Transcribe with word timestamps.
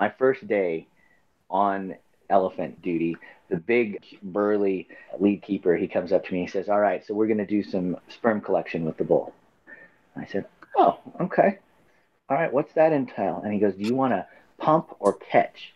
my 0.00 0.08
first 0.08 0.48
day 0.48 0.88
on 1.50 1.94
elephant 2.30 2.80
duty, 2.80 3.16
the 3.50 3.56
big 3.56 4.02
burly 4.22 4.88
lead 5.18 5.42
keeper, 5.42 5.76
he 5.76 5.86
comes 5.86 6.10
up 6.10 6.24
to 6.24 6.32
me. 6.32 6.40
He 6.40 6.46
says, 6.46 6.70
"All 6.70 6.80
right, 6.80 7.06
so 7.06 7.12
we're 7.12 7.26
going 7.26 7.38
to 7.38 7.46
do 7.46 7.62
some 7.62 7.98
sperm 8.08 8.40
collection 8.40 8.86
with 8.86 8.96
the 8.96 9.04
bull." 9.04 9.34
I 10.16 10.24
said, 10.24 10.46
"Oh, 10.76 10.98
okay. 11.20 11.58
All 12.30 12.36
right, 12.36 12.52
what's 12.52 12.72
that 12.74 12.92
entail?" 12.92 13.42
And 13.44 13.52
he 13.52 13.60
goes, 13.60 13.74
"Do 13.74 13.82
you 13.82 13.94
want 13.94 14.14
to 14.14 14.26
pump 14.56 14.96
or 14.98 15.12
catch?" 15.12 15.74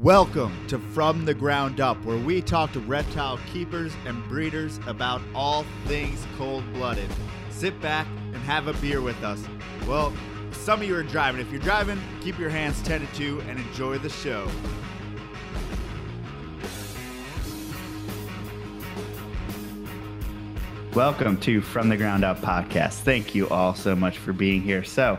Welcome 0.00 0.66
to 0.68 0.78
From 0.78 1.24
the 1.24 1.34
Ground 1.34 1.80
Up, 1.80 2.02
where 2.04 2.18
we 2.18 2.40
talk 2.40 2.72
to 2.72 2.80
reptile 2.80 3.38
keepers 3.52 3.92
and 4.06 4.24
breeders 4.28 4.80
about 4.86 5.20
all 5.34 5.64
things 5.84 6.26
cold 6.36 6.64
blooded. 6.72 7.08
Sit 7.50 7.80
back 7.80 8.06
and 8.32 8.36
have 8.38 8.66
a 8.66 8.72
beer 8.74 9.00
with 9.00 9.22
us. 9.22 9.44
Well, 9.86 10.12
some 10.54 10.80
of 10.80 10.88
you 10.88 10.96
are 10.96 11.02
driving. 11.02 11.40
If 11.40 11.50
you're 11.50 11.60
driving, 11.60 12.00
keep 12.22 12.38
your 12.38 12.50
hands 12.50 12.82
tended 12.82 13.12
to 13.14 13.40
and 13.42 13.58
enjoy 13.58 13.98
the 13.98 14.08
show. 14.08 14.48
Welcome 20.94 21.38
to 21.38 21.60
From 21.60 21.88
the 21.88 21.96
Ground 21.96 22.24
Up 22.24 22.40
podcast. 22.40 23.00
Thank 23.00 23.34
you 23.34 23.48
all 23.48 23.74
so 23.74 23.96
much 23.96 24.18
for 24.18 24.32
being 24.32 24.62
here. 24.62 24.84
So, 24.84 25.18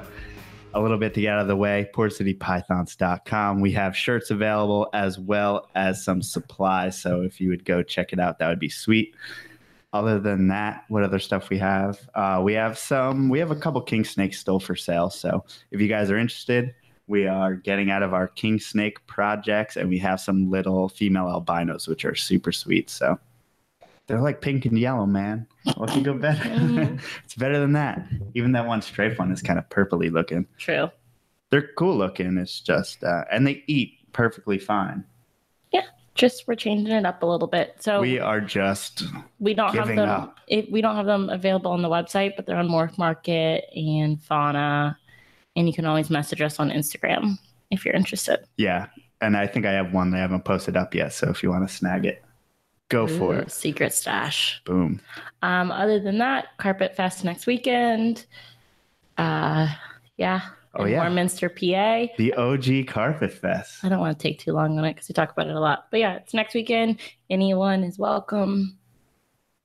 a 0.74 0.82
little 0.82 0.98
bit 0.98 1.14
to 1.16 1.22
get 1.22 1.34
out 1.34 1.42
of 1.42 1.48
the 1.48 1.56
way, 1.56 1.90
portcitypythons.com. 1.94 3.60
We 3.60 3.74
have 3.74 3.96
shirts 3.96 4.32
available 4.32 4.90
as 4.94 5.20
well 5.20 5.70
as 5.76 6.04
some 6.04 6.22
supplies. 6.22 6.98
So, 6.98 7.22
if 7.22 7.42
you 7.42 7.50
would 7.50 7.66
go 7.66 7.84
check 7.84 8.14
it 8.14 8.20
out, 8.20 8.40
that 8.40 8.48
would 8.48 8.60
be 8.60 8.70
sweet. 8.70 9.16
Other 9.96 10.20
than 10.20 10.50
that, 10.50 10.84
what 10.90 11.04
other 11.04 11.20
stuff 11.20 11.50
we 11.50 11.58
have? 11.60 11.98
Uh, 12.16 12.42
we 12.44 12.52
have 12.52 12.78
some, 12.78 13.30
we 13.30 13.40
have 13.40 13.50
a 13.52 13.56
couple 13.56 13.80
king 13.80 14.04
snakes 14.04 14.38
still 14.38 14.60
for 14.60 14.76
sale. 14.76 15.10
So, 15.10 15.46
if 15.72 15.80
you 15.80 15.88
guys 15.88 16.12
are 16.12 16.18
interested, 16.18 16.76
we 17.08 17.28
are 17.28 17.54
getting 17.54 17.90
out 17.92 18.04
of 18.04 18.14
our 18.14 18.28
king 18.28 18.60
snake 18.60 18.98
projects 19.08 19.78
and 19.78 19.88
we 19.88 19.98
have 20.00 20.20
some 20.20 20.50
little 20.52 20.90
female 20.90 21.30
albinos, 21.30 21.88
which 21.88 22.04
are 22.04 22.14
super 22.14 22.52
sweet. 22.52 22.90
So, 22.90 23.18
they're 24.08 24.20
like 24.20 24.42
pink 24.42 24.66
and 24.66 24.78
yellow, 24.78 25.06
man. 25.06 25.48
What 25.78 25.90
can 25.92 26.04
go 26.04 26.14
better? 26.14 26.44
Mhm. 26.50 27.02
it's 27.24 27.36
better 27.36 27.58
than 27.58 27.72
that. 27.72 28.06
Even 28.34 28.52
that 28.52 28.68
one 28.68 28.82
strafe 28.82 29.18
one 29.18 29.32
is 29.32 29.42
kind 29.42 29.58
of 29.58 29.70
purpley 29.70 30.12
looking. 30.12 30.46
True. 30.58 30.90
They're 31.52 31.70
cool 31.78 31.96
looking. 31.96 32.38
It's 32.38 32.60
just, 32.60 33.02
uh, 33.02 33.24
and 33.32 33.48
they 33.48 33.64
eat 33.68 33.94
perfectly 34.12 34.58
fine. 34.60 35.06
Just 36.16 36.48
we're 36.48 36.56
changing 36.56 36.94
it 36.96 37.06
up 37.06 37.22
a 37.24 37.26
little 37.26 37.48
bit. 37.48 37.76
So 37.80 38.00
we 38.02 38.20
are 38.20 38.42
just, 38.42 39.04
we 39.40 39.54
don't 39.54 39.76
have 39.76 39.88
them. 39.88 40.32
If 40.48 40.70
we 40.72 40.82
don't 40.82 40.96
have 40.96 41.06
them 41.06 41.30
available 41.30 41.72
on 41.72 41.82
the 41.82 41.90
website, 41.90 42.36
but 42.36 42.46
they're 42.46 42.58
on 42.58 42.70
Morph 42.70 42.98
Market 42.98 43.66
and 43.76 44.22
Fauna, 44.24 44.98
and 45.56 45.68
you 45.68 45.74
can 45.74 45.86
always 45.86 46.10
message 46.10 46.42
us 46.42 46.60
on 46.60 46.70
Instagram 46.70 47.38
if 47.70 47.86
you're 47.86 47.96
interested. 47.96 48.40
yeah. 48.58 48.88
And 49.22 49.38
I 49.38 49.48
think 49.48 49.66
I 49.66 49.72
have 49.72 49.94
one 49.94 50.12
they 50.12 50.20
haven't 50.20 50.44
posted 50.44 50.76
up 50.76 50.94
yet. 50.94 51.14
So 51.14 51.30
if 51.30 51.42
you 51.42 51.50
want 51.50 51.68
to 51.68 51.74
snag 51.74 52.06
it, 52.06 52.22
go 52.90 53.08
for 53.08 53.36
it. 53.36 53.50
Secret 53.50 53.94
stash. 53.94 54.62
Boom. 54.66 55.00
Um, 55.42 55.72
other 55.72 56.00
than 56.00 56.18
that, 56.18 56.48
Carpet 56.58 56.96
Fest 56.96 57.24
next 57.24 57.48
weekend. 57.48 58.26
Uh, 59.18 59.74
yeah. 60.18 60.42
Oh, 60.78 60.86
yeah. 60.86 60.98
Warminster, 61.00 61.50
PA. 61.50 62.08
The 62.18 62.34
OG 62.34 62.88
Carpet 62.88 63.32
Fest. 63.32 63.84
I 63.84 63.90
don't 63.90 64.00
want 64.00 64.18
to 64.18 64.22
take 64.22 64.40
too 64.40 64.52
long 64.52 64.78
on 64.78 64.86
it 64.86 64.94
because 64.96 65.08
we 65.10 65.14
talk 65.14 65.32
about 65.32 65.48
it 65.48 65.56
a 65.56 65.60
lot. 65.60 65.86
But 65.92 66.00
yeah, 66.02 66.16
it's 66.16 66.34
next 66.34 66.54
weekend. 66.54 67.00
Anyone 67.30 67.84
is 67.84 67.98
welcome. 67.98 68.78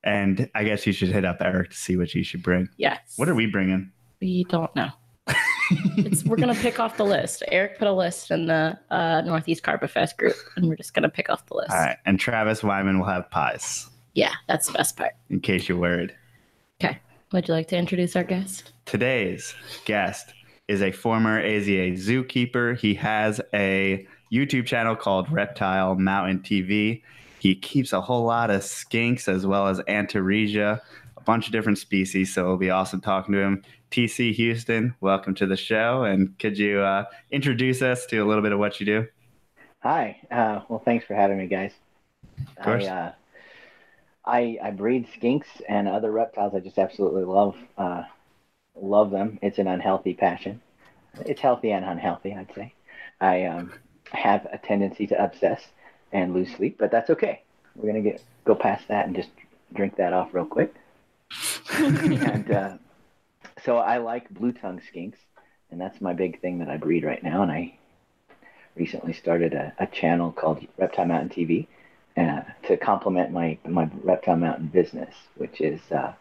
And 0.05 0.48
I 0.55 0.64
guess 0.64 0.86
you 0.86 0.92
should 0.92 1.08
hit 1.11 1.25
up 1.25 1.38
Eric 1.41 1.70
to 1.70 1.77
see 1.77 1.97
what 1.97 2.14
you 2.14 2.22
should 2.22 2.42
bring. 2.42 2.69
Yes. 2.77 2.98
What 3.16 3.28
are 3.28 3.34
we 3.34 3.47
bringing? 3.47 3.91
We 4.20 4.44
don't 4.44 4.75
know. 4.77 4.91
It's, 5.97 6.25
we're 6.25 6.36
gonna 6.36 6.55
pick 6.55 6.81
off 6.81 6.97
the 6.97 7.05
list. 7.05 7.44
Eric 7.48 7.78
put 7.78 7.86
a 7.86 7.92
list 7.92 8.33
in 8.33 8.47
the 8.47 8.77
uh, 8.91 9.20
Northeast 9.20 9.62
Carpet 9.62 9.91
Fest 9.91 10.19
group, 10.19 10.34
and 10.56 10.66
we're 10.69 10.75
just 10.75 10.94
gonna 10.94 11.08
pick 11.08 11.31
off 11.31 11.47
the 11.47 11.55
list. 11.55 11.70
All 11.70 11.77
right. 11.78 11.97
And 12.06 12.19
Travis 12.19 12.64
Wyman 12.64 12.98
will 12.98 13.06
have 13.06 13.31
pies, 13.31 13.88
Yeah, 14.14 14.33
that's 14.48 14.66
the 14.66 14.72
best 14.72 14.97
part. 14.97 15.12
in 15.28 15.38
case 15.41 15.69
you're 15.69 15.78
worried. 15.78 16.12
Okay. 16.82 16.99
Would 17.32 17.47
you 17.47 17.54
like 17.54 17.69
to 17.69 17.76
introduce 17.76 18.16
our 18.16 18.25
guest? 18.25 18.72
Today's 18.84 19.54
guest 19.84 20.34
is 20.70 20.82
a 20.82 20.92
former 20.92 21.42
AZA 21.42 21.94
zookeeper. 21.94 22.78
He 22.78 22.94
has 22.94 23.41
a 23.53 24.06
YouTube 24.32 24.66
channel 24.66 24.94
called 24.94 25.28
Reptile 25.32 25.97
Mountain 25.97 26.42
TV. 26.42 27.03
He 27.41 27.56
keeps 27.56 27.92
a 27.92 28.00
whole 28.00 28.22
lot 28.22 28.50
of 28.50 28.60
skinks 28.60 29.26
as 29.26 29.44
well 29.44 29.66
as 29.66 29.81
Antaresia, 29.88 30.81
a 31.16 31.20
bunch 31.22 31.47
of 31.47 31.53
different 31.53 31.78
species. 31.78 32.32
So 32.32 32.42
it'll 32.42 32.56
be 32.56 32.70
awesome 32.70 33.00
talking 33.00 33.34
to 33.34 33.41
him. 33.41 33.64
TC 33.91 34.32
Houston, 34.34 34.94
welcome 35.00 35.34
to 35.34 35.47
the 35.47 35.56
show. 35.56 36.04
And 36.04 36.38
could 36.38 36.56
you 36.56 36.78
uh, 36.78 37.06
introduce 37.32 37.82
us 37.82 38.06
to 38.06 38.19
a 38.19 38.25
little 38.25 38.42
bit 38.42 38.52
of 38.52 38.60
what 38.60 38.78
you 38.78 38.87
do? 38.87 39.08
Hi. 39.81 40.20
Uh, 40.31 40.60
well, 40.69 40.82
thanks 40.84 41.04
for 41.04 41.14
having 41.16 41.38
me, 41.38 41.48
guys. 41.48 41.72
Of 42.56 42.64
course. 42.64 42.84
I, 42.84 42.88
uh, 42.88 43.12
I 44.25 44.58
I 44.62 44.70
breed 44.70 45.08
skinks 45.20 45.48
and 45.69 45.88
other 45.88 46.12
reptiles. 46.12 46.54
I 46.54 46.60
just 46.60 46.78
absolutely 46.78 47.25
love 47.25 47.56
uh, 47.76 48.04
love 48.75 49.10
them. 49.10 49.38
It's 49.42 49.58
an 49.58 49.66
unhealthy 49.66 50.14
passion. 50.14 50.60
It's 51.26 51.41
healthy 51.41 51.72
and 51.72 51.84
unhealthy, 51.84 52.34
I'd 52.34 52.54
say. 52.54 52.75
I 53.20 53.44
um, 53.44 53.72
have 54.12 54.47
a 54.53 54.58
tendency 54.58 55.06
to 55.08 55.22
obsess 55.22 55.62
and 56.12 56.34
lose 56.34 56.54
sleep, 56.54 56.76
but 56.78 56.91
that's 56.91 57.10
okay. 57.10 57.42
We're 57.75 57.88
gonna 57.88 58.03
get 58.03 58.22
go 58.44 58.54
past 58.54 58.88
that 58.88 59.06
and 59.06 59.14
just 59.14 59.31
drink 59.72 59.97
that 59.97 60.12
off 60.12 60.34
real 60.34 60.47
quick. 60.47 60.75
and 61.72 62.50
uh, 62.50 62.76
so 63.64 63.76
I 63.76 63.98
like 63.98 64.28
blue 64.31 64.53
tongue 64.53 64.81
skinks, 64.92 65.19
and 65.70 65.81
that's 65.81 66.00
my 66.00 66.12
big 66.12 66.41
thing 66.41 66.58
that 66.58 66.69
I 66.69 66.76
breed 66.76 67.04
right 67.04 67.22
now. 67.22 67.42
And 67.42 67.52
I 67.52 67.75
recently 68.75 69.12
started 69.12 69.54
a, 69.54 69.72
a 69.78 69.87
channel 69.87 70.32
called 70.32 70.66
Reptile 70.78 71.06
Mountain 71.06 71.31
TV 71.31 71.66
uh, 72.16 72.42
to 72.66 72.76
complement 72.76 73.31
my 73.31 73.58
my 73.64 73.88
Reptile 74.02 74.37
Mountain 74.37 74.69
business, 74.69 75.14
which 75.37 75.60
is 75.60 75.81
uh, 75.92 76.12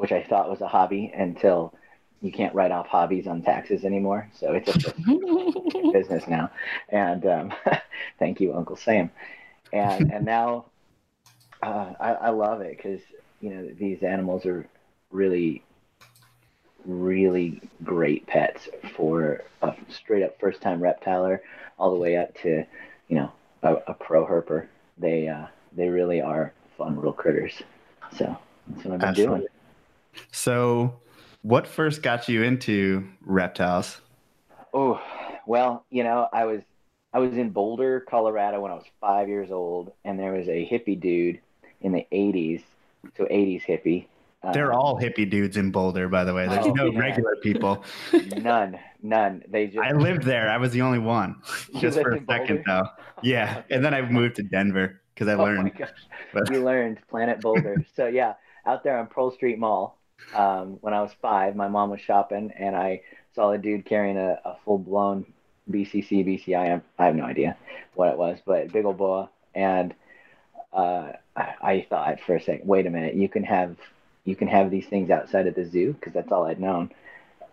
which 0.00 0.12
I 0.12 0.22
thought 0.22 0.48
was 0.48 0.62
a 0.62 0.66
hobby 0.66 1.12
until 1.14 1.74
you 2.22 2.32
can't 2.32 2.54
write 2.54 2.70
off 2.70 2.86
hobbies 2.86 3.26
on 3.26 3.42
taxes 3.42 3.84
anymore. 3.84 4.30
So 4.34 4.54
it's 4.54 4.70
a 4.70 5.92
business 5.92 6.26
now. 6.26 6.50
And 6.88 7.26
um, 7.26 7.52
thank 8.18 8.40
you, 8.40 8.54
Uncle 8.54 8.76
Sam. 8.76 9.10
And 9.74 10.10
and 10.10 10.24
now 10.24 10.64
uh, 11.62 11.92
I, 12.00 12.12
I 12.12 12.30
love 12.30 12.62
it 12.62 12.78
because 12.78 13.02
you 13.42 13.50
know 13.50 13.68
these 13.78 14.02
animals 14.02 14.46
are 14.46 14.66
really 15.10 15.62
really 16.86 17.60
great 17.84 18.26
pets 18.26 18.70
for 18.96 19.42
a 19.60 19.74
straight 19.90 20.22
up 20.22 20.40
first 20.40 20.62
time 20.62 20.80
reptiler 20.80 21.40
all 21.78 21.90
the 21.90 22.00
way 22.00 22.16
up 22.16 22.34
to 22.40 22.64
you 23.08 23.16
know 23.16 23.30
a, 23.62 23.74
a 23.88 23.92
pro 23.92 24.26
herper 24.26 24.66
they 24.96 25.28
uh, 25.28 25.44
they 25.76 25.88
really 25.88 26.22
are 26.22 26.54
fun 26.78 26.96
little 26.96 27.12
critters 27.12 27.52
so 28.16 28.34
that's 28.68 28.84
what 28.86 28.94
i've 28.94 29.00
been 29.00 29.08
Absolutely. 29.10 29.38
doing 29.40 29.49
So, 30.32 31.00
what 31.42 31.66
first 31.66 32.02
got 32.02 32.28
you 32.28 32.42
into 32.42 33.08
reptiles? 33.22 34.00
Oh, 34.72 35.00
well, 35.46 35.84
you 35.90 36.04
know, 36.04 36.28
I 36.32 36.44
was 36.44 36.62
I 37.12 37.18
was 37.18 37.36
in 37.36 37.50
Boulder, 37.50 38.00
Colorado 38.00 38.60
when 38.60 38.70
I 38.72 38.74
was 38.74 38.84
five 39.00 39.28
years 39.28 39.50
old, 39.50 39.92
and 40.04 40.18
there 40.18 40.32
was 40.32 40.48
a 40.48 40.66
hippie 40.66 40.98
dude 41.00 41.40
in 41.80 41.92
the 41.92 42.06
'80s, 42.12 42.62
so 43.16 43.26
'80s 43.30 43.64
hippie. 43.64 44.08
Uh, 44.42 44.56
They're 44.56 44.72
all 44.72 44.98
hippie 44.98 45.28
dudes 45.30 45.56
in 45.56 45.70
Boulder, 45.70 46.08
by 46.08 46.24
the 46.24 46.34
way. 46.34 46.48
There's 46.48 46.66
Oh, 46.66 46.74
no 46.74 46.90
yeah. 46.90 47.00
regular 47.00 47.36
people. 47.42 47.84
none, 48.20 48.78
none. 49.02 49.42
They 49.48 49.66
just 49.66 49.88
I 49.88 49.92
lived 49.92 50.24
there. 50.24 50.48
I 50.50 50.58
was 50.58 50.72
the 50.72 50.82
only 50.82 50.98
one, 50.98 51.40
just 51.80 52.00
for 52.00 52.12
a 52.12 52.18
second, 52.28 52.60
Boulder? 52.60 52.66
though. 52.66 52.84
Yeah, 53.20 53.62
and 53.70 53.84
then 53.84 53.94
I 53.94 54.02
moved 54.02 54.36
to 54.36 54.42
Denver 54.42 55.00
because 55.14 55.28
I 55.28 55.34
Oh 55.36 55.48
my 55.48 55.70
learned. 55.70 55.70
gosh, 55.70 55.90
But 56.32 56.44
we 56.46 56.58
learned 56.58 57.00
Planet 57.08 57.40
Boulder. 57.42 57.84
so 57.94 58.06
yeah, 58.06 58.34
out 58.66 58.84
there 58.84 58.98
on 58.98 59.06
Pearl 59.08 59.30
Street 59.30 59.58
Mall, 59.58 59.99
um, 60.32 60.78
when 60.80 60.94
I 60.94 61.02
was 61.02 61.12
five, 61.22 61.56
my 61.56 61.68
mom 61.68 61.90
was 61.90 62.00
shopping, 62.00 62.52
and 62.56 62.76
I 62.76 63.02
saw 63.34 63.50
a 63.52 63.58
dude 63.58 63.84
carrying 63.86 64.16
a, 64.16 64.40
a 64.44 64.56
full 64.64 64.78
blown 64.78 65.26
BCC 65.70 66.22
BCI. 66.24 66.72
I 66.74 66.82
I 66.98 67.06
have 67.06 67.16
no 67.16 67.24
idea 67.24 67.56
what 67.94 68.10
it 68.10 68.18
was, 68.18 68.38
but 68.44 68.72
big 68.72 68.84
old 68.84 68.98
boa, 68.98 69.30
and 69.54 69.94
uh, 70.72 71.12
I, 71.36 71.54
I 71.62 71.86
thought 71.88 72.20
for 72.20 72.36
a 72.36 72.40
second, 72.40 72.68
wait 72.68 72.86
a 72.86 72.90
minute, 72.90 73.14
you 73.14 73.28
can 73.28 73.44
have 73.44 73.76
you 74.24 74.36
can 74.36 74.48
have 74.48 74.70
these 74.70 74.86
things 74.86 75.10
outside 75.10 75.46
of 75.46 75.54
the 75.54 75.64
zoo 75.64 75.94
because 75.94 76.12
that's 76.12 76.30
all 76.32 76.46
I'd 76.46 76.60
known, 76.60 76.90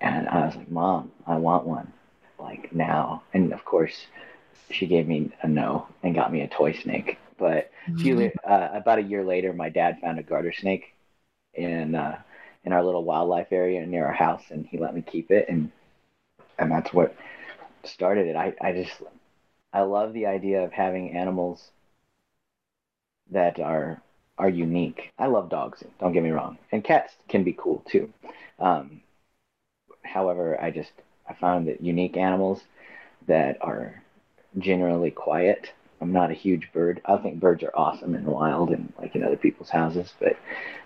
and 0.01 0.27
I 0.29 0.45
was 0.45 0.55
like, 0.55 0.71
mom, 0.71 1.11
I 1.27 1.37
want 1.37 1.65
one, 1.67 1.93
like 2.39 2.73
now, 2.73 3.23
and 3.33 3.53
of 3.53 3.65
course. 3.65 4.07
She 4.71 4.87
gave 4.87 5.07
me 5.07 5.31
a 5.41 5.47
no 5.47 5.87
and 6.03 6.15
got 6.15 6.31
me 6.31 6.41
a 6.41 6.47
toy 6.47 6.73
snake, 6.73 7.17
but 7.37 7.71
a 7.95 7.99
few 7.99 8.31
uh, 8.43 8.69
about 8.73 8.99
a 8.99 9.03
year 9.03 9.23
later, 9.23 9.53
my 9.53 9.69
dad 9.69 9.99
found 10.01 10.19
a 10.19 10.23
garter 10.23 10.53
snake 10.53 10.93
in 11.53 11.95
uh, 11.95 12.21
in 12.63 12.73
our 12.73 12.83
little 12.83 13.03
wildlife 13.03 13.51
area 13.51 13.85
near 13.85 14.05
our 14.05 14.13
house, 14.13 14.43
and 14.49 14.65
he 14.65 14.77
let 14.77 14.95
me 14.95 15.01
keep 15.01 15.31
it, 15.31 15.47
and 15.49 15.71
and 16.57 16.71
that's 16.71 16.93
what 16.93 17.15
started 17.83 18.27
it. 18.27 18.35
I 18.35 18.53
I 18.61 18.73
just 18.73 19.01
I 19.73 19.81
love 19.81 20.13
the 20.13 20.25
idea 20.25 20.63
of 20.63 20.71
having 20.71 21.15
animals 21.15 21.71
that 23.31 23.59
are 23.59 24.01
are 24.37 24.49
unique. 24.49 25.11
I 25.17 25.27
love 25.27 25.49
dogs. 25.49 25.83
Don't 25.99 26.13
get 26.13 26.23
me 26.23 26.31
wrong, 26.31 26.57
and 26.71 26.83
cats 26.83 27.13
can 27.27 27.43
be 27.43 27.53
cool 27.53 27.83
too. 27.87 28.11
Um, 28.59 29.01
however, 30.03 30.61
I 30.61 30.71
just 30.71 30.91
I 31.27 31.33
found 31.33 31.67
that 31.67 31.81
unique 31.81 32.17
animals 32.17 32.63
that 33.27 33.57
are 33.61 34.01
generally 34.57 35.11
quiet. 35.11 35.71
I'm 36.01 36.11
not 36.11 36.31
a 36.31 36.35
huge 36.35 36.71
bird. 36.73 37.01
I 37.05 37.17
think 37.17 37.39
birds 37.39 37.63
are 37.63 37.71
awesome 37.75 38.15
in 38.15 38.23
the 38.23 38.31
wild 38.31 38.69
and 38.69 38.91
like 38.99 39.15
in 39.15 39.23
other 39.23 39.37
people's 39.37 39.69
houses, 39.69 40.13
but 40.19 40.37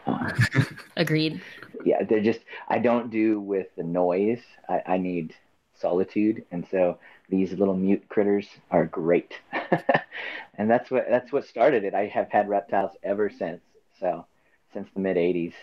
uh, 0.07 0.31
Agreed. 0.97 1.41
yeah, 1.85 2.03
they're 2.03 2.21
just 2.23 2.41
I 2.69 2.79
don't 2.79 3.09
do 3.11 3.39
with 3.39 3.67
the 3.75 3.83
noise. 3.83 4.41
I, 4.69 4.81
I 4.85 4.97
need 4.97 5.33
solitude, 5.73 6.45
and 6.51 6.65
so 6.71 6.99
these 7.29 7.53
little 7.53 7.75
mute 7.75 8.07
critters 8.09 8.47
are 8.69 8.85
great. 8.85 9.33
and 10.57 10.69
that's 10.69 10.89
what 10.89 11.07
that's 11.09 11.31
what 11.31 11.45
started 11.45 11.83
it. 11.83 11.93
I 11.93 12.07
have 12.07 12.29
had 12.29 12.47
reptiles 12.49 12.91
ever 13.03 13.29
since. 13.29 13.61
So 13.99 14.25
since 14.73 14.89
the 14.93 14.99
mid 15.01 15.17
'80s. 15.17 15.53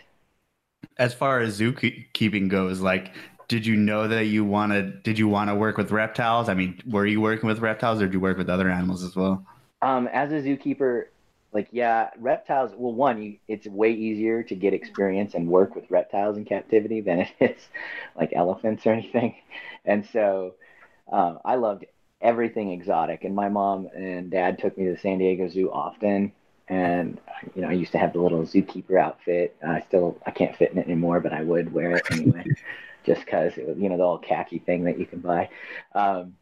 As 0.97 1.15
far 1.15 1.41
as 1.41 1.59
zookeeping 1.59 2.49
goes, 2.49 2.81
like, 2.81 3.13
did 3.49 3.67
you 3.67 3.77
know 3.77 4.07
that 4.07 4.27
you 4.27 4.45
wanted? 4.45 5.03
Did 5.03 5.19
you 5.19 5.27
want 5.27 5.51
to 5.51 5.55
work 5.55 5.79
with 5.79 5.91
reptiles? 5.91 6.49
I 6.49 6.55
mean, 6.55 6.81
were 6.87 7.07
you 7.07 7.21
working 7.21 7.49
with 7.49 7.59
reptiles, 7.59 8.01
or 8.01 8.07
did 8.07 8.13
you 8.13 8.21
work 8.21 8.37
with 8.39 8.49
other 8.49 8.71
animals 8.71 9.03
as 9.03 9.17
well? 9.17 9.45
Um, 9.81 10.07
as 10.09 10.31
a 10.33 10.43
zookeeper, 10.43 11.07
like 11.53 11.69
yeah, 11.73 12.11
reptiles. 12.19 12.73
Well, 12.77 12.93
one, 12.93 13.23
you, 13.23 13.39
it's 13.49 13.67
way 13.67 13.93
easier 13.93 14.43
to 14.43 14.55
get 14.55 14.75
experience 14.75 15.35
and 15.35 15.49
work 15.49 15.75
with 15.75 15.91
reptiles 15.91 16.37
in 16.37 16.45
captivity 16.45 17.01
than 17.01 17.21
it 17.21 17.33
is 17.41 17.69
like 18.15 18.33
elephants 18.35 18.87
or 18.87 18.93
anything. 18.93 19.35
And 19.85 20.07
so, 20.13 20.55
um, 21.11 21.39
I 21.45 21.57
loved 21.57 21.87
everything 22.21 22.73
exotic. 22.73 23.25
And 23.25 23.35
my 23.35 23.49
mom 23.49 23.89
and 23.95 24.31
dad 24.31 24.59
took 24.59 24.77
me 24.77 24.87
to 24.87 24.93
the 24.93 24.99
San 24.99 25.19
Diego 25.19 25.49
Zoo 25.49 25.71
often. 25.71 26.33
And 26.69 27.19
you 27.55 27.63
know, 27.63 27.69
I 27.69 27.73
used 27.73 27.93
to 27.93 27.99
have 27.99 28.13
the 28.13 28.21
little 28.21 28.43
zookeeper 28.43 29.01
outfit. 29.01 29.57
I 29.67 29.81
still 29.81 30.19
I 30.27 30.33
can't 30.33 30.55
fit 30.55 30.73
in 30.73 30.79
it 30.79 30.85
anymore, 30.85 31.21
but 31.21 31.33
I 31.33 31.43
would 31.43 31.73
wear 31.73 31.97
it 31.97 32.03
anyway, 32.11 32.45
just 33.05 33.25
because 33.25 33.57
you 33.57 33.89
know 33.89 33.97
the 33.97 34.03
old 34.03 34.23
khaki 34.23 34.59
thing 34.59 34.85
that 34.85 34.99
you 34.99 35.07
can 35.07 35.21
buy. 35.21 35.49
Um, 35.95 36.35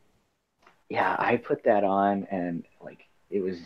yeah, 0.88 1.16
I 1.18 1.36
put 1.36 1.64
that 1.64 1.84
on, 1.84 2.26
and 2.30 2.64
like 2.82 3.04
it 3.30 3.40
was 3.40 3.58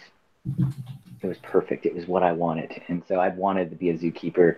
it 1.23 1.27
was 1.27 1.39
perfect. 1.39 1.87
It 1.87 1.95
was 1.95 2.07
what 2.07 2.23
I 2.23 2.33
wanted, 2.33 2.83
and 2.89 3.03
so 3.07 3.21
I'd 3.21 3.37
wanted 3.37 3.71
to 3.71 3.77
be 3.77 3.91
a 3.91 3.99
zookeeper 3.99 4.57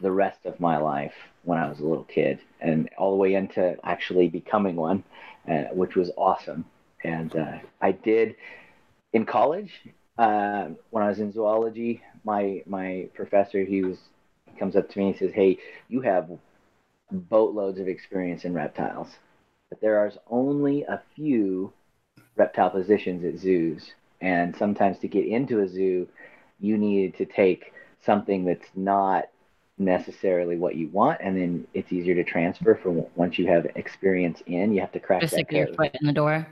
the 0.00 0.10
rest 0.10 0.44
of 0.44 0.60
my 0.60 0.76
life 0.76 1.14
when 1.44 1.58
I 1.58 1.68
was 1.68 1.80
a 1.80 1.84
little 1.84 2.04
kid, 2.04 2.38
and 2.60 2.88
all 2.98 3.10
the 3.10 3.16
way 3.16 3.34
into 3.34 3.76
actually 3.84 4.28
becoming 4.28 4.76
one, 4.76 5.04
uh, 5.48 5.64
which 5.72 5.94
was 5.94 6.10
awesome. 6.16 6.64
And 7.04 7.34
uh, 7.36 7.58
I 7.80 7.92
did 7.92 8.36
in 9.12 9.24
college 9.24 9.72
uh, 10.18 10.68
when 10.90 11.04
I 11.04 11.08
was 11.08 11.20
in 11.20 11.32
zoology. 11.32 12.02
My 12.24 12.62
my 12.66 13.08
professor 13.14 13.64
he 13.64 13.82
was 13.82 13.98
he 14.50 14.58
comes 14.58 14.76
up 14.76 14.88
to 14.90 14.98
me 14.98 15.08
and 15.08 15.16
says, 15.16 15.32
"Hey, 15.32 15.58
you 15.88 16.00
have 16.00 16.30
boatloads 17.10 17.78
of 17.78 17.88
experience 17.88 18.44
in 18.44 18.54
reptiles, 18.54 19.08
but 19.68 19.80
there 19.80 19.98
are 19.98 20.12
only 20.30 20.82
a 20.82 21.02
few 21.14 21.72
reptile 22.36 22.70
positions 22.70 23.24
at 23.24 23.40
zoos." 23.40 23.92
And 24.20 24.56
sometimes 24.56 24.98
to 25.00 25.08
get 25.08 25.26
into 25.26 25.60
a 25.60 25.68
zoo, 25.68 26.08
you 26.58 26.78
needed 26.78 27.16
to 27.18 27.26
take 27.26 27.72
something 28.00 28.44
that's 28.44 28.68
not 28.74 29.28
necessarily 29.78 30.56
what 30.56 30.74
you 30.74 30.88
want, 30.88 31.20
and 31.20 31.36
then 31.36 31.66
it's 31.74 31.92
easier 31.92 32.14
to 32.14 32.24
transfer 32.24 32.74
from 32.74 33.04
once 33.14 33.38
you 33.38 33.46
have 33.46 33.66
experience 33.76 34.42
in. 34.46 34.72
You 34.72 34.80
have 34.80 34.92
to 34.92 35.00
crack 35.00 35.20
Just 35.20 35.32
that 35.32 35.40
like 35.40 35.52
your 35.52 35.66
foot 35.74 35.94
in 36.00 36.06
the 36.06 36.12
door. 36.12 36.46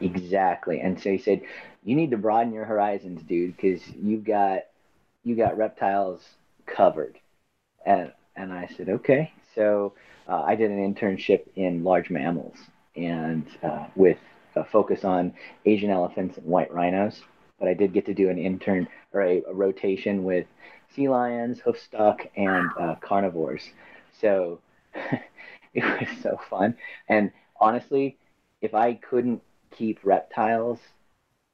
Exactly. 0.00 0.80
And 0.80 1.00
so 1.00 1.10
he 1.10 1.18
said, 1.18 1.42
you 1.84 1.94
need 1.94 2.10
to 2.12 2.16
broaden 2.16 2.52
your 2.52 2.64
horizons, 2.64 3.22
dude, 3.22 3.56
because 3.56 3.82
you've 3.90 4.24
got 4.24 4.60
you 5.24 5.36
got 5.36 5.56
reptiles 5.56 6.22
covered. 6.66 7.18
And 7.84 8.12
and 8.36 8.52
I 8.52 8.68
said, 8.76 8.88
okay. 8.88 9.32
So 9.54 9.92
uh, 10.28 10.42
I 10.42 10.54
did 10.54 10.70
an 10.70 10.94
internship 10.94 11.42
in 11.56 11.84
large 11.84 12.10
mammals 12.10 12.56
and 12.96 13.46
uh, 13.62 13.86
with 13.94 14.18
a 14.54 14.64
focus 14.64 15.04
on 15.04 15.32
Asian 15.64 15.90
elephants 15.90 16.36
and 16.36 16.46
white 16.46 16.72
rhinos. 16.72 17.22
But 17.58 17.68
I 17.68 17.74
did 17.74 17.92
get 17.92 18.06
to 18.06 18.14
do 18.14 18.28
an 18.28 18.38
intern 18.38 18.88
or 19.12 19.22
a, 19.22 19.42
a 19.48 19.54
rotation 19.54 20.24
with 20.24 20.46
sea 20.94 21.08
lions, 21.08 21.60
hoofstock, 21.60 22.28
and 22.36 22.68
uh, 22.78 22.96
carnivores. 23.00 23.70
So 24.20 24.60
it 25.74 25.84
was 25.84 26.08
so 26.22 26.38
fun. 26.50 26.76
And 27.08 27.30
honestly, 27.60 28.18
if 28.60 28.74
I 28.74 28.94
couldn't 28.94 29.42
keep 29.70 30.00
reptiles, 30.02 30.78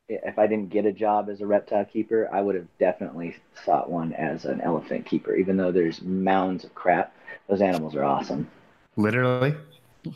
if 0.09 0.39
I 0.39 0.47
didn't 0.47 0.71
get 0.71 0.87
a 0.87 0.93
job 0.93 1.29
as 1.29 1.41
a 1.41 1.47
reptile 1.47 1.85
keeper, 1.85 2.29
I 2.33 2.41
would 2.41 2.55
have 2.55 2.67
definitely 2.79 3.37
sought 3.65 3.91
one 3.91 4.13
as 4.15 4.45
an 4.45 4.61
elephant 4.61 5.07
keeper. 5.07 5.35
Even 5.35 5.57
though 5.57 5.73
there's 5.73 6.01
mounds 6.03 6.65
of 6.65 6.75
crap, 6.75 7.13
those 7.49 7.61
animals 7.61 7.95
are 7.95 8.05
awesome. 8.05 8.49
Literally. 8.97 9.55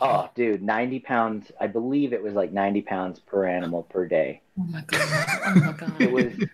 Oh, 0.01 0.29
dude, 0.35 0.63
90 0.63 1.01
pounds. 1.01 1.53
I 1.61 1.67
believe 1.67 2.13
it 2.13 2.23
was 2.23 2.35
like 2.35 2.53
90 2.53 2.83
pounds 2.83 3.19
per 3.21 3.47
animal 3.47 3.83
per 3.85 4.07
day. 4.07 4.41
Oh 4.59 4.65
my 4.65 4.83
god. 4.87 5.29
Oh 5.47 5.55
my 5.57 5.73
god. 5.73 6.01
It 6.01 6.13
was 6.13 6.33
oh 6.41 6.47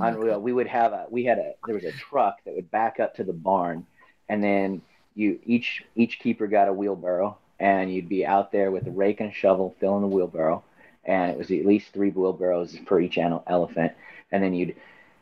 unreal. 0.00 0.40
We 0.40 0.52
would 0.52 0.66
have 0.66 0.92
a 0.92 1.06
we 1.10 1.24
had 1.24 1.38
a 1.38 1.54
there 1.66 1.74
was 1.74 1.84
a 1.84 1.92
truck 1.92 2.38
that 2.44 2.54
would 2.54 2.70
back 2.70 3.00
up 3.00 3.14
to 3.16 3.24
the 3.24 3.32
barn, 3.32 3.86
and 4.28 4.42
then 4.42 4.82
you 5.14 5.38
each 5.44 5.84
each 5.94 6.18
keeper 6.18 6.46
got 6.46 6.68
a 6.68 6.72
wheelbarrow, 6.72 7.38
and 7.60 7.92
you'd 7.92 8.08
be 8.08 8.26
out 8.26 8.52
there 8.52 8.70
with 8.70 8.86
a 8.86 8.90
rake 8.90 9.20
and 9.20 9.30
a 9.30 9.34
shovel 9.34 9.74
filling 9.80 10.02
the 10.02 10.08
wheelbarrow, 10.08 10.62
and 11.04 11.30
it 11.30 11.38
was 11.38 11.50
at 11.50 11.66
least 11.66 11.92
three 11.92 12.10
wheelbarrows 12.10 12.76
for 12.86 13.00
each 13.00 13.18
an- 13.18 13.40
elephant, 13.46 13.92
and 14.32 14.42
then 14.42 14.54
you'd 14.54 14.74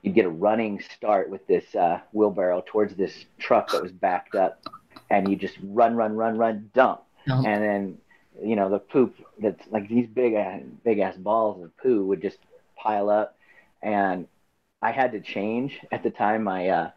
you'd 0.03 0.15
get 0.15 0.25
a 0.27 0.31
running 0.31 0.81
start 0.97 1.31
with 1.31 1.47
this 1.47 1.75
uh, 1.75 2.01
wheelbarrow 2.13 2.63
towards 2.67 2.95
this 2.97 3.25
truck 3.39 3.71
that 3.73 3.83
was 3.83 3.93
backed 3.93 4.35
up, 4.35 4.65
and 5.11 5.29
you 5.29 5.37
just 5.37 5.57
run, 5.63 5.95
run, 5.97 6.15
run, 6.17 6.37
run, 6.37 6.71
dump, 6.75 7.03
No. 7.27 7.37
and 7.45 7.63
then 7.63 7.99
you 8.43 8.57
know 8.57 8.69
the 8.71 8.79
poop 8.79 9.15
that's 9.41 9.63
like 9.71 9.89
these 9.89 10.07
big 10.09 10.35
big 10.85 10.99
ass 10.99 11.17
balls 11.17 11.63
of 11.63 11.77
poo 11.77 12.05
would 12.07 12.23
just 12.23 12.39
pile 12.77 13.09
up. 13.11 13.37
And 13.83 14.27
i 14.81 14.91
had 14.91 15.13
to 15.13 15.21
change. 15.21 15.79
At 15.93 16.03
the 16.03 16.11
time 16.11 16.43
my 16.45 16.69
uh 16.69 16.91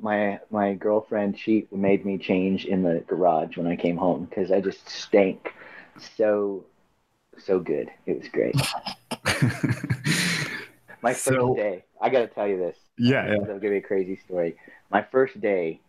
my 0.00 0.38
my 0.50 0.74
girlfriend 0.74 1.38
she 1.38 1.66
made 1.70 2.04
me 2.04 2.18
change 2.18 2.64
in 2.64 2.82
the 2.82 3.04
garage 3.06 3.56
when 3.56 3.66
i 3.66 3.76
came 3.76 3.96
home 3.96 4.24
because 4.24 4.50
i 4.50 4.60
just 4.60 4.88
stank 4.88 5.52
so 6.16 6.64
so 7.38 7.58
good. 7.58 7.90
It 8.06 8.18
was 8.18 8.28
great 8.28 8.54
my 11.02 11.12
first 11.12 11.24
So- 11.24 11.54
day 11.54 11.84
i 12.00 12.08
gotta 12.08 12.26
tell 12.26 12.46
you 12.48 12.58
this 12.58 12.76
yeah, 13.00 13.26
yeah. 13.32 13.36
I'll 13.48 13.58
give 13.58 13.72
you 13.72 13.78
a 13.78 13.80
crazy 13.80 14.16
story. 14.26 14.56
My 14.90 15.00
first 15.00 15.40
day 15.40 15.80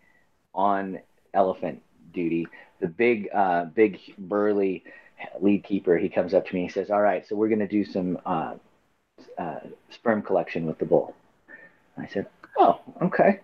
on 0.56 1.00
elephant 1.34 1.82
duty, 2.14 2.48
the 2.80 2.88
big, 2.88 3.28
uh, 3.34 3.66
big 3.66 4.00
burly 4.18 4.86
lead 5.42 5.66
keeper, 5.66 5.98
he 5.98 6.08
comes 6.08 6.34
up 6.34 6.48
to 6.48 6.56
me. 6.56 6.64
He 6.64 6.70
says, 6.70 6.90
"All 6.90 7.02
right, 7.02 7.28
so 7.28 7.36
we're 7.36 7.50
going 7.50 7.60
to 7.60 7.68
do 7.68 7.84
some 7.84 8.18
uh, 8.26 8.54
uh, 9.38 9.60
sperm 9.90 10.22
collection 10.22 10.66
with 10.66 10.78
the 10.78 10.86
bull." 10.86 11.14
I 11.98 12.08
said, 12.08 12.28
"Oh, 12.58 12.80
okay. 13.02 13.42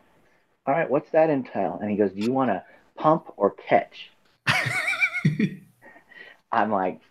All 0.66 0.74
right, 0.74 0.90
what's 0.90 1.12
that 1.12 1.30
entail?" 1.30 1.78
And 1.82 1.92
he 1.92 1.98
goes, 1.98 2.14
"Do 2.14 2.22
you 2.22 2.32
want 2.32 2.52
to 2.52 2.64
pump 2.96 3.34
or 3.36 3.52
catch?" 3.52 4.12
I'm 6.54 6.72
like, 6.72 7.02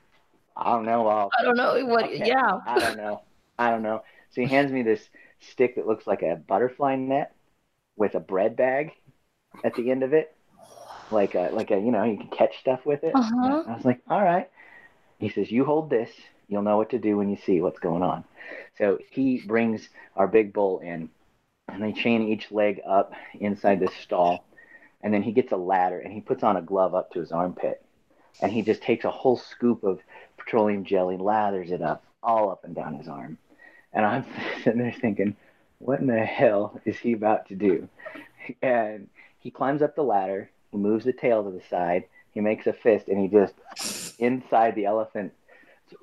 "I 0.56 0.72
don't 0.72 0.86
know. 0.86 1.06
I'll 1.06 1.30
I 1.38 1.42
don't 1.42 1.58
know 1.58 1.84
what. 1.84 2.04
Okay. 2.04 2.26
Yeah. 2.26 2.60
I 2.66 2.78
don't 2.78 2.96
know. 2.96 3.20
I 3.58 3.70
don't 3.70 3.82
know. 3.82 4.02
So 4.36 4.42
he 4.42 4.48
hands 4.48 4.70
me 4.70 4.82
this 4.82 5.08
stick 5.40 5.76
that 5.76 5.86
looks 5.86 6.06
like 6.06 6.20
a 6.20 6.36
butterfly 6.36 6.96
net 6.96 7.34
with 7.96 8.14
a 8.14 8.20
bread 8.20 8.54
bag 8.54 8.92
at 9.64 9.74
the 9.74 9.90
end 9.90 10.02
of 10.02 10.12
it, 10.12 10.36
like 11.10 11.34
a 11.34 11.48
like 11.54 11.70
a 11.70 11.78
you 11.78 11.90
know 11.90 12.04
you 12.04 12.18
can 12.18 12.28
catch 12.28 12.58
stuff 12.58 12.84
with 12.84 13.02
it. 13.02 13.14
Uh-huh. 13.14 13.64
I 13.66 13.74
was 13.74 13.86
like, 13.86 14.02
all 14.10 14.22
right. 14.22 14.50
He 15.18 15.30
says, 15.30 15.50
you 15.50 15.64
hold 15.64 15.88
this. 15.88 16.10
You'll 16.48 16.60
know 16.60 16.76
what 16.76 16.90
to 16.90 16.98
do 16.98 17.16
when 17.16 17.30
you 17.30 17.38
see 17.46 17.62
what's 17.62 17.78
going 17.78 18.02
on. 18.02 18.24
So 18.76 18.98
he 19.10 19.40
brings 19.46 19.88
our 20.14 20.28
big 20.28 20.52
bull 20.52 20.80
in, 20.80 21.08
and 21.68 21.82
they 21.82 21.94
chain 21.94 22.28
each 22.28 22.52
leg 22.52 22.82
up 22.86 23.14
inside 23.40 23.80
this 23.80 23.94
stall, 24.02 24.44
and 25.02 25.14
then 25.14 25.22
he 25.22 25.32
gets 25.32 25.52
a 25.52 25.56
ladder 25.56 25.98
and 25.98 26.12
he 26.12 26.20
puts 26.20 26.42
on 26.42 26.58
a 26.58 26.62
glove 26.62 26.94
up 26.94 27.10
to 27.12 27.20
his 27.20 27.32
armpit, 27.32 27.82
and 28.42 28.52
he 28.52 28.60
just 28.60 28.82
takes 28.82 29.06
a 29.06 29.10
whole 29.10 29.38
scoop 29.38 29.82
of 29.82 30.00
petroleum 30.36 30.84
jelly, 30.84 31.16
lathers 31.16 31.70
it 31.70 31.80
up 31.80 32.04
all 32.22 32.50
up 32.50 32.64
and 32.64 32.74
down 32.74 32.98
his 32.98 33.08
arm. 33.08 33.38
And 33.92 34.04
I'm 34.04 34.24
sitting 34.62 34.80
there 34.80 34.94
thinking, 35.00 35.36
what 35.78 36.00
in 36.00 36.06
the 36.06 36.24
hell 36.24 36.80
is 36.84 36.98
he 36.98 37.12
about 37.12 37.48
to 37.48 37.54
do? 37.54 37.88
And 38.62 39.08
he 39.38 39.50
climbs 39.50 39.82
up 39.82 39.94
the 39.94 40.02
ladder, 40.02 40.50
he 40.70 40.78
moves 40.78 41.04
the 41.04 41.12
tail 41.12 41.44
to 41.44 41.50
the 41.50 41.62
side, 41.68 42.04
he 42.32 42.40
makes 42.40 42.66
a 42.66 42.72
fist, 42.72 43.08
and 43.08 43.18
he 43.18 43.28
just 43.28 43.54
inside 44.18 44.74
the 44.74 44.86
elephant's 44.86 45.34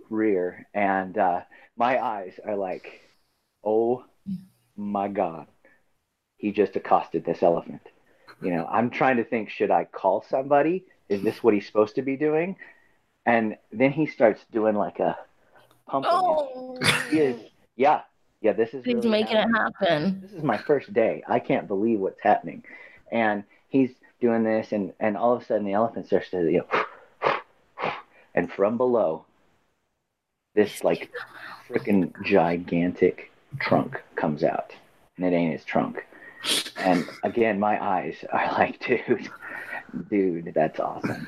rear. 0.09 0.67
And 0.73 1.17
uh, 1.17 1.41
my 1.77 2.03
eyes 2.03 2.39
are 2.45 2.55
like, 2.55 3.01
oh 3.63 4.03
my 4.75 5.07
God, 5.07 5.47
he 6.37 6.51
just 6.51 6.75
accosted 6.75 7.23
this 7.23 7.43
elephant. 7.43 7.81
You 8.41 8.51
know, 8.51 8.65
I'm 8.65 8.89
trying 8.89 9.17
to 9.17 9.23
think, 9.23 9.49
should 9.49 9.71
I 9.71 9.85
call 9.85 10.25
somebody? 10.29 10.85
Is 11.07 11.21
this 11.21 11.43
what 11.43 11.53
he's 11.53 11.65
supposed 11.65 11.95
to 11.95 12.01
be 12.01 12.17
doing? 12.17 12.57
And 13.25 13.57
then 13.71 13.91
he 13.91 14.05
starts 14.05 14.41
doing 14.51 14.75
like 14.75 14.99
a 14.99 15.17
pumping. 15.87 16.11
Oh. 16.13 16.77
He 17.09 17.19
is, 17.19 17.39
yeah, 17.75 18.01
yeah. 18.41 18.53
This 18.53 18.73
is 18.73 18.83
He's 18.85 18.95
really 18.95 19.09
making 19.09 19.37
it 19.37 19.47
happen. 19.49 20.21
This 20.21 20.33
is 20.33 20.43
my 20.43 20.57
first 20.57 20.93
day. 20.93 21.23
I 21.27 21.39
can't 21.39 21.67
believe 21.67 21.99
what's 21.99 22.21
happening. 22.21 22.63
And 23.11 23.43
he's 23.69 23.91
doing 24.21 24.43
this, 24.43 24.71
and 24.71 24.93
and 24.99 25.17
all 25.17 25.33
of 25.33 25.41
a 25.41 25.45
sudden 25.45 25.65
the 25.65 25.73
elephant 25.73 26.07
starts 26.07 26.29
to 26.31 26.51
you 26.51 26.63
know, 27.23 27.33
and 28.35 28.51
from 28.51 28.77
below, 28.77 29.25
this 30.55 30.83
like 30.83 31.11
freaking 31.69 32.13
gigantic 32.23 33.31
trunk 33.59 34.01
comes 34.15 34.43
out, 34.43 34.73
and 35.17 35.25
it 35.25 35.35
ain't 35.35 35.53
his 35.53 35.65
trunk. 35.65 36.05
And 36.77 37.07
again, 37.23 37.59
my 37.59 37.83
eyes 37.83 38.17
are 38.31 38.51
like, 38.57 38.85
dude, 38.85 39.29
dude, 40.09 40.51
that's 40.53 40.79
awesome. 40.79 41.27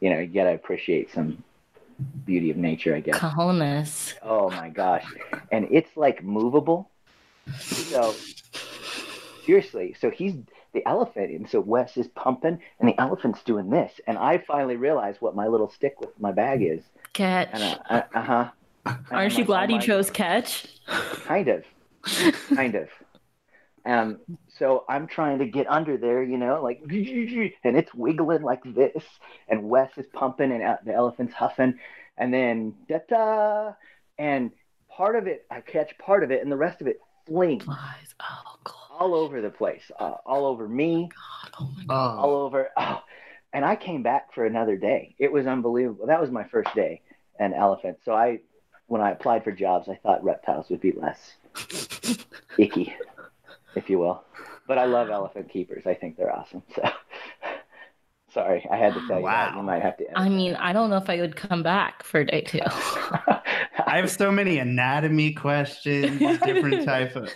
You 0.00 0.10
know, 0.10 0.18
you 0.18 0.28
gotta 0.28 0.54
appreciate 0.54 1.12
some 1.12 1.42
beauty 2.24 2.50
of 2.50 2.56
nature, 2.56 2.94
I 2.94 3.00
guess. 3.00 3.16
Cojones. 3.16 4.14
Oh 4.22 4.50
my 4.50 4.68
gosh. 4.68 5.04
And 5.50 5.68
it's 5.70 5.96
like 5.96 6.22
movable. 6.22 6.90
So 7.58 8.14
seriously, 9.44 9.96
so 9.98 10.10
he's 10.10 10.34
the 10.72 10.86
elephant, 10.86 11.30
and 11.30 11.48
so 11.48 11.60
Wes 11.60 11.96
is 11.96 12.06
pumping, 12.08 12.60
and 12.78 12.88
the 12.88 13.00
elephant's 13.00 13.42
doing 13.42 13.70
this, 13.70 13.92
and 14.06 14.16
I 14.16 14.38
finally 14.38 14.76
realized 14.76 15.20
what 15.20 15.34
my 15.34 15.48
little 15.48 15.68
stick 15.68 16.00
with 16.00 16.10
my 16.20 16.30
bag 16.30 16.62
is. 16.62 16.82
Catch. 17.12 17.52
Uh, 17.90 18.02
uh 18.14 18.22
huh. 18.22 18.50
Aren't 19.10 19.36
you 19.36 19.44
glad 19.44 19.70
you 19.70 19.80
chose 19.80 20.10
catch? 20.10 20.66
Kind 20.86 21.48
of, 21.48 21.64
kind 22.54 22.76
of. 22.76 22.88
Um, 23.86 24.18
so 24.48 24.84
I'm 24.88 25.06
trying 25.06 25.38
to 25.38 25.46
get 25.46 25.66
under 25.68 25.96
there, 25.96 26.22
you 26.22 26.36
know, 26.36 26.62
like, 26.62 26.80
and 26.88 27.76
it's 27.76 27.94
wiggling 27.94 28.42
like 28.42 28.62
this, 28.64 29.04
and 29.48 29.64
Wes 29.68 29.90
is 29.96 30.06
pumping, 30.12 30.52
and 30.52 30.78
the 30.84 30.92
elephant's 30.94 31.34
huffing, 31.34 31.78
and 32.18 32.32
then 32.32 32.74
da 32.88 32.98
da, 33.08 33.72
and 34.18 34.50
part 34.90 35.16
of 35.16 35.26
it 35.26 35.46
I 35.50 35.60
catch 35.62 35.96
part 35.98 36.24
of 36.24 36.30
it, 36.30 36.42
and 36.42 36.52
the 36.52 36.56
rest 36.56 36.80
of 36.80 36.86
it 36.86 37.00
flings 37.26 37.64
Flies. 37.64 38.14
Oh, 38.20 38.56
God. 38.64 38.74
all 38.90 39.14
over 39.14 39.40
the 39.40 39.50
place, 39.50 39.90
uh, 39.98 40.14
all 40.26 40.44
over 40.46 40.68
me, 40.68 41.08
Oh, 41.58 41.70
my 41.76 41.84
God. 41.84 42.18
all 42.18 42.34
over. 42.36 42.68
Oh, 42.76 43.02
and 43.52 43.64
I 43.64 43.76
came 43.76 44.02
back 44.02 44.32
for 44.34 44.44
another 44.44 44.76
day. 44.76 45.14
It 45.18 45.32
was 45.32 45.46
unbelievable. 45.46 46.06
That 46.06 46.20
was 46.20 46.30
my 46.30 46.44
first 46.44 46.72
day, 46.74 47.00
an 47.38 47.54
elephant. 47.54 47.98
So 48.04 48.12
I, 48.14 48.40
when 48.86 49.00
I 49.00 49.10
applied 49.10 49.42
for 49.42 49.52
jobs, 49.52 49.88
I 49.88 49.96
thought 49.96 50.22
reptiles 50.22 50.68
would 50.70 50.80
be 50.80 50.92
less 50.92 51.32
icky, 52.58 52.94
if 53.74 53.90
you 53.90 53.98
will. 53.98 54.24
But 54.66 54.78
I 54.78 54.84
love 54.84 55.10
elephant 55.10 55.50
keepers. 55.50 55.86
I 55.86 55.94
think 55.94 56.16
they're 56.16 56.34
awesome. 56.34 56.62
So, 56.74 56.82
sorry, 58.32 58.66
I 58.70 58.76
had 58.76 58.94
to 58.94 59.00
tell 59.06 59.18
you 59.18 59.26
that. 59.26 59.52
Wow. 59.52 59.56
You 59.56 59.62
might 59.62 59.82
have 59.82 59.96
to. 59.98 60.18
I 60.18 60.28
mean, 60.28 60.54
I 60.56 60.72
don't 60.72 60.90
know 60.90 60.96
if 60.96 61.10
I 61.10 61.20
would 61.20 61.36
come 61.36 61.62
back 61.62 62.02
for 62.02 62.24
day 62.24 62.42
two. 62.42 62.60
I 62.64 63.96
have 63.96 64.10
so 64.10 64.30
many 64.30 64.58
anatomy 64.58 65.32
questions, 65.32 66.18
different 66.44 66.84
type 66.84 67.16
of. 67.16 67.30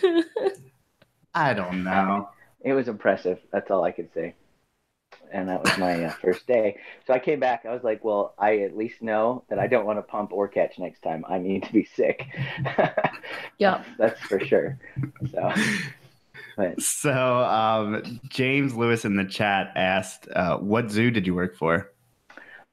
I 1.33 1.53
don't 1.53 1.83
know. 1.83 2.29
it 2.61 2.73
was 2.73 2.87
impressive. 2.87 3.39
That's 3.51 3.69
all 3.69 3.83
I 3.83 3.91
could 3.91 4.09
say. 4.13 4.35
And 5.33 5.49
that 5.49 5.61
was 5.63 5.77
my 5.77 6.05
uh, 6.05 6.11
first 6.21 6.47
day. 6.47 6.77
So 7.05 7.13
I 7.13 7.19
came 7.19 7.39
back. 7.39 7.65
I 7.65 7.73
was 7.73 7.83
like, 7.83 8.03
well, 8.05 8.35
I 8.37 8.59
at 8.59 8.77
least 8.77 9.01
know 9.01 9.43
that 9.49 9.59
I 9.59 9.67
don't 9.67 9.85
want 9.85 9.97
to 9.97 10.03
pump 10.03 10.31
or 10.31 10.47
catch 10.47 10.77
next 10.79 11.01
time. 11.01 11.25
I 11.27 11.39
need 11.39 11.63
to 11.63 11.73
be 11.73 11.83
sick. 11.83 12.27
Yeah. 13.57 13.83
That's 13.97 14.19
for 14.21 14.39
sure. 14.39 14.77
So, 15.31 15.51
So, 16.79 17.11
um, 17.11 18.19
James 18.29 18.75
Lewis 18.75 19.05
in 19.05 19.15
the 19.15 19.25
chat 19.25 19.71
asked, 19.75 20.27
uh, 20.35 20.57
"What 20.57 20.89
zoo 20.89 21.11
did 21.11 21.27
you 21.27 21.35
work 21.35 21.55
for?" 21.55 21.91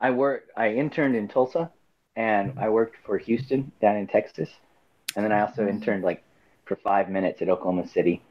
I 0.01 0.11
worked, 0.11 0.51
I 0.57 0.71
interned 0.71 1.15
in 1.15 1.29
Tulsa 1.29 1.71
and 2.17 2.59
I 2.59 2.69
worked 2.69 2.97
for 3.05 3.19
Houston 3.19 3.71
down 3.81 3.97
in 3.97 4.07
Texas. 4.07 4.51
And 5.15 5.25
then 5.25 5.33
I 5.33 5.41
also 5.41 5.67
interned 5.67 6.03
like 6.03 6.25
for 6.65 6.77
five 6.77 7.09
minutes 7.09 7.41
at 7.43 7.49
Oklahoma 7.49 7.87
City 7.87 8.23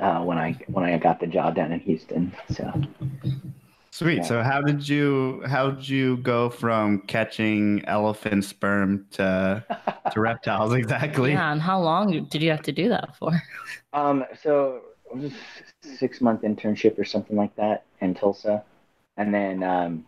uh, 0.00 0.20
when 0.22 0.38
I 0.38 0.52
when 0.68 0.84
I 0.84 0.96
got 0.98 1.20
the 1.20 1.26
job 1.26 1.54
down 1.54 1.72
in 1.72 1.80
Houston. 1.80 2.34
So 2.50 2.72
Sweet. 3.96 4.18
Yeah. 4.18 4.22
So, 4.24 4.42
how 4.42 4.60
did 4.60 4.86
you 4.86 5.42
how 5.46 5.70
did 5.70 5.88
you 5.88 6.18
go 6.18 6.50
from 6.50 7.00
catching 7.06 7.82
elephant 7.86 8.44
sperm 8.44 9.06
to 9.12 9.64
to 10.12 10.20
reptiles 10.20 10.74
exactly? 10.74 11.32
Yeah, 11.32 11.50
and 11.50 11.62
how 11.62 11.80
long 11.80 12.26
did 12.28 12.42
you 12.42 12.50
have 12.50 12.60
to 12.64 12.72
do 12.72 12.90
that 12.90 13.16
for? 13.16 13.32
Um, 13.94 14.26
so 14.42 14.82
it 15.10 15.16
was 15.16 15.32
a 15.32 15.96
six 15.96 16.20
month 16.20 16.42
internship 16.42 16.98
or 16.98 17.06
something 17.06 17.38
like 17.38 17.56
that 17.56 17.84
in 18.02 18.14
Tulsa, 18.14 18.62
and 19.16 19.32
then 19.32 19.62
um, 19.62 20.04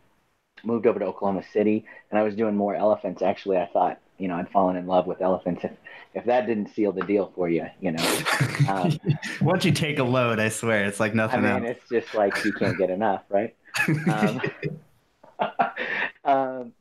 moved 0.65 0.87
over 0.87 0.99
to 0.99 1.07
Oklahoma 1.07 1.43
City, 1.51 1.87
and 2.11 2.21
I 2.21 2.25
was 2.25 2.37
doing 2.37 2.55
more 2.55 2.75
elephants. 2.75 3.23
Actually, 3.23 3.57
I 3.57 3.71
thought 3.73 4.01
you 4.19 4.29
know 4.29 4.35
I'd 4.35 4.51
fallen 4.51 4.77
in 4.77 4.87
love 4.87 5.07
with 5.07 5.23
elephants. 5.23 5.65
If 5.65 5.73
if 6.13 6.27
that 6.27 6.47
didn't 6.47 6.75
seal 6.75 6.93
the 6.93 7.07
deal 7.07 7.33
for 7.35 7.49
you, 7.49 7.65
you 7.81 7.93
know, 7.93 8.23
um, 8.69 8.99
Once 9.41 9.65
you 9.65 9.73
take 9.73 9.99
a 9.99 10.05
load, 10.05 10.41
I 10.41 10.51
swear 10.51 10.85
it's 10.85 11.01
like 11.01 11.15
nothing. 11.15 11.41
I 11.41 11.49
nothing 11.49 11.63
mean 11.63 11.71
else. 11.71 11.79
it's 11.91 12.05
just 12.05 12.15
like 12.15 12.45
you 12.45 12.53
can't 12.53 12.77
get 12.77 12.91
enough, 12.91 13.23
right? 13.31 13.55
Um, 14.09 14.41
um, 16.25 16.73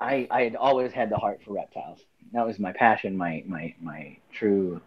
I 0.00 0.26
I 0.30 0.42
had 0.42 0.56
always 0.56 0.92
had 0.92 1.10
the 1.10 1.16
heart 1.16 1.40
for 1.44 1.54
reptiles. 1.54 2.00
That 2.32 2.46
was 2.46 2.58
my 2.58 2.72
passion, 2.72 3.16
my 3.16 3.42
my 3.46 3.74
my 3.80 4.16
true 4.32 4.80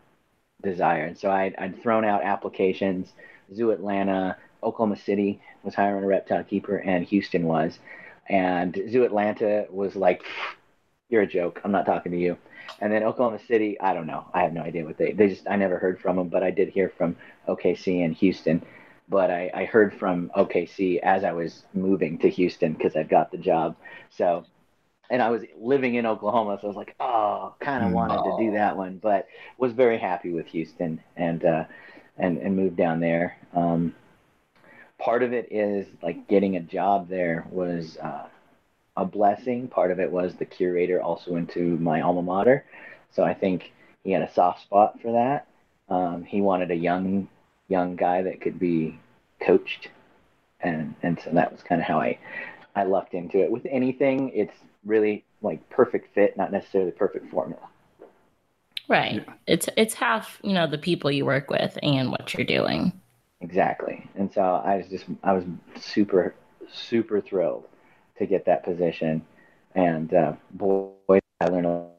desire. 0.62 1.06
And 1.06 1.18
so 1.18 1.32
I'd, 1.32 1.56
I'd 1.58 1.82
thrown 1.82 2.04
out 2.04 2.24
applications. 2.24 3.14
Zoo 3.54 3.72
Atlanta, 3.72 4.38
Oklahoma 4.64 4.98
City 4.98 5.40
was 5.64 5.76
hiring 5.76 6.04
a 6.04 6.08
reptile 6.08 6.44
keeper, 6.44 6.78
and 6.78 7.06
Houston 7.06 7.46
was. 7.46 7.80
And 8.28 8.76
Zoo 8.90 9.04
Atlanta 9.04 9.68
was 9.70 9.96
like, 9.96 10.24
"You're 11.10 11.22
a 11.22 11.28
joke. 11.28 11.62
I'm 11.64 11.72
not 11.72 11.86
talking 11.86 12.12
to 12.12 12.18
you." 12.18 12.38
And 12.82 12.92
then 12.92 13.04
Oklahoma 13.04 13.40
City, 13.48 13.80
I 13.80 13.94
don't 13.94 14.08
know. 14.08 14.26
I 14.34 14.42
have 14.42 14.54
no 14.54 14.62
idea 14.62 14.84
what 14.84 14.98
they. 14.98 15.12
They 15.12 15.30
just 15.30 15.48
I 15.48 15.56
never 15.56 15.78
heard 15.78 16.00
from 16.02 16.18
them, 16.18 16.30
but 16.30 16.44
I 16.44 16.52
did 16.52 16.70
hear 16.70 16.90
from 16.90 17.16
OKC 17.48 18.04
and 18.04 18.16
Houston. 18.16 18.64
But 19.08 19.30
I, 19.30 19.52
I 19.54 19.66
heard 19.66 19.94
from 19.94 20.32
OKC 20.36 21.00
as 21.00 21.24
I 21.24 21.32
was 21.34 21.64
moving 21.74 22.18
to 22.20 22.30
Houston 22.30 22.74
because 22.74 22.96
I'd 22.96 23.10
got 23.10 23.32
the 23.32 23.38
job. 23.38 23.76
So, 24.10 24.46
and 25.10 25.22
I 25.22 25.30
was 25.30 25.44
living 25.60 25.96
in 25.96 26.06
Oklahoma, 26.08 26.58
so 26.60 26.68
I 26.68 26.70
was 26.70 26.76
like, 26.76 26.96
oh, 27.00 27.54
kind 27.60 27.86
of 27.86 27.92
wanted 27.92 28.24
to 28.24 28.36
do 28.40 28.52
that 28.54 28.76
one, 28.76 28.98
but 28.98 29.28
was 29.58 29.74
very 29.74 30.00
happy 30.00 30.32
with 30.32 30.48
Houston 30.48 31.02
and 31.16 31.46
uh, 31.46 31.66
and 32.18 32.38
and 32.40 32.56
moved 32.56 32.78
down 32.78 33.00
there. 33.00 33.38
Um, 33.54 33.94
part 34.98 35.22
of 35.22 35.34
it 35.34 35.52
is 35.52 35.86
like 36.02 36.28
getting 36.28 36.56
a 36.56 36.62
job 36.62 37.08
there 37.08 37.46
was 37.52 37.98
uh, 37.98 38.28
a 38.98 39.06
blessing. 39.06 39.68
Part 39.68 39.92
of 39.92 40.00
it 40.00 40.12
was 40.12 40.36
the 40.36 40.46
curator 40.46 41.02
also 41.02 41.36
into 41.36 41.78
my 41.78 42.02
alma 42.02 42.24
mater, 42.24 42.66
so 43.12 43.24
I 43.24 43.36
think 43.36 43.72
he 44.04 44.12
had 44.12 44.24
a 44.24 44.34
soft 44.34 44.64
spot 44.64 45.00
for 45.02 45.12
that. 45.12 45.48
Um, 45.94 46.24
he 46.24 46.42
wanted 46.42 46.72
a 46.72 46.76
young 46.76 47.28
young 47.68 47.96
guy 47.96 48.22
that 48.22 48.42
could 48.42 48.60
be 48.60 49.00
coached, 49.42 49.90
and 50.62 50.96
and 51.04 51.20
so 51.20 51.32
that 51.32 51.52
was 51.52 51.62
kind 51.64 51.82
of 51.82 51.88
how 51.88 52.00
I 52.00 52.18
I 52.76 52.84
lucked 52.84 53.14
into 53.14 53.40
it. 53.40 53.52
With 53.52 53.66
anything, 53.70 54.30
it's 54.30 54.56
really 54.86 55.24
like 55.42 55.68
perfect 55.70 56.14
fit, 56.14 56.38
not 56.38 56.52
necessarily 56.52 56.92
perfect 56.92 57.30
formula. 57.32 57.62
Right. 58.88 59.26
It's 59.48 59.68
it's 59.78 59.94
half, 59.94 60.40
you 60.44 60.54
know, 60.54 60.68
the 60.68 60.78
people 60.78 61.10
you 61.12 61.26
work 61.26 61.50
with 61.50 61.78
and 61.82 62.12
what 62.12 62.34
you're 62.34 62.46
doing. 62.46 62.94
Exactly. 63.42 64.08
And 64.16 64.32
so 64.32 64.42
I 64.42 64.78
was 64.78 64.88
just 64.88 65.06
I 65.24 65.34
was 65.34 65.44
super 65.80 66.36
super 66.72 67.22
thrilled 67.22 67.66
to 68.18 68.26
get 68.26 68.46
that 68.46 68.64
position, 68.64 69.26
and 69.74 70.14
uh, 70.14 70.34
boy, 70.52 71.20
I 71.42 71.46
learned. 71.46 71.66
A, 71.66 71.70
lot. 71.70 71.92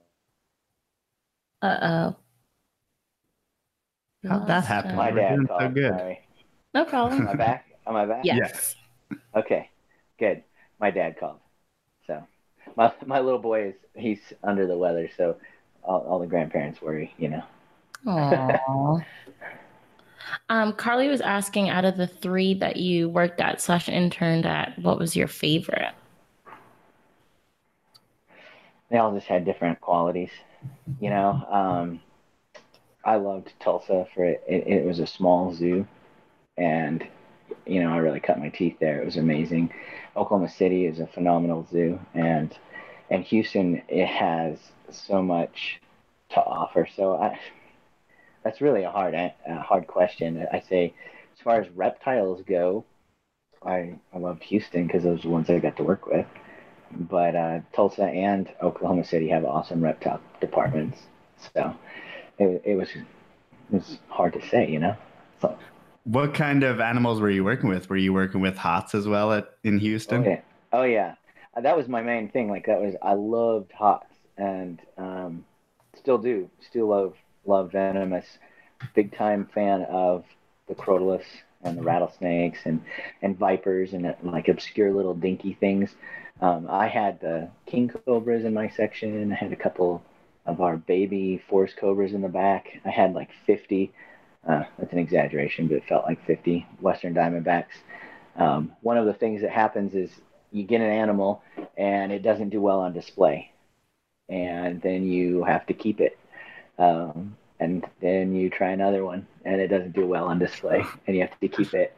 Uh 1.62 1.78
oh. 1.82 2.16
How'd 4.28 4.46
that 4.46 4.64
happen? 4.66 4.96
my 4.96 5.10
We're 5.10 5.22
doing 5.22 5.46
dad 5.46 5.48
so 5.58 5.68
called. 5.68 5.74
good. 5.74 5.98
Sorry. 5.98 6.20
No 6.74 6.84
Am 6.84 6.86
problem. 6.86 7.28
I 7.28 7.34
back? 7.34 7.66
Am 7.86 7.96
I 7.96 8.06
back? 8.06 8.30
Yes. 8.32 8.76
Okay. 9.34 9.70
Good. 10.18 10.42
My 10.80 10.90
dad 10.90 11.18
called. 11.18 11.40
So 12.06 12.26
my 12.76 12.92
my 13.06 13.20
little 13.20 13.38
boy 13.38 13.68
is 13.68 13.74
he's 13.94 14.32
under 14.42 14.66
the 14.66 14.76
weather, 14.76 15.08
so 15.16 15.36
all, 15.82 16.00
all 16.02 16.18
the 16.18 16.26
grandparents 16.26 16.82
worry, 16.82 17.14
you 17.18 17.28
know. 17.28 17.42
Aww. 18.06 19.04
um, 20.48 20.72
Carly 20.74 21.08
was 21.08 21.20
asking 21.20 21.68
out 21.68 21.84
of 21.84 21.96
the 21.96 22.06
three 22.06 22.54
that 22.54 22.76
you 22.76 23.08
worked 23.08 23.40
at 23.40 23.60
slash 23.60 23.88
interned 23.88 24.46
at, 24.46 24.78
what 24.78 24.98
was 24.98 25.16
your 25.16 25.28
favorite? 25.28 25.94
they 28.90 28.98
all 28.98 29.12
just 29.14 29.26
had 29.26 29.44
different 29.44 29.80
qualities. 29.80 30.30
You 31.00 31.10
know, 31.10 31.30
um, 31.50 32.00
I 33.06 33.16
loved 33.16 33.52
Tulsa 33.60 34.06
for 34.14 34.24
it. 34.24 34.42
it. 34.48 34.66
It 34.66 34.84
was 34.84 34.98
a 34.98 35.06
small 35.06 35.54
zoo, 35.54 35.86
and 36.58 37.06
you 37.66 37.82
know, 37.82 37.90
I 37.92 37.98
really 37.98 38.20
cut 38.20 38.38
my 38.38 38.48
teeth 38.48 38.78
there. 38.80 39.00
It 39.00 39.04
was 39.06 39.16
amazing. 39.16 39.72
Oklahoma 40.16 40.50
City 40.50 40.86
is 40.86 41.00
a 41.00 41.06
phenomenal 41.06 41.66
zoo, 41.70 42.00
and 42.14 42.56
and 43.10 43.24
Houston 43.24 43.82
it 43.88 44.06
has 44.06 44.58
so 44.90 45.22
much 45.22 45.80
to 46.30 46.40
offer. 46.40 46.88
So 46.96 47.14
I, 47.14 47.38
that's 48.44 48.60
really 48.60 48.82
a 48.82 48.90
hard 48.90 49.14
a 49.14 49.32
hard 49.62 49.86
question. 49.86 50.46
I 50.52 50.60
say, 50.60 50.92
as 51.34 51.40
far 51.44 51.60
as 51.60 51.70
reptiles 51.70 52.42
go, 52.46 52.84
I 53.64 53.98
I 54.12 54.18
loved 54.18 54.42
Houston 54.44 54.86
because 54.86 55.04
those 55.04 55.20
are 55.20 55.22
the 55.22 55.28
ones 55.28 55.48
I 55.48 55.60
got 55.60 55.76
to 55.76 55.84
work 55.84 56.06
with 56.06 56.26
but 56.92 57.34
uh, 57.34 57.60
Tulsa 57.74 58.04
and 58.04 58.48
Oklahoma 58.62 59.04
City 59.04 59.28
have 59.28 59.44
awesome 59.44 59.82
reptile 59.82 60.20
departments. 60.40 60.98
So 61.54 61.74
it, 62.38 62.62
it 62.64 62.76
was 62.76 62.90
it 62.90 63.06
was 63.70 63.98
hard 64.08 64.34
to 64.34 64.42
say, 64.48 64.68
you 64.70 64.78
know. 64.78 64.96
So 65.40 65.58
What 66.04 66.32
kind 66.34 66.62
of 66.62 66.80
animals 66.80 67.20
were 67.20 67.30
you 67.30 67.44
working 67.44 67.68
with? 67.68 67.90
Were 67.90 67.96
you 67.96 68.12
working 68.12 68.40
with 68.40 68.56
hots 68.56 68.94
as 68.94 69.06
well 69.08 69.32
at 69.32 69.50
in 69.64 69.78
oh 70.08 70.18
Houston? 70.18 70.22
yeah, 70.22 70.40
oh 70.72 70.82
yeah. 70.82 71.14
that 71.60 71.76
was 71.76 71.88
my 71.88 72.02
main 72.02 72.30
thing. 72.30 72.48
Like 72.50 72.66
that 72.66 72.80
was 72.80 72.94
I 73.02 73.14
loved 73.14 73.72
hots 73.72 74.12
and 74.36 74.80
um, 74.98 75.44
still 75.96 76.18
do. 76.18 76.50
Still 76.60 76.88
love 76.88 77.14
love 77.44 77.72
venomous. 77.72 78.26
Big 78.94 79.12
time 79.16 79.46
fan 79.54 79.82
of 79.84 80.24
the 80.68 80.74
crotalus 80.74 81.24
and 81.62 81.78
the 81.78 81.82
rattlesnakes 81.82 82.60
and 82.66 82.82
and 83.22 83.38
vipers 83.38 83.92
and 83.92 84.06
uh, 84.06 84.14
like 84.22 84.48
obscure 84.48 84.92
little 84.92 85.14
dinky 85.14 85.54
things. 85.54 85.94
Um, 86.40 86.66
I 86.70 86.88
had 86.88 87.20
the 87.20 87.50
king 87.66 87.88
cobras 87.88 88.44
in 88.44 88.54
my 88.54 88.68
section. 88.68 89.32
I 89.32 89.36
had 89.36 89.52
a 89.52 89.56
couple 89.56 90.02
of 90.46 90.60
our 90.60 90.76
baby 90.76 91.42
forest 91.48 91.76
cobras 91.76 92.12
in 92.12 92.22
the 92.22 92.28
back. 92.28 92.80
I 92.84 92.90
had 92.90 93.14
like 93.14 93.30
50. 93.46 93.92
Uh, 94.48 94.64
that's 94.78 94.92
an 94.92 94.98
exaggeration, 94.98 95.66
but 95.66 95.76
it 95.78 95.84
felt 95.88 96.06
like 96.06 96.24
50 96.26 96.66
western 96.80 97.14
diamondbacks. 97.14 97.74
Um, 98.36 98.72
one 98.82 98.96
of 98.96 99.06
the 99.06 99.14
things 99.14 99.42
that 99.42 99.50
happens 99.50 99.94
is 99.94 100.10
you 100.52 100.62
get 100.62 100.80
an 100.80 100.90
animal 100.90 101.42
and 101.76 102.12
it 102.12 102.22
doesn't 102.22 102.50
do 102.50 102.60
well 102.60 102.80
on 102.80 102.92
display, 102.92 103.50
and 104.28 104.80
then 104.82 105.06
you 105.06 105.42
have 105.44 105.66
to 105.66 105.74
keep 105.74 106.00
it. 106.00 106.18
Um, 106.78 107.36
and 107.58 107.86
then 108.00 108.34
you 108.34 108.50
try 108.50 108.70
another 108.70 109.04
one 109.04 109.26
and 109.44 109.60
it 109.60 109.68
doesn't 109.68 109.94
do 109.94 110.06
well 110.06 110.26
on 110.26 110.38
display 110.38 110.84
and 111.06 111.16
you 111.16 111.22
have 111.22 111.38
to 111.40 111.48
keep 111.48 111.74
it. 111.74 111.96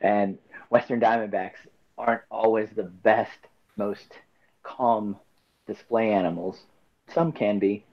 And 0.00 0.38
Western 0.70 1.00
Diamondbacks 1.00 1.66
aren't 1.96 2.22
always 2.30 2.68
the 2.70 2.84
best, 2.84 3.38
most 3.76 4.12
calm 4.62 5.16
display 5.66 6.12
animals. 6.12 6.60
Some 7.12 7.32
can 7.32 7.58
be. 7.58 7.84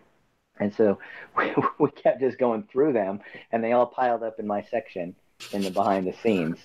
And 0.59 0.73
so 0.73 0.99
we, 1.37 1.53
we 1.79 1.91
kept 1.91 2.19
just 2.21 2.37
going 2.37 2.63
through 2.71 2.93
them 2.93 3.21
and 3.51 3.63
they 3.63 3.71
all 3.73 3.85
piled 3.87 4.23
up 4.23 4.39
in 4.39 4.47
my 4.47 4.61
section 4.63 5.15
in 5.51 5.61
the 5.61 5.71
behind 5.71 6.07
the 6.07 6.13
scenes. 6.23 6.59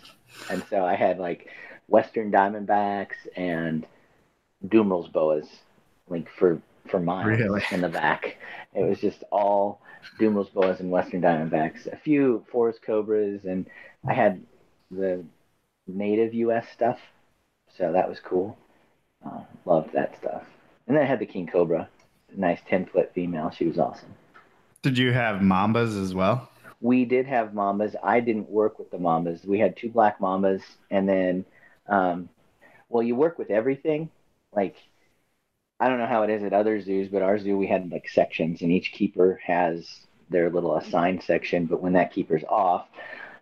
And 0.50 0.62
so 0.70 0.84
I 0.84 0.94
had 0.94 1.18
like 1.18 1.48
Western 1.88 2.30
Diamondbacks 2.30 3.16
and 3.36 3.86
Dumeril's 4.68 5.08
boas, 5.08 5.46
like 6.08 6.28
for 6.30 6.60
for 6.88 7.00
miles 7.00 7.26
Really? 7.26 7.62
in 7.72 7.80
the 7.80 7.88
back. 7.88 8.36
It 8.74 8.84
was 8.84 9.00
just 9.00 9.22
all 9.32 9.80
Dumeril's 10.18 10.48
boas 10.50 10.80
and 10.80 10.90
Western 10.90 11.20
Diamondbacks. 11.20 11.86
A 11.92 11.96
few 11.96 12.44
Forest 12.50 12.80
Cobras, 12.82 13.44
and 13.44 13.66
I 14.08 14.14
had 14.14 14.42
the 14.90 15.24
native 15.86 16.32
U.S. 16.34 16.66
stuff, 16.72 16.98
so 17.76 17.92
that 17.92 18.08
was 18.08 18.20
cool. 18.20 18.56
Uh, 19.24 19.40
loved 19.66 19.92
that 19.92 20.16
stuff. 20.16 20.44
And 20.86 20.96
then 20.96 21.04
I 21.04 21.06
had 21.06 21.18
the 21.18 21.26
King 21.26 21.46
Cobra, 21.46 21.88
nice 22.36 22.60
ten 22.68 22.86
foot 22.86 23.12
female. 23.14 23.50
She 23.50 23.66
was 23.66 23.78
awesome. 23.78 24.14
Did 24.82 24.96
you 24.96 25.12
have 25.12 25.40
mambas 25.40 26.00
as 26.00 26.14
well? 26.14 26.48
We 26.80 27.04
did 27.04 27.26
have 27.26 27.50
mambas. 27.50 27.94
I 28.02 28.20
didn't 28.20 28.48
work 28.48 28.78
with 28.78 28.90
the 28.90 28.96
mambas. 28.96 29.44
We 29.44 29.58
had 29.58 29.76
two 29.76 29.90
black 29.90 30.18
mambas, 30.18 30.62
and 30.90 31.06
then, 31.06 31.44
um, 31.86 32.30
well, 32.88 33.02
you 33.02 33.14
work 33.14 33.38
with 33.38 33.50
everything. 33.50 34.08
Like, 34.54 34.76
I 35.78 35.88
don't 35.88 35.98
know 35.98 36.06
how 36.06 36.22
it 36.22 36.30
is 36.30 36.42
at 36.42 36.54
other 36.54 36.80
zoos, 36.80 37.08
but 37.08 37.22
our 37.22 37.38
zoo 37.38 37.58
we 37.58 37.66
had 37.66 37.90
like 37.92 38.08
sections, 38.08 38.62
and 38.62 38.72
each 38.72 38.92
keeper 38.92 39.40
has 39.44 40.06
their 40.30 40.48
little 40.48 40.76
assigned 40.76 41.22
section. 41.22 41.66
But 41.66 41.82
when 41.82 41.92
that 41.92 42.12
keeper's 42.12 42.44
off, 42.44 42.86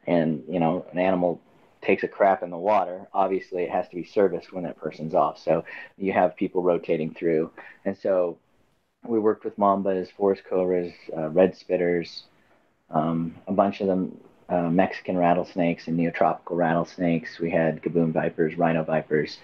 and 0.07 0.43
you 0.49 0.59
know, 0.59 0.85
an 0.91 0.99
animal 0.99 1.41
takes 1.81 2.03
a 2.03 2.09
crap 2.09 2.43
in 2.43 2.51
the 2.51 2.59
water, 2.59 3.07
obviously 3.15 3.63
it 3.63 3.71
has 3.71 3.89
to 3.89 3.95
be 3.95 4.05
serviced 4.05 4.53
when 4.53 4.65
that 4.65 4.77
person's 4.77 5.15
off. 5.15 5.39
So 5.39 5.65
you 5.97 6.13
have 6.13 6.35
people 6.37 6.63
rotating 6.65 7.15
through, 7.15 7.53
and 7.85 7.97
so 7.97 8.39
we 9.07 9.19
worked 9.19 9.45
with 9.45 9.59
mambas, 9.59 10.11
forest 10.13 10.43
cobras, 10.49 10.93
uh, 11.17 11.29
red 11.31 11.57
spitters, 11.57 12.23
um, 12.91 13.35
a 13.47 13.53
bunch 13.53 13.81
of 13.81 13.87
them 13.87 14.19
uh, 14.49 14.71
Mexican 14.71 15.17
rattlesnakes 15.17 15.89
and 15.89 15.99
neotropical 15.99 16.57
rattlesnakes. 16.57 17.39
We 17.39 17.51
had 17.51 17.83
gaboon 17.83 18.13
vipers, 18.13 18.57
rhino 18.57 18.83
vipers. 18.83 19.39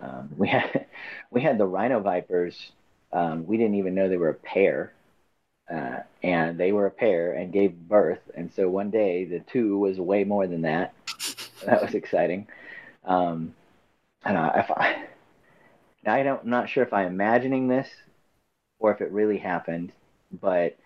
Um, 0.00 0.30
we 0.36 0.48
had 0.48 0.86
we 1.30 1.42
had 1.42 1.58
the 1.58 1.66
rhino 1.66 2.00
vipers. 2.00 2.72
Um, 3.12 3.46
we 3.46 3.56
didn't 3.56 3.76
even 3.76 3.94
know 3.94 4.08
they 4.08 4.16
were 4.16 4.30
a 4.30 4.34
pair, 4.34 4.92
uh, 5.72 6.00
and 6.22 6.58
they 6.58 6.72
were 6.72 6.86
a 6.86 6.90
pair 6.90 7.32
and 7.32 7.52
gave 7.52 7.74
birth. 7.74 8.20
And 8.34 8.52
so 8.52 8.68
one 8.68 8.90
day 8.90 9.24
the 9.24 9.40
two 9.40 9.78
was 9.78 9.98
way 9.98 10.24
more 10.24 10.46
than 10.46 10.62
that. 10.62 10.94
That 11.66 11.82
was 11.82 11.94
exciting. 11.94 12.46
Um, 13.04 13.52
and 14.24 14.38
I, 14.38 14.60
if 14.60 14.70
I, 14.70 15.06
I 16.06 16.22
don't, 16.22 16.42
I'm 16.44 16.50
not 16.50 16.68
sure 16.68 16.84
if 16.84 16.92
I'm 16.92 17.08
imagining 17.08 17.66
this 17.66 17.88
or 18.78 18.92
if 18.92 19.00
it 19.00 19.10
really 19.12 19.38
happened, 19.38 19.92
but 20.40 20.76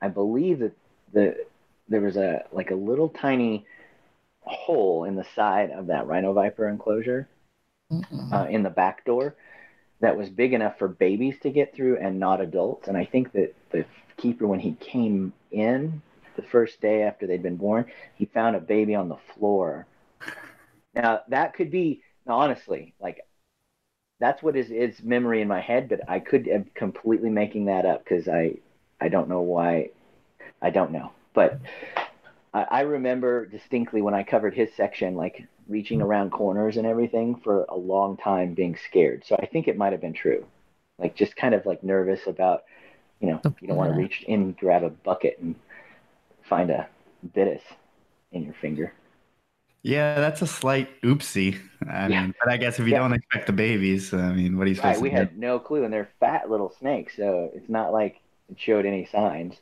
I 0.00 0.08
believe 0.08 0.60
that 0.60 0.72
the 1.12 1.36
there 1.88 2.00
was 2.00 2.16
a 2.16 2.44
like 2.52 2.70
a 2.70 2.74
little 2.76 3.08
tiny 3.08 3.66
hole 4.40 5.04
in 5.04 5.14
the 5.14 5.26
side 5.36 5.70
of 5.70 5.86
that 5.88 6.06
rhino 6.06 6.32
viper 6.32 6.68
enclosure 6.68 7.28
uh, 8.32 8.46
in 8.50 8.62
the 8.62 8.70
back 8.70 9.04
door 9.04 9.36
that 10.00 10.16
was 10.16 10.28
big 10.28 10.52
enough 10.52 10.78
for 10.78 10.88
babies 10.88 11.38
to 11.42 11.50
get 11.50 11.74
through 11.74 11.96
and 11.98 12.18
not 12.18 12.40
adults. 12.40 12.88
And 12.88 12.96
I 12.96 13.04
think 13.04 13.32
that 13.32 13.54
the 13.70 13.84
keeper, 14.16 14.46
when 14.46 14.58
he 14.58 14.72
came 14.72 15.32
in 15.52 16.02
the 16.36 16.42
first 16.42 16.80
day 16.80 17.02
after 17.02 17.26
they'd 17.26 17.42
been 17.42 17.56
born, 17.56 17.86
he 18.16 18.24
found 18.26 18.56
a 18.56 18.60
baby 18.60 18.94
on 18.94 19.08
the 19.08 19.18
floor. 19.34 19.86
Now 20.94 21.20
that 21.28 21.54
could 21.54 21.70
be 21.70 22.02
honestly 22.26 22.94
like 23.00 23.24
that's 24.22 24.40
what 24.40 24.56
is 24.56 24.70
is 24.70 25.02
memory 25.02 25.42
in 25.42 25.48
my 25.48 25.60
head, 25.60 25.88
but 25.88 26.08
I 26.08 26.20
could 26.20 26.46
am 26.46 26.70
completely 26.74 27.28
making 27.28 27.64
that 27.64 27.84
up 27.84 28.04
because 28.04 28.28
I 28.28 28.54
I 29.00 29.08
don't 29.08 29.28
know 29.28 29.40
why 29.40 29.90
I 30.62 30.70
don't 30.70 30.92
know, 30.92 31.10
but 31.34 31.58
I, 32.54 32.62
I 32.62 32.80
remember 32.82 33.46
distinctly 33.46 34.00
when 34.00 34.14
I 34.14 34.22
covered 34.22 34.54
his 34.54 34.72
section, 34.76 35.16
like 35.16 35.44
reaching 35.68 36.00
around 36.00 36.30
corners 36.30 36.76
and 36.76 36.86
everything 36.86 37.34
for 37.42 37.64
a 37.64 37.76
long 37.76 38.16
time, 38.16 38.54
being 38.54 38.76
scared. 38.76 39.24
So 39.26 39.34
I 39.40 39.46
think 39.46 39.66
it 39.66 39.76
might 39.76 39.90
have 39.90 40.00
been 40.00 40.12
true, 40.12 40.46
like 41.00 41.16
just 41.16 41.34
kind 41.34 41.52
of 41.52 41.66
like 41.66 41.82
nervous 41.82 42.20
about, 42.28 42.62
you 43.20 43.28
know, 43.28 43.40
you 43.60 43.66
don't 43.66 43.76
want 43.76 43.92
to 43.92 43.98
reach 43.98 44.22
in, 44.28 44.52
grab 44.52 44.84
a 44.84 44.90
bucket, 44.90 45.38
and 45.40 45.56
find 46.48 46.70
a 46.70 46.86
bitis 47.34 47.62
in 48.30 48.44
your 48.44 48.54
finger. 48.54 48.92
Yeah, 49.82 50.14
that's 50.20 50.42
a 50.42 50.46
slight 50.46 51.00
oopsie. 51.02 51.60
I 51.88 52.06
Yeah. 52.06 52.26
mean, 52.26 52.34
but 52.38 52.52
I 52.52 52.56
guess 52.56 52.78
if 52.78 52.86
you 52.86 52.92
Yeah. 52.92 53.00
don't 53.00 53.12
expect 53.12 53.46
the 53.46 53.52
babies, 53.52 54.14
I 54.14 54.32
mean, 54.32 54.56
what 54.56 54.66
are 54.66 54.70
you 54.70 54.76
supposed 54.76 54.98
Right, 54.98 55.00
we 55.00 55.10
to 55.10 55.10
had 55.10 55.36
no 55.36 55.58
clue, 55.58 55.84
and 55.84 55.92
they're 55.92 56.08
fat 56.18 56.50
little 56.50 56.70
snakes, 56.70 57.16
so 57.16 57.50
it's 57.54 57.68
not 57.68 57.92
like 57.92 58.20
it 58.50 58.58
showed 58.58 58.86
any 58.86 59.04
signs. 59.06 59.54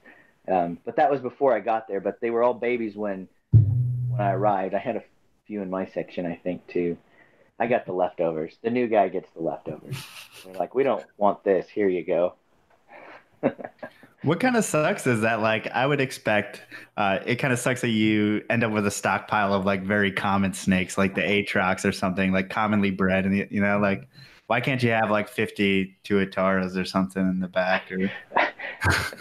Um, 0.48 0.78
but 0.84 0.96
that 0.96 1.10
was 1.10 1.20
before 1.20 1.54
I 1.54 1.60
got 1.60 1.88
there. 1.88 2.00
But 2.00 2.20
they 2.20 2.30
were 2.30 2.42
all 2.42 2.54
babies 2.54 2.96
when 2.96 3.28
when 4.08 4.20
I 4.20 4.32
arrived. 4.32 4.74
I 4.74 4.78
had 4.78 4.96
a 4.96 5.04
few 5.46 5.62
in 5.62 5.70
my 5.70 5.86
section, 5.86 6.26
I 6.26 6.36
think, 6.36 6.66
too. 6.68 6.98
I 7.60 7.66
got 7.68 7.86
the 7.86 7.92
leftovers. 7.92 8.58
The 8.62 8.70
new 8.70 8.88
guy 8.88 9.08
gets 9.08 9.30
the 9.32 9.42
leftovers. 9.42 9.98
They're 10.44 10.54
like, 10.54 10.74
we 10.74 10.84
don't 10.84 11.06
want 11.18 11.44
this. 11.44 11.68
Here 11.70 11.88
you 11.88 12.04
go. 12.04 12.36
What 14.22 14.38
kind 14.38 14.56
of 14.56 14.64
sucks 14.64 15.06
is 15.06 15.22
that 15.22 15.40
like 15.40 15.66
I 15.68 15.86
would 15.86 16.00
expect 16.00 16.62
uh, 16.96 17.20
it 17.24 17.36
kind 17.36 17.52
of 17.52 17.58
sucks 17.58 17.80
that 17.80 17.88
you 17.88 18.42
end 18.50 18.62
up 18.64 18.72
with 18.72 18.86
a 18.86 18.90
stockpile 18.90 19.54
of 19.54 19.64
like 19.64 19.82
very 19.82 20.12
common 20.12 20.52
snakes 20.52 20.98
like 20.98 21.14
the 21.14 21.22
Atrox 21.22 21.84
or 21.84 21.92
something 21.92 22.32
like 22.32 22.50
commonly 22.50 22.90
bred 22.90 23.24
and 23.24 23.36
you 23.50 23.60
know 23.60 23.78
like 23.78 24.08
why 24.46 24.60
can't 24.60 24.82
you 24.82 24.90
have 24.90 25.10
like 25.10 25.28
50 25.28 25.96
tuataras 26.04 26.76
or 26.76 26.84
something 26.84 27.22
in 27.22 27.40
the 27.40 27.48
back 27.48 27.90
or 27.90 28.10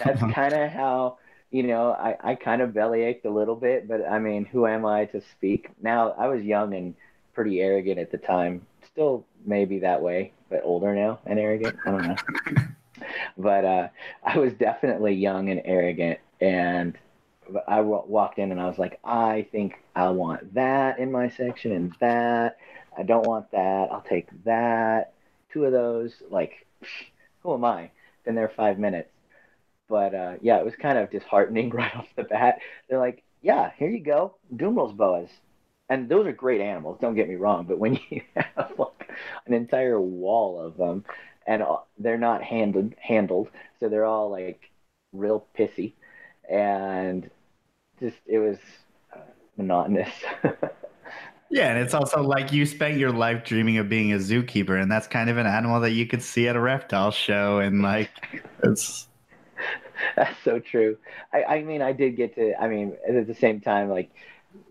That's 0.03 0.19
kind 0.33 0.53
of 0.53 0.69
how 0.69 1.17
you 1.51 1.63
know. 1.63 1.91
I 1.91 2.15
I 2.23 2.35
kind 2.35 2.61
of 2.61 2.71
bellyached 2.71 3.25
a 3.25 3.29
little 3.29 3.55
bit, 3.55 3.87
but 3.87 4.07
I 4.07 4.19
mean, 4.19 4.45
who 4.45 4.67
am 4.67 4.85
I 4.85 5.05
to 5.05 5.21
speak? 5.21 5.69
Now 5.81 6.11
I 6.11 6.27
was 6.27 6.43
young 6.43 6.73
and 6.73 6.95
pretty 7.33 7.61
arrogant 7.61 7.99
at 7.99 8.11
the 8.11 8.17
time. 8.17 8.65
Still 8.85 9.25
maybe 9.45 9.79
that 9.79 10.01
way, 10.01 10.33
but 10.49 10.61
older 10.63 10.95
now 10.95 11.19
and 11.25 11.39
arrogant. 11.39 11.75
I 11.85 11.91
don't 11.91 12.07
know. 12.07 12.15
but 13.37 13.65
uh, 13.65 13.87
I 14.23 14.37
was 14.37 14.53
definitely 14.53 15.13
young 15.13 15.49
and 15.49 15.61
arrogant, 15.65 16.19
and 16.41 16.97
I 17.67 17.77
w- 17.77 18.03
walked 18.07 18.39
in 18.39 18.51
and 18.51 18.59
I 18.61 18.67
was 18.67 18.77
like, 18.77 18.99
I 19.03 19.47
think 19.51 19.75
I 19.95 20.09
want 20.09 20.53
that 20.53 20.99
in 20.99 21.11
my 21.11 21.29
section 21.29 21.71
and 21.71 21.93
that. 21.99 22.57
I 22.97 23.03
don't 23.03 23.25
want 23.25 23.51
that. 23.51 23.89
I'll 23.91 24.05
take 24.07 24.27
that. 24.43 25.13
Two 25.51 25.65
of 25.65 25.71
those. 25.71 26.13
Like, 26.29 26.67
who 27.39 27.53
am 27.53 27.65
I? 27.65 27.91
Been 28.25 28.35
there 28.35 28.51
five 28.55 28.77
minutes. 28.79 29.09
But 29.87 30.13
uh, 30.13 30.33
yeah, 30.41 30.59
it 30.59 30.65
was 30.65 30.75
kind 30.75 30.97
of 30.97 31.09
disheartening 31.09 31.69
right 31.71 31.95
off 31.95 32.07
the 32.15 32.23
bat. 32.23 32.59
They're 32.89 32.99
like, 32.99 33.23
yeah, 33.41 33.71
here 33.77 33.89
you 33.89 34.03
go, 34.03 34.35
Dumeril's 34.55 34.93
boas. 34.93 35.29
And 35.89 36.07
those 36.07 36.27
are 36.27 36.31
great 36.31 36.61
animals, 36.61 36.99
don't 37.01 37.15
get 37.15 37.27
me 37.27 37.35
wrong. 37.35 37.65
But 37.65 37.79
when 37.79 37.99
you 38.09 38.21
have 38.35 38.73
like 38.77 39.09
an 39.47 39.53
entire 39.53 39.99
wall 39.99 40.61
of 40.61 40.77
them, 40.77 41.03
and 41.49 41.63
they're 41.97 42.17
not 42.17 42.43
handled, 42.43 42.93
handled, 42.99 43.49
so 43.79 43.89
they're 43.89 44.05
all 44.05 44.29
like 44.29 44.69
real 45.11 45.45
pissy, 45.57 45.93
and 46.49 47.29
just 47.99 48.17
it 48.25 48.39
was 48.39 48.57
monotonous. 49.57 50.13
yeah 51.51 51.71
and 51.71 51.79
it's 51.79 51.95
also 51.95 52.21
like 52.21 52.53
you 52.53 52.63
spent 52.63 52.99
your 52.99 53.11
life 53.11 53.43
dreaming 53.43 53.79
of 53.79 53.89
being 53.89 54.13
a 54.13 54.17
zookeeper 54.17 54.79
and 54.79 54.91
that's 54.91 55.07
kind 55.07 55.31
of 55.31 55.37
an 55.37 55.47
animal 55.47 55.79
that 55.79 55.89
you 55.93 56.05
could 56.05 56.21
see 56.21 56.47
at 56.47 56.55
a 56.55 56.59
reptile 56.59 57.09
show 57.09 57.57
and 57.57 57.81
like 57.81 58.11
it's 58.63 59.09
That's 60.15 60.37
so 60.43 60.59
true. 60.59 60.97
I, 61.33 61.43
I 61.43 61.63
mean, 61.63 61.81
I 61.81 61.93
did 61.93 62.15
get 62.15 62.35
to. 62.35 62.59
I 62.61 62.67
mean, 62.67 62.95
at 63.07 63.27
the 63.27 63.33
same 63.33 63.61
time, 63.61 63.89
like 63.89 64.11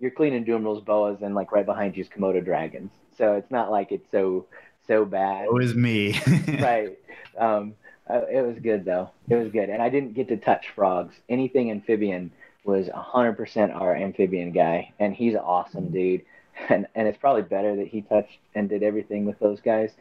you're 0.00 0.10
cleaning 0.10 0.44
Dumeril's 0.44 0.82
boas, 0.82 1.18
and 1.22 1.34
like 1.34 1.52
right 1.52 1.66
behind 1.66 1.96
you 1.96 2.02
is 2.02 2.08
Komodo 2.08 2.44
dragons. 2.44 2.90
So 3.16 3.34
it's 3.34 3.50
not 3.50 3.70
like 3.70 3.92
it's 3.92 4.10
so 4.10 4.46
so 4.88 5.04
bad. 5.04 5.44
It 5.44 5.52
was 5.52 5.74
me. 5.74 6.20
right. 6.60 6.98
Um, 7.38 7.74
uh, 8.10 8.22
it 8.30 8.44
was 8.44 8.58
good 8.58 8.84
though. 8.84 9.10
It 9.28 9.36
was 9.36 9.52
good, 9.52 9.68
and 9.68 9.80
I 9.80 9.88
didn't 9.90 10.14
get 10.14 10.28
to 10.28 10.36
touch 10.36 10.70
frogs. 10.74 11.14
Anything 11.28 11.70
amphibian 11.70 12.32
was 12.64 12.88
100% 12.88 13.74
our 13.74 13.94
amphibian 13.94 14.52
guy, 14.52 14.92
and 14.98 15.14
he's 15.14 15.34
an 15.34 15.40
awesome 15.40 15.90
dude. 15.90 16.22
And 16.68 16.88
and 16.96 17.06
it's 17.06 17.18
probably 17.18 17.42
better 17.42 17.76
that 17.76 17.86
he 17.86 18.02
touched 18.02 18.36
and 18.52 18.68
did 18.68 18.82
everything 18.82 19.26
with 19.26 19.38
those 19.38 19.60
guys, 19.60 19.92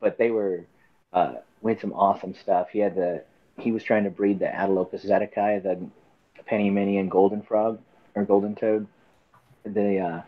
but 0.00 0.16
they 0.16 0.30
were 0.30 0.64
uh, 1.12 1.34
with 1.60 1.82
some 1.82 1.92
awesome 1.92 2.34
stuff. 2.34 2.68
He 2.72 2.78
had 2.78 2.94
the 2.94 3.24
he 3.58 3.72
was 3.72 3.82
trying 3.82 4.04
to 4.04 4.10
breed 4.10 4.38
the 4.38 4.46
Atelopus 4.46 5.04
zeteki, 5.04 5.62
the 5.62 5.86
Panamanian 6.46 7.10
golden 7.10 7.42
frog 7.42 7.78
or 8.14 8.24
golden 8.24 8.54
toad, 8.54 8.86
the 9.64 9.98
uh, 9.98 10.22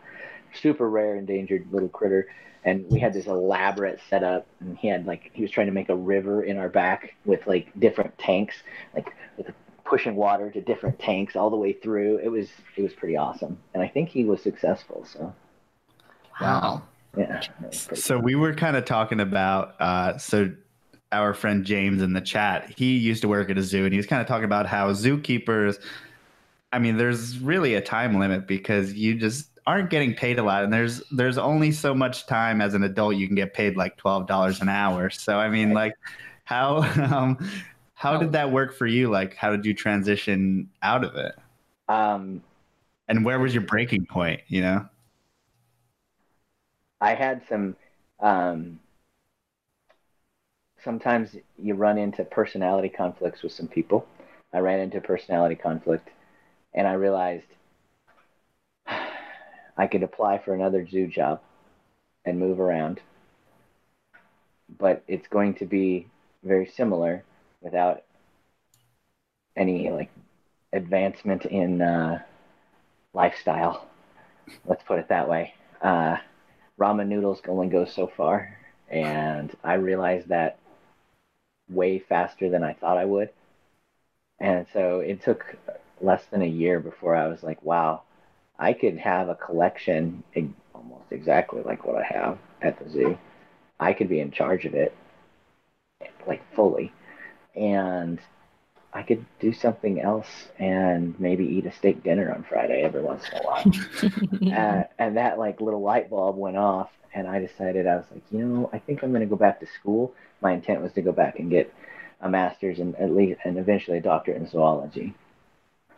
super 0.53 0.87
rare 0.87 1.15
endangered 1.15 1.65
little 1.71 1.89
critter. 1.89 2.27
And 2.63 2.85
we 2.89 2.99
had 2.99 3.13
this 3.13 3.25
elaborate 3.25 3.99
setup, 4.09 4.45
and 4.59 4.77
he 4.77 4.87
had 4.87 5.07
like 5.07 5.31
he 5.33 5.41
was 5.41 5.51
trying 5.51 5.67
to 5.67 5.73
make 5.73 5.89
a 5.89 5.95
river 5.95 6.43
in 6.43 6.57
our 6.57 6.69
back 6.69 7.15
with 7.25 7.45
like 7.47 7.67
different 7.79 8.15
tanks, 8.17 8.55
like 8.95 9.13
with 9.37 9.47
pushing 9.83 10.15
water 10.15 10.51
to 10.51 10.61
different 10.61 10.99
tanks 10.99 11.35
all 11.35 11.49
the 11.49 11.55
way 11.57 11.73
through. 11.73 12.17
It 12.17 12.29
was 12.29 12.49
it 12.77 12.83
was 12.83 12.93
pretty 12.93 13.17
awesome, 13.17 13.57
and 13.73 13.81
I 13.81 13.87
think 13.87 14.09
he 14.09 14.25
was 14.25 14.41
successful. 14.41 15.05
So 15.05 15.33
Wow. 16.41 16.83
yeah. 17.17 17.41
So 17.71 18.17
we 18.17 18.35
were 18.35 18.53
kind 18.53 18.75
of 18.75 18.85
talking 18.85 19.19
about 19.19 19.75
uh, 19.79 20.17
so 20.17 20.51
our 21.11 21.33
friend 21.33 21.65
James 21.65 22.01
in 22.01 22.13
the 22.13 22.21
chat. 22.21 22.73
He 22.75 22.97
used 22.97 23.21
to 23.21 23.27
work 23.27 23.49
at 23.49 23.57
a 23.57 23.63
zoo, 23.63 23.83
and 23.83 23.93
he 23.93 23.97
was 23.97 24.07
kind 24.07 24.21
of 24.21 24.27
talking 24.27 24.45
about 24.45 24.65
how 24.65 24.91
zookeepers. 24.91 25.79
I 26.73 26.79
mean, 26.79 26.97
there's 26.97 27.37
really 27.39 27.75
a 27.75 27.81
time 27.81 28.17
limit 28.17 28.47
because 28.47 28.93
you 28.93 29.15
just 29.15 29.49
aren't 29.67 29.89
getting 29.89 30.13
paid 30.13 30.39
a 30.39 30.43
lot, 30.43 30.63
and 30.63 30.73
there's 30.73 31.03
there's 31.11 31.37
only 31.37 31.71
so 31.71 31.93
much 31.93 32.25
time 32.25 32.61
as 32.61 32.73
an 32.73 32.83
adult 32.83 33.15
you 33.15 33.27
can 33.27 33.35
get 33.35 33.53
paid 33.53 33.77
like 33.77 33.97
twelve 33.97 34.27
dollars 34.27 34.61
an 34.61 34.69
hour. 34.69 35.09
So 35.09 35.37
I 35.37 35.49
mean, 35.49 35.73
like, 35.73 35.93
how 36.43 36.77
um, 37.15 37.37
how 37.93 38.17
did 38.17 38.31
that 38.33 38.51
work 38.51 38.75
for 38.75 38.87
you? 38.87 39.09
Like, 39.09 39.35
how 39.35 39.51
did 39.51 39.65
you 39.65 39.73
transition 39.73 40.69
out 40.81 41.03
of 41.03 41.15
it? 41.15 41.35
Um, 41.87 42.41
and 43.07 43.25
where 43.25 43.39
was 43.39 43.53
your 43.53 43.63
breaking 43.63 44.05
point? 44.05 44.41
You 44.47 44.61
know. 44.61 44.85
I 46.99 47.15
had 47.15 47.41
some. 47.47 47.75
Um, 48.19 48.79
sometimes 50.83 51.35
you 51.57 51.73
run 51.75 51.97
into 51.97 52.23
personality 52.23 52.89
conflicts 52.89 53.41
with 53.43 53.51
some 53.51 53.67
people. 53.67 54.07
I 54.53 54.59
ran 54.59 54.79
into 54.79 54.99
personality 55.01 55.55
conflict, 55.55 56.09
and 56.73 56.87
I 56.87 56.93
realized 56.93 57.47
I 59.81 59.87
could 59.87 60.03
apply 60.03 60.37
for 60.37 60.53
another 60.53 60.85
zoo 60.85 61.07
job 61.07 61.41
and 62.23 62.37
move 62.37 62.59
around, 62.59 63.01
but 64.77 65.03
it's 65.07 65.27
going 65.27 65.55
to 65.55 65.65
be 65.65 66.05
very 66.43 66.67
similar 66.67 67.23
without 67.61 68.03
any 69.57 69.89
like 69.89 70.11
advancement 70.71 71.45
in 71.45 71.81
uh, 71.81 72.21
lifestyle. 73.15 73.87
Let's 74.67 74.83
put 74.83 74.99
it 74.99 75.09
that 75.09 75.27
way. 75.27 75.55
Uh, 75.81 76.17
ramen 76.79 77.07
noodles 77.07 77.41
only 77.47 77.67
go 77.67 77.85
so 77.85 78.05
far, 78.05 78.55
and 78.87 79.49
I 79.63 79.73
realized 79.73 80.27
that 80.27 80.59
way 81.71 81.97
faster 81.97 82.51
than 82.51 82.63
I 82.63 82.73
thought 82.73 82.99
I 82.99 83.05
would. 83.05 83.29
And 84.39 84.67
so 84.73 84.99
it 84.99 85.23
took 85.23 85.55
less 85.99 86.23
than 86.25 86.43
a 86.43 86.57
year 86.61 86.79
before 86.79 87.15
I 87.15 87.27
was 87.29 87.41
like, 87.41 87.63
wow, 87.63 88.03
I 88.57 88.73
could 88.73 88.97
have 88.97 89.29
a 89.29 89.35
collection 89.35 90.23
almost 90.73 91.11
exactly 91.11 91.61
like 91.63 91.85
what 91.85 91.95
I 91.95 92.03
have 92.03 92.37
at 92.61 92.79
the 92.79 92.89
zoo. 92.89 93.17
I 93.79 93.93
could 93.93 94.09
be 94.09 94.19
in 94.19 94.31
charge 94.31 94.65
of 94.65 94.73
it, 94.75 94.95
like 96.27 96.41
fully. 96.53 96.91
And 97.55 98.19
I 98.93 99.03
could 99.03 99.25
do 99.39 99.53
something 99.53 100.01
else 100.01 100.49
and 100.59 101.19
maybe 101.19 101.45
eat 101.45 101.65
a 101.65 101.71
steak 101.71 102.03
dinner 102.03 102.33
on 102.33 102.43
Friday 102.43 102.83
every 102.83 103.01
once 103.01 103.23
in 103.29 103.39
a 103.39 103.43
while. 103.43 103.63
uh, 104.57 104.83
and 104.99 105.17
that 105.17 105.39
like 105.39 105.61
little 105.61 105.81
light 105.81 106.09
bulb 106.09 106.37
went 106.37 106.57
off, 106.57 106.89
and 107.13 107.27
I 107.27 107.39
decided 107.39 107.87
I 107.87 107.97
was 107.97 108.05
like, 108.11 108.23
you 108.31 108.39
know, 108.39 108.69
I 108.73 108.79
think 108.79 109.01
I'm 109.01 109.11
going 109.11 109.21
to 109.21 109.27
go 109.27 109.35
back 109.35 109.59
to 109.61 109.67
school. 109.67 110.13
My 110.41 110.53
intent 110.53 110.81
was 110.81 110.93
to 110.93 111.01
go 111.01 111.11
back 111.11 111.39
and 111.39 111.49
get 111.49 111.73
a 112.19 112.29
master's 112.29 112.79
and 112.79 112.95
at 112.97 113.11
least 113.11 113.39
and 113.43 113.57
eventually 113.57 113.97
a 113.97 114.01
doctorate 114.01 114.37
in 114.37 114.47
zoology. 114.47 115.13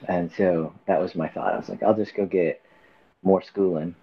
And 0.07 0.31
so 0.35 0.73
that 0.87 0.99
was 0.99 1.15
my 1.15 1.29
thought. 1.29 1.53
I 1.53 1.57
was 1.57 1.69
like, 1.69 1.83
I'll 1.83 1.95
just 1.95 2.15
go 2.15 2.25
get 2.25 2.61
more 3.23 3.41
schooling 3.41 3.95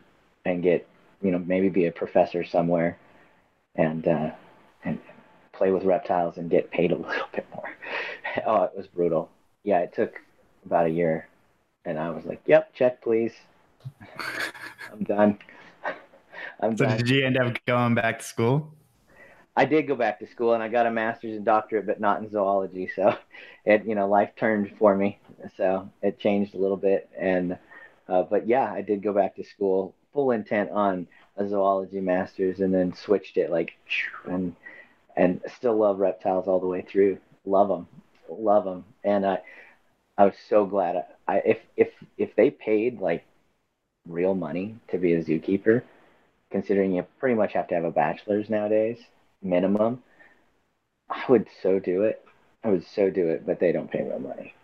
and 0.45 0.63
get, 0.63 0.87
you 1.23 1.31
know, 1.31 1.39
maybe 1.39 1.69
be 1.69 1.87
a 1.87 1.93
professor 1.93 2.45
somewhere, 2.45 2.99
and 3.75 4.07
uh, 4.07 4.31
and 4.85 4.99
play 5.53 5.71
with 5.71 5.85
reptiles 5.85 6.39
and 6.39 6.51
get 6.51 6.71
paid 6.71 6.93
a 6.93 6.97
little 7.09 7.29
bit 7.33 7.47
more. 7.55 7.71
oh, 8.47 8.63
it 8.65 8.73
was 8.77 8.87
brutal. 8.87 9.31
Yeah, 9.63 9.81
it 9.81 9.93
took 9.93 10.21
about 10.65 10.87
a 10.87 10.91
year, 10.91 11.29
and 11.85 11.99
I 11.99 12.11
was 12.11 12.25
like, 12.25 12.41
"Yep, 12.47 12.75
check, 12.75 13.03
please. 13.03 13.33
I'm 14.93 15.05
done. 15.05 15.39
I'm 16.61 16.75
done. 16.75 16.77
so 16.77 16.85
done." 16.87 16.97
did 16.97 17.11
you 17.11 17.27
end 17.27 17.39
up 17.39 17.57
going 17.67 17.95
back 17.95 18.21
to 18.21 18.25
school? 18.25 18.73
I 19.61 19.67
did 19.67 19.87
go 19.87 19.95
back 19.95 20.19
to 20.21 20.27
school, 20.27 20.55
and 20.55 20.63
I 20.63 20.69
got 20.69 20.87
a 20.87 20.91
master's 20.91 21.37
and 21.37 21.45
doctorate, 21.45 21.87
but 21.87 22.01
not 22.01 22.23
in 22.23 22.31
zoology. 22.31 22.91
So, 22.97 23.15
it 23.67 23.85
you 23.85 23.95
know, 23.95 24.09
life 24.09 24.31
turned 24.35 24.73
for 24.79 24.97
me. 24.97 25.19
So 25.59 25.91
it 26.01 26.19
changed 26.19 26.55
a 26.55 26.59
little 26.59 26.79
bit, 26.79 27.11
and 27.19 27.59
uh, 28.09 28.23
but 28.23 28.49
yeah, 28.49 28.73
I 28.73 28.81
did 28.81 29.03
go 29.03 29.13
back 29.13 29.37
to 29.37 29.45
school, 29.45 29.95
full 30.15 30.31
intent 30.31 30.71
on 30.71 31.07
a 31.37 31.47
zoology 31.47 32.01
master's, 32.01 32.61
and 32.61 32.73
then 32.73 32.95
switched 32.95 33.37
it 33.37 33.51
like 33.51 33.73
and 34.25 34.57
and 35.15 35.43
still 35.59 35.77
love 35.77 35.99
reptiles 35.99 36.49
all 36.49 36.61
the 36.61 36.67
way 36.67 36.81
through. 36.81 37.19
Love 37.45 37.69
them 37.69 37.87
love 38.31 38.65
them, 38.65 38.85
and 39.05 39.27
I 39.27 39.41
I 40.17 40.25
was 40.25 40.37
so 40.49 40.65
glad. 40.65 41.05
I 41.29 41.43
if 41.45 41.59
if 41.77 41.89
if 42.17 42.35
they 42.35 42.51
paid 42.51 42.99
like 43.01 43.27
real 44.09 44.35
money 44.35 44.77
to 44.89 44.97
be 44.97 45.13
a 45.13 45.23
zookeeper, 45.23 45.83
considering 46.51 46.95
you 46.95 47.05
pretty 47.19 47.35
much 47.35 47.53
have 47.53 47.69
to 47.69 47.75
have 47.75 47.85
a 47.85 47.91
bachelor's 47.91 48.49
nowadays 48.49 48.99
minimum, 49.43 50.03
I 51.09 51.25
would 51.29 51.47
so 51.63 51.79
do 51.79 52.03
it. 52.03 52.25
I 52.63 52.69
would 52.69 52.87
so 52.87 53.11
do 53.11 53.29
it, 53.29 53.47
but 53.47 53.59
they 53.59 53.73
don't 53.73 53.91
pay 53.91 54.03
real 54.03 54.19
money. 54.19 54.55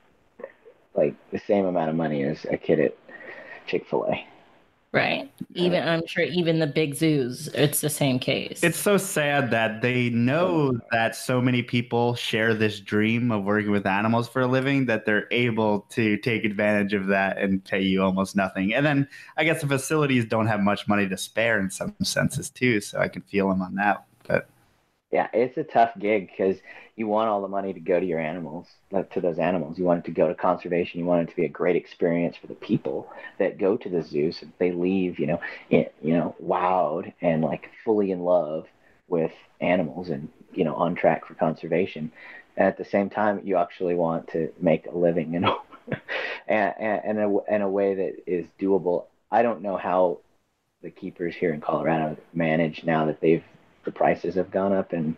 Like 0.94 1.14
the 1.30 1.38
same 1.38 1.66
amount 1.66 1.90
of 1.90 1.96
money 1.96 2.22
as 2.24 2.44
a 2.50 2.56
kid 2.56 2.80
at 2.80 2.96
Chick 3.66 3.86
Fil 3.86 4.06
A. 4.10 4.26
Right. 4.92 5.30
Even 5.54 5.86
I'm 5.86 6.06
sure 6.06 6.24
even 6.24 6.58
the 6.58 6.66
big 6.66 6.94
zoos, 6.94 7.48
it's 7.48 7.82
the 7.82 7.90
same 7.90 8.18
case. 8.18 8.62
It's 8.62 8.78
so 8.78 8.96
sad 8.96 9.50
that 9.50 9.82
they 9.82 10.08
know 10.08 10.72
that 10.90 11.14
so 11.14 11.38
many 11.42 11.62
people 11.62 12.14
share 12.14 12.54
this 12.54 12.80
dream 12.80 13.30
of 13.30 13.44
working 13.44 13.72
with 13.72 13.86
animals 13.86 14.26
for 14.26 14.40
a 14.40 14.46
living 14.46 14.86
that 14.86 15.04
they're 15.04 15.28
able 15.32 15.80
to 15.90 16.16
take 16.18 16.44
advantage 16.44 16.94
of 16.94 17.08
that 17.08 17.36
and 17.36 17.62
pay 17.62 17.82
you 17.82 18.02
almost 18.02 18.36
nothing. 18.36 18.72
And 18.72 18.86
then 18.86 19.06
I 19.36 19.44
guess 19.44 19.60
the 19.60 19.66
facilities 19.66 20.24
don't 20.24 20.46
have 20.46 20.60
much 20.60 20.88
money 20.88 21.06
to 21.06 21.16
spare 21.18 21.60
in 21.60 21.68
some 21.68 21.94
senses 22.02 22.48
too, 22.48 22.80
so 22.80 22.98
I 22.98 23.08
can 23.08 23.20
feel 23.20 23.50
them 23.50 23.60
on 23.60 23.74
that. 23.74 24.06
But 24.26 24.48
yeah, 25.16 25.28
it's 25.32 25.56
a 25.56 25.64
tough 25.64 25.92
gig 25.98 26.28
because 26.28 26.58
you 26.94 27.06
want 27.06 27.30
all 27.30 27.40
the 27.40 27.48
money 27.48 27.72
to 27.72 27.80
go 27.80 27.98
to 27.98 28.04
your 28.04 28.20
animals, 28.20 28.66
like 28.90 29.10
to 29.12 29.20
those 29.22 29.38
animals. 29.38 29.78
You 29.78 29.84
want 29.84 30.00
it 30.00 30.04
to 30.04 30.10
go 30.10 30.28
to 30.28 30.34
conservation. 30.34 31.00
You 31.00 31.06
want 31.06 31.22
it 31.22 31.30
to 31.30 31.36
be 31.36 31.46
a 31.46 31.48
great 31.48 31.74
experience 31.74 32.36
for 32.36 32.48
the 32.48 32.54
people 32.54 33.10
that 33.38 33.56
go 33.56 33.78
to 33.78 33.88
the 33.88 34.02
zoo, 34.02 34.30
so 34.30 34.46
they 34.58 34.72
leave, 34.72 35.18
you 35.18 35.26
know, 35.26 35.40
in, 35.70 35.86
you 36.02 36.12
know, 36.12 36.34
wowed 36.44 37.14
and 37.22 37.42
like 37.42 37.70
fully 37.82 38.10
in 38.10 38.24
love 38.24 38.66
with 39.08 39.32
animals 39.62 40.10
and 40.10 40.28
you 40.52 40.64
know 40.64 40.74
on 40.74 40.94
track 40.94 41.26
for 41.26 41.32
conservation. 41.32 42.12
And 42.58 42.68
at 42.68 42.76
the 42.76 42.84
same 42.84 43.08
time, 43.08 43.40
you 43.42 43.56
actually 43.56 43.94
want 43.94 44.28
to 44.32 44.52
make 44.60 44.84
a 44.84 44.98
living, 44.98 45.32
you 45.32 45.40
know, 45.40 45.62
and, 46.46 46.74
and, 46.78 47.00
and 47.04 47.18
a, 47.20 47.54
in 47.54 47.62
a 47.62 47.70
way 47.70 47.94
that 47.94 48.16
is 48.26 48.44
doable. 48.60 49.06
I 49.30 49.40
don't 49.40 49.62
know 49.62 49.78
how 49.78 50.18
the 50.82 50.90
keepers 50.90 51.34
here 51.34 51.54
in 51.54 51.62
Colorado 51.62 52.18
manage 52.34 52.84
now 52.84 53.06
that 53.06 53.22
they've 53.22 53.42
the 53.86 53.92
prices 53.92 54.34
have 54.34 54.50
gone 54.50 54.74
up 54.74 54.92
in 54.92 55.16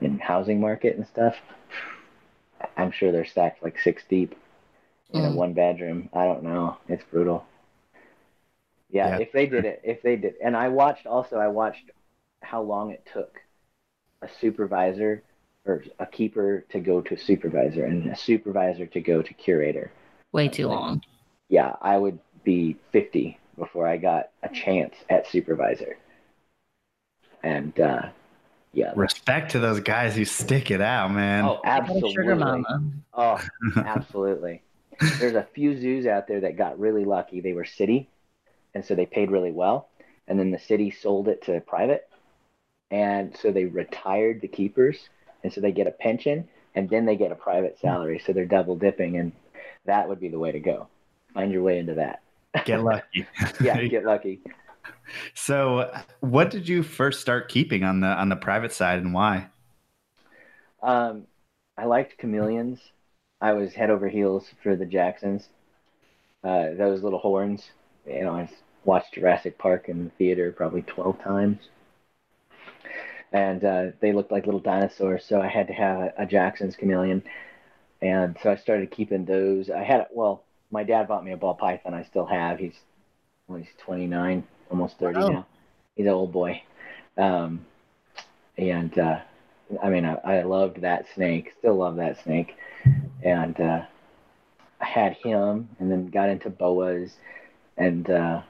in 0.00 0.18
housing 0.18 0.60
market 0.60 0.96
and 0.96 1.06
stuff. 1.06 1.36
I'm 2.76 2.90
sure 2.90 3.12
they're 3.12 3.24
stacked 3.24 3.62
like 3.62 3.78
six 3.78 4.02
deep 4.08 4.34
in 5.12 5.20
mm. 5.20 5.32
a 5.32 5.36
one 5.36 5.52
bedroom. 5.52 6.08
I 6.12 6.24
don't 6.24 6.42
know. 6.42 6.78
It's 6.88 7.04
brutal. 7.04 7.46
Yeah, 8.90 9.10
yeah, 9.10 9.22
if 9.22 9.32
they 9.32 9.46
did 9.46 9.64
it, 9.64 9.80
if 9.84 10.02
they 10.02 10.16
did, 10.16 10.34
and 10.42 10.56
I 10.56 10.68
watched 10.68 11.06
also, 11.06 11.36
I 11.36 11.48
watched 11.48 11.90
how 12.42 12.62
long 12.62 12.90
it 12.90 13.06
took 13.12 13.40
a 14.22 14.28
supervisor 14.40 15.22
or 15.66 15.84
a 15.98 16.06
keeper 16.06 16.64
to 16.70 16.80
go 16.80 17.00
to 17.00 17.16
supervisor 17.16 17.84
and 17.84 18.10
a 18.10 18.16
supervisor 18.16 18.86
to 18.86 19.00
go 19.00 19.22
to 19.22 19.34
curator. 19.34 19.90
Way 20.32 20.48
too 20.48 20.68
long. 20.68 21.02
Yeah, 21.48 21.76
I 21.80 21.96
would 21.96 22.18
be 22.44 22.76
50 22.92 23.38
before 23.56 23.86
I 23.86 23.96
got 23.96 24.30
a 24.42 24.48
chance 24.48 24.94
at 25.08 25.26
supervisor 25.26 25.96
and 27.44 27.78
uh, 27.78 28.08
yeah, 28.72 28.92
respect 28.96 29.52
to 29.52 29.58
those 29.58 29.80
guys 29.80 30.16
who 30.16 30.24
stick 30.24 30.70
it 30.70 30.80
out, 30.80 31.12
man. 31.12 31.44
Oh, 31.44 31.60
absolutely. 31.64 32.12
Sugar 32.12 32.36
mama. 32.36 32.82
Oh, 33.12 33.40
absolutely. 33.76 34.62
There's 35.18 35.34
a 35.34 35.46
few 35.54 35.78
zoos 35.78 36.06
out 36.06 36.26
there 36.26 36.40
that 36.40 36.56
got 36.56 36.78
really 36.78 37.04
lucky. 37.04 37.40
They 37.40 37.52
were 37.52 37.64
city, 37.64 38.08
and 38.74 38.84
so 38.84 38.94
they 38.94 39.06
paid 39.06 39.30
really 39.30 39.52
well, 39.52 39.88
and 40.26 40.38
then 40.38 40.50
the 40.50 40.58
city 40.58 40.90
sold 40.90 41.28
it 41.28 41.42
to 41.44 41.60
private, 41.60 42.08
and 42.90 43.36
so 43.36 43.52
they 43.52 43.66
retired 43.66 44.40
the 44.40 44.48
keepers, 44.48 45.08
and 45.42 45.52
so 45.52 45.60
they 45.60 45.72
get 45.72 45.86
a 45.86 45.92
pension, 45.92 46.48
and 46.74 46.88
then 46.88 47.04
they 47.04 47.16
get 47.16 47.32
a 47.32 47.36
private 47.36 47.78
salary, 47.78 48.22
so 48.24 48.32
they're 48.32 48.46
double 48.46 48.76
dipping, 48.76 49.16
and 49.18 49.32
that 49.84 50.08
would 50.08 50.20
be 50.20 50.28
the 50.28 50.38
way 50.38 50.52
to 50.52 50.60
go. 50.60 50.88
Find 51.34 51.52
your 51.52 51.62
way 51.62 51.78
into 51.78 51.94
that. 51.94 52.22
Get 52.64 52.82
lucky. 52.82 53.26
yeah, 53.60 53.82
get 53.88 54.04
lucky. 54.04 54.40
So, 55.34 55.90
what 56.20 56.50
did 56.50 56.68
you 56.68 56.82
first 56.82 57.20
start 57.20 57.48
keeping 57.48 57.84
on 57.84 58.00
the 58.00 58.08
on 58.08 58.28
the 58.28 58.36
private 58.36 58.72
side, 58.72 59.00
and 59.00 59.12
why? 59.14 59.48
Um, 60.82 61.26
I 61.76 61.86
liked 61.86 62.18
chameleons. 62.18 62.80
I 63.40 63.52
was 63.52 63.74
head 63.74 63.90
over 63.90 64.08
heels 64.08 64.48
for 64.62 64.76
the 64.76 64.86
Jacksons. 64.86 65.48
Uh, 66.42 66.74
those 66.74 67.02
little 67.02 67.18
horns. 67.18 67.70
You 68.06 68.22
know, 68.24 68.32
I 68.34 68.48
watched 68.84 69.14
Jurassic 69.14 69.58
Park 69.58 69.88
in 69.88 70.04
the 70.04 70.10
theater 70.10 70.52
probably 70.52 70.82
twelve 70.82 71.20
times, 71.22 71.58
and 73.32 73.64
uh, 73.64 73.86
they 74.00 74.12
looked 74.12 74.32
like 74.32 74.46
little 74.46 74.60
dinosaurs. 74.60 75.24
So 75.24 75.40
I 75.40 75.48
had 75.48 75.66
to 75.68 75.72
have 75.74 75.98
a, 76.00 76.14
a 76.18 76.26
Jackson's 76.26 76.76
chameleon, 76.76 77.22
and 78.02 78.36
so 78.42 78.50
I 78.50 78.56
started 78.56 78.90
keeping 78.90 79.24
those. 79.24 79.70
I 79.70 79.82
had 79.82 80.06
well, 80.12 80.44
my 80.70 80.84
dad 80.84 81.08
bought 81.08 81.24
me 81.24 81.32
a 81.32 81.36
ball 81.36 81.54
python. 81.54 81.94
I 81.94 82.04
still 82.04 82.26
have. 82.26 82.58
He's 82.58 82.76
well, 83.48 83.58
he's 83.58 83.68
twenty 83.78 84.06
nine, 84.06 84.44
almost 84.70 84.98
thirty 84.98 85.18
Wow. 85.18 85.28
now. 85.28 85.46
He's 85.96 86.06
an 86.06 86.12
old 86.12 86.32
boy, 86.32 86.62
um, 87.16 87.64
and 88.58 88.98
uh, 88.98 89.20
I 89.82 89.88
mean, 89.90 90.04
I, 90.04 90.14
I 90.24 90.42
loved 90.42 90.80
that 90.80 91.06
snake. 91.14 91.52
Still 91.58 91.76
love 91.76 91.96
that 91.96 92.20
snake, 92.22 92.56
and 93.22 93.60
uh, 93.60 93.82
I 94.80 94.84
had 94.84 95.12
him, 95.12 95.68
and 95.78 95.90
then 95.90 96.08
got 96.08 96.30
into 96.30 96.50
boas, 96.50 97.14
and 97.76 98.10
uh, 98.10 98.42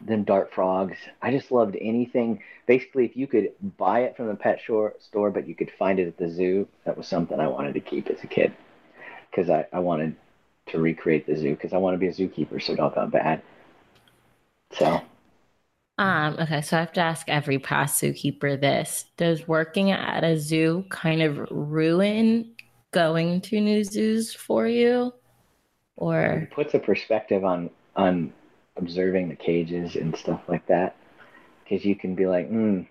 then 0.00 0.24
dart 0.24 0.52
frogs. 0.52 0.96
I 1.22 1.30
just 1.30 1.52
loved 1.52 1.76
anything. 1.80 2.42
Basically, 2.66 3.04
if 3.04 3.16
you 3.16 3.28
could 3.28 3.52
buy 3.78 4.00
it 4.00 4.16
from 4.16 4.26
the 4.26 4.34
pet 4.34 4.60
shore, 4.60 4.94
store, 4.98 5.30
but 5.30 5.46
you 5.46 5.54
could 5.54 5.70
find 5.78 6.00
it 6.00 6.08
at 6.08 6.16
the 6.16 6.28
zoo, 6.28 6.66
that 6.84 6.96
was 6.96 7.06
something 7.06 7.38
I 7.38 7.46
wanted 7.46 7.74
to 7.74 7.80
keep 7.80 8.08
as 8.08 8.24
a 8.24 8.26
kid, 8.26 8.52
because 9.30 9.48
I, 9.50 9.66
I 9.72 9.78
wanted 9.78 10.16
to 10.66 10.80
recreate 10.80 11.26
the 11.26 11.36
zoo, 11.36 11.54
because 11.54 11.72
I 11.72 11.76
want 11.76 11.94
to 11.94 11.98
be 11.98 12.08
a 12.08 12.12
zookeeper 12.12 12.60
so 12.60 12.74
don't 12.74 12.92
doggone 12.92 13.10
bad. 13.10 13.42
So. 14.72 15.00
Um, 15.98 16.36
okay, 16.38 16.60
so 16.60 16.76
I 16.76 16.80
have 16.80 16.92
to 16.92 17.00
ask 17.00 17.28
every 17.28 17.58
past 17.58 18.02
zookeeper 18.02 18.60
this. 18.60 19.06
Does 19.16 19.48
working 19.48 19.90
at 19.92 20.24
a 20.24 20.38
zoo 20.38 20.84
kind 20.90 21.22
of 21.22 21.48
ruin 21.50 22.54
going 22.92 23.40
to 23.42 23.60
new 23.60 23.82
zoos 23.82 24.34
for 24.34 24.66
you? 24.66 25.12
Or 25.96 26.22
it 26.24 26.50
puts 26.50 26.74
a 26.74 26.78
perspective 26.78 27.44
on 27.44 27.70
on 27.96 28.32
observing 28.76 29.28
the 29.28 29.36
cages 29.36 29.96
and 29.96 30.14
stuff 30.14 30.42
like 30.48 30.66
that 30.66 30.96
because 31.64 31.84
you 31.84 31.96
can 31.96 32.14
be 32.14 32.26
like 32.26 32.48
hmm 32.48 32.82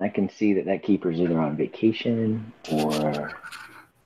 i 0.00 0.08
can 0.08 0.28
see 0.28 0.52
that 0.52 0.66
that 0.66 0.82
keeper's 0.82 1.18
either 1.18 1.38
on 1.40 1.56
vacation 1.56 2.52
or 2.70 3.32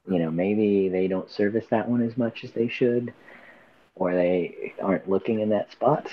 you 0.08 0.18
know 0.18 0.30
maybe 0.30 0.88
they 0.88 1.08
don't 1.08 1.30
service 1.30 1.66
that 1.70 1.88
one 1.88 2.00
as 2.00 2.16
much 2.16 2.44
as 2.44 2.52
they 2.52 2.68
should 2.68 3.12
or 3.96 4.14
they 4.14 4.72
aren't 4.80 5.08
looking 5.08 5.40
in 5.40 5.48
that 5.48 5.70
spot 5.72 6.06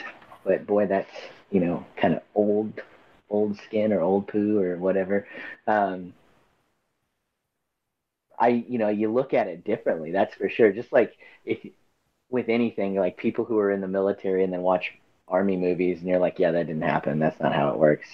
but 0.43 0.65
boy 0.65 0.87
that's 0.87 1.11
you 1.51 1.59
know 1.59 1.85
kind 1.95 2.13
of 2.13 2.21
old 2.35 2.81
old 3.29 3.57
skin 3.57 3.91
or 3.93 4.01
old 4.01 4.27
poo 4.27 4.59
or 4.59 4.77
whatever 4.77 5.27
um 5.67 6.13
I, 8.39 8.49
you 8.67 8.77
know, 8.77 8.89
you 8.89 9.11
look 9.11 9.33
at 9.33 9.47
it 9.47 9.63
differently. 9.63 10.11
That's 10.11 10.35
for 10.35 10.49
sure. 10.49 10.71
Just 10.71 10.93
like 10.93 11.17
if 11.45 11.65
with 12.29 12.49
anything, 12.49 12.95
like 12.95 13.17
people 13.17 13.45
who 13.45 13.57
are 13.59 13.71
in 13.71 13.81
the 13.81 13.87
military 13.87 14.43
and 14.43 14.53
then 14.53 14.61
watch 14.61 14.93
army 15.27 15.57
movies, 15.57 15.99
and 15.99 16.07
you're 16.07 16.19
like, 16.19 16.39
yeah, 16.39 16.51
that 16.51 16.67
didn't 16.67 16.81
happen. 16.83 17.19
That's 17.19 17.39
not 17.39 17.53
how 17.53 17.69
it 17.69 17.79
works, 17.79 18.07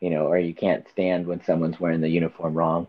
you 0.00 0.10
know. 0.10 0.26
Or 0.26 0.38
you 0.38 0.54
can't 0.54 0.88
stand 0.90 1.26
when 1.26 1.42
someone's 1.44 1.80
wearing 1.80 2.00
the 2.00 2.08
uniform 2.08 2.54
wrong, 2.54 2.86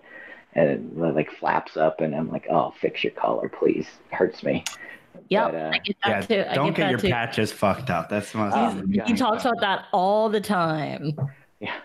and 0.54 0.70
it 0.70 0.98
like 1.16 1.32
flaps 1.32 1.78
up, 1.78 2.02
and 2.02 2.16
I'm 2.16 2.32
like, 2.32 2.48
oh, 2.50 2.74
fix 2.80 3.04
your 3.04 3.14
collar, 3.14 3.50
please. 3.50 3.88
It 4.12 4.16
hurts 4.16 4.44
me. 4.44 4.64
Yeah, 5.30 5.46
But, 5.50 5.56
uh, 5.56 5.72
I 5.74 5.78
get 5.80 5.96
Yeah, 6.06 6.22
too. 6.22 6.46
I 6.50 6.54
don't 6.56 6.68
get 6.68 6.76
get 6.76 6.82
that 6.84 6.90
your 6.92 7.00
too. 7.00 7.10
patches 7.10 7.52
fucked 7.52 7.90
up. 7.90 8.10
That's 8.10 8.32
the 8.32 8.38
most. 8.38 8.54
Oh, 8.56 9.04
He 9.06 9.14
talks 9.14 9.44
about 9.46 9.60
that 9.62 9.86
all 9.92 10.30
the 10.30 10.42
time. 10.42 11.12
Yeah, 11.60 11.76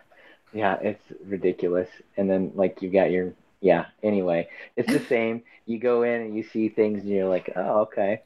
yeah, 0.53 0.75
it's 0.81 1.03
ridiculous. 1.27 1.89
And 2.17 2.29
then 2.31 2.53
like 2.55 2.83
you've 2.83 2.93
got 2.93 3.11
your 3.11 3.33
yeah. 3.61 3.87
Anyway, 4.03 4.49
it's 4.77 4.93
the 4.93 5.01
same. 5.09 5.43
You 5.67 5.79
go 5.79 6.03
in 6.03 6.21
and 6.23 6.37
you 6.37 6.43
see 6.43 6.69
things, 6.69 7.03
and 7.03 7.11
you're 7.11 7.29
like, 7.29 7.53
oh, 7.57 7.81
okay, 7.83 8.23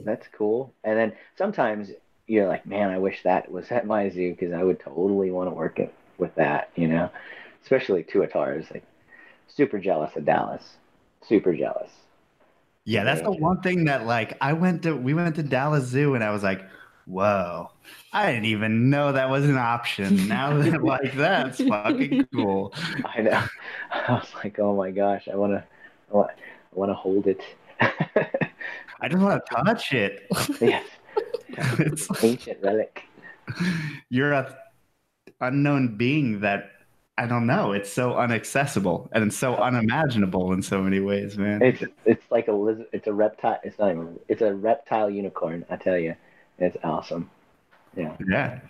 that's 0.00 0.26
cool. 0.36 0.72
And 0.84 0.96
then 0.98 1.12
sometimes 1.36 1.90
you're 2.26 2.46
like, 2.48 2.66
man, 2.66 2.90
I 2.90 2.98
wish 2.98 3.22
that 3.22 3.50
was 3.50 3.70
at 3.70 3.86
my 3.86 4.08
zoo 4.10 4.32
because 4.32 4.52
I 4.52 4.62
would 4.62 4.80
totally 4.80 5.30
want 5.30 5.48
to 5.50 5.54
work 5.54 5.78
it 5.78 5.92
with 6.18 6.34
that, 6.36 6.70
you 6.74 6.88
know. 6.88 7.10
Especially 7.62 8.04
Tuatara 8.04 8.60
is 8.60 8.70
like 8.70 8.84
super 9.48 9.78
jealous 9.78 10.14
of 10.16 10.24
Dallas, 10.24 10.76
super 11.26 11.54
jealous. 11.54 11.90
Yeah, 12.88 13.04
that's 13.04 13.20
the 13.20 13.32
one 13.32 13.60
thing 13.60 13.84
that 13.84 14.06
like 14.06 14.38
I 14.40 14.54
went 14.54 14.84
to 14.84 14.96
we 14.96 15.12
went 15.12 15.36
to 15.36 15.42
Dallas 15.42 15.84
Zoo 15.84 16.14
and 16.14 16.24
I 16.24 16.30
was 16.30 16.42
like, 16.42 16.64
whoa, 17.04 17.70
I 18.14 18.32
didn't 18.32 18.46
even 18.46 18.88
know 18.88 19.12
that 19.12 19.28
was 19.28 19.44
an 19.44 19.58
option. 19.58 20.26
Now 20.26 20.56
that 20.56 20.82
like 20.92 21.14
that's 21.14 21.62
fucking 21.62 22.28
cool. 22.32 22.72
I 23.04 23.20
know. 23.20 23.44
I 23.92 24.12
was 24.14 24.28
like, 24.42 24.58
oh 24.58 24.74
my 24.74 24.90
gosh, 24.90 25.28
I 25.30 25.36
want 25.36 25.52
to, 25.52 25.64
I 26.10 26.16
wanna, 26.16 26.32
I 26.32 26.78
want 26.78 26.88
to 26.88 26.94
hold 26.94 27.26
it. 27.26 27.42
I 27.78 29.08
just 29.10 29.22
want 29.22 29.42
to 29.44 29.54
touch 29.54 29.92
it. 29.92 30.26
yes, 30.62 30.86
It's 31.78 32.24
ancient 32.24 32.62
relic. 32.62 33.02
you're 34.08 34.32
a 34.32 34.56
unknown 35.42 35.98
being 35.98 36.40
that 36.40 36.70
I 37.18 37.26
don't 37.26 37.48
know. 37.48 37.72
It's 37.72 37.92
so 37.92 38.12
unaccessible 38.12 39.08
and 39.10 39.24
it's 39.24 39.36
so 39.36 39.56
unimaginable 39.56 40.52
in 40.52 40.62
so 40.62 40.80
many 40.80 41.00
ways, 41.00 41.36
man. 41.36 41.60
It's 41.60 41.82
it's 42.04 42.24
like 42.30 42.46
a 42.46 42.52
lizard. 42.52 42.86
It's 42.92 43.08
a 43.08 43.12
reptile. 43.12 43.58
It's 43.64 43.76
not 43.76 43.90
even. 43.90 44.20
It's 44.28 44.40
a 44.40 44.54
reptile 44.54 45.10
unicorn. 45.10 45.66
I 45.68 45.76
tell 45.76 45.98
you, 45.98 46.14
it's 46.58 46.76
awesome. 46.84 47.28
Yeah. 47.96 48.14
yeah. 48.28 48.60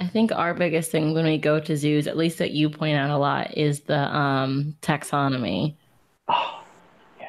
I 0.00 0.08
think 0.08 0.32
our 0.32 0.54
biggest 0.54 0.90
thing 0.90 1.14
when 1.14 1.24
we 1.24 1.38
go 1.38 1.60
to 1.60 1.76
zoos, 1.76 2.08
at 2.08 2.16
least 2.16 2.38
that 2.38 2.50
you 2.50 2.68
point 2.68 2.96
out 2.96 3.10
a 3.10 3.16
lot, 3.16 3.56
is 3.56 3.80
the 3.80 4.14
um, 4.14 4.74
taxonomy. 4.82 5.76
Oh, 6.26 6.60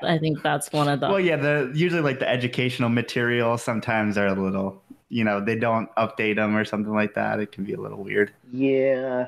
I 0.01 0.17
think 0.17 0.41
that's 0.41 0.71
one 0.71 0.88
of 0.88 0.99
the. 0.99 1.09
Well, 1.09 1.19
yeah, 1.19 1.35
the 1.35 1.71
usually 1.75 2.01
like 2.01 2.17
the 2.17 2.27
educational 2.27 2.89
material 2.89 3.59
sometimes 3.59 4.17
are 4.17 4.27
a 4.27 4.33
little, 4.33 4.81
you 5.09 5.23
know, 5.23 5.45
they 5.45 5.55
don't 5.55 5.93
update 5.95 6.38
them 6.38 6.57
or 6.57 6.65
something 6.65 6.93
like 6.95 7.13
that. 7.13 7.39
It 7.39 7.51
can 7.51 7.65
be 7.65 7.73
a 7.73 7.79
little 7.79 8.03
weird. 8.03 8.33
yeah. 8.51 9.27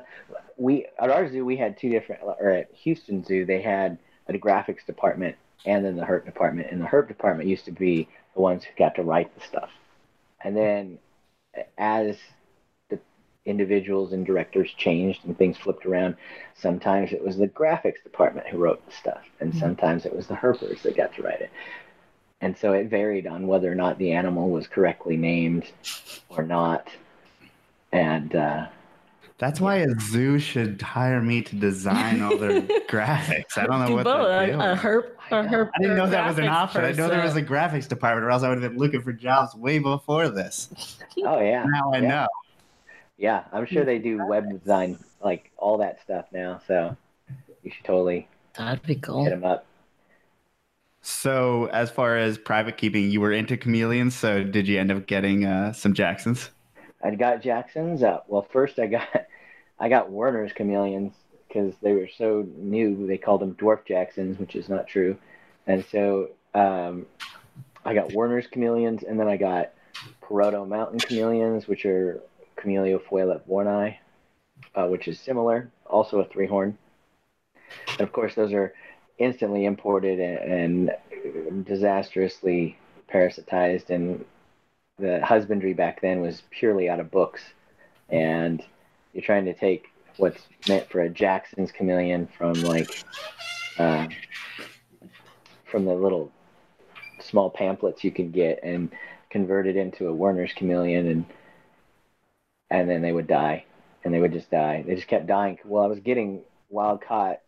We 0.56 0.86
at 0.98 1.10
our 1.10 1.30
zoo 1.30 1.44
we 1.44 1.56
had 1.56 1.78
two 1.78 1.90
different. 1.90 2.22
Or 2.22 2.50
at 2.50 2.70
Houston 2.72 3.24
Zoo 3.24 3.44
they 3.44 3.62
had 3.62 3.98
a 4.28 4.32
graphics 4.34 4.86
department 4.86 5.36
and 5.66 5.84
then 5.84 5.96
the 5.96 6.04
herp 6.04 6.24
department. 6.24 6.70
And 6.70 6.80
the 6.80 6.86
herp 6.86 7.08
department 7.08 7.48
used 7.48 7.64
to 7.66 7.72
be 7.72 8.08
the 8.34 8.40
ones 8.40 8.64
who 8.64 8.74
got 8.76 8.94
to 8.96 9.02
write 9.02 9.34
the 9.34 9.40
stuff. 9.46 9.70
And 10.42 10.56
then 10.56 10.98
as 11.78 12.16
the 12.88 12.98
individuals 13.44 14.12
and 14.12 14.24
directors 14.24 14.70
changed 14.72 15.24
and 15.24 15.36
things 15.36 15.58
flipped 15.58 15.86
around, 15.86 16.16
sometimes 16.54 17.12
it 17.12 17.24
was 17.24 17.36
the 17.36 17.48
graphics 17.48 18.02
department 18.02 18.46
who 18.46 18.58
wrote 18.58 18.84
the 18.86 18.92
stuff, 18.92 19.22
and 19.40 19.52
Mhm. 19.52 19.60
sometimes 19.60 20.06
it 20.06 20.14
was 20.14 20.26
the 20.26 20.34
herpers 20.34 20.82
that 20.82 20.96
got 20.96 21.14
to 21.14 21.22
write 21.22 21.40
it. 21.40 21.50
And 22.40 22.56
so 22.56 22.72
it 22.72 22.88
varied 22.88 23.26
on 23.26 23.46
whether 23.46 23.70
or 23.70 23.74
not 23.76 23.98
the 23.98 24.12
animal 24.12 24.50
was 24.50 24.66
correctly 24.66 25.16
named 25.16 25.70
or 26.28 26.42
not. 26.42 26.88
And 27.92 28.34
uh, 28.34 28.66
That's 29.42 29.60
why 29.60 29.78
a 29.78 29.88
zoo 30.00 30.38
should 30.38 30.80
hire 30.80 31.20
me 31.20 31.42
to 31.42 31.56
design 31.56 32.22
all 32.22 32.38
their 32.38 32.62
graphics. 32.88 33.58
I 33.58 33.66
don't 33.66 33.80
know 33.80 33.88
Do 33.88 33.94
what 33.96 34.04
both, 34.04 34.28
they're 34.28 34.44
a, 34.44 34.46
doing. 34.46 34.60
a 34.60 34.76
herp, 34.76 35.16
I 35.32 35.36
a 35.40 35.42
know. 35.42 35.48
herp. 35.48 35.70
I 35.74 35.78
didn't 35.82 35.96
know 35.96 36.06
that 36.06 36.24
was 36.28 36.38
an 36.38 36.44
graphics 36.44 36.52
option. 36.52 36.84
I 36.84 36.92
know 36.92 37.08
there 37.08 37.24
was 37.24 37.34
a 37.34 37.42
graphics 37.42 37.88
department, 37.88 38.24
or 38.24 38.30
else 38.30 38.44
I 38.44 38.48
would 38.50 38.62
have 38.62 38.70
been 38.70 38.78
looking 38.78 39.02
for 39.02 39.12
jobs 39.12 39.56
way 39.56 39.80
before 39.80 40.28
this. 40.28 40.96
oh 41.24 41.40
yeah, 41.40 41.64
Now 41.66 41.92
I 41.92 41.98
Yeah. 41.98 42.08
know. 42.08 42.28
yeah, 43.18 43.44
I'm 43.52 43.66
sure 43.66 43.84
they 43.84 43.98
do 43.98 44.24
web 44.24 44.48
design 44.48 44.98
like 45.20 45.50
all 45.56 45.78
that 45.78 46.00
stuff 46.02 46.26
now. 46.32 46.60
So 46.68 46.96
you 47.64 47.72
should 47.72 47.84
totally 47.84 48.28
That'd 48.56 48.84
be 48.84 48.94
cool. 48.96 49.24
hit 49.24 49.30
them 49.30 49.44
up. 49.44 49.66
So, 51.04 51.66
as 51.66 51.90
far 51.90 52.16
as 52.16 52.38
private 52.38 52.76
keeping, 52.76 53.10
you 53.10 53.20
were 53.20 53.32
into 53.32 53.56
chameleons. 53.56 54.14
So, 54.14 54.44
did 54.44 54.68
you 54.68 54.78
end 54.78 54.92
up 54.92 55.06
getting 55.06 55.44
uh, 55.44 55.72
some 55.72 55.94
Jacksons? 55.94 56.50
I 57.02 57.14
got 57.14 57.42
Jackson's. 57.42 58.02
Uh, 58.02 58.20
well, 58.28 58.46
first 58.52 58.78
I 58.78 58.86
got 58.86 59.08
I 59.78 59.88
got 59.88 60.10
Werner's 60.10 60.52
chameleons 60.52 61.12
because 61.48 61.74
they 61.82 61.92
were 61.92 62.08
so 62.16 62.46
new. 62.56 63.06
They 63.06 63.18
called 63.18 63.40
them 63.40 63.54
dwarf 63.54 63.84
Jacksons, 63.84 64.38
which 64.38 64.54
is 64.54 64.68
not 64.68 64.86
true. 64.86 65.16
And 65.66 65.84
so 65.84 66.30
um, 66.54 67.06
I 67.84 67.94
got 67.94 68.12
Werner's 68.12 68.46
chameleons, 68.46 69.02
and 69.02 69.18
then 69.18 69.28
I 69.28 69.36
got 69.36 69.72
Poroto 70.22 70.66
Mountain 70.66 71.00
chameleons, 71.00 71.66
which 71.66 71.84
are 71.84 72.20
Chamaeleo 72.56 73.00
fuelleborni, 73.02 73.96
uh, 74.74 74.86
which 74.86 75.08
is 75.08 75.18
similar, 75.18 75.70
also 75.86 76.20
a 76.20 76.24
three 76.24 76.46
horn. 76.46 76.78
And 77.92 78.00
of 78.00 78.12
course, 78.12 78.34
those 78.34 78.52
are 78.52 78.72
instantly 79.18 79.64
imported 79.64 80.20
and, 80.20 80.90
and 81.12 81.64
disastrously 81.64 82.76
parasitized 83.12 83.90
and 83.90 84.24
the 85.02 85.20
husbandry 85.26 85.74
back 85.74 86.00
then 86.00 86.20
was 86.20 86.44
purely 86.50 86.88
out 86.88 87.00
of 87.00 87.10
books 87.10 87.42
and 88.08 88.62
you're 89.12 89.24
trying 89.24 89.44
to 89.44 89.52
take 89.52 89.86
what's 90.16 90.40
meant 90.68 90.88
for 90.88 91.00
a 91.00 91.08
Jackson's 91.08 91.72
chameleon 91.72 92.28
from 92.38 92.52
like 92.62 93.04
uh, 93.78 94.06
from 95.64 95.84
the 95.84 95.92
little 95.92 96.30
small 97.20 97.50
pamphlets 97.50 98.04
you 98.04 98.12
can 98.12 98.30
get 98.30 98.62
and 98.62 98.92
convert 99.28 99.66
it 99.66 99.76
into 99.76 100.06
a 100.06 100.14
Werner's 100.14 100.52
chameleon 100.52 101.08
and 101.08 101.24
and 102.70 102.88
then 102.88 103.02
they 103.02 103.12
would 103.12 103.26
die 103.26 103.64
and 104.04 104.14
they 104.14 104.20
would 104.20 104.32
just 104.32 104.50
die. 104.50 104.84
They 104.86 104.94
just 104.94 105.08
kept 105.08 105.26
dying. 105.26 105.58
Well, 105.64 105.84
I 105.84 105.88
was 105.88 106.00
getting 106.00 106.42
wild 106.70 107.02
caught 107.02 107.40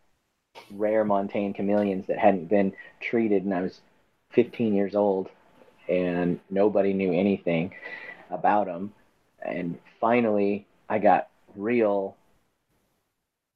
rare 0.71 1.05
montane 1.05 1.53
chameleons 1.53 2.07
that 2.07 2.17
hadn't 2.17 2.49
been 2.49 2.73
treated 2.99 3.45
and 3.45 3.53
I 3.53 3.61
was 3.61 3.79
15 4.31 4.73
years 4.73 4.93
old 4.93 5.29
and 5.89 6.39
nobody 6.49 6.93
knew 6.93 7.13
anything 7.13 7.73
about 8.29 8.67
them. 8.67 8.93
And 9.41 9.77
finally, 9.99 10.65
I 10.89 10.99
got 10.99 11.29
real 11.55 12.15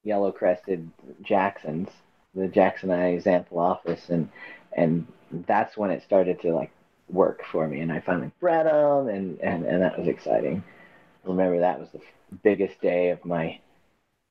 yellow 0.04 0.32
crested 0.32 0.90
Jacksons, 1.22 1.90
the 2.36 2.48
Jacksonii 2.48 3.22
Xantholophus, 3.22 4.10
and 4.10 4.30
and 4.74 5.08
that's 5.48 5.78
when 5.78 5.92
it 5.92 6.04
started 6.04 6.42
to 6.42 6.54
like 6.54 6.72
work 7.10 7.42
for 7.52 7.68
me. 7.68 7.80
And 7.80 7.92
I 7.92 8.00
finally 8.00 8.32
bred 8.40 8.66
them, 8.66 9.08
and 9.08 9.40
and 9.42 9.66
and 9.66 9.82
that 9.82 9.98
was 9.98 10.08
exciting. 10.08 10.64
Remember 11.24 11.60
that 11.60 11.80
was 11.80 11.90
the 11.92 12.02
biggest 12.44 12.80
day 12.82 13.10
of 13.10 13.24
my 13.26 13.60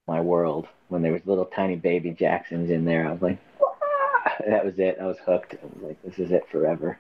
my 0.07 0.21
world 0.21 0.67
when 0.89 1.03
there 1.03 1.13
was 1.13 1.27
little 1.27 1.45
tiny 1.45 1.77
baby 1.77 2.11
Jacksons 2.11 2.71
in 2.71 2.85
there. 2.85 3.07
I 3.07 3.13
was 3.13 3.23
like, 3.23 3.39
that 4.47 4.65
was 4.65 4.79
it. 4.79 4.99
I 5.01 5.07
was 5.07 5.19
hooked. 5.25 5.55
I 5.55 5.67
was 5.67 5.83
like, 5.83 6.03
this 6.03 6.19
is 6.19 6.33
it 6.33 6.49
forever. 6.51 6.99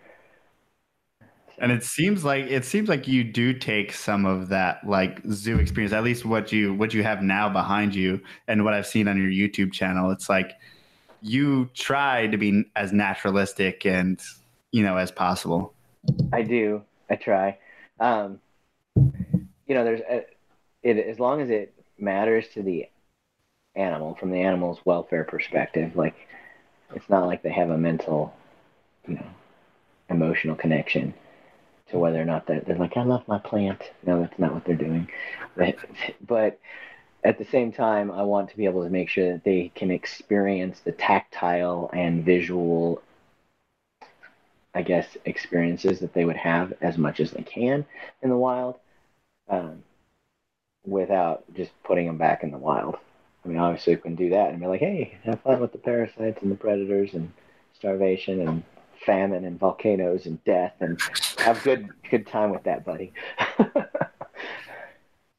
And 1.60 1.72
it 1.72 1.82
seems 1.82 2.24
like 2.24 2.46
it 2.46 2.64
seems 2.64 2.88
like 2.88 3.08
you 3.08 3.24
do 3.24 3.52
take 3.52 3.92
some 3.92 4.24
of 4.24 4.48
that 4.48 4.86
like 4.86 5.20
zoo 5.30 5.58
experience, 5.58 5.92
at 5.92 6.04
least 6.04 6.24
what 6.24 6.52
you 6.52 6.74
what 6.74 6.94
you 6.94 7.02
have 7.02 7.22
now 7.22 7.48
behind 7.48 7.94
you, 7.94 8.20
and 8.46 8.64
what 8.64 8.74
I've 8.74 8.86
seen 8.86 9.08
on 9.08 9.16
your 9.20 9.30
YouTube 9.30 9.72
channel. 9.72 10.10
It's 10.10 10.28
like 10.28 10.52
you 11.20 11.66
try 11.74 12.28
to 12.28 12.36
be 12.36 12.64
as 12.76 12.92
naturalistic 12.92 13.84
and 13.84 14.20
you 14.70 14.84
know 14.84 14.96
as 14.96 15.10
possible. 15.10 15.74
I 16.32 16.42
do. 16.42 16.82
I 17.10 17.16
try. 17.16 17.58
Um, 17.98 18.40
you 18.94 19.74
know, 19.74 19.84
there's 19.84 20.00
a, 20.08 20.24
it 20.82 20.98
as 20.98 21.18
long 21.18 21.40
as 21.40 21.50
it 21.50 21.74
matters 21.98 22.46
to 22.54 22.62
the 22.62 22.88
animal 23.74 24.14
from 24.14 24.30
the 24.30 24.40
animal's 24.40 24.78
welfare 24.84 25.24
perspective. 25.24 25.96
Like, 25.96 26.14
it's 26.94 27.08
not 27.08 27.26
like 27.26 27.42
they 27.42 27.50
have 27.50 27.70
a 27.70 27.78
mental, 27.78 28.32
you 29.08 29.16
know, 29.16 29.26
emotional 30.08 30.54
connection 30.54 31.14
to 31.90 31.98
whether 31.98 32.20
or 32.20 32.24
not 32.24 32.46
that 32.46 32.66
they're 32.66 32.76
like, 32.76 32.96
I 32.96 33.02
love 33.02 33.26
my 33.26 33.38
plant. 33.38 33.82
No, 34.06 34.20
that's 34.20 34.38
not 34.38 34.52
what 34.52 34.64
they're 34.64 34.76
doing. 34.76 35.08
But, 35.56 35.76
but 36.26 36.60
at 37.24 37.38
the 37.38 37.44
same 37.46 37.72
time, 37.72 38.10
I 38.10 38.22
want 38.22 38.50
to 38.50 38.56
be 38.56 38.66
able 38.66 38.84
to 38.84 38.90
make 38.90 39.08
sure 39.08 39.32
that 39.32 39.44
they 39.44 39.72
can 39.74 39.90
experience 39.90 40.80
the 40.80 40.92
tactile 40.92 41.90
and 41.92 42.24
visual, 42.24 43.02
I 44.74 44.82
guess, 44.82 45.16
experiences 45.24 46.00
that 46.00 46.14
they 46.14 46.24
would 46.24 46.36
have 46.36 46.74
as 46.80 46.96
much 46.98 47.20
as 47.20 47.32
they 47.32 47.42
can 47.42 47.84
in 48.22 48.30
the 48.30 48.36
wild, 48.36 48.76
um, 49.48 49.82
without 50.86 51.44
just 51.54 51.72
putting 51.84 52.06
them 52.06 52.18
back 52.18 52.42
in 52.42 52.50
the 52.50 52.58
wild. 52.58 52.96
I 53.44 53.48
mean, 53.48 53.58
obviously, 53.58 53.94
we 53.94 54.02
can 54.02 54.14
do 54.14 54.30
that 54.30 54.50
and 54.50 54.60
be 54.60 54.66
like, 54.66 54.80
hey, 54.80 55.16
have 55.24 55.40
fun 55.40 55.60
with 55.60 55.72
the 55.72 55.78
parasites 55.78 56.42
and 56.42 56.50
the 56.50 56.56
predators 56.56 57.14
and 57.14 57.32
starvation 57.74 58.46
and 58.46 58.62
famine 59.04 59.44
and 59.44 59.58
volcanoes 59.58 60.26
and 60.26 60.42
death 60.44 60.74
and 60.80 61.00
have 61.38 61.62
good 61.62 61.88
good 62.10 62.26
time 62.26 62.50
with 62.50 62.64
that, 62.64 62.84
buddy. 62.84 63.12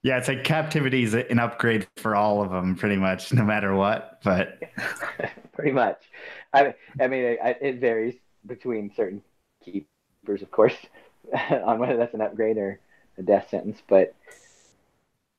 yeah, 0.04 0.18
it's 0.18 0.28
like 0.28 0.44
captivity 0.44 1.04
is 1.04 1.14
an 1.14 1.40
upgrade 1.40 1.88
for 1.98 2.16
all 2.16 2.42
of 2.42 2.52
them, 2.52 2.76
pretty 2.76 2.96
much, 2.96 3.34
no 3.34 3.44
matter 3.44 3.76
what. 3.76 4.20
But 4.24 4.62
pretty 5.54 5.72
much, 5.72 6.04
I, 6.54 6.74
I 7.00 7.08
mean, 7.08 7.24
it, 7.24 7.58
it 7.62 7.80
varies 7.80 8.16
between 8.46 8.94
certain 8.96 9.22
keepers, 9.64 10.42
of 10.42 10.52
course, 10.52 10.76
on 11.52 11.80
whether 11.80 11.98
that's 11.98 12.14
an 12.14 12.22
upgrade 12.22 12.58
or 12.58 12.80
a 13.18 13.24
death 13.24 13.50
sentence. 13.50 13.82
But 13.88 14.16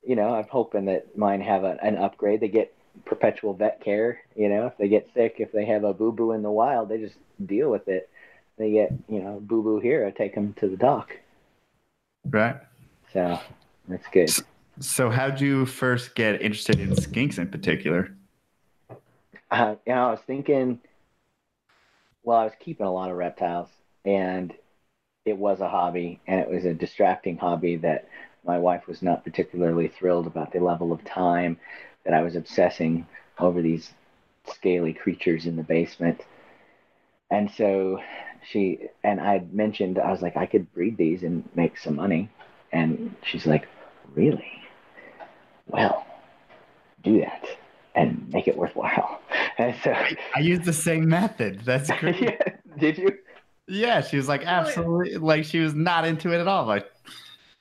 you 0.02 0.16
know, 0.16 0.34
I'm 0.34 0.48
hoping 0.50 0.86
that 0.86 1.16
mine 1.16 1.40
have 1.40 1.64
a, 1.64 1.78
an 1.82 1.96
upgrade. 1.96 2.40
They 2.40 2.48
get 2.48 2.74
perpetual 3.04 3.54
vet 3.54 3.82
care. 3.82 4.20
You 4.36 4.48
know, 4.48 4.66
if 4.66 4.76
they 4.78 4.88
get 4.88 5.08
sick, 5.14 5.36
if 5.38 5.52
they 5.52 5.64
have 5.66 5.84
a 5.84 5.94
boo 5.94 6.12
boo 6.12 6.32
in 6.32 6.42
the 6.42 6.50
wild, 6.50 6.88
they 6.88 6.98
just 6.98 7.16
deal 7.44 7.70
with 7.70 7.88
it. 7.88 8.08
They 8.58 8.72
get, 8.72 8.92
you 9.08 9.22
know, 9.22 9.40
boo 9.40 9.62
boo 9.62 9.80
here, 9.80 10.06
I 10.06 10.10
take 10.10 10.34
them 10.34 10.54
to 10.54 10.68
the 10.68 10.76
doc. 10.76 11.16
Right. 12.24 12.56
So 13.12 13.38
that's 13.88 14.06
good. 14.12 14.30
So, 14.80 15.10
how'd 15.10 15.40
you 15.40 15.66
first 15.66 16.14
get 16.14 16.40
interested 16.40 16.80
in 16.80 16.90
skinks 16.90 17.38
in 17.38 17.48
particular? 17.48 18.14
Uh, 19.50 19.74
you 19.86 19.92
know, 19.92 20.08
I 20.08 20.10
was 20.12 20.20
thinking, 20.26 20.80
well, 22.22 22.38
I 22.38 22.44
was 22.44 22.52
keeping 22.60 22.86
a 22.86 22.92
lot 22.92 23.10
of 23.10 23.16
reptiles, 23.16 23.68
and 24.04 24.54
it 25.26 25.36
was 25.36 25.60
a 25.60 25.68
hobby, 25.68 26.20
and 26.26 26.40
it 26.40 26.48
was 26.48 26.64
a 26.64 26.72
distracting 26.72 27.36
hobby 27.36 27.76
that 27.76 28.08
my 28.44 28.58
wife 28.58 28.86
was 28.86 29.02
not 29.02 29.24
particularly 29.24 29.88
thrilled 29.88 30.26
about 30.26 30.52
the 30.52 30.60
level 30.60 30.92
of 30.92 31.04
time 31.04 31.58
that 32.04 32.14
I 32.14 32.22
was 32.22 32.36
obsessing 32.36 33.06
over 33.38 33.62
these 33.62 33.92
scaly 34.46 34.92
creatures 34.92 35.46
in 35.46 35.56
the 35.56 35.62
basement. 35.62 36.22
And 37.30 37.50
so 37.50 38.00
she 38.42 38.88
and 39.04 39.20
I 39.20 39.44
mentioned 39.52 39.98
I 39.98 40.10
was 40.10 40.22
like 40.22 40.36
I 40.36 40.46
could 40.46 40.72
breed 40.72 40.96
these 40.96 41.22
and 41.22 41.48
make 41.54 41.78
some 41.78 41.96
money, 41.96 42.28
and 42.72 43.14
she's 43.22 43.46
like, 43.46 43.68
really? 44.14 44.62
Well, 45.66 46.04
do 47.02 47.20
that 47.20 47.46
and 47.94 48.28
make 48.32 48.48
it 48.48 48.56
worthwhile. 48.56 49.20
And 49.58 49.76
so 49.84 49.90
I 49.92 50.40
used 50.40 50.64
the 50.64 50.72
same 50.72 51.06
method. 51.06 51.60
That's 51.66 51.90
great. 51.98 52.18
yeah, 52.18 52.38
did 52.78 52.96
you? 52.96 53.10
Yeah, 53.68 54.00
she 54.00 54.16
was 54.16 54.26
like 54.26 54.42
absolutely 54.46 55.18
like 55.18 55.44
she 55.44 55.58
was 55.58 55.74
not 55.74 56.06
into 56.06 56.32
it 56.32 56.40
at 56.40 56.48
all. 56.48 56.64
Like 56.64 56.86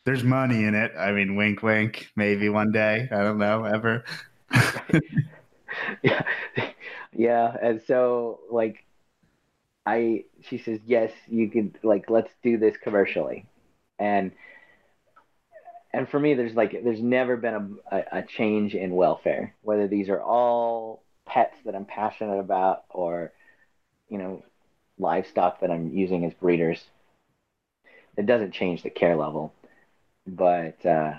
there's 0.06 0.24
money 0.24 0.64
in 0.64 0.76
it. 0.76 0.94
I 0.98 1.12
mean, 1.12 1.36
wink, 1.36 1.62
wink. 1.62 2.08
Maybe 2.16 2.48
one 2.48 2.72
day. 2.72 3.10
I 3.12 3.18
don't 3.18 3.38
know 3.38 3.66
ever. 3.66 4.06
Yeah, 6.04 6.24
yeah. 7.14 7.56
And 7.62 7.82
so 7.88 8.40
like 8.50 8.86
I 9.86 10.26
she 10.42 10.58
says 10.58 10.80
yes, 10.86 11.12
you 11.28 11.50
could 11.50 11.78
like 11.84 12.10
let's 12.10 12.32
do 12.44 12.58
this 12.58 12.78
commercially, 12.78 13.46
and 13.98 14.32
and 15.94 16.08
for 16.08 16.20
me, 16.20 16.34
there's 16.36 16.54
like 16.54 16.72
there's 16.84 17.02
never 17.02 17.36
been 17.36 17.80
a, 17.92 17.96
a, 17.98 18.04
a 18.20 18.24
change 18.24 18.76
in 18.76 18.96
welfare, 18.96 19.56
whether 19.62 19.88
these 19.88 20.10
are 20.10 20.22
all 20.22 21.04
pets 21.26 21.56
that 21.66 21.76
I'm 21.76 21.86
passionate 21.86 22.40
about 22.40 22.84
or 22.90 23.32
you 24.10 24.18
know 24.20 24.44
livestock 25.00 25.62
that 25.62 25.72
I'm 25.72 25.90
using 25.92 26.26
as 26.26 26.34
breeders. 26.36 26.84
It 28.18 28.28
doesn't 28.28 28.52
change 28.52 28.84
the 28.84 28.92
care 28.92 29.16
level, 29.16 29.52
but 30.28 30.86
uh, 30.86 31.16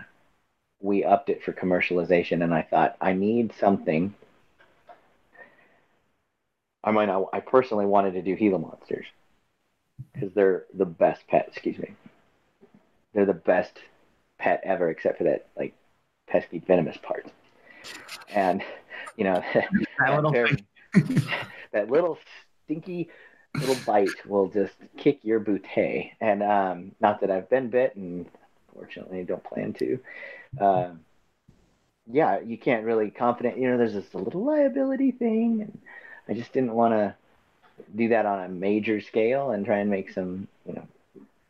we 0.80 1.04
upped 1.04 1.28
it 1.28 1.42
for 1.42 1.52
commercialization, 1.52 2.42
and 2.42 2.54
I 2.54 2.62
thought 2.62 2.96
I 3.00 3.12
need 3.12 3.52
something 3.58 4.14
I 6.82 6.90
might 6.90 7.06
not. 7.06 7.28
I 7.32 7.40
personally 7.40 7.86
wanted 7.86 8.12
to 8.12 8.22
do 8.22 8.36
Gila 8.36 8.58
monsters 8.58 9.06
because 10.12 10.32
they're 10.32 10.64
the 10.74 10.86
best 10.86 11.26
pet. 11.28 11.48
Excuse 11.48 11.78
me. 11.78 11.94
They're 13.12 13.26
the 13.26 13.34
best 13.34 13.78
pet 14.38 14.60
ever, 14.64 14.88
except 14.88 15.18
for 15.18 15.24
that 15.24 15.46
like 15.56 15.74
pesky 16.26 16.58
venomous 16.58 16.96
part. 17.02 17.30
And 18.30 18.62
you 19.16 19.24
know 19.24 19.42
that, 19.54 19.68
that, 19.98 20.14
little, 20.14 20.32
that 21.72 21.90
little 21.90 22.18
stinky 22.64 23.10
little 23.54 23.76
bite 23.84 24.26
will 24.26 24.48
just 24.48 24.74
kick 24.96 25.20
your 25.22 25.40
bootay. 25.40 26.12
And 26.20 26.42
um, 26.42 26.92
not 27.00 27.20
that 27.20 27.30
I've 27.30 27.50
been 27.50 27.68
bit, 27.68 27.94
and 27.94 28.24
fortunately 28.72 29.22
don't 29.24 29.44
plan 29.44 29.74
to. 29.74 29.98
Um, 30.58 31.00
yeah, 32.10 32.40
you 32.40 32.58
can't 32.58 32.84
really 32.84 33.10
confident. 33.10 33.58
You 33.58 33.70
know, 33.70 33.78
there's 33.78 33.94
this 33.94 34.14
little 34.14 34.44
liability 34.44 35.12
thing. 35.12 35.62
And, 35.62 35.78
I 36.28 36.34
just 36.34 36.52
didn't 36.52 36.74
want 36.74 36.94
to 36.94 37.14
do 37.96 38.08
that 38.10 38.26
on 38.26 38.44
a 38.44 38.48
major 38.48 39.00
scale 39.00 39.50
and 39.50 39.66
try 39.66 39.78
and 39.78 39.90
make 39.90 40.12
some, 40.12 40.46
you 40.64 40.74
know, 40.74 40.86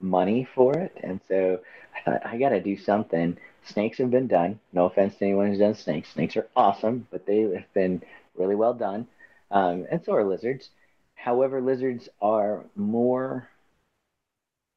money 0.01 0.49
for 0.55 0.79
it. 0.79 0.97
And 1.03 1.21
so 1.29 1.61
I 1.95 2.01
thought 2.01 2.27
I 2.27 2.39
got 2.39 2.51
to 2.51 2.61
do 2.61 2.79
something. 2.79 3.37
Snakes 3.65 3.99
have 3.99 4.11
been 4.11 4.27
done. 4.27 4.59
No 4.73 4.87
offense 4.87 5.17
to 5.17 5.25
anyone 5.25 5.49
who's 5.49 5.59
done 5.59 5.75
snakes. 5.75 6.13
Snakes 6.13 6.37
are 6.37 6.49
awesome, 6.57 7.07
but 7.11 7.27
they 7.27 7.41
have 7.41 7.73
been 7.75 8.03
really 8.37 8.55
well 8.55 8.73
done. 8.73 9.07
Um, 9.51 9.87
and 9.91 10.03
so 10.05 10.15
are 10.15 10.25
lizards. 10.25 10.71
However, 11.15 11.61
lizards 11.61 12.09
are 12.23 12.65
more, 12.75 13.49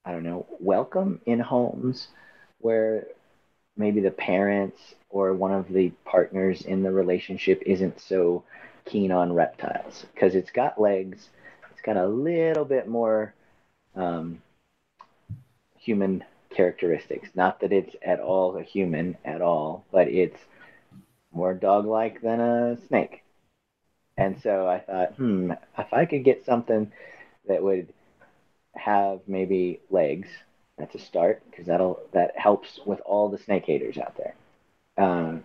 I 0.03 0.11
don't 0.11 0.23
know, 0.23 0.45
welcome 0.59 1.21
in 1.25 1.39
homes 1.39 2.09
where 2.59 3.07
maybe 3.75 4.01
the 4.01 4.11
parents 4.11 4.95
or 5.09 5.33
one 5.33 5.51
of 5.51 5.67
the 5.69 5.89
partners 6.05 6.61
in 6.61 6.83
the 6.83 6.91
relationship 6.91 7.61
isn't 7.65 7.99
so 7.99 8.43
keen 8.85 9.11
on 9.11 9.33
reptiles 9.33 10.05
because 10.13 10.35
it's 10.35 10.51
got 10.51 10.79
legs. 10.79 11.29
It's 11.71 11.81
got 11.81 11.97
a 11.97 12.07
little 12.07 12.65
bit 12.65 12.87
more 12.87 13.33
um, 13.95 14.41
human 15.77 16.23
characteristics. 16.49 17.29
Not 17.35 17.59
that 17.61 17.71
it's 17.71 17.95
at 18.01 18.19
all 18.19 18.57
a 18.57 18.63
human 18.63 19.17
at 19.25 19.41
all, 19.41 19.85
but 19.91 20.07
it's 20.07 20.39
more 21.31 21.53
dog-like 21.53 22.21
than 22.21 22.39
a 22.39 22.77
snake. 22.87 23.23
And 24.17 24.39
so 24.41 24.67
I 24.67 24.79
thought, 24.79 25.13
hmm, 25.15 25.51
if 25.77 25.93
I 25.93 26.05
could 26.05 26.23
get 26.23 26.45
something 26.45 26.91
that 27.47 27.63
would 27.63 27.91
have 28.75 29.21
maybe 29.27 29.79
legs, 29.89 30.29
that's 30.77 30.95
a 30.95 30.99
start 30.99 31.43
because 31.49 31.67
that'll 31.67 31.99
that 32.13 32.37
helps 32.37 32.79
with 32.85 32.99
all 33.05 33.29
the 33.29 33.37
snake 33.37 33.65
haters 33.65 33.97
out 33.97 34.15
there. 34.17 34.35
Because 34.95 35.29
um, 35.29 35.43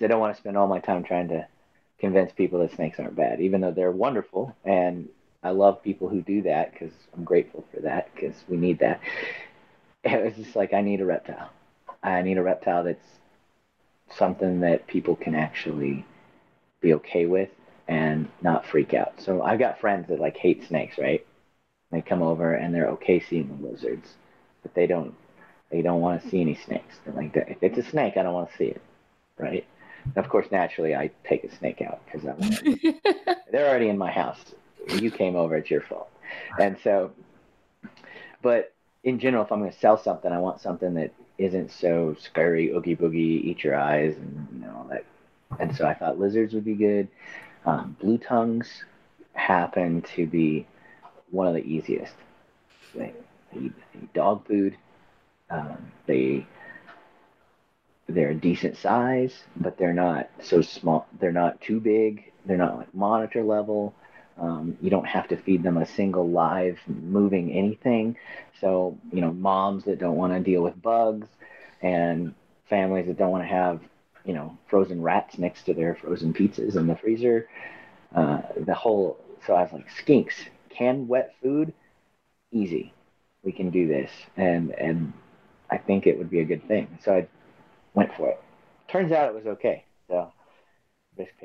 I 0.00 0.06
don't 0.06 0.20
want 0.20 0.34
to 0.34 0.40
spend 0.40 0.56
all 0.56 0.66
my 0.66 0.80
time 0.80 1.04
trying 1.04 1.28
to 1.28 1.46
convince 1.98 2.32
people 2.32 2.60
that 2.60 2.74
snakes 2.74 2.98
aren't 2.98 3.16
bad, 3.16 3.40
even 3.40 3.60
though 3.60 3.70
they're 3.70 3.90
wonderful. 3.90 4.54
And 4.64 5.08
I 5.42 5.50
love 5.50 5.82
people 5.82 6.08
who 6.08 6.20
do 6.20 6.42
that 6.42 6.72
because 6.72 6.92
I'm 7.16 7.24
grateful 7.24 7.64
for 7.72 7.80
that 7.80 8.14
because 8.14 8.34
we 8.48 8.56
need 8.56 8.80
that. 8.80 9.00
It 10.04 10.24
was 10.24 10.36
just 10.36 10.54
like 10.54 10.72
I 10.72 10.82
need 10.82 11.00
a 11.00 11.04
reptile. 11.04 11.50
I 12.00 12.22
need 12.22 12.38
a 12.38 12.42
reptile 12.42 12.84
that's 12.84 13.04
something 14.08 14.60
that 14.60 14.86
people 14.86 15.16
can 15.16 15.34
actually 15.34 16.04
be 16.80 16.94
okay 16.94 17.26
with 17.26 17.50
and 17.88 18.28
not 18.40 18.66
freak 18.66 18.94
out. 18.94 19.20
So 19.20 19.42
I've 19.42 19.58
got 19.58 19.80
friends 19.80 20.06
that 20.08 20.20
like 20.20 20.36
hate 20.36 20.64
snakes, 20.66 20.98
right? 20.98 21.26
They 21.90 22.02
come 22.02 22.22
over 22.22 22.54
and 22.54 22.74
they're 22.74 22.90
okay 22.90 23.20
seeing 23.20 23.48
the 23.48 23.68
lizards, 23.68 24.14
but 24.66 24.74
they 24.74 24.88
don't 24.88 25.14
they 25.70 25.80
don't 25.80 26.00
want 26.00 26.22
to 26.22 26.28
see 26.28 26.40
any 26.40 26.56
snakes. 26.56 26.96
They're 27.04 27.14
like, 27.14 27.36
if 27.36 27.58
it's 27.62 27.78
a 27.78 27.88
snake, 27.90 28.16
I 28.16 28.22
don't 28.22 28.34
want 28.34 28.50
to 28.50 28.56
see 28.56 28.66
it, 28.66 28.82
right? 29.38 29.64
And 30.04 30.16
of 30.16 30.28
course, 30.28 30.46
naturally, 30.50 30.94
I 30.94 31.10
take 31.24 31.44
a 31.44 31.56
snake 31.56 31.82
out 31.82 32.00
because 32.04 32.22
they're 33.50 33.68
already 33.68 33.88
in 33.88 33.98
my 33.98 34.10
house. 34.10 34.38
You 34.88 35.10
came 35.10 35.34
over, 35.36 35.56
it's 35.56 35.70
your 35.70 35.80
fault. 35.80 36.08
And 36.60 36.76
so, 36.82 37.12
but 38.42 38.72
in 39.02 39.18
general, 39.18 39.44
if 39.44 39.50
I'm 39.50 39.60
going 39.60 39.72
to 39.72 39.78
sell 39.78 39.98
something, 39.98 40.30
I 40.30 40.38
want 40.38 40.60
something 40.60 40.94
that 40.94 41.12
isn't 41.38 41.70
so 41.72 42.16
scary, 42.20 42.70
oogie 42.70 42.96
boogie, 42.96 43.44
eat 43.44 43.64
your 43.64 43.76
eyes, 43.76 44.16
and 44.16 44.48
you 44.52 44.66
know 44.66 44.74
all 44.76 44.86
that. 44.90 45.04
And 45.58 45.76
so 45.76 45.86
I 45.86 45.94
thought 45.94 46.18
lizards 46.18 46.54
would 46.54 46.64
be 46.64 46.74
good. 46.74 47.08
Um, 47.64 47.96
blue 48.00 48.18
tongues 48.18 48.84
happen 49.34 50.02
to 50.14 50.26
be 50.26 50.66
one 51.30 51.48
of 51.48 51.54
the 51.54 51.64
easiest. 51.64 52.14
They, 52.94 53.12
they 53.56 53.70
they 54.00 54.06
dog 54.14 54.46
food. 54.46 54.76
Um, 55.50 55.92
they 56.06 56.46
they're 58.08 58.30
a 58.30 58.34
decent 58.34 58.76
size, 58.76 59.44
but 59.56 59.78
they're 59.78 59.92
not 59.92 60.28
so 60.40 60.62
small. 60.62 61.06
They're 61.20 61.32
not 61.32 61.60
too 61.60 61.80
big. 61.80 62.32
They're 62.44 62.56
not 62.56 62.76
like 62.78 62.94
monitor 62.94 63.42
level. 63.42 63.94
Um, 64.38 64.76
you 64.80 64.90
don't 64.90 65.06
have 65.06 65.28
to 65.28 65.36
feed 65.36 65.62
them 65.62 65.76
a 65.78 65.86
single 65.86 66.28
live 66.28 66.78
moving 66.86 67.52
anything. 67.52 68.16
So, 68.60 68.98
you 69.12 69.20
know, 69.20 69.32
moms 69.32 69.84
that 69.84 69.98
don't 69.98 70.16
want 70.16 70.32
to 70.34 70.40
deal 70.40 70.62
with 70.62 70.80
bugs 70.80 71.28
and 71.82 72.34
families 72.68 73.06
that 73.06 73.18
don't 73.18 73.30
want 73.30 73.44
to 73.44 73.48
have, 73.48 73.80
you 74.24 74.34
know, 74.34 74.56
frozen 74.68 75.02
rats 75.02 75.38
next 75.38 75.64
to 75.64 75.74
their 75.74 75.94
frozen 75.94 76.32
pizzas 76.32 76.76
in 76.76 76.86
the 76.86 76.96
freezer. 76.96 77.48
Uh, 78.14 78.42
the 78.58 78.74
whole, 78.74 79.18
so 79.46 79.54
I 79.54 79.62
was 79.62 79.72
like, 79.72 79.88
skinks, 79.90 80.34
canned 80.70 81.08
wet 81.08 81.34
food, 81.42 81.72
easy. 82.52 82.92
We 83.46 83.52
can 83.52 83.70
do 83.70 83.88
this. 83.88 84.10
And, 84.36 84.72
and 84.72 85.14
I 85.70 85.78
think 85.78 86.06
it 86.06 86.18
would 86.18 86.28
be 86.28 86.40
a 86.40 86.44
good 86.44 86.66
thing. 86.68 86.98
So 87.02 87.14
I 87.14 87.28
went 87.94 88.14
for 88.14 88.28
it. 88.28 88.42
Turns 88.88 89.12
out 89.12 89.28
it 89.28 89.34
was 89.34 89.46
okay. 89.46 89.84
So, 90.08 90.30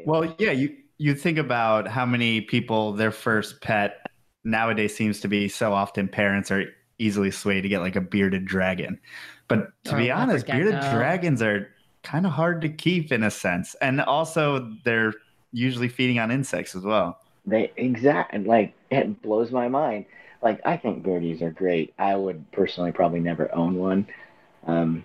well, 0.05 0.35
yeah, 0.37 0.51
you, 0.51 0.75
you 0.97 1.15
think 1.15 1.37
about 1.37 1.87
how 1.87 2.05
many 2.05 2.41
people 2.41 2.91
their 2.91 3.11
first 3.11 3.61
pet 3.61 4.05
nowadays 4.43 4.95
seems 4.95 5.21
to 5.21 5.27
be 5.27 5.47
so 5.47 5.73
often 5.73 6.07
parents 6.07 6.51
are 6.51 6.65
easily 6.97 7.31
swayed 7.31 7.61
to 7.61 7.69
get 7.69 7.79
like 7.79 7.95
a 7.95 8.01
bearded 8.01 8.45
dragon. 8.45 8.99
But 9.47 9.67
to 9.85 9.95
be 9.95 10.11
honest, 10.11 10.45
bearded 10.45 10.79
dragons 10.79 11.41
are 11.41 11.67
kind 12.03 12.25
of 12.25 12.31
hard 12.31 12.61
to 12.61 12.69
keep 12.69 13.11
in 13.11 13.23
a 13.23 13.31
sense. 13.31 13.75
And 13.81 14.01
also 14.01 14.71
they're 14.83 15.13
usually 15.51 15.87
feeding 15.89 16.19
on 16.19 16.31
insects 16.31 16.75
as 16.75 16.83
well. 16.83 17.19
They 17.45 17.71
exact 17.77 18.35
like 18.45 18.73
it 18.91 19.21
blows 19.21 19.51
my 19.51 19.67
mind. 19.67 20.05
Like 20.41 20.61
I 20.65 20.77
think 20.77 21.03
beardies 21.03 21.41
are 21.41 21.51
great. 21.51 21.93
I 21.97 22.15
would 22.15 22.51
personally 22.51 22.91
probably 22.91 23.19
never 23.19 23.53
own 23.53 23.75
one. 23.75 24.07
Um 24.65 25.03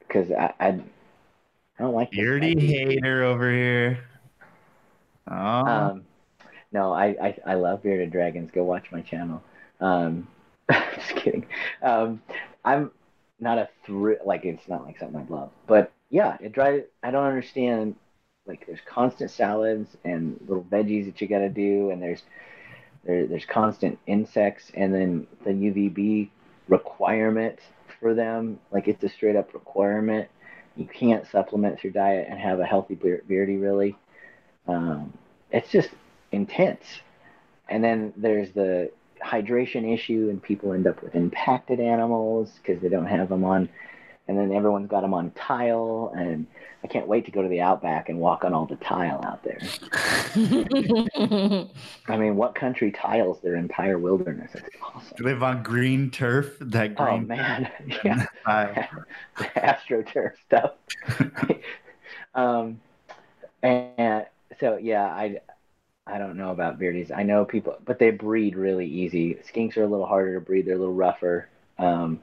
because 0.00 0.30
I, 0.30 0.54
I 0.60 0.68
I 0.68 1.82
don't 1.82 1.94
like 1.94 2.10
beardy 2.10 2.58
hater 2.58 3.24
over 3.24 3.50
here. 3.50 3.98
Oh. 5.28 5.34
Um, 5.34 6.04
no, 6.72 6.92
I, 6.92 7.06
I, 7.20 7.38
I 7.46 7.54
love 7.54 7.82
bearded 7.82 8.10
dragons. 8.10 8.50
Go 8.52 8.64
watch 8.64 8.90
my 8.92 9.00
channel. 9.02 9.42
Um, 9.80 10.28
just 10.70 11.16
kidding. 11.16 11.46
Um, 11.82 12.22
I'm 12.64 12.90
not 13.38 13.58
a 13.58 13.68
thrill 13.84 14.18
like 14.24 14.44
it's 14.44 14.66
not 14.68 14.84
like 14.84 14.98
something 14.98 15.26
I 15.28 15.32
love, 15.32 15.50
but 15.66 15.92
yeah, 16.10 16.36
it 16.40 16.52
drives. 16.52 16.84
I 17.02 17.10
don't 17.10 17.26
understand. 17.26 17.96
Like 18.46 18.66
there's 18.66 18.80
constant 18.86 19.30
salads 19.30 19.96
and 20.04 20.38
little 20.46 20.64
veggies 20.64 21.06
that 21.06 21.20
you 21.20 21.26
got 21.28 21.40
to 21.40 21.48
do, 21.48 21.90
and 21.90 22.00
there's 22.00 22.22
there, 23.06 23.26
there's 23.26 23.44
constant 23.44 23.98
insects, 24.06 24.70
and 24.74 24.94
then 24.94 25.26
the 25.44 25.50
UVB 25.50 26.30
requirement 26.68 27.58
for 28.00 28.14
them. 28.14 28.58
Like 28.72 28.88
it's 28.88 29.02
a 29.04 29.08
straight 29.08 29.36
up 29.36 29.54
requirement. 29.54 30.28
You 30.76 30.86
can't 30.86 31.26
supplement 31.30 31.82
your 31.82 31.92
diet 31.92 32.26
and 32.28 32.38
have 32.38 32.60
a 32.60 32.64
healthy 32.64 32.94
beardy 32.94 33.56
really. 33.56 33.96
Um, 34.68 35.12
it's 35.50 35.70
just 35.70 35.90
intense. 36.32 36.84
And 37.68 37.82
then 37.82 38.12
there's 38.16 38.52
the 38.52 38.90
hydration 39.24 39.92
issue, 39.92 40.28
and 40.30 40.42
people 40.42 40.72
end 40.72 40.86
up 40.86 41.02
with 41.02 41.14
impacted 41.14 41.80
animals 41.80 42.50
because 42.62 42.80
they 42.82 42.88
don't 42.88 43.06
have 43.06 43.28
them 43.28 43.44
on. 43.44 43.68
And 44.28 44.36
then 44.36 44.52
everyone's 44.52 44.88
got 44.88 45.02
them 45.02 45.14
on 45.14 45.30
tile, 45.32 46.12
and 46.16 46.46
I 46.82 46.88
can't 46.88 47.06
wait 47.06 47.24
to 47.26 47.30
go 47.30 47.42
to 47.42 47.48
the 47.48 47.60
outback 47.60 48.08
and 48.08 48.18
walk 48.18 48.44
on 48.44 48.52
all 48.52 48.66
the 48.66 48.76
tile 48.76 49.20
out 49.24 49.42
there. 49.44 49.58
I 52.08 52.16
mean, 52.16 52.36
what 52.36 52.54
country 52.54 52.90
tiles 52.90 53.40
their 53.40 53.56
entire 53.56 53.98
wilderness? 53.98 54.50
It's 54.54 54.68
awesome. 54.82 55.16
live 55.24 55.42
on 55.42 55.62
green 55.62 56.10
turf. 56.10 56.56
That 56.60 56.92
oh, 56.98 57.04
green. 57.04 57.24
Oh 57.24 57.26
man, 57.26 57.70
yeah, 58.04 58.26
astroturf 59.38 60.32
stuff. 60.44 60.72
um, 62.34 62.80
and 63.62 64.26
so 64.58 64.76
yeah, 64.76 65.06
I 65.06 65.40
I 66.06 66.18
don't 66.18 66.36
know 66.36 66.50
about 66.50 66.78
beardies. 66.78 67.10
I 67.14 67.24
know 67.24 67.44
people, 67.44 67.78
but 67.84 67.98
they 67.98 68.10
breed 68.10 68.54
really 68.54 68.86
easy. 68.86 69.38
Skinks 69.52 69.76
are 69.76 69.82
a 69.82 69.88
little 69.88 70.06
harder 70.06 70.34
to 70.34 70.40
breed. 70.40 70.66
They're 70.66 70.76
a 70.76 70.78
little 70.78 70.94
rougher. 70.94 71.48
Um, 71.78 72.20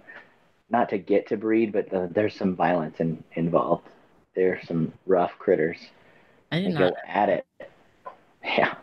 not 0.73 0.89
to 0.89 0.97
get 0.97 1.27
to 1.29 1.37
breed, 1.37 1.71
but 1.71 1.89
the, 1.89 2.09
there's 2.11 2.35
some 2.35 2.55
violence 2.55 2.99
in, 2.99 3.23
involved. 3.35 3.87
There's 4.35 4.67
some 4.67 4.91
rough 5.05 5.31
critters. 5.39 5.77
I 6.51 6.59
did 6.59 6.73
not. 6.73 6.79
go 6.79 6.95
at 7.07 7.29
it. 7.29 7.45
Yeah, 8.43 8.75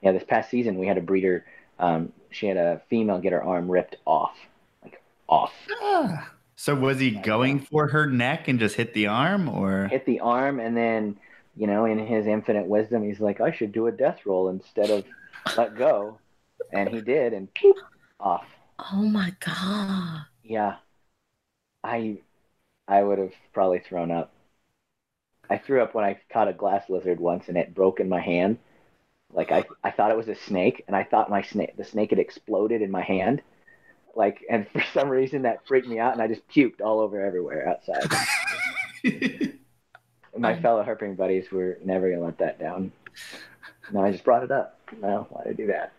yeah. 0.00 0.12
This 0.12 0.24
past 0.24 0.50
season, 0.50 0.78
we 0.78 0.86
had 0.86 0.96
a 0.96 1.02
breeder. 1.02 1.44
Um, 1.78 2.12
she 2.30 2.46
had 2.46 2.56
a 2.56 2.80
female 2.88 3.18
get 3.18 3.32
her 3.32 3.42
arm 3.42 3.70
ripped 3.70 3.96
off, 4.06 4.34
like 4.82 5.02
off. 5.28 5.52
Ah. 5.82 6.30
So 6.56 6.74
was 6.74 7.00
he 7.00 7.10
going 7.10 7.60
for 7.60 7.88
her 7.88 8.06
neck 8.06 8.48
and 8.48 8.58
just 8.58 8.76
hit 8.76 8.94
the 8.94 9.08
arm, 9.08 9.48
or 9.48 9.88
hit 9.88 10.06
the 10.06 10.20
arm 10.20 10.58
and 10.60 10.74
then 10.74 11.18
you 11.56 11.66
know, 11.66 11.84
in 11.84 11.98
his 11.98 12.26
infinite 12.26 12.66
wisdom, 12.66 13.04
he's 13.04 13.20
like, 13.20 13.40
I 13.40 13.52
should 13.52 13.72
do 13.72 13.86
a 13.86 13.92
death 13.92 14.20
roll 14.24 14.48
instead 14.48 14.90
of 14.90 15.04
let 15.56 15.76
go. 15.76 16.18
And 16.72 16.88
he 16.88 17.00
did, 17.00 17.34
and 17.34 17.52
poof, 17.54 17.76
off. 18.18 18.46
Oh 18.78 19.02
my 19.02 19.34
god. 19.44 20.22
Yeah. 20.42 20.76
I 21.84 22.18
I 22.88 23.02
would 23.02 23.18
have 23.18 23.32
probably 23.52 23.80
thrown 23.80 24.10
up. 24.10 24.32
I 25.48 25.58
threw 25.58 25.82
up 25.82 25.94
when 25.94 26.04
I 26.04 26.18
caught 26.32 26.48
a 26.48 26.52
glass 26.52 26.88
lizard 26.88 27.20
once 27.20 27.48
and 27.48 27.56
it 27.56 27.74
broke 27.74 28.00
in 28.00 28.08
my 28.08 28.20
hand. 28.20 28.58
Like 29.32 29.50
I, 29.50 29.64
I 29.82 29.90
thought 29.90 30.10
it 30.10 30.16
was 30.16 30.28
a 30.28 30.34
snake 30.34 30.84
and 30.86 30.94
I 30.96 31.04
thought 31.04 31.30
my 31.30 31.42
snake 31.42 31.76
the 31.76 31.84
snake 31.84 32.10
had 32.10 32.18
exploded 32.18 32.82
in 32.82 32.90
my 32.90 33.02
hand. 33.02 33.42
Like 34.14 34.44
and 34.50 34.68
for 34.68 34.82
some 34.92 35.08
reason 35.08 35.42
that 35.42 35.66
freaked 35.66 35.88
me 35.88 35.98
out 35.98 36.12
and 36.12 36.22
I 36.22 36.28
just 36.28 36.46
puked 36.48 36.80
all 36.80 37.00
over 37.00 37.24
everywhere 37.24 37.68
outside. 37.68 38.10
my 40.36 40.60
fellow 40.60 40.82
herping 40.84 41.16
buddies 41.16 41.50
were 41.50 41.78
never 41.84 42.10
gonna 42.10 42.24
let 42.24 42.38
that 42.38 42.58
down. 42.58 42.92
No, 43.92 44.02
I 44.02 44.12
just 44.12 44.24
brought 44.24 44.44
it 44.44 44.50
up. 44.50 44.78
No, 45.00 45.26
why 45.30 45.44
did 45.44 45.50
I 45.50 45.54
do 45.54 45.66
that? 45.68 45.92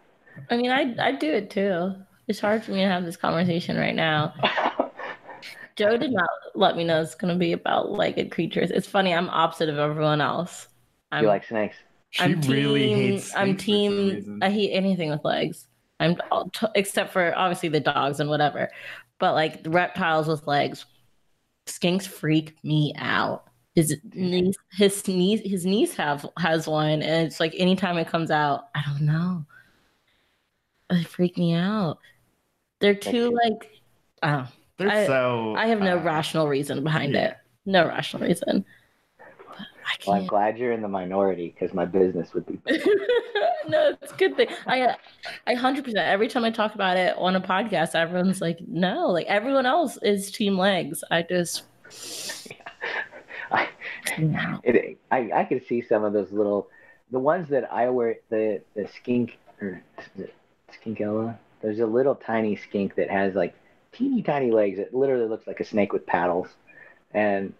I 0.49 0.57
mean, 0.57 0.71
I 0.71 0.95
I 0.99 1.11
do 1.13 1.31
it 1.31 1.49
too. 1.49 1.93
It's 2.27 2.39
hard 2.39 2.63
for 2.63 2.71
me 2.71 2.81
to 2.81 2.87
have 2.87 3.03
this 3.03 3.17
conversation 3.17 3.77
right 3.77 3.95
now. 3.95 4.33
Joe 5.75 5.97
did 5.97 6.11
not 6.11 6.29
let 6.55 6.75
me 6.77 6.83
know 6.83 7.01
it's 7.01 7.15
gonna 7.15 7.35
be 7.35 7.53
about 7.53 7.91
legged 7.91 8.31
creatures. 8.31 8.71
It's 8.71 8.87
funny. 8.87 9.13
I'm 9.13 9.29
opposite 9.29 9.69
of 9.69 9.77
everyone 9.77 10.21
else. 10.21 10.67
I'm, 11.11 11.23
you 11.23 11.27
like 11.29 11.45
snakes? 11.45 11.75
She 12.11 12.23
I'm 12.23 12.41
really 12.41 12.87
team, 12.87 12.97
hates. 12.97 13.35
I'm 13.35 13.57
team. 13.57 14.39
I 14.41 14.49
hate 14.49 14.71
anything 14.71 15.09
with 15.09 15.23
legs. 15.23 15.67
I'm 15.99 16.17
except 16.75 17.13
for 17.13 17.35
obviously 17.37 17.69
the 17.69 17.79
dogs 17.79 18.19
and 18.19 18.29
whatever, 18.29 18.69
but 19.19 19.33
like 19.33 19.61
reptiles 19.65 20.27
with 20.27 20.45
legs, 20.45 20.85
skinks 21.65 22.07
freak 22.07 22.55
me 22.63 22.93
out 22.97 23.47
his 23.75 23.97
niece 24.13 24.55
his 24.71 25.07
niece 25.07 25.41
his 25.43 25.65
niece 25.65 25.95
have 25.95 26.25
has 26.37 26.67
one 26.67 27.01
and 27.01 27.25
it's 27.25 27.39
like 27.39 27.53
anytime 27.57 27.97
it 27.97 28.07
comes 28.07 28.29
out 28.29 28.67
i 28.75 28.83
don't 28.85 29.01
know 29.01 29.43
they 30.89 31.03
freak 31.03 31.37
me 31.37 31.53
out 31.53 31.97
they're 32.79 32.93
too 32.93 33.35
like 33.43 33.81
oh 34.21 34.47
they're 34.77 34.89
I, 34.89 35.05
so 35.05 35.55
i 35.57 35.67
have 35.67 35.79
no 35.79 35.97
uh, 35.97 36.01
rational 36.01 36.47
reason 36.47 36.83
behind 36.83 37.13
yeah. 37.13 37.27
it 37.27 37.37
no 37.65 37.87
rational 37.87 38.27
reason 38.27 38.65
Well, 40.07 40.17
I'm 40.17 40.25
glad 40.25 40.57
you're 40.57 40.71
in 40.71 40.81
the 40.81 40.87
minority 40.87 41.53
because 41.53 41.73
my 41.73 41.85
business 41.85 42.33
would 42.33 42.45
be. 42.45 42.59
no, 43.67 43.95
it's 44.01 44.11
a 44.11 44.15
good 44.15 44.35
thing. 44.35 44.47
I, 44.65 44.95
I 45.47 45.53
hundred 45.53 45.85
percent. 45.85 46.07
Every 46.07 46.27
time 46.27 46.43
I 46.43 46.51
talk 46.51 46.75
about 46.75 46.97
it 46.97 47.15
on 47.17 47.35
a 47.35 47.41
podcast, 47.41 47.95
everyone's 47.95 48.41
like, 48.41 48.59
"No, 48.67 49.07
like 49.07 49.27
everyone 49.27 49.65
else 49.65 49.97
is 50.01 50.31
team 50.31 50.57
legs." 50.57 51.03
I 51.11 51.21
just, 51.23 51.63
yeah. 52.49 52.95
I, 53.51 53.67
it, 54.63 54.97
I, 55.11 55.31
I 55.33 55.43
could 55.45 55.65
see 55.67 55.81
some 55.81 56.03
of 56.03 56.13
those 56.13 56.31
little, 56.31 56.67
the 57.11 57.19
ones 57.19 57.49
that 57.49 57.71
I 57.71 57.89
wear, 57.89 58.15
the 58.29 58.61
the 58.75 58.87
skink 58.87 59.37
or 59.61 59.81
the 60.15 60.29
skinkella. 60.71 61.37
There's 61.61 61.79
a 61.79 61.85
little 61.85 62.15
tiny 62.15 62.57
skink 62.57 62.95
that 62.95 63.09
has 63.09 63.35
like 63.35 63.55
teeny 63.93 64.21
tiny 64.21 64.51
legs. 64.51 64.79
It 64.79 64.93
literally 64.93 65.27
looks 65.27 65.47
like 65.47 65.59
a 65.59 65.65
snake 65.65 65.93
with 65.93 66.05
paddles, 66.05 66.47
and 67.13 67.53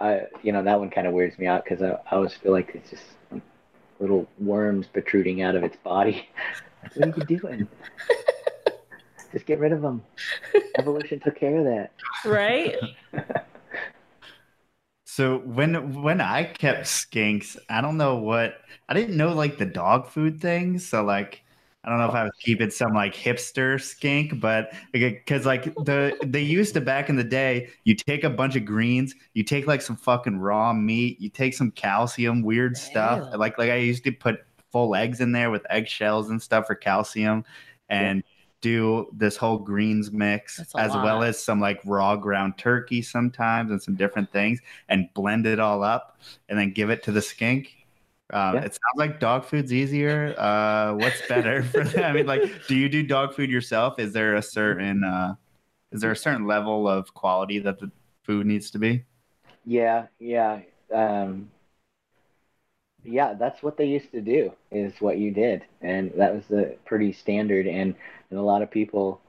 I, 0.00 0.22
you 0.42 0.52
know, 0.52 0.62
that 0.62 0.78
one 0.78 0.90
kind 0.90 1.06
of 1.06 1.12
weirds 1.12 1.38
me 1.38 1.46
out 1.46 1.64
because 1.64 1.82
I, 1.82 1.92
I 1.92 2.16
always 2.16 2.34
feel 2.34 2.52
like 2.52 2.72
it's 2.74 2.90
just 2.90 3.04
like 3.30 3.42
little 4.00 4.28
worms 4.38 4.86
protruding 4.86 5.42
out 5.42 5.54
of 5.54 5.62
its 5.62 5.76
body. 5.76 6.28
what 6.94 7.08
are 7.08 7.20
you 7.20 7.38
doing? 7.38 7.68
just 9.32 9.46
get 9.46 9.58
rid 9.58 9.72
of 9.72 9.82
them. 9.82 10.02
Evolution 10.78 11.20
took 11.20 11.36
care 11.36 11.58
of 11.58 11.64
that. 11.64 11.92
Right. 12.24 12.76
so 15.04 15.38
when 15.38 16.02
when 16.02 16.20
I 16.20 16.44
kept 16.44 16.84
skinks, 16.84 17.56
I 17.68 17.80
don't 17.80 17.96
know 17.96 18.16
what 18.16 18.56
I 18.88 18.94
didn't 18.94 19.16
know 19.16 19.32
like 19.32 19.58
the 19.58 19.66
dog 19.66 20.08
food 20.08 20.40
thing. 20.40 20.78
So 20.78 21.04
like 21.04 21.43
I 21.84 21.90
don't 21.90 21.98
know 21.98 22.08
if 22.08 22.14
I 22.14 22.22
was 22.22 22.32
keeping 22.40 22.70
some 22.70 22.94
like 22.94 23.14
hipster 23.14 23.80
skink, 23.80 24.40
but 24.40 24.72
because 24.92 25.44
like 25.44 25.64
the 25.84 26.16
they 26.24 26.40
used 26.40 26.72
to 26.74 26.80
back 26.80 27.10
in 27.10 27.16
the 27.16 27.24
day, 27.24 27.68
you 27.84 27.94
take 27.94 28.24
a 28.24 28.30
bunch 28.30 28.56
of 28.56 28.64
greens, 28.64 29.14
you 29.34 29.42
take 29.42 29.66
like 29.66 29.82
some 29.82 29.96
fucking 29.96 30.38
raw 30.38 30.72
meat, 30.72 31.20
you 31.20 31.28
take 31.28 31.52
some 31.52 31.70
calcium, 31.70 32.42
weird 32.42 32.76
stuff. 32.76 33.28
Ew. 33.32 33.38
Like 33.38 33.58
like 33.58 33.70
I 33.70 33.76
used 33.76 34.04
to 34.04 34.12
put 34.12 34.40
full 34.72 34.94
eggs 34.94 35.20
in 35.20 35.32
there 35.32 35.50
with 35.50 35.62
eggshells 35.68 36.30
and 36.30 36.40
stuff 36.40 36.66
for 36.66 36.74
calcium, 36.74 37.44
and 37.90 38.18
yeah. 38.18 38.22
do 38.62 39.08
this 39.12 39.36
whole 39.36 39.58
greens 39.58 40.10
mix 40.10 40.60
as 40.76 40.92
lot. 40.92 41.04
well 41.04 41.22
as 41.22 41.38
some 41.38 41.60
like 41.60 41.80
raw 41.84 42.16
ground 42.16 42.54
turkey 42.56 43.02
sometimes 43.02 43.70
and 43.70 43.82
some 43.82 43.94
different 43.94 44.32
things, 44.32 44.58
and 44.88 45.08
blend 45.12 45.46
it 45.46 45.60
all 45.60 45.82
up, 45.82 46.18
and 46.48 46.58
then 46.58 46.72
give 46.72 46.88
it 46.88 47.02
to 47.02 47.12
the 47.12 47.20
skink 47.20 47.83
um, 48.32 48.54
yeah. 48.54 48.60
It 48.62 48.72
sounds 48.72 48.96
like 48.96 49.20
dog 49.20 49.44
food's 49.44 49.72
easier. 49.72 50.34
Uh, 50.38 50.94
what's 50.94 51.26
better 51.28 51.62
for 51.62 51.84
them? 51.84 52.04
I 52.04 52.12
mean, 52.12 52.26
like, 52.26 52.66
do 52.66 52.74
you 52.74 52.88
do 52.88 53.02
dog 53.02 53.34
food 53.34 53.50
yourself? 53.50 53.98
Is 53.98 54.12
there 54.12 54.36
a 54.36 54.42
certain 54.42 55.04
uh, 55.04 55.34
is 55.92 56.00
there 56.00 56.10
a 56.10 56.16
certain 56.16 56.46
level 56.46 56.88
of 56.88 57.12
quality 57.12 57.58
that 57.60 57.78
the 57.78 57.90
food 58.22 58.46
needs 58.46 58.70
to 58.70 58.78
be? 58.78 59.04
Yeah, 59.66 60.06
yeah, 60.18 60.60
um, 60.92 61.50
yeah. 63.04 63.34
That's 63.34 63.62
what 63.62 63.76
they 63.76 63.86
used 63.86 64.10
to 64.12 64.22
do. 64.22 64.52
Is 64.70 64.94
what 65.00 65.18
you 65.18 65.30
did, 65.30 65.64
and 65.82 66.10
that 66.16 66.34
was 66.34 66.44
the 66.48 66.76
pretty 66.86 67.12
standard. 67.12 67.66
And, 67.66 67.94
and 68.30 68.38
a 68.38 68.42
lot 68.42 68.62
of 68.62 68.70
people, 68.70 69.20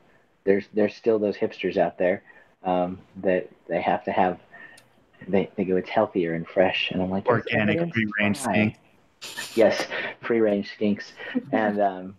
there's 0.45 0.65
there's 0.73 0.95
still 0.95 1.19
those 1.19 1.35
hipsters 1.35 1.75
out 1.75 1.97
there 1.97 2.23
um, 2.63 2.99
that 3.17 3.49
they 3.67 3.81
have 3.81 4.05
to 4.05 4.11
have 4.11 4.39
they, 5.27 5.49
they 5.55 5.65
go 5.65 5.75
it's 5.77 5.89
healthier 5.89 6.33
and 6.33 6.47
fresh 6.47 6.91
and 6.91 7.01
i'm 7.01 7.09
like 7.09 7.25
organic 7.25 7.79
free 7.93 8.07
range 8.19 8.37
thing 8.37 8.75
yes, 9.55 9.85
free 10.21 10.39
range 10.39 10.71
skinks. 10.77 11.11
and 11.51 11.81
um, 11.81 12.15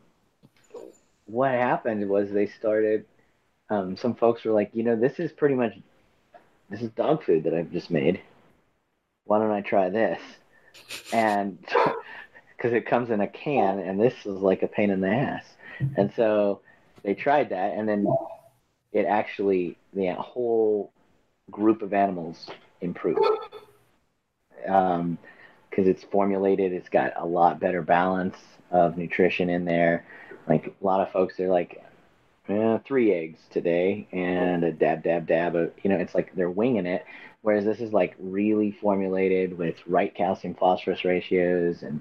what 1.26 1.50
happened 1.50 2.08
was 2.08 2.30
they 2.30 2.46
started. 2.46 3.04
Um, 3.68 3.96
some 3.96 4.14
folks 4.14 4.44
were 4.44 4.52
like, 4.52 4.70
you 4.74 4.84
know, 4.84 4.94
this 4.96 5.18
is 5.18 5.32
pretty 5.32 5.56
much 5.56 5.72
this 6.70 6.82
is 6.82 6.90
dog 6.90 7.24
food 7.24 7.44
that 7.44 7.54
I've 7.54 7.72
just 7.72 7.90
made. 7.90 8.20
Why 9.24 9.38
don't 9.38 9.50
I 9.50 9.60
try 9.60 9.88
this? 9.88 10.20
And 11.12 11.58
because 12.56 12.72
it 12.72 12.86
comes 12.86 13.10
in 13.10 13.20
a 13.20 13.26
can, 13.26 13.78
and 13.80 14.00
this 14.00 14.14
is 14.20 14.40
like 14.40 14.62
a 14.62 14.68
pain 14.68 14.90
in 14.90 15.00
the 15.00 15.08
ass. 15.08 15.44
And 15.96 16.12
so 16.16 16.60
they 17.02 17.14
tried 17.14 17.50
that, 17.50 17.74
and 17.74 17.88
then 17.88 18.06
it 18.92 19.04
actually 19.04 19.76
the 19.92 20.14
whole 20.14 20.92
group 21.50 21.82
of 21.82 21.92
animals 21.92 22.48
improved. 22.80 23.20
Um, 24.66 25.18
because 25.70 25.86
it's 25.86 26.04
formulated. 26.04 26.72
It's 26.72 26.88
got 26.88 27.12
a 27.16 27.24
lot 27.24 27.60
better 27.60 27.82
balance 27.82 28.36
of 28.70 28.96
nutrition 28.96 29.50
in 29.50 29.64
there. 29.64 30.04
Like 30.48 30.74
a 30.80 30.84
lot 30.84 31.00
of 31.00 31.10
folks 31.12 31.38
are 31.40 31.48
like, 31.48 31.82
eh, 32.48 32.78
three 32.84 33.12
eggs 33.12 33.40
today 33.50 34.06
and 34.12 34.64
a 34.64 34.72
dab, 34.72 35.02
dab, 35.02 35.26
dab. 35.26 35.56
Of, 35.56 35.72
you 35.82 35.90
know, 35.90 35.96
it's 35.96 36.14
like 36.14 36.34
they're 36.34 36.50
winging 36.50 36.86
it. 36.86 37.04
Whereas 37.42 37.64
this 37.64 37.80
is 37.80 37.92
like 37.92 38.16
really 38.18 38.72
formulated 38.72 39.56
with 39.56 39.76
right 39.86 40.14
calcium 40.14 40.54
phosphorus 40.54 41.04
ratios 41.04 41.82
and, 41.82 42.00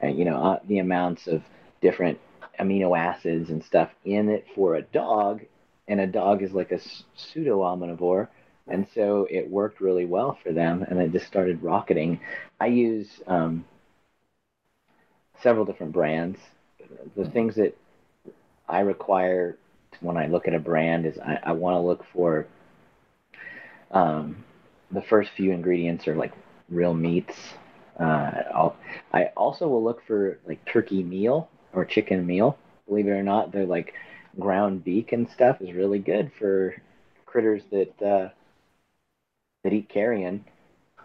and 0.00 0.18
you 0.18 0.24
know, 0.24 0.36
uh, 0.42 0.58
the 0.66 0.78
amounts 0.78 1.26
of 1.26 1.42
different 1.82 2.18
amino 2.58 2.98
acids 2.98 3.50
and 3.50 3.62
stuff 3.62 3.90
in 4.04 4.28
it 4.28 4.46
for 4.54 4.76
a 4.76 4.82
dog. 4.82 5.42
And 5.88 6.00
a 6.00 6.06
dog 6.06 6.42
is 6.42 6.52
like 6.52 6.72
a 6.72 6.80
pseudo 7.14 7.60
omnivore 7.60 8.28
and 8.68 8.86
so 8.94 9.26
it 9.30 9.48
worked 9.50 9.80
really 9.80 10.04
well 10.04 10.38
for 10.42 10.52
them 10.52 10.84
and 10.88 10.98
it 11.00 11.12
just 11.12 11.26
started 11.26 11.62
rocketing. 11.62 12.20
I 12.60 12.66
use 12.66 13.20
um, 13.26 13.64
several 15.42 15.64
different 15.64 15.92
brands. 15.92 16.38
The 17.16 17.28
things 17.28 17.54
that 17.56 17.76
i 18.68 18.80
require 18.80 19.56
when 20.00 20.16
i 20.16 20.26
look 20.26 20.46
at 20.48 20.54
a 20.54 20.58
brand 20.58 21.06
is 21.06 21.18
i, 21.18 21.38
I 21.44 21.52
want 21.52 21.74
to 21.74 21.80
look 21.80 22.04
for 22.12 22.46
um, 23.90 24.44
the 24.90 25.02
first 25.02 25.30
few 25.36 25.52
ingredients 25.52 26.06
are 26.08 26.16
like 26.16 26.32
real 26.68 26.94
meats. 26.94 27.54
Uh, 27.98 28.70
i 29.12 29.24
also 29.36 29.66
will 29.68 29.82
look 29.82 30.02
for 30.06 30.38
like 30.46 30.62
turkey 30.66 31.02
meal 31.02 31.48
or 31.72 31.84
chicken 31.84 32.26
meal. 32.26 32.56
Believe 32.88 33.06
it 33.06 33.10
or 33.10 33.22
not 33.22 33.52
they're 33.52 33.66
like 33.66 33.94
ground 34.38 34.84
beef 34.84 35.06
and 35.12 35.28
stuff 35.28 35.60
is 35.60 35.72
really 35.72 35.98
good 35.98 36.30
for 36.38 36.74
critters 37.24 37.62
that 37.70 38.02
uh, 38.02 38.28
that 39.66 39.72
eat 39.72 39.88
carrion 39.88 40.44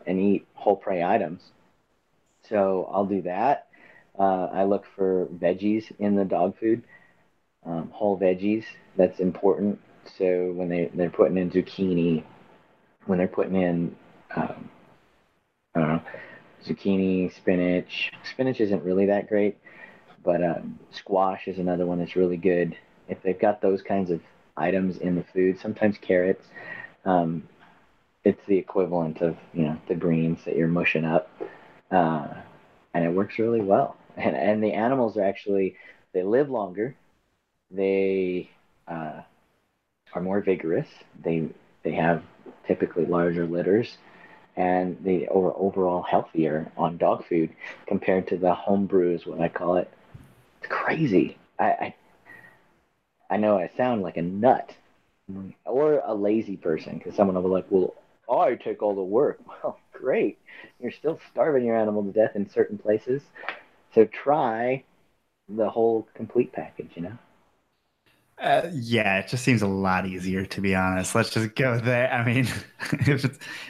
and 0.05 0.19
eat 0.19 0.45
whole 0.53 0.75
prey 0.75 1.03
items. 1.03 1.41
So 2.47 2.87
I'll 2.93 3.07
do 3.07 3.23
that. 3.23 3.69
Uh, 4.17 4.49
I 4.53 4.65
look 4.65 4.85
for 4.95 5.25
veggies 5.25 5.85
in 5.97 6.15
the 6.15 6.25
dog 6.25 6.59
food, 6.59 6.83
um, 7.65 7.89
whole 7.91 8.19
veggies. 8.19 8.63
That's 8.97 9.19
important. 9.19 9.79
So 10.15 10.51
when 10.53 10.69
they, 10.69 10.91
they're 10.93 11.09
putting 11.09 11.37
in 11.37 11.49
zucchini, 11.49 12.23
when 13.07 13.17
they're 13.17 13.27
putting 13.27 13.55
in, 13.55 13.95
um, 14.35 14.69
I 15.73 15.79
don't 15.79 15.87
know, 15.87 16.01
zucchini, 16.63 17.35
spinach. 17.35 18.11
Spinach 18.31 18.59
isn't 18.59 18.83
really 18.83 19.07
that 19.07 19.27
great, 19.27 19.57
but 20.23 20.43
um, 20.43 20.77
squash 20.91 21.47
is 21.47 21.57
another 21.57 21.87
one 21.87 21.97
that's 21.97 22.15
really 22.15 22.37
good. 22.37 22.77
If 23.07 23.23
they've 23.23 23.39
got 23.39 23.59
those 23.59 23.81
kinds 23.81 24.11
of 24.11 24.21
items 24.55 24.97
in 24.97 25.15
the 25.15 25.25
food, 25.33 25.57
sometimes 25.59 25.97
carrots. 25.97 26.45
Um, 27.05 27.47
it's 28.23 28.45
the 28.45 28.57
equivalent 28.57 29.21
of 29.21 29.37
you 29.53 29.63
know 29.63 29.77
the 29.87 29.95
greens 29.95 30.43
that 30.45 30.55
you're 30.55 30.67
mushing 30.67 31.05
up, 31.05 31.29
uh, 31.91 32.27
and 32.93 33.05
it 33.05 33.09
works 33.13 33.39
really 33.39 33.61
well. 33.61 33.95
And 34.17 34.35
and 34.35 34.63
the 34.63 34.73
animals 34.73 35.17
are 35.17 35.23
actually 35.23 35.75
they 36.13 36.23
live 36.23 36.49
longer, 36.49 36.95
they 37.71 38.49
uh, 38.87 39.21
are 40.13 40.21
more 40.21 40.41
vigorous. 40.41 40.87
They 41.23 41.47
they 41.83 41.93
have 41.93 42.23
typically 42.67 43.05
larger 43.05 43.45
litters, 43.45 43.97
and 44.55 44.97
they 45.03 45.27
are 45.27 45.53
overall 45.57 46.03
healthier 46.03 46.71
on 46.77 46.97
dog 46.97 47.25
food 47.27 47.49
compared 47.87 48.27
to 48.27 48.37
the 48.37 48.53
home 48.53 48.85
brews. 48.85 49.25
what 49.25 49.39
I 49.41 49.49
call 49.49 49.77
it. 49.77 49.89
It's 50.59 50.67
crazy. 50.69 51.37
I, 51.59 51.65
I 51.65 51.95
I 53.29 53.37
know 53.37 53.57
I 53.57 53.67
sound 53.67 54.01
like 54.01 54.17
a 54.17 54.21
nut 54.21 54.75
or 55.65 56.01
a 56.05 56.13
lazy 56.13 56.57
person 56.57 56.97
because 56.97 57.15
someone 57.15 57.35
will 57.35 57.43
be 57.43 57.49
like, 57.49 57.65
well, 57.69 57.93
I 58.31 58.55
take 58.55 58.81
all 58.81 58.95
the 58.95 59.03
work. 59.03 59.39
Well, 59.63 59.79
great. 59.93 60.39
You're 60.79 60.91
still 60.91 61.19
starving 61.31 61.65
your 61.65 61.77
animal 61.77 62.03
to 62.03 62.11
death 62.11 62.35
in 62.35 62.49
certain 62.49 62.77
places. 62.79 63.21
So 63.93 64.05
try 64.05 64.83
the 65.49 65.69
whole 65.69 66.07
complete 66.15 66.53
package, 66.53 66.91
you 66.95 67.03
know? 67.03 67.17
Uh, 68.37 68.69
yeah, 68.73 69.19
it 69.19 69.27
just 69.27 69.43
seems 69.43 69.61
a 69.61 69.67
lot 69.67 70.05
easier 70.07 70.45
to 70.45 70.61
be 70.61 70.73
honest. 70.73 71.13
Let's 71.13 71.29
just 71.29 71.55
go 71.55 71.79
there. 71.79 72.11
I 72.11 72.25
mean, 72.25 72.47
if 72.91 73.25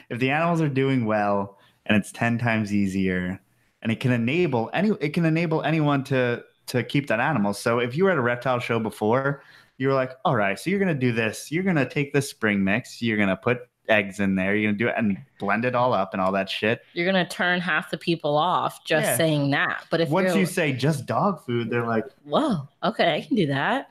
if 0.08 0.18
the 0.18 0.30
animals 0.30 0.60
are 0.62 0.68
doing 0.68 1.04
well 1.04 1.58
and 1.86 1.96
it's 1.96 2.10
ten 2.12 2.38
times 2.38 2.72
easier, 2.72 3.38
and 3.82 3.92
it 3.92 4.00
can 4.00 4.12
enable 4.12 4.70
any 4.72 4.90
it 5.00 5.10
can 5.12 5.24
enable 5.26 5.62
anyone 5.62 6.04
to 6.04 6.42
to 6.68 6.82
keep 6.84 7.08
that 7.08 7.20
animal. 7.20 7.52
So 7.52 7.80
if 7.80 7.96
you 7.96 8.04
were 8.04 8.10
at 8.12 8.18
a 8.18 8.22
reptile 8.22 8.60
show 8.60 8.78
before, 8.80 9.42
you 9.76 9.88
were 9.88 9.94
like, 9.94 10.12
all 10.24 10.36
right, 10.36 10.58
so 10.58 10.70
you're 10.70 10.78
gonna 10.78 10.94
do 10.94 11.12
this. 11.12 11.50
You're 11.52 11.64
gonna 11.64 11.88
take 11.88 12.12
the 12.14 12.22
spring 12.22 12.64
mix. 12.64 13.02
You're 13.02 13.18
gonna 13.18 13.36
put 13.36 13.60
eggs 13.88 14.20
in 14.20 14.34
there. 14.34 14.54
You're 14.54 14.72
gonna 14.72 14.78
do 14.78 14.88
it 14.88 14.94
and 14.96 15.18
blend 15.38 15.64
it 15.64 15.74
all 15.74 15.92
up 15.92 16.12
and 16.12 16.20
all 16.20 16.32
that 16.32 16.48
shit. 16.48 16.82
You're 16.92 17.06
gonna 17.06 17.28
turn 17.28 17.60
half 17.60 17.90
the 17.90 17.98
people 17.98 18.36
off 18.36 18.84
just 18.84 19.06
yeah. 19.06 19.16
saying 19.16 19.50
that. 19.50 19.86
But 19.90 20.00
if 20.00 20.08
once 20.08 20.34
you 20.34 20.46
say 20.46 20.72
just 20.72 21.06
dog 21.06 21.44
food, 21.44 21.70
they're 21.70 21.86
like, 21.86 22.04
"Whoa, 22.24 22.68
okay, 22.82 23.14
I 23.14 23.20
can 23.22 23.36
do 23.36 23.46
that." 23.48 23.90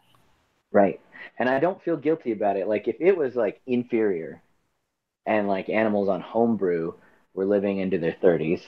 Right, 0.72 1.00
and 1.40 1.50
I 1.50 1.60
don't 1.60 1.82
feel 1.82 1.98
guilty 1.98 2.32
about 2.32 2.58
it. 2.58 2.68
Like 2.68 2.88
if 2.88 2.96
it 3.00 3.18
was 3.18 3.36
like 3.36 3.62
inferior, 3.68 4.42
and 5.26 5.48
like 5.48 5.70
animals 5.70 6.10
on 6.10 6.22
homebrew 6.22 6.94
were 7.34 7.46
living 7.46 7.80
into 7.80 7.98
their 7.98 8.16
30s 8.22 8.64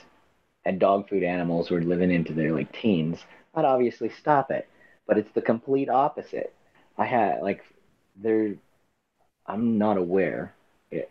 and 0.64 0.80
dog 0.80 1.08
food 1.08 1.22
animals 1.22 1.70
were 1.70 1.82
living 1.82 2.10
into 2.10 2.32
their 2.32 2.52
like 2.52 2.72
teens, 2.72 3.24
I'd 3.54 3.64
obviously 3.64 4.08
stop 4.08 4.50
it. 4.50 4.68
But 5.06 5.18
it's 5.18 5.32
the 5.32 5.42
complete 5.42 5.88
opposite. 5.88 6.54
I 6.96 7.04
had 7.04 7.42
like 7.42 7.62
there 8.16 8.54
I'm 9.46 9.76
not 9.78 9.98
aware 9.98 10.54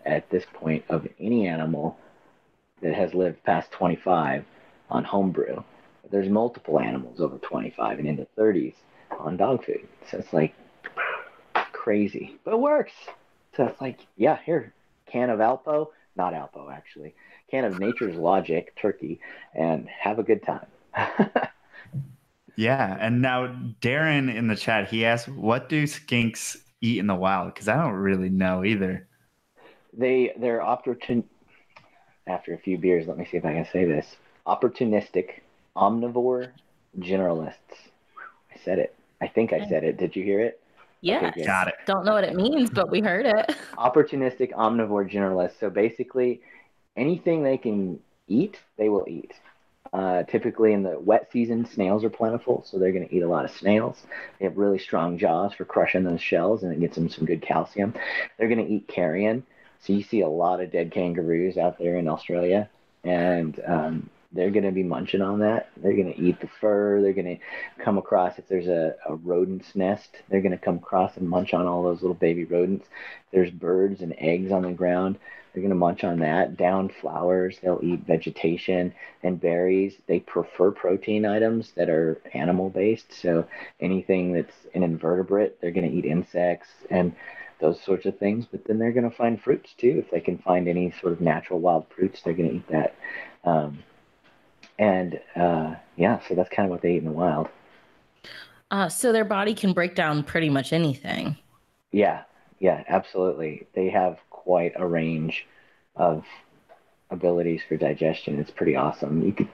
at 0.06 0.30
this 0.30 0.46
point 0.54 0.84
of 0.90 1.08
any 1.20 1.48
animal 1.48 1.98
that 2.82 2.94
has 2.94 3.14
lived 3.14 3.44
past 3.44 3.72
25 3.72 4.46
on 4.90 5.04
homebrew. 5.04 5.64
There's 6.12 6.30
multiple 6.30 6.80
animals 6.80 7.20
over 7.20 7.38
25 7.38 8.00
and 8.00 8.08
into 8.08 8.28
30s 8.38 8.76
on 9.20 9.38
dog 9.38 9.66
food. 9.66 9.88
So 10.10 10.18
it's 10.18 10.34
like 10.34 10.54
crazy, 11.72 12.38
but 12.44 12.54
it 12.54 12.60
works. 12.60 12.94
So 13.56 13.66
it's 13.66 13.82
like, 13.82 14.00
yeah, 14.18 14.38
here, 14.46 14.74
can 15.06 15.30
of 15.30 15.40
Alpo, 15.40 15.88
not 16.16 16.34
Alpo 16.34 16.72
actually, 16.72 17.14
can 17.50 17.66
of 17.66 17.80
Nature's 17.80 18.16
Logic 18.16 18.74
turkey, 18.76 19.20
and 19.54 19.88
have 19.90 20.20
a 20.20 20.24
good 20.24 20.44
time. 20.44 20.66
yeah, 22.56 22.98
and 23.00 23.22
now 23.22 23.48
Darren 23.82 24.34
in 24.34 24.48
the 24.48 24.56
chat, 24.56 24.90
he 24.90 25.06
asked, 25.06 25.28
"What 25.28 25.70
do 25.70 25.84
skinks 25.84 26.58
eat 26.82 27.00
in 27.00 27.08
the 27.08 27.16
wild?" 27.16 27.54
Because 27.54 27.68
I 27.68 27.76
don't 27.76 27.94
really 27.94 28.30
know 28.30 28.64
either. 28.64 29.08
They 29.98 30.34
they're 30.38 30.60
opportun. 30.60 31.24
After 32.26 32.54
a 32.54 32.58
few 32.58 32.78
beers, 32.78 33.06
let 33.08 33.18
me 33.18 33.28
see 33.30 33.38
if 33.38 33.46
I 33.46 33.54
can 33.54 33.68
say 33.72 33.84
this: 33.86 34.16
opportunistic, 34.48 35.42
omnivore 35.76 36.52
generalists. 37.00 37.90
I 38.54 38.58
said 38.64 38.80
it. 38.80 38.96
I 39.22 39.28
think 39.28 39.54
I 39.54 39.68
said 39.68 39.84
it. 39.84 39.98
Did 39.98 40.16
you 40.16 40.24
hear 40.24 40.40
it? 40.40 40.62
Yeah. 41.02 41.28
Okay, 41.28 41.46
Got 41.46 41.68
it. 41.68 41.76
Don't 41.86 42.06
know 42.06 42.14
what 42.14 42.24
it 42.24 42.34
means, 42.34 42.70
but 42.70 42.90
we 42.90 43.02
heard 43.02 43.26
it. 43.26 43.56
Opportunistic 43.78 44.54
omnivore 44.54 45.12
generalists. 45.12 45.60
So 45.60 45.70
basically, 45.70 46.42
anything 46.96 47.44
they 47.44 47.58
can 47.58 48.00
eat, 48.28 48.60
they 48.78 48.88
will 48.90 49.06
eat. 49.08 49.34
Uh, 49.92 50.24
typically 50.24 50.74
in 50.74 50.82
the 50.82 50.98
wet 51.00 51.30
season, 51.32 51.66
snails 51.66 52.04
are 52.04 52.10
plentiful, 52.10 52.64
so 52.66 52.80
they're 52.80 52.94
going 52.94 53.08
to 53.08 53.14
eat 53.14 53.22
a 53.22 53.28
lot 53.28 53.46
of 53.46 53.52
snails. 53.52 54.04
They 54.40 54.46
have 54.46 54.58
really 54.58 54.80
strong 54.80 55.18
jaws 55.18 55.54
for 55.54 55.66
crushing 55.66 56.04
those 56.04 56.22
shells, 56.22 56.64
and 56.64 56.72
it 56.72 56.80
gets 56.80 56.96
them 56.96 57.10
some 57.10 57.26
good 57.26 57.42
calcium. 57.42 57.94
They're 58.38 58.48
going 58.48 58.66
to 58.66 58.74
eat 58.74 58.88
carrion, 58.88 59.46
so 59.84 59.94
you 59.94 60.04
see 60.04 60.22
a 60.22 60.30
lot 60.30 60.62
of 60.62 60.72
dead 60.72 60.92
kangaroos 60.92 61.58
out 61.58 61.78
there 61.78 61.98
in 61.98 62.08
Australia, 62.08 62.70
and 63.04 63.60
um, 63.68 64.10
they're 64.32 64.50
going 64.50 64.66
to 64.66 64.72
be 64.72 64.84
munching 64.84 65.22
on 65.22 65.40
that. 65.40 65.70
They're 65.78 65.96
going 65.96 66.14
to 66.14 66.20
eat 66.20 66.40
the 66.40 66.50
fur. 66.60 67.02
They're 67.02 67.14
going 67.14 67.38
to 67.38 67.84
come 67.84 67.98
across, 67.98 68.40
if 68.40 68.48
there's 68.48 68.68
a, 68.68 68.96
a 69.08 69.16
rodent's 69.16 69.76
nest, 69.76 70.10
they're 70.30 70.42
going 70.42 70.58
to 70.58 70.58
come 70.58 70.78
across 70.78 71.18
and 71.18 71.30
munch 71.30 71.54
on 71.54 71.68
all 71.68 71.84
those 71.84 72.02
little 72.02 72.16
baby 72.16 72.46
rodents. 72.46 72.88
There's 73.32 73.52
birds 73.52 74.02
and 74.02 74.16
eggs 74.18 74.52
on 74.52 74.64
the 74.64 74.72
ground. 74.72 75.20
They're 75.54 75.62
going 75.62 75.70
to 75.70 75.76
munch 75.76 76.04
on 76.04 76.20
that. 76.20 76.58
Down 76.58 76.90
flowers, 76.90 77.60
they'll 77.62 77.80
eat 77.84 78.08
vegetation 78.08 78.94
and 79.22 79.40
berries. 79.40 79.94
They 80.08 80.20
prefer 80.20 80.72
protein 80.72 81.26
items 81.26 81.72
that 81.76 81.90
are 81.90 82.20
animal 82.34 82.72
based. 82.72 83.14
So 83.14 83.46
anything 83.80 84.34
that's 84.34 84.56
an 84.74 84.82
invertebrate, 84.82 85.62
they're 85.62 85.72
going 85.72 85.92
to 85.92 85.96
eat 85.96 86.06
insects 86.06 86.70
and 86.90 87.14
those 87.64 87.82
sorts 87.82 88.06
of 88.06 88.20
things. 88.20 88.46
But 88.52 88.66
then 88.66 88.78
they're 88.78 88.92
going 88.92 89.10
to 89.10 89.16
find 89.16 89.42
fruits 89.42 89.74
too. 89.78 90.04
If 90.04 90.12
they 90.12 90.20
can 90.20 90.38
find 90.38 90.68
any 90.68 90.94
sort 91.02 91.14
of 91.14 91.22
natural 91.22 91.60
wild 91.60 91.88
fruits, 91.96 92.22
they're 92.22 92.34
going 92.34 92.50
to 92.50 92.56
eat 92.58 92.68
that. 92.68 92.96
Um, 93.44 93.80
and 94.78 95.20
uh, 95.36 95.76
yeah, 95.96 96.20
so 96.28 96.36
that's 96.36 96.50
kind 96.50 96.66
of 96.66 96.72
what 96.72 96.82
they 96.82 96.96
eat 96.96 96.98
in 96.98 97.06
the 97.06 97.12
wild. 97.12 97.48
Uh, 98.70 98.90
so 98.90 99.12
their 99.12 99.26
body 99.26 99.54
can 99.54 99.72
break 99.72 99.96
down 99.96 100.24
pretty 100.24 100.50
much 100.50 100.74
anything. 100.74 101.38
Yeah, 101.92 102.24
yeah, 102.60 102.84
absolutely. 102.88 103.68
They 103.74 103.90
have 103.90 104.18
quite 104.30 104.74
a 104.76 104.86
range 104.86 105.46
of 105.96 106.26
abilities 107.12 107.62
for 107.68 107.78
digestion. 107.78 108.40
It's 108.40 108.52
pretty 108.52 108.76
awesome. 108.76 109.24
You 109.24 109.32
could, 109.32 109.48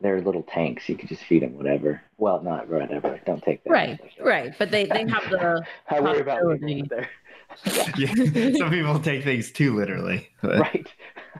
they're 0.00 0.20
little 0.20 0.42
tanks. 0.42 0.88
You 0.88 0.96
could 0.96 1.08
just 1.08 1.24
feed 1.24 1.42
them 1.42 1.56
whatever. 1.56 2.02
Well, 2.18 2.42
not 2.42 2.68
whatever. 2.68 3.20
Don't 3.26 3.42
take 3.42 3.62
that. 3.64 3.70
Right, 3.70 4.00
right. 4.20 4.54
But 4.58 4.70
they 4.70 4.86
they 4.86 5.06
have 5.08 5.30
the. 5.30 5.64
I 5.88 6.00
worry 6.00 6.20
about 6.20 6.42
there. 6.60 7.10
Yeah. 7.64 7.92
yeah. 7.98 8.50
Some 8.58 8.70
people 8.70 8.98
take 9.00 9.24
things 9.24 9.50
too 9.50 9.76
literally. 9.76 10.28
But. 10.40 10.60
Right. 10.60 10.88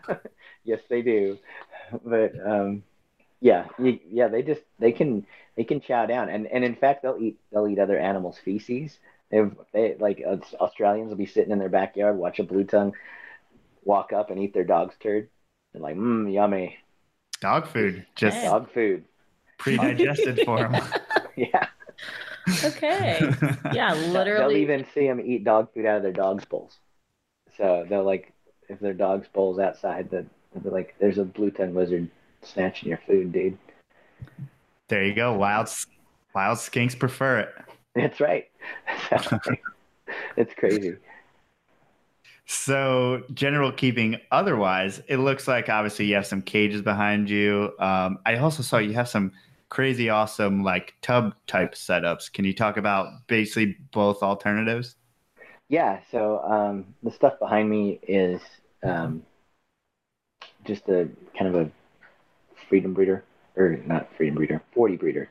yes, 0.65 0.81
they 0.89 1.03
do. 1.03 1.39
but 2.05 2.33
um, 2.45 2.83
yeah, 3.41 3.67
you, 3.79 3.99
yeah, 4.09 4.29
they 4.29 4.43
just 4.43 4.63
they 4.79 4.93
can 4.93 5.27
they 5.57 5.65
can 5.65 5.81
chow 5.81 6.07
down, 6.07 6.29
and 6.29 6.47
and 6.47 6.65
in 6.65 6.77
fact 6.77 7.03
they'll 7.03 7.19
eat 7.21 7.39
they'll 7.53 7.69
eat 7.69 7.79
other 7.79 7.99
animals' 7.99 8.39
feces. 8.45 8.99
They've 9.31 9.55
they 9.73 9.97
like 9.99 10.23
uh, 10.27 10.37
Australians 10.57 11.11
will 11.11 11.17
be 11.17 11.27
sitting 11.27 11.53
in 11.53 11.59
their 11.59 11.69
backyard, 11.69 12.17
watch 12.17 12.39
a 12.39 12.45
blue 12.45 12.65
tongue 12.65 12.95
walk 13.85 14.13
up 14.13 14.31
and 14.31 14.41
eat 14.41 14.55
their 14.55 14.65
dog's 14.65 14.95
turd. 15.01 15.29
They're 15.73 15.83
like, 15.83 15.97
mmm, 15.97 16.33
yummy. 16.33 16.79
Dog 17.41 17.67
food, 17.67 18.07
just 18.17 18.43
dog 18.45 18.71
food, 18.73 19.05
pre-digested 19.59 20.41
for 20.45 20.59
them. 20.59 20.83
yeah. 21.37 21.67
Okay. 22.65 23.33
Yeah, 23.73 23.95
literally. 23.95 24.55
They'll 24.55 24.63
even 24.63 24.87
see 24.93 25.07
them 25.07 25.21
eat 25.21 25.45
dog 25.45 25.73
food 25.73 25.87
out 25.87 25.99
of 25.99 26.03
their 26.03 26.13
dog's 26.13 26.45
bowls. 26.45 26.79
So 27.57 27.87
they'll 27.89 28.05
like, 28.05 28.33
if 28.69 28.81
their 28.81 28.95
dog's 28.95 29.29
bowl's 29.29 29.59
outside, 29.59 30.11
the 30.11 30.27
I'd 30.55 30.65
be 30.65 30.71
like, 30.71 30.95
"There's 30.99 31.19
a 31.19 31.25
blue 31.25 31.51
tongue 31.51 31.75
lizard 31.75 32.11
snatching 32.43 32.89
your 32.89 33.01
food, 33.07 33.33
dude." 33.33 33.57
There 34.89 35.05
you 35.05 35.15
go. 35.15 35.33
Wild, 35.35 35.69
wild 36.35 36.59
skinks 36.59 36.99
prefer 36.99 37.41
it. 37.41 37.55
That's 37.95 38.21
right. 38.21 38.49
it's 40.37 40.55
crazy. 40.55 40.97
So, 42.53 43.23
general 43.33 43.71
keeping 43.71 44.17
otherwise, 44.33 45.01
it 45.07 45.19
looks 45.19 45.47
like 45.47 45.69
obviously 45.69 46.07
you 46.07 46.17
have 46.17 46.27
some 46.27 46.43
cages 46.43 46.83
behind 46.83 47.31
you. 47.31 47.71
Um, 47.79 48.19
I 48.27 48.39
also 48.39 48.65
saw 48.65 48.79
you 48.79 48.93
have 48.95 49.09
some 49.09 49.31
crazy 49.69 50.11
awesome 50.11 50.65
like 50.65 50.95
tub 51.01 51.37
type 51.47 51.77
setups. 51.77 52.33
Can 52.33 52.45
you 52.45 52.53
talk 52.53 52.77
about 52.77 53.29
basically 53.29 53.77
both 53.93 54.25
alternatives? 54.25 54.97
Yeah. 55.69 56.01
So, 56.11 56.41
um, 56.41 56.87
the 57.05 57.13
stuff 57.13 57.39
behind 57.39 57.71
me 57.71 58.01
is 58.03 58.43
um, 58.83 59.23
just 60.65 60.89
a 60.89 61.09
kind 61.39 61.55
of 61.55 61.69
a 61.69 61.71
freedom 62.69 62.95
breeder, 62.95 63.23
or 63.55 63.79
not 63.87 64.09
freedom 64.17 64.35
breeder, 64.35 64.61
40 64.75 64.97
breeder. 64.97 65.31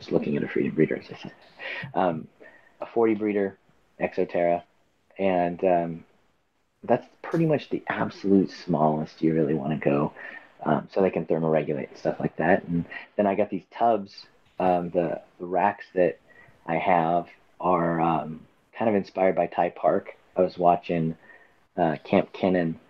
Just 0.00 0.10
looking 0.10 0.36
at 0.36 0.42
a 0.42 0.48
freedom 0.48 0.74
breeder, 0.74 0.96
as 0.96 1.06
I 1.12 1.22
said. 1.22 1.32
Um, 1.94 2.26
a 2.80 2.86
40 2.86 3.14
breeder, 3.14 3.56
Exo 4.00 4.28
Terra, 4.28 4.64
and 5.16 5.62
um, 5.62 6.04
that's 6.86 7.06
pretty 7.22 7.46
much 7.46 7.70
the 7.70 7.82
absolute 7.88 8.50
smallest 8.50 9.22
you 9.22 9.34
really 9.34 9.54
want 9.54 9.72
to 9.72 9.84
go. 9.84 10.12
Um, 10.64 10.88
so 10.92 11.00
they 11.00 11.10
can 11.10 11.26
thermoregulate 11.26 11.88
and 11.88 11.98
stuff 11.98 12.18
like 12.18 12.36
that. 12.36 12.64
And 12.64 12.86
then 13.16 13.26
I 13.26 13.34
got 13.34 13.50
these 13.50 13.64
tubs. 13.70 14.26
Um, 14.58 14.90
the, 14.90 15.20
the 15.38 15.46
racks 15.46 15.84
that 15.94 16.18
I 16.66 16.76
have 16.76 17.26
are 17.60 18.00
um, 18.00 18.40
kind 18.76 18.88
of 18.88 18.94
inspired 18.94 19.36
by 19.36 19.46
Ty 19.46 19.70
Park. 19.70 20.16
I 20.34 20.42
was 20.42 20.58
watching 20.58 21.16
uh, 21.76 21.96
Kamp 22.04 22.32
Kenan 22.32 22.80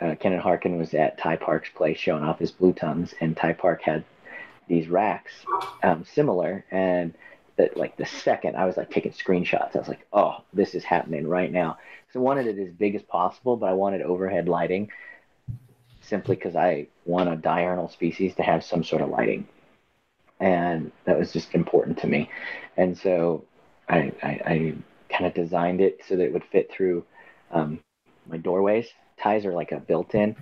uh, 0.00 0.14
Harkin 0.40 0.78
was 0.78 0.94
at 0.94 1.18
Ty 1.18 1.36
Park's 1.36 1.68
place 1.74 1.98
showing 1.98 2.24
off 2.24 2.38
his 2.38 2.52
blue 2.52 2.72
tongues, 2.72 3.14
and 3.20 3.36
Ty 3.36 3.52
Park 3.54 3.82
had 3.82 4.04
these 4.68 4.88
racks 4.88 5.32
um, 5.82 6.04
similar. 6.04 6.64
And 6.70 7.14
that, 7.60 7.76
like 7.76 7.96
the 7.96 8.06
second 8.06 8.56
I 8.56 8.66
was 8.66 8.76
like 8.76 8.90
taking 8.90 9.12
screenshots, 9.12 9.74
I 9.74 9.78
was 9.78 9.88
like, 9.88 10.06
oh, 10.12 10.38
this 10.52 10.74
is 10.74 10.84
happening 10.84 11.26
right 11.26 11.52
now. 11.52 11.78
So 12.12 12.20
I 12.20 12.22
wanted 12.22 12.46
it 12.46 12.58
as 12.58 12.72
big 12.72 12.94
as 12.94 13.02
possible, 13.02 13.56
but 13.56 13.68
I 13.68 13.74
wanted 13.74 14.02
overhead 14.02 14.48
lighting 14.48 14.90
simply 16.00 16.36
because 16.36 16.56
I 16.56 16.88
want 17.04 17.28
a 17.28 17.36
diurnal 17.36 17.88
species 17.88 18.34
to 18.36 18.42
have 18.42 18.64
some 18.64 18.82
sort 18.82 19.02
of 19.02 19.10
lighting. 19.10 19.46
And 20.40 20.90
that 21.04 21.18
was 21.18 21.32
just 21.32 21.54
important 21.54 21.98
to 21.98 22.06
me. 22.06 22.30
And 22.76 22.96
so 22.96 23.44
I, 23.88 24.12
I, 24.22 24.28
I 24.28 24.74
kind 25.10 25.26
of 25.26 25.34
designed 25.34 25.80
it 25.80 26.00
so 26.08 26.16
that 26.16 26.24
it 26.24 26.32
would 26.32 26.44
fit 26.44 26.70
through 26.72 27.04
um, 27.52 27.80
my 28.28 28.38
doorways 28.38 28.86
Ty's 29.22 29.44
are 29.44 29.52
like 29.52 29.72
a 29.72 29.80
built-in 29.80 30.36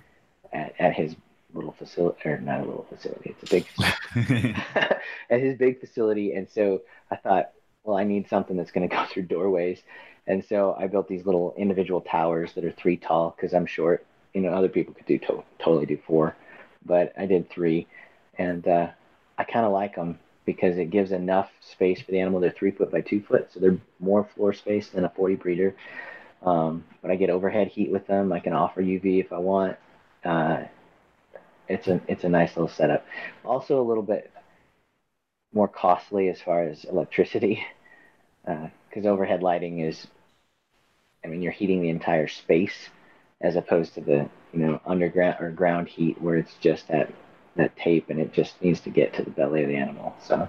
at, 0.53 0.73
at 0.79 0.93
his 0.93 1.15
little 1.53 1.71
facility, 1.73 2.29
or 2.29 2.39
not 2.39 2.61
a 2.61 2.65
little 2.65 2.85
facility. 2.89 3.35
It's 3.39 3.51
a 3.51 3.55
big 3.55 5.01
at 5.29 5.39
his 5.41 5.57
big 5.57 5.79
facility, 5.79 6.33
and 6.33 6.47
so 6.49 6.81
I 7.11 7.15
thought, 7.15 7.51
well, 7.83 7.97
I 7.97 8.03
need 8.03 8.27
something 8.29 8.57
that's 8.57 8.71
going 8.71 8.87
to 8.87 8.95
go 8.95 9.05
through 9.05 9.23
doorways, 9.23 9.81
and 10.27 10.43
so 10.43 10.75
I 10.79 10.87
built 10.87 11.07
these 11.07 11.25
little 11.25 11.53
individual 11.57 12.01
towers 12.01 12.53
that 12.53 12.65
are 12.65 12.71
three 12.71 12.97
tall 12.97 13.33
because 13.35 13.53
I'm 13.53 13.65
short. 13.65 14.05
You 14.33 14.41
know, 14.41 14.49
other 14.49 14.69
people 14.69 14.93
could 14.93 15.07
do 15.07 15.17
to- 15.19 15.43
totally 15.59 15.85
do 15.85 15.97
four, 16.05 16.35
but 16.85 17.13
I 17.17 17.25
did 17.25 17.49
three, 17.49 17.87
and 18.37 18.67
uh, 18.67 18.89
I 19.37 19.43
kind 19.43 19.65
of 19.65 19.71
like 19.71 19.95
them 19.95 20.19
because 20.45 20.77
it 20.77 20.89
gives 20.89 21.11
enough 21.11 21.51
space 21.61 22.01
for 22.01 22.11
the 22.11 22.19
animal. 22.19 22.39
They're 22.39 22.51
three 22.51 22.71
foot 22.71 22.91
by 22.91 23.01
two 23.01 23.21
foot, 23.21 23.51
so 23.53 23.59
they're 23.59 23.77
more 23.99 24.27
floor 24.35 24.53
space 24.53 24.89
than 24.89 25.05
a 25.05 25.09
40 25.09 25.35
breeder. 25.35 25.75
Um, 26.41 26.85
but 27.01 27.11
I 27.11 27.15
get 27.15 27.29
overhead 27.29 27.67
heat 27.67 27.91
with 27.91 28.07
them. 28.07 28.31
I 28.31 28.39
can 28.39 28.53
offer 28.53 28.81
UV 28.81 29.19
if 29.19 29.33
I 29.33 29.37
want. 29.37 29.77
Uh, 30.23 30.63
it's 31.69 31.87
a 31.87 32.01
it's 32.07 32.23
a 32.23 32.29
nice 32.29 32.55
little 32.55 32.67
setup. 32.67 33.05
Also 33.45 33.81
a 33.81 33.85
little 33.87 34.03
bit 34.03 34.31
more 35.53 35.67
costly 35.67 36.29
as 36.29 36.41
far 36.41 36.63
as 36.63 36.83
electricity, 36.85 37.63
because 38.43 39.05
uh, 39.05 39.09
overhead 39.09 39.41
lighting 39.41 39.79
is, 39.79 40.05
I 41.23 41.27
mean, 41.27 41.41
you're 41.41 41.51
heating 41.51 41.81
the 41.81 41.89
entire 41.89 42.27
space 42.27 42.89
as 43.41 43.55
opposed 43.55 43.93
to 43.95 44.01
the 44.01 44.29
you 44.53 44.59
know, 44.59 44.81
underground 44.85 45.37
or 45.39 45.51
ground 45.51 45.87
heat 45.87 46.21
where 46.21 46.35
it's 46.35 46.55
just 46.55 46.87
that 46.87 47.11
that 47.55 47.75
tape 47.75 48.09
and 48.09 48.19
it 48.19 48.31
just 48.31 48.61
needs 48.61 48.79
to 48.81 48.89
get 48.89 49.13
to 49.13 49.23
the 49.23 49.29
belly 49.31 49.63
of 49.63 49.69
the 49.69 49.75
animal. 49.75 50.15
So, 50.21 50.47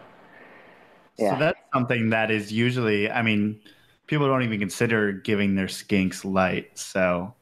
yeah. 1.18 1.32
So 1.32 1.38
that's 1.38 1.58
something 1.74 2.10
that 2.10 2.30
is 2.30 2.52
usually, 2.52 3.10
I 3.10 3.22
mean, 3.22 3.60
people 4.06 4.26
don't 4.26 4.42
even 4.42 4.60
consider 4.60 5.12
giving 5.12 5.54
their 5.54 5.66
skinks 5.66 6.24
light. 6.24 6.78
So, 6.78 7.34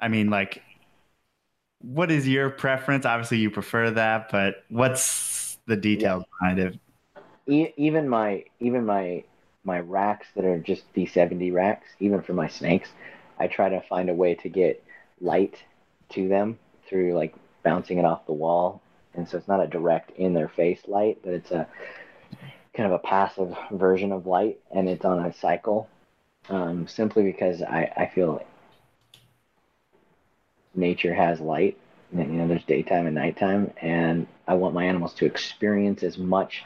I 0.00 0.08
mean, 0.08 0.30
like, 0.30 0.62
what 1.92 2.10
is 2.10 2.26
your 2.26 2.50
preference? 2.50 3.04
Obviously, 3.04 3.38
you 3.38 3.50
prefer 3.50 3.90
that, 3.90 4.30
but 4.30 4.64
what's 4.68 5.58
the 5.66 5.76
detail 5.76 6.18
yeah. 6.18 6.24
behind 6.40 6.58
it? 6.58 6.78
even 7.46 8.08
my 8.08 8.42
even 8.60 8.86
my 8.86 9.22
my 9.64 9.80
racks 9.80 10.26
that 10.34 10.44
are 10.44 10.58
just 10.58 10.92
D70 10.94 11.52
racks, 11.52 11.88
even 12.00 12.22
for 12.22 12.32
my 12.32 12.48
snakes, 12.48 12.88
I 13.38 13.46
try 13.48 13.68
to 13.68 13.80
find 13.82 14.08
a 14.10 14.14
way 14.14 14.34
to 14.36 14.48
get 14.48 14.84
light 15.20 15.56
to 16.10 16.28
them 16.28 16.58
through 16.88 17.14
like 17.14 17.34
bouncing 17.62 17.98
it 17.98 18.04
off 18.04 18.26
the 18.26 18.32
wall. 18.32 18.82
And 19.14 19.28
so 19.28 19.38
it's 19.38 19.48
not 19.48 19.62
a 19.62 19.66
direct 19.66 20.10
in 20.18 20.34
their 20.34 20.48
face 20.48 20.80
light, 20.86 21.18
but 21.22 21.32
it's 21.32 21.50
a 21.50 21.66
kind 22.74 22.86
of 22.86 22.92
a 22.92 22.98
passive 22.98 23.56
version 23.70 24.12
of 24.12 24.26
light 24.26 24.58
and 24.74 24.88
it's 24.88 25.04
on 25.04 25.24
a 25.24 25.32
cycle 25.32 25.88
um, 26.48 26.86
simply 26.88 27.22
because 27.22 27.62
I, 27.62 27.90
I 27.96 28.10
feel 28.12 28.44
nature 30.76 31.14
has 31.14 31.40
light. 31.40 31.78
You 32.12 32.24
know, 32.24 32.46
there's 32.46 32.64
daytime 32.64 33.06
and 33.06 33.14
nighttime, 33.14 33.72
and 33.80 34.26
I 34.46 34.54
want 34.54 34.74
my 34.74 34.84
animals 34.84 35.14
to 35.14 35.26
experience 35.26 36.02
as 36.02 36.16
much 36.16 36.64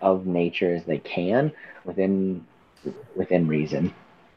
of 0.00 0.26
nature 0.26 0.74
as 0.74 0.84
they 0.84 0.98
can 0.98 1.52
within 1.84 2.46
within 3.14 3.46
reason. 3.46 3.92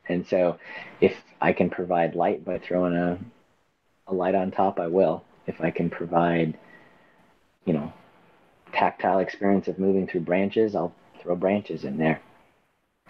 And 0.09 0.25
so, 0.27 0.57
if 1.01 1.15
I 1.41 1.53
can 1.53 1.69
provide 1.69 2.15
light 2.15 2.43
by 2.43 2.59
throwing 2.59 2.95
a 2.95 3.19
a 4.07 4.13
light 4.13 4.35
on 4.35 4.51
top, 4.51 4.79
I 4.79 4.87
will. 4.87 5.23
If 5.45 5.61
I 5.61 5.71
can 5.71 5.89
provide, 5.89 6.57
you 7.65 7.73
know, 7.73 7.93
tactile 8.73 9.19
experience 9.19 9.67
of 9.67 9.79
moving 9.79 10.07
through 10.07 10.21
branches, 10.21 10.75
I'll 10.75 10.93
throw 11.21 11.35
branches 11.35 11.83
in 11.83 11.97
there. 11.97 12.21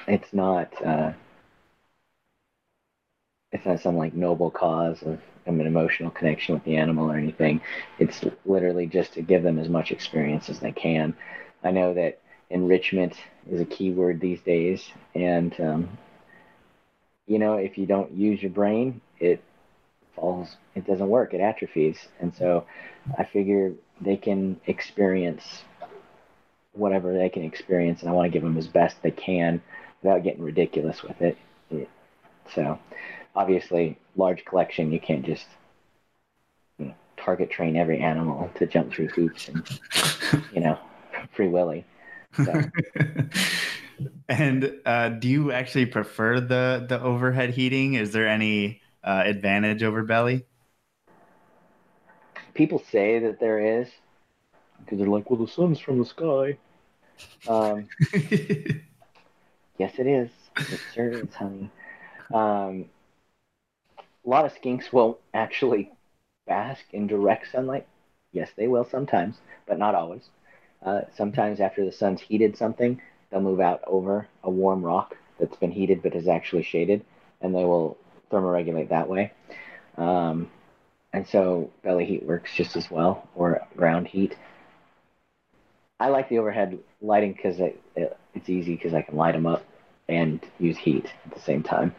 It's 0.07 0.33
not 0.33 0.71
uh, 0.85 1.13
it's 3.57 3.65
not 3.65 3.81
some 3.81 3.97
like 3.97 4.13
noble 4.13 4.51
cause 4.51 5.01
of 5.01 5.19
an 5.47 5.61
emotional 5.61 6.11
connection 6.11 6.53
with 6.53 6.63
the 6.63 6.77
animal 6.77 7.09
or 7.09 7.17
anything. 7.17 7.59
It's 7.99 8.23
literally 8.45 8.85
just 8.85 9.13
to 9.13 9.21
give 9.21 9.43
them 9.43 9.57
as 9.57 9.69
much 9.69 9.91
experience 9.91 10.49
as 10.49 10.59
they 10.59 10.71
can. 10.71 11.15
I 11.63 11.71
know 11.71 11.93
that 11.95 12.19
enrichment 12.49 13.15
is 13.49 13.59
a 13.59 13.65
key 13.65 13.91
word 13.91 14.19
these 14.19 14.41
days, 14.41 14.83
and 15.15 15.59
um, 15.59 15.97
you 17.25 17.39
know 17.39 17.55
if 17.55 17.77
you 17.77 17.85
don't 17.85 18.11
use 18.11 18.41
your 18.41 18.51
brain, 18.51 19.01
it 19.19 19.43
falls. 20.15 20.55
It 20.75 20.85
doesn't 20.85 21.09
work. 21.09 21.33
It 21.33 21.41
atrophies, 21.41 21.97
and 22.19 22.35
so 22.35 22.65
I 23.17 23.23
figure 23.23 23.73
they 24.01 24.17
can 24.17 24.59
experience 24.67 25.63
whatever 26.73 27.17
they 27.17 27.29
can 27.29 27.43
experience, 27.43 28.01
and 28.01 28.09
I 28.09 28.13
want 28.13 28.27
to 28.27 28.31
give 28.31 28.43
them 28.43 28.57
as 28.57 28.67
best 28.67 29.01
they 29.01 29.11
can 29.11 29.61
without 30.03 30.23
getting 30.23 30.43
ridiculous 30.43 31.01
with 31.01 31.19
it. 31.21 31.37
it 31.71 31.89
so 32.53 32.79
obviously, 33.37 33.97
large 34.15 34.43
collection, 34.45 34.91
you 34.91 34.99
can't 34.99 35.23
just 35.23 35.45
you 36.79 36.87
know, 36.87 36.95
target 37.15 37.51
train 37.51 37.77
every 37.77 37.99
animal 37.99 38.49
to 38.55 38.65
jump 38.65 38.91
through 38.91 39.07
hoops 39.09 39.47
and 39.47 39.79
you 40.51 40.59
know 40.59 40.77
free 41.31 41.47
willy. 41.47 41.85
So. 42.43 42.63
and 44.29 44.73
uh, 44.85 45.09
do 45.09 45.27
you 45.29 45.51
actually 45.51 45.85
prefer 45.85 46.39
the 46.39 46.85
the 46.89 46.99
overhead 46.99 47.51
heating? 47.51 47.93
Is 47.93 48.11
there 48.11 48.27
any 48.27 48.81
uh, 49.03 49.21
advantage 49.25 49.83
over 49.83 50.03
belly? 50.03 50.45
People 52.55 52.83
say 52.91 53.19
that 53.19 53.39
there 53.39 53.81
is 53.81 53.87
because 54.79 54.97
they're 54.97 55.07
like, 55.07 55.29
"Well, 55.29 55.39
the 55.39 55.47
sun's 55.47 55.79
from 55.79 55.99
the 55.99 56.05
sky." 56.05 56.57
Um, 57.47 57.87
yes, 59.77 59.93
it 59.99 60.07
is. 60.07 60.29
It 60.57 60.79
sure 60.93 61.11
is, 61.11 61.33
honey. 61.35 61.69
Um, 62.33 62.85
a 64.27 64.29
lot 64.29 64.45
of 64.45 64.53
skinks 64.53 64.91
won't 64.91 65.17
actually 65.33 65.89
bask 66.45 66.83
in 66.91 67.07
direct 67.07 67.49
sunlight. 67.51 67.87
Yes, 68.33 68.49
they 68.57 68.67
will 68.67 68.85
sometimes, 68.85 69.37
but 69.65 69.79
not 69.79 69.95
always. 69.95 70.23
Uh, 70.85 71.01
sometimes 71.15 71.59
after 71.61 71.85
the 71.85 71.91
sun's 71.91 72.21
heated 72.21 72.57
something, 72.57 73.01
they'll 73.29 73.41
move 73.41 73.61
out 73.61 73.81
over 73.87 74.27
a 74.43 74.49
warm 74.49 74.83
rock 74.83 75.15
that's 75.39 75.55
been 75.55 75.71
heated 75.71 76.03
but 76.03 76.13
is 76.13 76.27
actually 76.27 76.63
shaded, 76.63 77.05
and 77.41 77.55
they 77.55 77.63
will 77.63 77.97
thermoregulate 78.29 78.89
that 78.89 79.07
way. 79.07 79.31
Um, 79.97 80.51
and 81.13 81.25
so 81.25 81.71
belly 81.81 82.05
heat 82.05 82.23
works 82.23 82.53
just 82.53 82.75
as 82.75 82.91
well, 82.91 83.27
or 83.33 83.65
ground 83.77 84.07
heat. 84.07 84.35
I 85.99 86.09
like 86.09 86.27
the 86.29 86.39
overhead 86.39 86.77
lighting 87.01 87.31
because 87.31 87.59
it, 87.59 87.81
it, 87.95 88.17
it's 88.35 88.49
easy 88.49 88.75
because 88.75 88.93
I 88.93 89.01
can 89.01 89.15
light 89.15 89.33
them 89.33 89.47
up 89.47 89.63
and 90.09 90.45
use 90.59 90.77
heat 90.77 91.05
at 91.25 91.33
the 91.33 91.41
same 91.41 91.63
time 91.63 91.95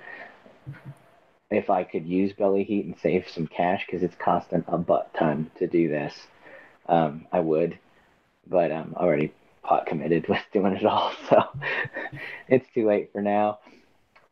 if 1.51 1.71
I 1.71 1.85
could 1.85 2.07
use 2.07 2.33
belly 2.33 2.65
heat 2.65 2.85
and 2.85 2.97
save 2.99 3.29
some 3.29 3.47
cash 3.47 3.85
because 3.87 4.03
it's 4.03 4.17
costing 4.17 4.65
a 4.69 4.79
butt 4.79 5.13
ton 5.15 5.51
to 5.59 5.67
do 5.67 5.89
this, 5.89 6.15
um, 6.89 7.27
I 7.33 7.41
would. 7.41 7.79
But 8.47 8.73
I'm 8.73 8.95
already 8.95 9.33
pot 9.63 9.87
committed 9.87 10.27
with 10.29 10.43
doing 10.53 10.75
it 10.75 10.85
all, 10.85 11.13
so 11.29 11.43
it's 12.49 12.67
too 12.75 12.87
late 12.87 13.13
for 13.13 13.23
now. 13.23 13.61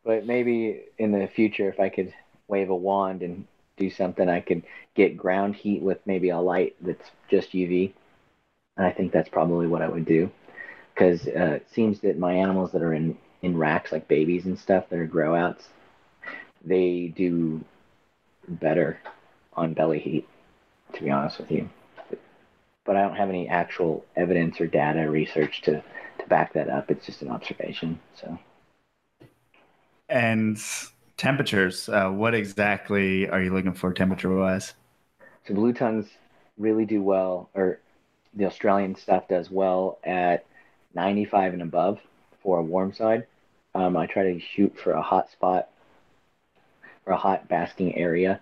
But 0.03 0.25
maybe 0.25 0.83
in 0.97 1.11
the 1.11 1.27
future, 1.27 1.69
if 1.69 1.79
I 1.79 1.89
could 1.89 2.13
wave 2.47 2.69
a 2.69 2.75
wand 2.75 3.23
and 3.23 3.45
do 3.77 3.89
something, 3.89 4.27
I 4.29 4.39
could 4.39 4.63
get 4.95 5.17
ground 5.17 5.55
heat 5.55 5.81
with 5.81 5.99
maybe 6.05 6.29
a 6.29 6.39
light 6.39 6.75
that's 6.81 7.11
just 7.29 7.51
UV. 7.51 7.93
And 8.77 8.85
I 8.85 8.91
think 8.91 9.11
that's 9.11 9.29
probably 9.29 9.67
what 9.67 9.81
I 9.81 9.89
would 9.89 10.05
do 10.05 10.31
because 10.93 11.27
uh, 11.27 11.55
it 11.55 11.67
seems 11.71 11.99
that 12.01 12.17
my 12.17 12.33
animals 12.33 12.71
that 12.71 12.81
are 12.81 12.93
in 12.93 13.17
in 13.43 13.55
racks 13.55 13.91
like 13.91 14.07
babies 14.07 14.45
and 14.45 14.57
stuff 14.57 14.85
that 14.89 14.97
are 14.97 15.05
grow 15.05 15.35
outs 15.35 15.67
they 16.63 17.13
do 17.15 17.63
better 18.47 18.99
on 19.53 19.73
belly 19.73 19.99
heat, 19.99 20.27
to 20.93 21.03
be 21.03 21.09
honest 21.09 21.39
with 21.39 21.51
you. 21.51 21.69
But 22.85 22.95
I 22.95 23.01
don't 23.01 23.15
have 23.15 23.29
any 23.29 23.47
actual 23.47 24.05
evidence 24.15 24.61
or 24.61 24.67
data 24.67 25.09
research 25.09 25.61
to, 25.63 25.83
to 26.19 26.27
back 26.27 26.53
that 26.53 26.69
up. 26.69 26.89
It's 26.89 27.05
just 27.05 27.21
an 27.21 27.29
observation. 27.29 27.99
So. 28.15 28.39
And 30.07 30.57
temperatures, 31.17 31.89
uh, 31.89 32.09
what 32.09 32.33
exactly 32.33 33.27
are 33.27 33.41
you 33.41 33.53
looking 33.53 33.73
for 33.73 33.91
temperature 33.91 34.33
wise? 34.33 34.73
So 35.45 35.53
blue 35.53 35.73
tongues 35.73 36.07
really 36.57 36.85
do 36.85 37.01
well, 37.01 37.49
or 37.53 37.79
the 38.33 38.45
Australian 38.45 38.95
stuff 38.95 39.27
does 39.27 39.51
well 39.51 39.99
at 40.03 40.45
95 40.93 41.53
and 41.53 41.61
above 41.61 41.99
for 42.41 42.59
a 42.59 42.63
warm 42.63 42.93
side. 42.93 43.25
Um, 43.75 43.97
I 43.97 44.05
try 44.05 44.23
to 44.23 44.39
shoot 44.39 44.77
for 44.77 44.91
a 44.91 45.01
hot 45.01 45.29
spot 45.31 45.69
or 47.07 47.13
a 47.13 47.17
hot 47.17 47.47
basking 47.47 47.95
area. 47.97 48.39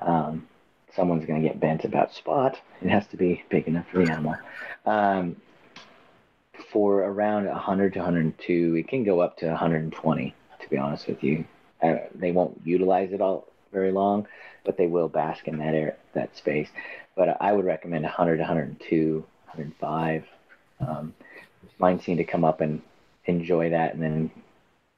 Um, 0.00 0.48
someone's 0.94 1.26
going 1.26 1.42
to 1.42 1.48
get 1.48 1.60
bent 1.60 1.84
about 1.84 2.14
spot. 2.14 2.58
It 2.80 2.88
has 2.88 3.06
to 3.08 3.16
be 3.16 3.44
big 3.50 3.68
enough 3.68 3.86
for 3.92 4.04
the 4.04 4.10
animal. 4.10 4.34
Um, 4.86 5.36
for 6.72 7.00
around 7.00 7.46
100 7.46 7.92
to 7.92 7.98
102, 8.00 8.76
it 8.76 8.88
can 8.88 9.04
go 9.04 9.20
up 9.20 9.36
to 9.38 9.46
120. 9.46 10.34
To 10.60 10.70
be 10.70 10.78
honest 10.78 11.06
with 11.06 11.22
you, 11.22 11.44
uh, 11.82 11.96
they 12.14 12.32
won't 12.32 12.60
utilize 12.64 13.12
it 13.12 13.20
all 13.20 13.46
very 13.72 13.92
long, 13.92 14.26
but 14.64 14.78
they 14.78 14.86
will 14.86 15.08
bask 15.08 15.46
in 15.46 15.58
that 15.58 15.74
air, 15.74 15.96
that 16.14 16.34
space. 16.36 16.68
But 17.14 17.40
I 17.40 17.52
would 17.52 17.66
recommend 17.66 18.04
100 18.04 18.36
to 18.36 18.42
102, 18.42 19.24
105. 19.46 20.24
Um, 20.80 21.14
mine 21.78 22.00
seem 22.00 22.16
to 22.16 22.24
come 22.24 22.44
up 22.44 22.62
and 22.62 22.80
enjoy 23.26 23.70
that, 23.70 23.92
and 23.92 24.02
then 24.02 24.30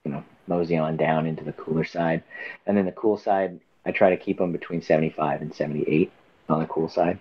you 0.09 0.15
know 0.15 0.25
mosey 0.47 0.77
on 0.77 0.97
down 0.97 1.27
into 1.27 1.45
the 1.45 1.53
cooler 1.53 1.85
side. 1.85 2.23
And 2.67 2.77
then 2.77 2.87
the 2.87 2.93
cool 2.93 3.19
side, 3.19 3.61
I 3.85 3.93
try 3.93 4.11
to 4.11 4.17
keep 4.17 4.39
them 4.39 4.53
between 4.53 4.81
75 4.81 5.43
and 5.43 5.55
78 5.55 6.11
on 6.49 6.61
the 6.61 6.67
cool 6.67 6.89
side. 6.89 7.19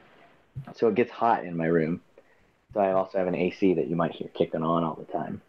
So 0.76 0.88
it 0.88 0.96
gets 0.96 1.12
hot 1.12 1.44
in 1.44 1.56
my 1.56 1.66
room. 1.66 2.02
So 2.74 2.80
I 2.80 2.94
also 2.94 3.18
have 3.18 3.28
an 3.28 3.36
AC 3.36 3.74
that 3.76 3.88
you 3.88 3.96
might 3.96 4.14
hear 4.14 4.30
kicking 4.34 4.64
on 4.64 4.84
all 4.84 4.96
the 4.96 5.12
time, 5.12 5.42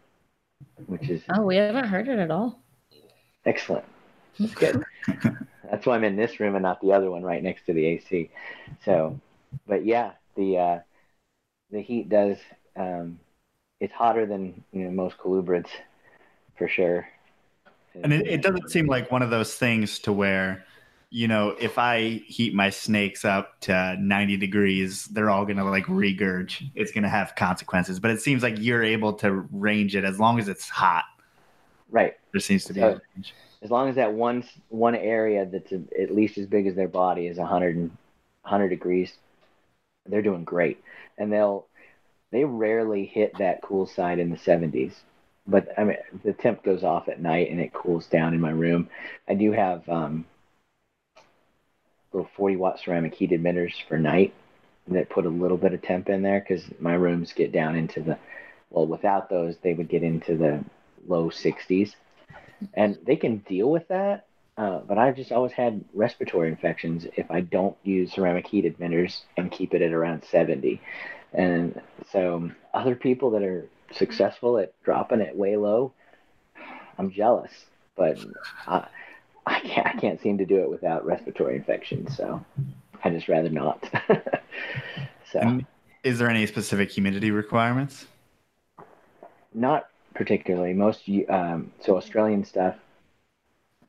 which 0.87 1.09
is. 1.09 1.21
Oh, 1.33 1.43
we 1.43 1.55
haven't 1.55 1.87
heard 1.87 2.07
it 2.07 2.19
at 2.19 2.31
all. 2.31 2.59
Excellent. 3.45 3.85
That's 4.37 4.55
good. 4.55 4.83
That's 5.69 5.85
why 5.85 5.95
I'm 5.95 6.03
in 6.03 6.15
this 6.15 6.39
room 6.39 6.55
and 6.55 6.63
not 6.63 6.81
the 6.81 6.91
other 6.91 7.09
one 7.09 7.23
right 7.23 7.41
next 7.41 7.65
to 7.67 7.73
the 7.73 7.85
AC. 7.85 8.29
So, 8.83 9.19
but 9.67 9.85
yeah, 9.85 10.11
the 10.35 10.57
uh, 10.57 10.79
the 11.71 11.81
heat 11.81 12.09
does. 12.09 12.37
Um, 12.75 13.19
it's 13.79 13.93
hotter 13.93 14.25
than 14.25 14.63
you 14.71 14.83
know 14.85 14.91
most 14.91 15.17
colubrids, 15.17 15.69
for 16.57 16.67
sure. 16.67 17.07
And 17.95 18.13
it, 18.13 18.27
it 18.27 18.41
doesn't 18.41 18.69
seem 18.69 18.87
like 18.87 19.11
one 19.11 19.21
of 19.21 19.29
those 19.29 19.55
things 19.55 19.99
to 19.99 20.13
where, 20.13 20.63
you 21.09 21.27
know, 21.27 21.49
if 21.59 21.77
I 21.77 22.21
heat 22.25 22.53
my 22.53 22.69
snakes 22.69 23.25
up 23.25 23.59
to 23.61 23.97
90 23.99 24.37
degrees, 24.37 25.05
they're 25.05 25.29
all 25.29 25.45
going 25.45 25.57
to 25.57 25.63
like 25.63 25.85
regurge. 25.85 26.69
It's 26.75 26.91
going 26.91 27.03
to 27.03 27.09
have 27.09 27.35
consequences. 27.35 27.99
But 27.99 28.11
it 28.11 28.21
seems 28.21 28.43
like 28.43 28.55
you're 28.59 28.83
able 28.83 29.13
to 29.13 29.47
range 29.51 29.95
it 29.95 30.03
as 30.03 30.19
long 30.19 30.39
as 30.39 30.47
it's 30.47 30.69
hot. 30.69 31.05
Right. 31.89 32.15
There 32.31 32.41
seems 32.41 32.65
to 32.65 32.73
be 32.73 32.81
So- 32.81 32.87
a 32.87 33.01
range. 33.15 33.33
As 33.61 33.69
long 33.69 33.89
as 33.89 33.95
that 33.95 34.13
one 34.13 34.45
one 34.69 34.95
area 34.95 35.45
that's 35.45 35.73
a, 35.73 35.81
at 36.01 36.15
least 36.15 36.37
as 36.37 36.45
big 36.45 36.65
as 36.65 36.75
their 36.75 36.87
body 36.87 37.27
is 37.27 37.37
100 37.37 37.75
and 37.75 37.89
100 38.43 38.69
degrees, 38.69 39.17
they're 40.05 40.21
doing 40.21 40.45
great. 40.45 40.81
And 41.17 41.29
they'll 41.29 41.67
they 42.31 42.45
rarely 42.45 43.05
hit 43.05 43.37
that 43.37 43.61
cool 43.61 43.85
side 43.85 44.17
in 44.17 44.29
the 44.29 44.37
70s. 44.37 44.93
But 45.47 45.69
I 45.77 45.83
mean, 45.83 45.97
the 46.23 46.33
temp 46.33 46.63
goes 46.63 46.83
off 46.83 47.07
at 47.07 47.21
night 47.21 47.49
and 47.49 47.59
it 47.59 47.73
cools 47.73 48.05
down 48.07 48.33
in 48.33 48.41
my 48.41 48.51
room. 48.51 48.89
I 49.27 49.33
do 49.33 49.51
have 49.51 49.87
um, 49.89 50.25
little 52.13 52.29
40 52.35 52.55
watt 52.57 52.79
ceramic 52.79 53.15
heat 53.15 53.31
emitters 53.31 53.73
for 53.87 53.97
night 53.97 54.33
that 54.87 55.09
put 55.09 55.25
a 55.25 55.29
little 55.29 55.57
bit 55.57 55.73
of 55.73 55.81
temp 55.81 56.09
in 56.09 56.21
there 56.21 56.39
because 56.39 56.63
my 56.79 56.93
rooms 56.93 57.33
get 57.33 57.51
down 57.51 57.75
into 57.75 58.01
the 58.01 58.17
well 58.69 58.87
without 58.87 59.29
those 59.29 59.55
they 59.57 59.73
would 59.73 59.89
get 59.89 60.03
into 60.03 60.35
the 60.35 60.63
low 61.07 61.29
60s 61.29 61.93
and 62.73 62.97
they 63.05 63.15
can 63.15 63.37
deal 63.37 63.69
with 63.69 63.87
that 63.89 64.25
uh, 64.57 64.79
but 64.79 64.97
i've 64.97 65.15
just 65.15 65.31
always 65.31 65.51
had 65.51 65.83
respiratory 65.93 66.49
infections 66.49 67.05
if 67.15 67.29
i 67.29 67.39
don't 67.39 67.77
use 67.83 68.11
ceramic 68.11 68.47
heat 68.47 68.65
emitters 68.77 69.21
and 69.37 69.51
keep 69.51 69.73
it 69.73 69.81
at 69.81 69.93
around 69.93 70.23
70 70.23 70.81
and 71.33 71.79
so 72.11 72.49
other 72.73 72.95
people 72.95 73.31
that 73.31 73.43
are 73.43 73.67
successful 73.93 74.57
at 74.57 74.73
dropping 74.83 75.21
it 75.21 75.35
way 75.35 75.55
low 75.57 75.91
i'm 76.97 77.11
jealous 77.11 77.51
but 77.95 78.17
I, 78.67 78.87
I 79.45 79.59
can't 79.59 79.87
I 79.87 79.93
can't 79.99 80.21
seem 80.21 80.37
to 80.37 80.45
do 80.45 80.61
it 80.61 80.69
without 80.69 81.05
respiratory 81.05 81.55
infection. 81.55 82.09
so 82.09 82.43
I 83.03 83.09
just 83.09 83.27
rather 83.27 83.49
not. 83.49 83.83
so 85.31 85.39
And 85.39 85.65
is 86.03 86.17
there 86.17 86.29
any 86.29 86.45
specific 86.47 86.91
humidity 86.91 87.31
requirements? 87.31 88.07
not 89.53 89.89
particularly. 90.13 90.73
Most 90.73 91.09
um, 91.27 91.71
so 91.81 91.97
Australian 91.97 92.45
stuff 92.45 92.75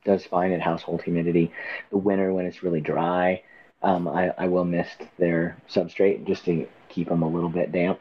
does 0.03 0.25
fine 0.25 0.51
at 0.51 0.61
household 0.61 1.03
humidity. 1.03 1.51
The 1.91 1.97
winter 1.97 2.33
when 2.33 2.45
it's 2.45 2.63
really 2.63 2.81
dry, 2.81 3.43
um, 3.83 4.07
I, 4.07 4.33
I 4.37 4.47
will 4.47 4.65
mist 4.65 5.03
their 5.19 5.57
substrate 5.69 6.25
just 6.25 6.43
to 6.45 6.67
keep 6.89 7.09
them 7.09 7.21
a 7.21 7.27
little 7.29 7.49
bit 7.49 7.71
damp. 7.71 7.99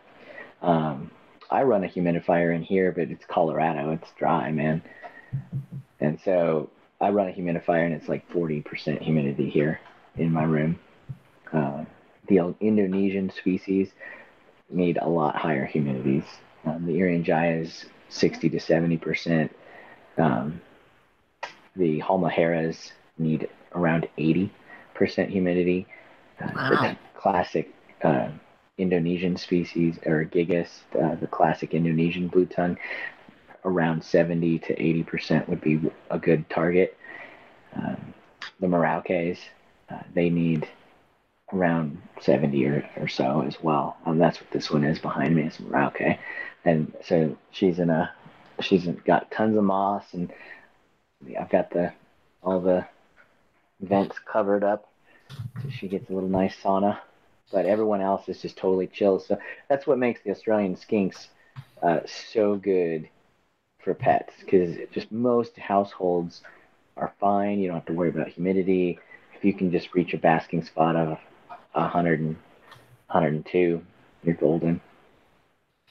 Um, 0.63 1.11
I 1.51 1.63
run 1.65 1.85
a 1.85 1.89
humidifier 1.89 2.55
in 2.55 2.63
here, 2.63 2.93
but 2.93 3.11
it's 3.11 3.25
Colorado. 3.25 3.93
It's 3.93 4.11
dry, 4.19 4.51
man. 4.53 4.83
And 6.01 6.19
so 6.25 6.71
I 7.01 7.11
run 7.11 7.29
a 7.29 7.33
humidifier, 7.33 7.85
and 7.85 7.95
it's 7.95 8.09
like 8.09 8.29
40% 8.31 9.01
humidity 9.03 9.51
here 9.51 9.81
in 10.17 10.33
my 10.33 10.45
room. 10.45 10.79
Uh, 11.53 11.85
the 12.29 12.55
Indonesian 12.61 13.31
species 13.31 13.91
need 14.71 14.99
a 15.01 15.09
lot 15.09 15.35
higher 15.37 15.67
humidities. 15.67 16.25
Um, 16.65 16.87
the 16.87 16.93
Irian 16.93 17.25
Jaya 17.25 17.57
is 17.57 17.87
60 18.11 18.51
to 18.51 18.59
70%. 18.59 19.51
Um, 20.19 20.61
the 21.75 22.01
Halmaheras 22.01 22.93
need 23.19 23.49
around 23.75 24.09
80% 24.19 24.51
humidity. 25.29 25.87
Uh, 26.41 26.51
Wow. 26.55 26.97
classic 27.15 27.75
uh, 28.03 28.29
Indonesian 28.81 29.37
species, 29.37 29.99
or 30.07 30.25
Gigas, 30.25 30.69
uh, 31.01 31.15
the 31.17 31.27
classic 31.27 31.75
Indonesian 31.75 32.29
blue 32.29 32.47
tongue, 32.47 32.79
around 33.65 34.03
70 34.03 34.59
to 34.61 34.75
80% 34.75 35.49
would 35.49 35.61
be 35.61 35.81
a 36.11 36.19
good 36.19 36.49
target. 36.49 36.97
Um, 37.75 38.15
the 38.59 38.67
Meraukes, 38.67 39.39
uh, 39.91 40.01
they 40.15 40.31
need 40.31 40.67
around 41.53 42.01
70 42.21 42.67
or, 42.67 42.89
or 42.97 43.09
so 43.09 43.43
as 43.43 43.61
well. 43.63 43.97
Um, 44.07 44.19
that's 44.19 44.41
what 44.41 44.51
this 44.51 44.71
one 44.71 44.85
is 44.85 44.99
behind 44.99 45.35
me. 45.37 45.43
It's 45.43 45.59
Merauke. 45.59 46.19
And 46.65 46.93
so 47.05 47.37
she's 47.51 47.79
in 47.79 47.91
a, 47.91 48.13
she's 48.61 48.87
got 49.05 49.31
tons 49.31 49.57
of 49.57 49.65
moss 49.65 50.05
and 50.13 50.33
I've 51.39 51.51
got 51.51 51.71
the, 51.71 51.93
all 52.43 52.61
the 52.61 52.87
vents 53.81 54.17
covered 54.31 54.65
up. 54.65 54.89
So 55.63 55.71
she 55.71 55.89
gets 55.89 56.09
a 56.11 56.13
little 56.13 56.29
nice 56.29 56.55
sauna, 56.63 56.99
but 57.51 57.67
everyone 57.67 58.01
else 58.01 58.29
is 58.29 58.41
just 58.41 58.57
totally 58.57 58.87
chill. 58.87 59.21
So 59.21 59.39
that's 59.69 59.87
what 59.87 59.99
makes 59.99 60.21
the 60.23 60.31
Australian 60.31 60.77
skinks 60.77 61.29
uh, 61.83 62.01
so 62.07 62.57
good 62.57 63.09
for 63.83 63.95
pets 63.95 64.35
because 64.41 64.77
just 64.93 65.11
most 65.11 65.57
households 65.59 66.43
are 66.97 67.13
fine. 67.19 67.59
You 67.59 67.69
don't 67.69 67.79
have 67.79 67.87
to 67.87 67.93
worry 67.93 68.11
about 68.11 68.29
humidity. 68.29 68.99
If 69.35 69.45
you 69.45 69.55
can 69.55 69.71
just 69.71 69.95
reach 69.95 70.13
a 70.15 70.19
basking 70.19 70.65
spot 70.65 70.97
of 70.97 71.19
100 71.73 72.21
and 72.21 72.37
102, 73.09 73.83
you're 74.23 74.35
golden. 74.35 74.81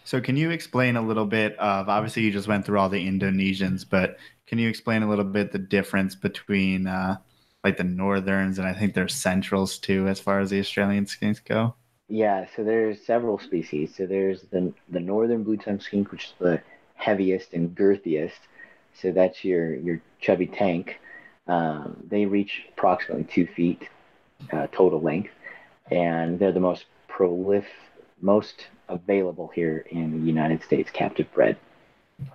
So, 0.03 0.22
can 0.22 0.38
you 0.38 0.49
explain 0.49 0.95
a 0.95 1.01
little 1.01 1.26
bit 1.26 1.57
of 1.60 1.89
obviously 1.89 2.24
you 2.24 2.32
just 2.32 2.47
went 2.47 2.66
through 2.66 2.80
all 2.80 2.89
the 2.89 3.05
Indonesians, 3.05 3.86
but 3.88 4.18
can 4.47 4.57
you 4.57 4.70
explain 4.70 5.03
a 5.03 5.10
little 5.10 5.26
bit 5.26 5.51
the 5.51 5.60
difference 5.60 6.16
between 6.16 6.88
uh, 6.88 7.18
like 7.64 7.78
the 7.78 7.84
northerns 7.84 8.57
and 8.57 8.68
I 8.68 8.74
think 8.74 8.93
there's 8.93 9.14
centrals 9.14 9.78
too, 9.78 10.07
as 10.07 10.20
far 10.20 10.39
as 10.39 10.49
the 10.49 10.60
Australian 10.60 11.05
skinks 11.05 11.43
go? 11.43 11.76
Yeah, 12.07 12.47
so 12.55 12.64
there's 12.64 13.05
several 13.05 13.38
species. 13.38 13.93
So 13.95 14.05
there's 14.05 14.43
the 14.43 14.74
the 14.89 14.99
northern 14.99 15.43
blue 15.43 15.57
tongue 15.57 15.80
skink, 15.80 16.12
which 16.12 16.26
is 16.26 16.34
the 16.39 16.62
heaviest 16.95 17.53
and 17.53 17.76
girthiest. 17.76 18.39
So 18.93 19.12
that's 19.12 19.43
your 19.43 19.76
your 19.76 20.01
chubby 20.20 20.47
tank. 20.47 20.99
Um, 21.47 22.03
they 22.07 22.26
reach 22.26 22.66
approximately 22.70 23.26
two 23.26 23.47
feet 23.47 23.88
uh, 24.51 24.68
total 24.72 25.01
length, 25.01 25.32
and 25.91 26.39
they're 26.39 26.51
the 26.51 26.60
most 26.60 26.86
prolif, 27.10 27.66
most 28.22 28.68
available 28.88 29.51
here 29.53 29.86
in 29.89 30.22
the 30.22 30.26
United 30.26 30.64
States, 30.64 30.89
captive 30.91 31.32
bred. 31.34 31.57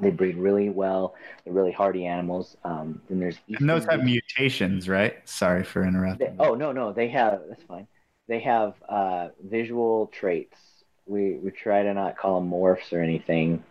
They 0.01 0.11
breed 0.11 0.37
really 0.37 0.71
well. 0.71 1.15
They're 1.45 1.53
really 1.55 1.73
hardy 1.73 2.07
animals. 2.07 2.57
Um, 2.65 3.01
then 3.09 3.21
there's 3.21 3.39
And 3.59 3.69
those 3.69 3.85
have 3.87 4.03
mutations, 4.05 4.89
right? 4.89 5.17
Sorry 5.29 5.65
for 5.65 5.83
They, 5.83 5.89
interrupting. 5.89 6.37
oh 6.39 6.55
no, 6.55 6.73
no, 6.73 6.93
they 6.93 7.09
have. 7.09 7.43
That's 7.49 7.63
fine. 7.65 7.87
They 8.29 8.41
have 8.41 8.75
uh, 8.89 9.29
visual 9.43 10.07
traits. 10.09 10.57
We 11.07 11.35
we 11.37 11.51
try 11.51 11.83
to 11.83 11.93
not 11.95 12.17
call 12.17 12.41
them 12.41 12.51
morphs 12.51 12.93
or 12.93 13.01
anything 13.01 13.63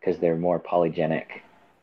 because 0.00 0.18
they're 0.20 0.36
more 0.36 0.60
polygenic 0.60 1.26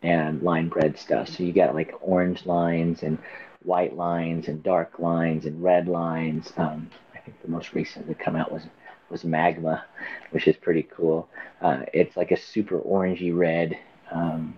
and 0.01 0.41
line 0.41 0.69
bred 0.69 0.97
stuff. 0.97 1.29
So 1.29 1.43
you 1.43 1.53
got 1.53 1.75
like 1.75 1.93
orange 2.01 2.45
lines 2.45 3.03
and 3.03 3.17
white 3.63 3.95
lines 3.95 4.47
and 4.47 4.61
dark 4.63 4.99
lines 4.99 5.45
and 5.45 5.61
red 5.63 5.87
lines. 5.87 6.53
Um, 6.57 6.89
I 7.13 7.19
think 7.19 7.41
the 7.41 7.49
most 7.49 7.73
recent 7.73 8.07
that 8.07 8.19
come 8.19 8.35
out 8.35 8.51
was 8.51 8.63
was 9.09 9.23
magma, 9.23 9.85
which 10.31 10.47
is 10.47 10.55
pretty 10.55 10.83
cool. 10.83 11.27
Uh, 11.61 11.81
it's 11.93 12.17
like 12.17 12.31
a 12.31 12.39
super 12.39 12.79
orangey 12.79 13.35
red. 13.35 13.77
Um, 14.11 14.55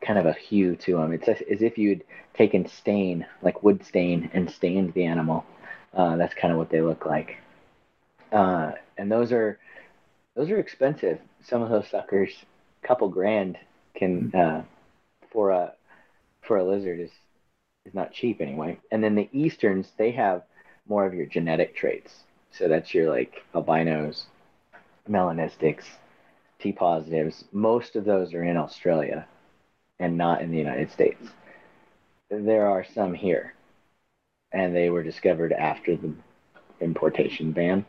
kind 0.00 0.18
of 0.18 0.26
a 0.26 0.32
hue 0.32 0.76
to 0.76 0.96
them. 0.96 1.12
It's 1.12 1.28
as, 1.28 1.42
as 1.50 1.62
if 1.62 1.78
you'd 1.78 2.04
taken 2.34 2.68
stain, 2.68 3.26
like 3.42 3.62
wood 3.62 3.84
stain, 3.84 4.30
and 4.32 4.50
stained 4.50 4.94
the 4.94 5.04
animal. 5.04 5.44
Uh, 5.92 6.16
that's 6.16 6.34
kind 6.34 6.52
of 6.52 6.58
what 6.58 6.70
they 6.70 6.80
look 6.82 7.06
like. 7.06 7.38
Uh, 8.30 8.72
and 8.98 9.10
those 9.10 9.32
are 9.32 9.58
those 10.34 10.50
are 10.50 10.58
expensive. 10.58 11.18
Some 11.42 11.62
of 11.62 11.70
those 11.70 11.88
suckers, 11.88 12.30
a 12.82 12.86
couple 12.86 13.08
grand, 13.08 13.58
can 13.94 14.34
uh, 14.34 14.62
for 15.32 15.50
a 15.50 15.72
for 16.42 16.58
a 16.58 16.64
lizard 16.64 17.00
is 17.00 17.10
is 17.84 17.94
not 17.94 18.12
cheap 18.12 18.40
anyway. 18.40 18.78
And 18.90 19.02
then 19.02 19.14
the 19.14 19.28
easterns, 19.32 19.88
they 19.96 20.12
have 20.12 20.42
more 20.88 21.06
of 21.06 21.14
your 21.14 21.26
genetic 21.26 21.74
traits. 21.74 22.12
So 22.56 22.68
that's 22.68 22.94
your 22.94 23.10
like 23.10 23.44
albinos, 23.54 24.26
melanistics, 25.08 25.84
T 26.58 26.72
positives. 26.72 27.44
Most 27.52 27.96
of 27.96 28.04
those 28.04 28.32
are 28.32 28.44
in 28.44 28.56
Australia 28.56 29.26
and 29.98 30.16
not 30.16 30.40
in 30.40 30.50
the 30.50 30.58
United 30.58 30.90
States. 30.90 31.22
There 32.30 32.66
are 32.66 32.84
some 32.94 33.14
here, 33.14 33.54
and 34.52 34.74
they 34.74 34.90
were 34.90 35.02
discovered 35.02 35.52
after 35.52 35.96
the 35.96 36.12
importation 36.80 37.52
ban. 37.52 37.84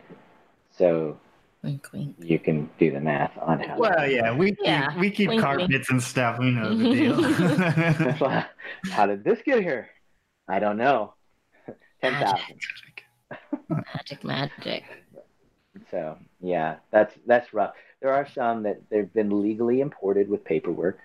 So 0.78 1.18
Wink, 1.64 1.88
wink. 1.92 2.16
you 2.20 2.38
can 2.38 2.70
do 2.78 2.92
the 2.92 3.00
math 3.00 3.38
on 3.38 3.60
how. 3.60 3.78
Well, 3.78 4.08
yeah, 4.10 4.36
we 4.36 4.56
Yeah, 4.64 4.98
we 5.00 5.10
keep 5.10 5.30
wink, 5.30 5.42
wink. 5.42 5.60
carpets 5.60 5.90
and 5.90 6.04
stuff. 6.04 6.40
We 6.40 6.52
know 6.52 6.76
the 6.76 6.92
deal. 6.94 7.24
how 8.92 9.06
did 9.06 9.24
this 9.24 9.40
get 9.46 9.62
here? 9.62 9.90
I 10.48 10.60
don't 10.60 10.78
know. 10.78 11.14
Ten 12.02 12.14
thousand. 12.14 12.60
Magic, 13.70 14.24
magic. 14.24 14.84
So 15.92 16.18
yeah, 16.42 16.76
that's 16.92 17.14
that's 17.26 17.54
rough. 17.54 17.74
There 18.02 18.12
are 18.14 18.28
some 18.30 18.64
that 18.64 18.82
they've 18.90 19.12
been 19.14 19.42
legally 19.42 19.82
imported 19.82 20.30
with 20.30 20.44
paperwork. 20.44 21.00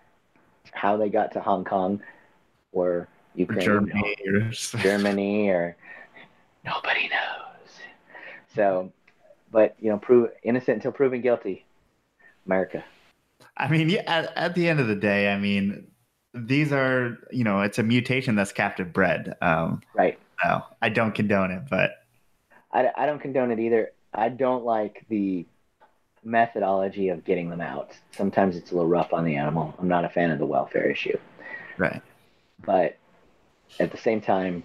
How 0.72 0.96
they 0.96 1.08
got 1.08 1.32
to 1.32 1.40
Hong 1.40 1.64
Kong 1.64 2.00
or 2.72 3.08
Ukraine, 3.34 3.64
Germany. 3.64 4.16
or- 4.26 4.50
Germany, 4.78 5.48
or 5.50 5.76
nobody 6.64 7.08
knows. 7.08 7.68
So, 8.54 8.92
but 9.50 9.74
you 9.80 9.90
know, 9.90 9.98
prove 9.98 10.30
innocent 10.42 10.76
until 10.76 10.92
proven 10.92 11.20
guilty. 11.20 11.64
America. 12.46 12.82
I 13.56 13.68
mean, 13.68 13.88
yeah. 13.88 14.02
At, 14.06 14.36
at 14.36 14.54
the 14.54 14.68
end 14.68 14.80
of 14.80 14.88
the 14.88 14.96
day, 14.96 15.32
I 15.32 15.38
mean, 15.38 15.86
these 16.34 16.72
are 16.72 17.18
you 17.30 17.44
know, 17.44 17.60
it's 17.60 17.78
a 17.78 17.82
mutation 17.82 18.34
that's 18.36 18.52
captive 18.52 18.92
bred. 18.92 19.34
Um, 19.42 19.80
Right. 19.94 20.18
no, 20.44 20.64
I 20.80 20.88
don't 20.88 21.14
condone 21.14 21.50
it, 21.50 21.62
but 21.70 21.92
I, 22.72 22.90
I 22.96 23.06
don't 23.06 23.20
condone 23.20 23.50
it 23.50 23.58
either. 23.58 23.92
I 24.12 24.28
don't 24.28 24.64
like 24.64 25.04
the 25.08 25.46
methodology 26.24 27.08
of 27.08 27.24
getting 27.24 27.50
them 27.50 27.60
out. 27.60 27.92
Sometimes 28.12 28.56
it's 28.56 28.70
a 28.70 28.74
little 28.74 28.88
rough 28.88 29.12
on 29.12 29.24
the 29.24 29.36
animal. 29.36 29.74
I'm 29.78 29.88
not 29.88 30.04
a 30.04 30.08
fan 30.08 30.30
of 30.30 30.38
the 30.38 30.46
welfare 30.46 30.90
issue. 30.90 31.18
Right. 31.78 32.02
But 32.64 32.96
at 33.80 33.90
the 33.90 33.98
same 33.98 34.20
time, 34.20 34.62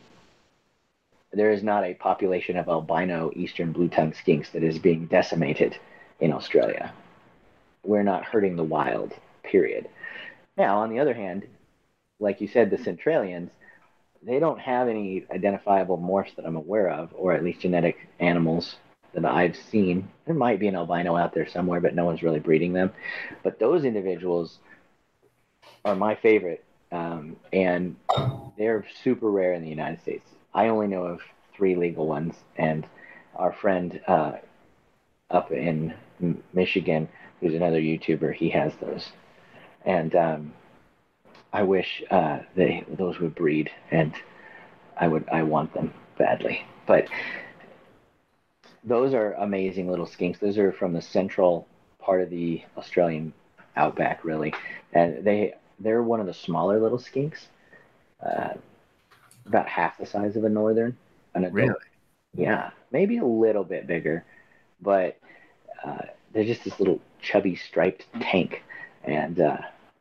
there 1.34 1.51
is 1.51 1.64
not 1.64 1.84
a 1.84 1.93
population 1.93 2.58
of 2.58 2.68
albino 2.68 3.32
eastern 3.36 3.72
blue 3.72 3.89
tongue 3.89 4.14
skinks 4.14 4.51
that 4.51 4.64
is 4.64 4.80
being 4.80 5.08
decimated 5.08 5.78
in 6.20 6.32
Australia. 6.32 6.93
We're 7.84 8.03
not 8.03 8.26
hurting 8.26 8.55
the 8.55 8.64
wild, 8.64 9.14
period. 9.43 9.89
Now, 10.58 10.80
on 10.80 10.89
the 10.89 10.99
other 10.99 11.14
hand, 11.14 11.47
like 12.20 12.41
you 12.41 12.47
said, 12.47 12.70
the 12.70 12.78
Centralians, 12.78 13.51
they 14.24 14.39
don't 14.39 14.59
have 14.59 14.88
any 14.88 15.26
identifiable 15.32 15.97
morphs 15.97 16.36
that 16.36 16.45
I'm 16.45 16.55
aware 16.55 16.89
of, 16.89 17.13
or 17.15 17.34
at 17.34 17.43
least 17.43 17.61
genetic 17.61 18.07
animals 18.20 18.78
that 19.13 19.26
I've 19.26 19.55
seen. 19.55 20.09
There 20.26 20.36
might 20.36 20.59
be 20.59 20.68
an 20.68 20.76
albino 20.76 21.15
out 21.15 21.34
there 21.34 21.47
somewhere, 21.47 21.82
but 21.82 21.95
no 21.95 22.05
one's 22.05 22.24
really 22.24 22.39
breeding 22.39 22.74
them. 22.74 22.91
But 23.43 23.59
those 23.59 23.84
individuals 23.84 24.59
are 25.86 25.95
my 25.95 26.15
favorite, 26.15 26.63
um, 26.91 27.36
and 27.53 27.95
they're 28.57 28.86
super 29.03 29.30
rare 29.32 29.53
in 29.53 29.61
the 29.61 29.70
United 29.70 30.01
States. 30.01 30.30
I 30.53 30.68
only 30.68 30.88
know 30.88 31.03
of 31.03 31.22
three 31.55 31.76
legal 31.76 32.07
ones, 32.07 32.36
and 32.57 32.86
our 33.36 33.53
friend 33.53 33.99
uh, 34.07 34.34
up 35.30 35.51
in 35.51 35.93
Michigan, 36.53 37.07
who's 37.39 37.53
another 37.53 37.80
YouTuber, 37.80 38.34
he 38.34 38.49
has 38.49 38.74
those. 38.82 39.11
And 39.86 40.15
um, 40.15 40.53
I 41.53 41.63
wish 41.63 42.03
uh, 42.11 42.39
they 42.55 42.85
those 42.87 43.19
would 43.19 43.35
breed, 43.35 43.71
and 43.91 44.13
I 44.99 45.07
would 45.07 45.27
I 45.29 45.43
want 45.43 45.73
them 45.73 45.93
badly. 46.17 46.65
But 46.85 47.07
those 48.83 49.13
are 49.13 49.33
amazing 49.33 49.89
little 49.89 50.07
skinks. 50.07 50.39
Those 50.39 50.57
are 50.57 50.71
from 50.71 50.93
the 50.93 51.01
central 51.01 51.67
part 51.99 52.21
of 52.21 52.29
the 52.29 52.63
Australian 52.77 53.33
outback, 53.75 54.23
really, 54.23 54.53
and 54.93 55.23
they 55.23 55.53
they're 55.79 56.03
one 56.03 56.19
of 56.19 56.25
the 56.25 56.33
smaller 56.33 56.79
little 56.79 56.97
skinks, 56.97 57.47
uh, 58.25 58.53
about 59.45 59.67
half 59.67 59.97
the 59.97 60.05
size 60.05 60.35
of 60.35 60.43
a 60.43 60.49
northern. 60.49 60.97
An 61.35 61.43
adult. 61.43 61.53
Really? 61.53 61.73
Yeah, 62.33 62.71
maybe 62.91 63.17
a 63.17 63.25
little 63.25 63.63
bit 63.63 63.87
bigger, 63.87 64.25
but 64.81 65.17
uh, 65.83 66.03
they're 66.33 66.43
just 66.43 66.63
this 66.63 66.79
little 66.79 67.01
chubby 67.21 67.55
striped 67.55 68.05
tank, 68.19 68.63
and 69.03 69.39
uh, 69.39 69.57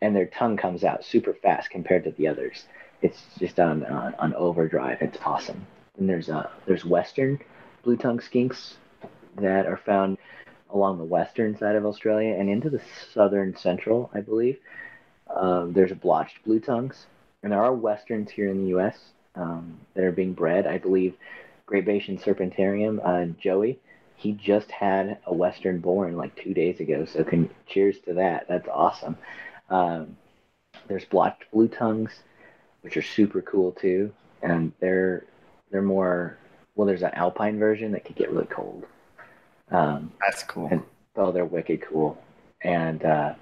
and 0.06 0.14
their 0.14 0.26
tongue 0.26 0.56
comes 0.56 0.84
out 0.84 1.04
super 1.04 1.34
fast 1.34 1.68
compared 1.68 2.04
to 2.04 2.12
the 2.12 2.28
others. 2.28 2.66
It's 3.02 3.20
just 3.40 3.58
on 3.58 3.84
on, 3.86 4.14
on 4.14 4.34
overdrive. 4.34 4.98
It's 5.00 5.18
awesome. 5.24 5.66
And 5.98 6.08
there's 6.08 6.30
uh 6.30 6.48
there's 6.64 6.84
western 6.84 7.40
blue 7.82 7.96
tongue 7.96 8.20
skinks 8.20 8.74
that 9.40 9.66
are 9.66 9.76
found 9.76 10.16
along 10.70 10.98
the 10.98 11.04
western 11.04 11.58
side 11.58 11.74
of 11.74 11.84
Australia 11.84 12.36
and 12.38 12.48
into 12.48 12.70
the 12.70 12.80
southern 13.12 13.56
central, 13.56 14.08
I 14.14 14.20
believe. 14.20 14.58
Um, 15.34 15.72
there's 15.72 15.92
blotched 15.92 16.44
blue 16.44 16.60
tongues, 16.60 17.06
and 17.42 17.50
there 17.50 17.62
are 17.62 17.74
westerns 17.74 18.30
here 18.30 18.48
in 18.48 18.62
the 18.62 18.68
U.S. 18.68 18.96
Um, 19.34 19.80
that 19.94 20.04
are 20.04 20.12
being 20.12 20.34
bred. 20.34 20.68
I 20.68 20.78
believe 20.78 21.16
Great 21.66 21.84
Basin 21.84 22.16
Serpentarium, 22.16 23.00
uh, 23.04 23.32
Joey, 23.40 23.80
he 24.14 24.32
just 24.32 24.70
had 24.70 25.18
a 25.26 25.34
western 25.34 25.80
born 25.80 26.16
like 26.16 26.36
two 26.36 26.54
days 26.54 26.78
ago. 26.78 27.04
So 27.04 27.24
can 27.24 27.50
cheers 27.66 27.98
to 28.06 28.14
that. 28.14 28.46
That's 28.48 28.68
awesome. 28.68 29.16
Um, 29.70 30.16
there's 30.88 31.04
blotched 31.04 31.44
blue 31.52 31.68
tongues, 31.68 32.12
which 32.82 32.96
are 32.96 33.02
super 33.02 33.42
cool 33.42 33.72
too, 33.72 34.12
and 34.42 34.72
they're 34.80 35.24
they're 35.70 35.82
more 35.82 36.38
well. 36.74 36.86
There's 36.86 37.02
an 37.02 37.14
alpine 37.14 37.58
version 37.58 37.92
that 37.92 38.04
could 38.04 38.16
get 38.16 38.30
really 38.30 38.46
cold. 38.46 38.84
Um, 39.70 40.12
That's 40.20 40.42
cool. 40.44 40.68
and 40.70 40.82
oh, 41.16 41.32
they're 41.32 41.44
wicked 41.44 41.82
cool, 41.82 42.22
and 42.62 43.04
uh, 43.04 43.34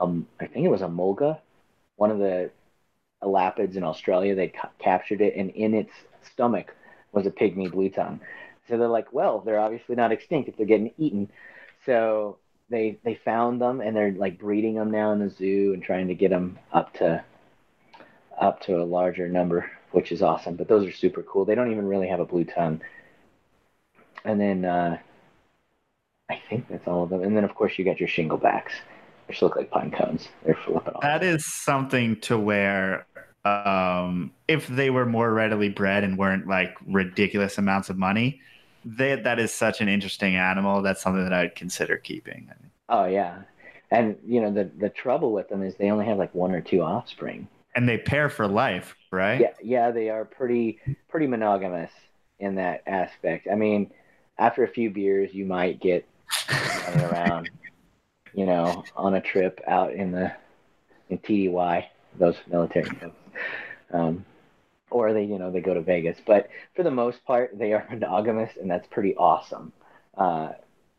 um 0.00 0.26
I 0.40 0.46
think 0.46 0.66
it 0.66 0.70
was 0.70 0.82
a 0.82 0.88
mulga, 0.88 1.38
one 1.96 2.10
of 2.12 2.18
the 2.18 2.50
elapids 3.22 3.76
in 3.76 3.84
Australia. 3.84 4.34
They 4.34 4.48
ca- 4.48 4.70
captured 4.78 5.20
it, 5.22 5.36
and 5.36 5.50
in 5.50 5.74
its 5.74 5.92
stomach 6.22 6.74
was 7.12 7.26
a 7.26 7.30
pygmy 7.30 7.70
blue 7.70 7.90
tongue. 7.90 8.20
So 8.68 8.78
they're 8.78 8.88
like, 8.88 9.12
well, 9.12 9.40
they're 9.40 9.60
obviously 9.60 9.96
not 9.96 10.12
extinct 10.12 10.48
if 10.48 10.56
they're 10.56 10.66
getting 10.66 10.92
eaten. 10.98 11.30
So 11.86 12.38
they 12.70 12.98
they 13.04 13.14
found 13.14 13.60
them, 13.60 13.80
and 13.80 13.96
they're 13.96 14.12
like 14.12 14.38
breeding 14.38 14.74
them 14.74 14.90
now 14.90 15.12
in 15.12 15.18
the 15.18 15.30
zoo 15.30 15.72
and 15.74 15.82
trying 15.82 16.08
to 16.08 16.14
get 16.14 16.30
them 16.30 16.58
up 16.72 16.92
to 16.94 17.24
up 18.40 18.60
to 18.62 18.80
a 18.80 18.84
larger 18.84 19.28
number, 19.28 19.70
which 19.92 20.12
is 20.12 20.22
awesome. 20.22 20.56
But 20.56 20.68
those 20.68 20.86
are 20.86 20.92
super 20.92 21.22
cool. 21.22 21.44
They 21.44 21.54
don't 21.54 21.70
even 21.70 21.86
really 21.86 22.08
have 22.08 22.20
a 22.20 22.24
blue 22.24 22.44
tongue. 22.44 22.80
And 24.24 24.40
then 24.40 24.64
uh, 24.64 24.98
I 26.30 26.40
think 26.48 26.68
that's 26.68 26.88
all 26.88 27.04
of 27.04 27.10
them. 27.10 27.22
And 27.22 27.36
then 27.36 27.44
of 27.44 27.54
course 27.54 27.78
you 27.78 27.84
got 27.84 28.00
your 28.00 28.08
shinglebacks, 28.08 28.72
which 29.28 29.42
look 29.42 29.56
like 29.56 29.70
pine 29.70 29.90
cones. 29.90 30.28
They're 30.44 30.58
flipping 30.64 30.94
off. 30.94 31.02
That 31.02 31.22
is 31.22 31.44
something 31.46 32.20
to 32.22 32.38
where 32.38 33.06
um, 33.44 34.32
if 34.48 34.66
they 34.66 34.90
were 34.90 35.06
more 35.06 35.32
readily 35.32 35.68
bred 35.68 36.02
and 36.02 36.16
weren't 36.16 36.48
like 36.48 36.74
ridiculous 36.86 37.58
amounts 37.58 37.90
of 37.90 37.98
money, 37.98 38.40
they, 38.84 39.16
that 39.16 39.38
is 39.38 39.52
such 39.52 39.80
an 39.80 39.88
interesting 39.88 40.36
animal. 40.36 40.82
That's 40.82 41.00
something 41.00 41.22
that 41.22 41.32
I'd 41.32 41.54
consider 41.54 41.96
keeping. 41.96 42.50
Oh 42.88 43.06
yeah, 43.06 43.42
and 43.90 44.16
you 44.24 44.40
know 44.40 44.52
the 44.52 44.70
the 44.78 44.90
trouble 44.90 45.32
with 45.32 45.48
them 45.48 45.62
is 45.62 45.74
they 45.76 45.90
only 45.90 46.06
have 46.06 46.18
like 46.18 46.34
one 46.34 46.52
or 46.52 46.60
two 46.60 46.82
offspring. 46.82 47.48
And 47.76 47.88
they 47.88 47.98
pair 47.98 48.28
for 48.28 48.46
life, 48.46 48.94
right? 49.10 49.40
Yeah, 49.40 49.54
yeah, 49.62 49.90
they 49.90 50.10
are 50.10 50.24
pretty 50.24 50.78
pretty 51.08 51.26
monogamous 51.26 51.90
in 52.38 52.54
that 52.56 52.82
aspect. 52.86 53.48
I 53.50 53.54
mean, 53.54 53.90
after 54.38 54.64
a 54.64 54.68
few 54.68 54.90
beers, 54.90 55.32
you 55.32 55.44
might 55.44 55.80
get 55.80 56.06
running 56.86 57.04
around, 57.12 57.50
you 58.34 58.46
know, 58.46 58.84
on 58.96 59.14
a 59.14 59.20
trip 59.20 59.60
out 59.66 59.92
in 59.92 60.12
the 60.12 60.32
in 61.08 61.18
TDY, 61.18 61.86
those 62.18 62.36
military. 62.48 62.90
Um, 63.92 64.24
or 64.94 65.12
they, 65.12 65.24
you 65.24 65.38
know, 65.38 65.50
they 65.50 65.60
go 65.60 65.74
to 65.74 65.80
Vegas. 65.82 66.18
But 66.24 66.48
for 66.76 66.84
the 66.84 66.90
most 66.90 67.24
part, 67.26 67.58
they 67.58 67.72
are 67.72 67.86
monogamous, 67.90 68.52
and 68.60 68.70
that's 68.70 68.86
pretty 68.86 69.14
awesome. 69.16 69.72
Uh, 70.16 70.52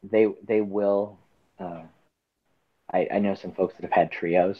they 0.04 0.28
they 0.46 0.62
will. 0.62 1.18
Uh, 1.60 1.84
I, 2.92 3.08
I 3.14 3.20
know 3.20 3.36
some 3.36 3.54
folks 3.54 3.76
that 3.76 3.84
have 3.84 3.92
had 3.92 4.12
trios, 4.12 4.60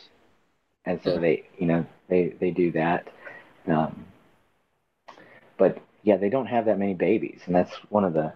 and 0.86 1.02
so 1.04 1.20
they, 1.20 1.46
you 1.58 1.68
know, 1.68 1.86
they 2.10 2.30
they 2.40 2.52
do 2.52 2.72
that. 2.74 3.08
Um, 3.68 4.06
but 5.58 5.80
yeah, 6.04 6.18
they 6.18 6.30
don't 6.30 6.46
have 6.48 6.66
that 6.66 6.80
many 6.80 6.94
babies, 6.94 7.42
and 7.46 7.56
that's 7.56 7.74
one 7.90 8.04
of 8.06 8.14
the 8.14 8.34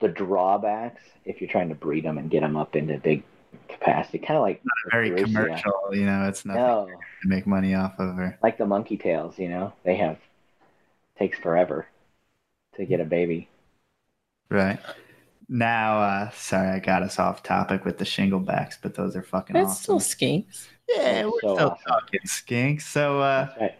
the 0.00 0.08
drawbacks 0.08 1.02
if 1.24 1.40
you're 1.40 1.50
trying 1.50 1.68
to 1.68 1.74
breed 1.74 2.04
them 2.04 2.18
and 2.18 2.30
get 2.30 2.40
them 2.40 2.56
up 2.56 2.74
into 2.76 2.98
big 2.98 3.22
capacity. 3.68 4.18
Kind 4.18 4.36
of 4.38 4.42
like 4.42 4.62
Very 4.90 5.10
Russia. 5.10 5.24
commercial, 5.24 5.74
you 5.92 6.06
know. 6.06 6.28
It's 6.28 6.44
nothing 6.44 6.62
no, 6.62 6.88
to 7.22 7.28
make 7.28 7.46
money 7.46 7.74
off 7.74 7.98
of. 7.98 8.18
Or 8.18 8.38
like 8.42 8.58
the 8.58 8.66
monkey 8.66 8.96
tails, 8.96 9.38
you 9.38 9.48
know, 9.48 9.72
they 9.84 9.96
have 9.96 10.18
takes 11.20 11.38
forever 11.38 11.86
to 12.76 12.86
get 12.86 13.00
a 13.00 13.06
baby. 13.06 13.50
right 14.50 14.78
now, 15.48 16.00
uh, 16.00 16.30
sorry, 16.32 16.68
I 16.70 16.78
got 16.80 17.02
us 17.02 17.18
off 17.18 17.42
topic 17.42 17.84
with 17.84 17.98
the 17.98 18.04
shinglebacks, 18.04 18.76
but 18.82 18.94
those 18.94 19.16
are 19.16 19.22
fucking 19.22 19.58
It's 19.60 19.60
awesome. 19.60 19.78
still 19.78 20.00
skinks. 20.00 20.68
yeah, 20.88 21.24
we're 21.26 21.40
so 21.40 21.48
still 21.48 21.72
awesome. 21.72 21.86
talking 21.88 22.20
skinks. 22.26 22.82
So, 22.82 23.20
uh, 23.20 23.48
right. 23.60 23.74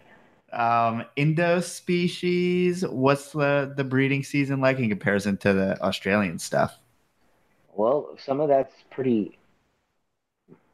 um 0.53 1.05
indo 1.17 1.61
species 1.61 2.85
what's 2.87 3.33
the 3.33 3.73
the 3.77 3.85
breeding 3.85 4.23
season 4.25 4.61
like 4.61 4.79
in 4.79 4.89
comparison 4.89 5.37
to 5.37 5.53
the 5.53 5.83
australian 5.83 6.39
stuff 6.39 6.79
Well, 7.73 8.17
some 8.19 8.41
of 8.41 8.49
that's 8.49 8.75
pretty 8.91 9.39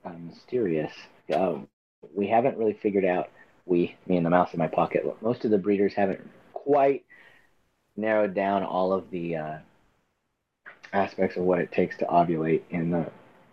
uh, 0.04 0.12
mysterious. 0.18 0.92
Um, 1.34 1.68
we 2.14 2.28
haven't 2.28 2.56
really 2.56 2.74
figured 2.74 3.04
out. 3.04 3.28
We, 3.64 3.96
me 4.06 4.16
and 4.16 4.24
the 4.24 4.30
mouse 4.30 4.52
in 4.52 4.58
my 4.58 4.68
pocket. 4.68 5.04
Most 5.22 5.44
of 5.44 5.50
the 5.50 5.58
breeders 5.58 5.94
haven't 5.94 6.20
quite 6.66 7.04
narrowed 7.96 8.34
down 8.34 8.64
all 8.64 8.92
of 8.92 9.08
the 9.10 9.36
uh, 9.36 9.58
aspects 10.92 11.36
of 11.36 11.44
what 11.44 11.60
it 11.60 11.70
takes 11.72 11.96
to 11.98 12.04
ovulate 12.06 12.62
in 12.70 12.90
the 12.90 13.10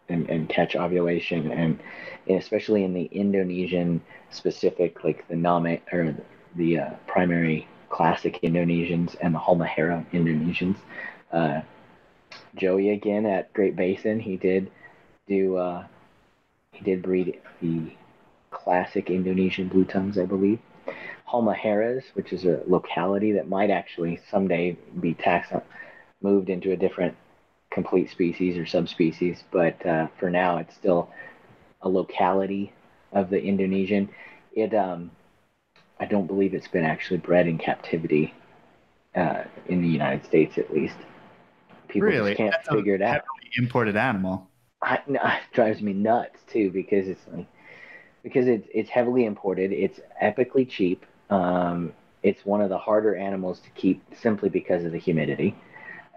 and, 0.09 0.29
and 0.29 0.49
catch 0.49 0.75
ovulation, 0.75 1.49
and, 1.51 1.79
and 2.27 2.37
especially 2.37 2.83
in 2.83 2.93
the 2.93 3.05
Indonesian 3.05 4.01
specific, 4.31 5.03
like 5.03 5.25
the 5.29 5.35
Name 5.35 5.79
or 5.93 6.15
the 6.55 6.79
uh, 6.79 6.89
primary 7.07 7.67
classic 7.89 8.39
Indonesians 8.43 9.15
and 9.21 9.33
the 9.33 9.39
Halmahera 9.39 10.05
Indonesians. 10.11 10.77
Uh, 11.31 11.61
Joey 12.55 12.89
again 12.89 13.25
at 13.25 13.53
Great 13.53 13.75
Basin. 13.75 14.19
He 14.19 14.35
did 14.35 14.69
do. 15.27 15.55
Uh, 15.55 15.85
he 16.73 16.83
did 16.83 17.01
breed 17.01 17.39
the 17.61 17.93
classic 18.51 19.09
Indonesian 19.09 19.67
blue 19.67 19.85
tongues, 19.85 20.17
I 20.17 20.25
believe. 20.25 20.59
Halmaheras, 21.33 22.03
which 22.13 22.31
is 22.31 22.45
a 22.45 22.61
locality 22.67 23.31
that 23.31 23.49
might 23.49 23.71
actually 23.71 24.19
someday 24.29 24.77
be 24.99 25.15
taxed, 25.15 25.51
moved 26.21 26.49
into 26.49 26.71
a 26.71 26.77
different 26.77 27.15
complete 27.71 28.11
species 28.11 28.55
or 28.57 28.65
subspecies, 28.65 29.43
but 29.51 29.83
uh, 29.85 30.07
for 30.19 30.29
now 30.29 30.57
it's 30.57 30.75
still 30.75 31.09
a 31.81 31.89
locality 31.89 32.71
of 33.11 33.29
the 33.31 33.41
Indonesian. 33.41 34.09
It, 34.53 34.75
um, 34.75 35.09
I 35.99 36.05
don't 36.05 36.27
believe 36.27 36.53
it's 36.53 36.67
been 36.67 36.85
actually 36.85 37.17
bred 37.17 37.47
in 37.47 37.57
captivity 37.57 38.33
uh, 39.15 39.43
in 39.67 39.81
the 39.81 39.87
United 39.87 40.25
States, 40.25 40.57
at 40.57 40.71
least. 40.71 40.95
People 41.87 42.09
really? 42.09 42.31
just 42.31 42.37
can't 42.37 42.51
That's 42.51 42.69
figure 42.69 42.95
it 42.95 43.01
a 43.01 43.05
out. 43.05 43.13
heavily 43.13 43.49
imported 43.57 43.97
animal. 43.97 44.49
I, 44.81 44.99
no, 45.07 45.19
it 45.23 45.41
drives 45.53 45.81
me 45.81 45.93
nuts 45.93 46.39
too 46.51 46.69
because 46.71 47.07
it's 47.07 47.21
like 47.31 47.47
because 48.23 48.47
it's 48.47 48.67
it's 48.73 48.89
heavily 48.89 49.25
imported. 49.25 49.71
It's 49.71 49.99
epically 50.21 50.69
cheap. 50.69 51.05
Um, 51.29 51.93
it's 52.21 52.45
one 52.45 52.61
of 52.61 52.69
the 52.69 52.77
harder 52.77 53.15
animals 53.15 53.59
to 53.59 53.69
keep 53.71 54.01
simply 54.15 54.49
because 54.49 54.85
of 54.85 54.91
the 54.91 54.97
humidity, 54.99 55.55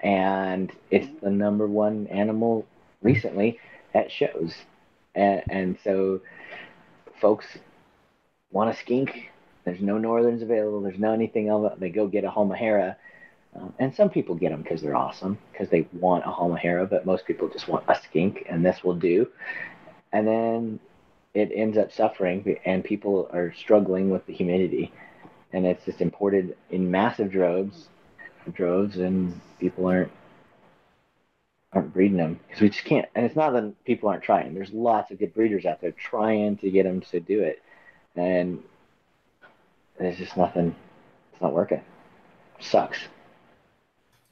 and 0.02 0.70
it's 0.90 1.08
the 1.22 1.30
number 1.30 1.66
one 1.66 2.06
animal 2.08 2.66
recently 3.02 3.58
at 3.94 4.10
shows, 4.10 4.54
and, 5.14 5.42
and 5.48 5.78
so 5.82 6.20
folks 7.20 7.46
want 8.52 8.70
a 8.70 8.74
skink. 8.74 9.30
There's 9.64 9.80
no 9.80 9.98
northerns 9.98 10.42
available. 10.42 10.80
There's 10.80 10.98
no 10.98 11.12
anything 11.12 11.48
it. 11.48 11.80
They 11.80 11.90
go 11.90 12.06
get 12.06 12.24
a 12.24 12.30
Halmahera. 12.30 12.96
Um, 13.56 13.72
and 13.78 13.94
some 13.94 14.10
people 14.10 14.34
get 14.34 14.50
them 14.50 14.62
because 14.62 14.82
they're 14.82 14.94
awesome, 14.94 15.38
because 15.50 15.70
they 15.70 15.88
want 15.94 16.24
a 16.24 16.28
Halmahera, 16.28 16.88
but 16.88 17.06
most 17.06 17.26
people 17.26 17.48
just 17.48 17.68
want 17.68 17.84
a 17.88 17.96
skink, 18.00 18.44
and 18.48 18.64
this 18.64 18.84
will 18.84 18.94
do. 18.94 19.28
And 20.12 20.26
then 20.26 20.80
it 21.36 21.52
ends 21.54 21.76
up 21.76 21.92
suffering, 21.92 22.56
and 22.64 22.82
people 22.82 23.28
are 23.30 23.52
struggling 23.52 24.08
with 24.08 24.24
the 24.24 24.32
humidity. 24.32 24.90
And 25.52 25.66
it's 25.66 25.84
just 25.84 26.00
imported 26.00 26.56
in 26.70 26.90
massive 26.90 27.30
droves, 27.30 27.88
droves, 28.54 28.96
and 28.96 29.38
people 29.60 29.86
aren't 29.86 30.10
aren't 31.72 31.92
breeding 31.92 32.16
them 32.16 32.40
because 32.46 32.62
we 32.62 32.70
just 32.70 32.86
can't. 32.86 33.06
And 33.14 33.26
it's 33.26 33.36
not 33.36 33.52
that 33.52 33.84
people 33.84 34.08
aren't 34.08 34.22
trying. 34.22 34.54
There's 34.54 34.72
lots 34.72 35.10
of 35.10 35.18
good 35.18 35.34
breeders 35.34 35.66
out 35.66 35.82
there 35.82 35.92
trying 35.92 36.56
to 36.58 36.70
get 36.70 36.84
them 36.84 37.02
to 37.02 37.20
do 37.20 37.42
it, 37.42 37.62
and 38.16 38.62
there's 39.98 40.16
just 40.16 40.38
nothing. 40.38 40.74
It's 41.32 41.42
not 41.42 41.52
working. 41.52 41.82
Sucks. 42.60 42.98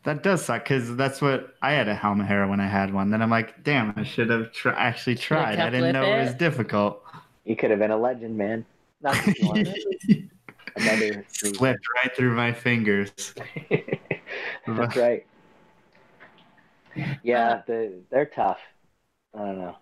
That 0.05 0.23
does 0.23 0.45
suck 0.45 0.65
because 0.65 0.95
that's 0.97 1.23
what 1.23 1.55
I 1.63 1.73
had 1.73 1.89
a 1.89 1.97
Halmahera 1.97 2.49
when 2.49 2.61
I 2.61 2.67
had 2.67 2.93
one. 2.93 3.11
Then 3.11 3.23
I'm 3.23 3.31
like, 3.31 3.65
damn, 3.65 3.95
I 3.97 4.05
should 4.05 4.29
have 4.29 4.53
tr- 4.53 4.69
actually 4.71 5.17
tried. 5.17 5.59
I 5.59 5.71
didn't 5.71 5.93
know 5.93 6.05
it 6.05 6.25
was 6.25 6.35
difficult. 6.35 7.03
You 7.45 7.57
could 7.57 7.71
have 7.71 7.79
been 7.79 7.91
a 7.91 7.97
legend, 7.97 8.37
man. 8.37 8.67
Not 9.01 9.15
that 9.15 9.39
you 9.39 9.49
wanted. 9.49 10.31
Another 10.77 11.25
Slipped 11.29 11.87
right 11.97 12.17
through 12.17 12.35
my 12.35 12.53
fingers. 12.53 13.13
That's 14.67 14.97
right. 14.97 15.27
Yeah, 17.23 17.49
uh, 17.49 17.63
the, 17.67 17.93
they're 18.11 18.27
tough. 18.27 18.61
I 19.35 19.39
don't 19.39 19.59
know. 19.59 19.77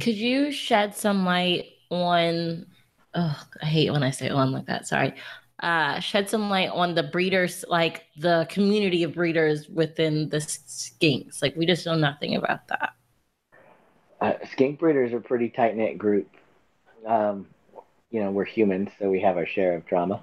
Could 0.00 0.16
you 0.16 0.52
shed 0.52 0.94
some 0.94 1.24
light 1.24 1.66
on? 1.90 2.66
Oh, 3.14 3.42
I 3.62 3.66
hate 3.66 3.90
when 3.90 4.02
I 4.02 4.10
say 4.10 4.28
on 4.28 4.52
like 4.52 4.66
that. 4.66 4.86
Sorry. 4.86 5.14
Uh, 5.62 6.00
shed 6.00 6.28
some 6.28 6.50
light 6.50 6.68
on 6.70 6.94
the 6.94 7.02
breeders, 7.02 7.64
like 7.68 8.04
the 8.16 8.46
community 8.50 9.04
of 9.04 9.14
breeders 9.14 9.68
within 9.68 10.28
the 10.28 10.38
skinks. 10.38 11.40
Like 11.40 11.54
we 11.56 11.64
just 11.64 11.86
know 11.86 11.94
nothing 11.94 12.34
about 12.36 12.66
that. 12.68 12.94
Uh, 14.20 14.32
skink 14.50 14.78
breeders 14.78 15.12
are 15.12 15.18
a 15.18 15.20
pretty 15.20 15.48
tight 15.48 15.76
knit 15.76 15.98
group. 15.98 16.28
Um, 17.06 17.46
you 18.10 18.22
know, 18.22 18.30
we're 18.30 18.44
humans, 18.44 18.90
so 18.98 19.10
we 19.10 19.20
have 19.20 19.36
our 19.36 19.46
share 19.46 19.74
of 19.74 19.86
drama, 19.86 20.22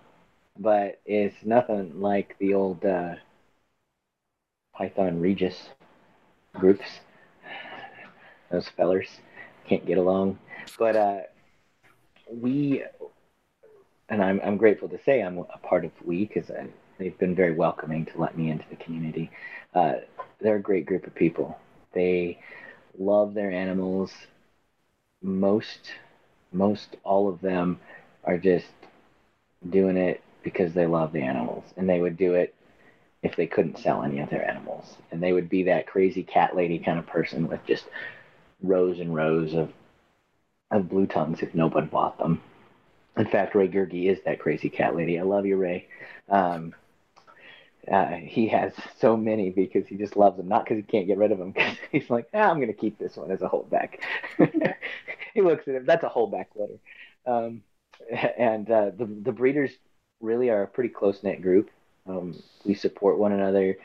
but 0.58 1.00
it's 1.06 1.36
nothing 1.44 2.02
like 2.02 2.36
the 2.40 2.54
old 2.54 2.84
uh, 2.86 3.16
Python 4.74 5.22
regius 5.22 5.70
groups. 6.54 6.86
Those 8.50 8.68
fellers 8.70 9.08
can't 9.68 9.86
get 9.86 9.98
along, 9.98 10.40
but 10.80 10.96
uh, 10.96 11.20
we, 12.32 12.84
and 14.12 14.22
I'm 14.22 14.40
I'm 14.44 14.58
grateful 14.58 14.90
to 14.90 15.00
say 15.04 15.24
I'm 15.24 15.40
a 15.40 15.58
part 15.64 15.86
of 15.86 15.92
we 16.06 16.26
because 16.26 16.52
they've 17.00 17.18
been 17.18 17.34
very 17.34 17.56
welcoming 17.56 18.06
to 18.08 18.20
let 18.20 18.38
me 18.38 18.52
into 18.52 18.66
the 18.70 18.76
community. 18.76 19.32
Uh, 19.74 19.94
they're 20.42 20.58
a 20.58 20.62
great 20.62 20.86
group 20.86 21.08
of 21.08 21.16
people. 21.16 21.58
They 21.94 22.38
love 23.00 23.34
their 23.34 23.52
animals. 23.52 24.12
Most, 25.24 25.92
most 26.52 26.98
all 27.04 27.30
of 27.30 27.42
them 27.42 27.80
are 28.26 28.38
just 28.38 28.68
doing 29.70 29.98
it 29.98 30.22
because 30.44 30.74
they 30.74 30.88
love 30.88 31.14
the 31.14 31.22
animals, 31.22 31.64
and 31.78 31.90
they 31.90 32.02
would 32.02 32.18
do 32.18 32.36
it 32.36 32.54
if 33.24 33.36
they 33.36 33.48
couldn't 33.48 33.80
sell 33.80 34.04
any 34.04 34.20
of 34.20 34.30
their 34.30 34.48
animals. 34.48 34.98
And 35.12 35.24
they 35.24 35.32
would 35.32 35.50
be 35.50 35.64
that 35.64 35.88
crazy 35.88 36.24
cat 36.24 36.56
lady 36.56 36.80
kind 36.80 37.00
of 37.00 37.08
person 37.08 37.48
with 37.48 37.66
just 37.66 37.86
rows 38.62 39.00
and 39.00 39.16
rows 39.16 39.54
of 39.54 39.72
of 40.72 40.90
blue 40.90 41.06
tongues 41.06 41.42
if 41.42 41.56
nobody 41.56 41.88
bought 41.88 42.18
them. 42.18 42.42
In 43.22 43.28
fact, 43.28 43.54
Ray 43.54 43.68
Gerge 43.68 43.94
is 43.94 44.20
that 44.26 44.40
crazy 44.40 44.68
cat 44.68 44.96
lady. 44.96 45.20
I 45.20 45.22
love 45.22 45.46
you, 45.46 45.56
Ray. 45.56 45.88
Um, 46.28 46.74
uh, 47.88 48.16
he 48.16 48.48
has 48.48 48.74
so 48.98 49.16
many 49.16 49.52
because 49.52 49.86
he 49.86 49.96
just 49.96 50.18
loves 50.18 50.38
them, 50.38 50.48
not 50.48 50.64
because 50.64 50.78
he 50.78 50.82
can't 50.82 51.06
get 51.06 51.20
rid 51.20 51.32
of 51.32 51.38
them. 51.38 51.54
He's 51.92 52.10
like, 52.10 52.28
ah, 52.34 52.50
I'm 52.50 52.56
going 52.56 52.68
to 52.68 52.74
keep 52.74 52.98
this 52.98 53.16
one 53.18 53.30
as 53.30 53.44
a 53.44 53.48
holdback. 53.48 54.00
he 55.36 55.42
looks 55.42 55.68
at 55.68 55.76
him. 55.76 55.86
That's 55.86 56.04
a 56.04 56.10
holdback 56.10 56.48
litter. 56.56 56.80
Um, 57.28 57.62
and 58.40 58.70
uh, 58.72 58.90
the 58.98 59.06
the 59.06 59.32
breeders 59.32 59.70
really 60.20 60.50
are 60.50 60.64
a 60.64 60.68
pretty 60.68 60.90
close 60.90 61.22
knit 61.22 61.44
group. 61.44 61.70
Um, 62.08 62.42
we 62.66 62.74
support 62.74 63.20
one 63.20 63.34
another 63.34 63.78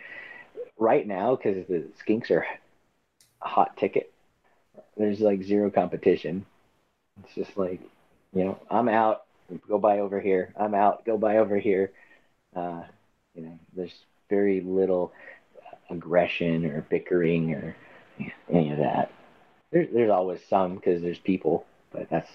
right 0.79 1.07
now 1.07 1.37
because 1.37 1.67
the 1.67 1.85
skinks 2.03 2.31
are 2.31 2.47
a 3.43 3.49
hot 3.49 3.77
ticket. 3.77 4.11
There's 4.97 5.21
like 5.21 5.43
zero 5.43 5.71
competition. 5.71 6.47
It's 7.23 7.35
just 7.35 7.59
like, 7.59 7.83
you 8.33 8.45
know, 8.45 8.59
I'm 8.71 8.89
out. 8.89 9.26
Go 9.69 9.79
buy 9.79 10.01
over 10.01 10.21
here. 10.21 10.53
I'm 10.57 10.75
out. 10.75 11.05
Go 11.05 11.17
buy 11.17 11.39
over 11.39 11.59
here. 11.59 11.93
Uh, 12.55 12.83
you 13.35 13.43
know, 13.43 13.59
there's 13.75 13.95
very 14.29 14.61
little 14.61 15.13
aggression 15.91 16.67
or 16.67 16.83
bickering 16.83 17.55
or 17.55 17.77
any 18.51 18.73
of 18.73 18.79
that. 18.79 19.13
There's 19.71 19.89
there's 19.93 20.11
always 20.11 20.41
some 20.49 20.77
because 20.77 21.03
there's 21.03 21.19
people, 21.19 21.67
but 21.93 22.09
that's 22.11 22.31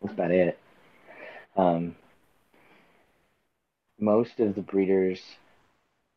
that's 0.00 0.14
about 0.14 0.30
it. 0.30 0.58
Um, 1.56 1.96
most 3.98 4.40
of 4.40 4.54
the 4.54 4.62
breeders, 4.62 5.20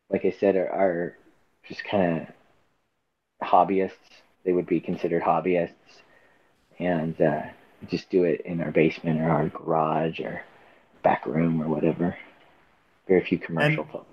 like 0.09 0.25
I 0.25 0.35
said, 0.37 0.55
are, 0.55 0.69
are 0.69 1.17
just 1.67 1.83
kind 1.85 2.27
of 3.41 3.47
hobbyists. 3.47 3.93
They 4.43 4.51
would 4.53 4.67
be 4.67 4.79
considered 4.79 5.23
hobbyists, 5.23 6.01
and 6.77 7.19
uh, 7.21 7.43
just 7.87 8.09
do 8.09 8.23
it 8.23 8.41
in 8.41 8.61
our 8.61 8.71
basement 8.71 9.21
or 9.21 9.29
our 9.29 9.47
garage 9.49 10.19
or 10.19 10.41
back 11.03 11.25
room 11.25 11.61
or 11.61 11.67
whatever. 11.67 12.17
Very 13.07 13.23
few 13.23 13.39
commercial 13.39 13.83
And- 13.83 13.91
folks. 13.91 14.05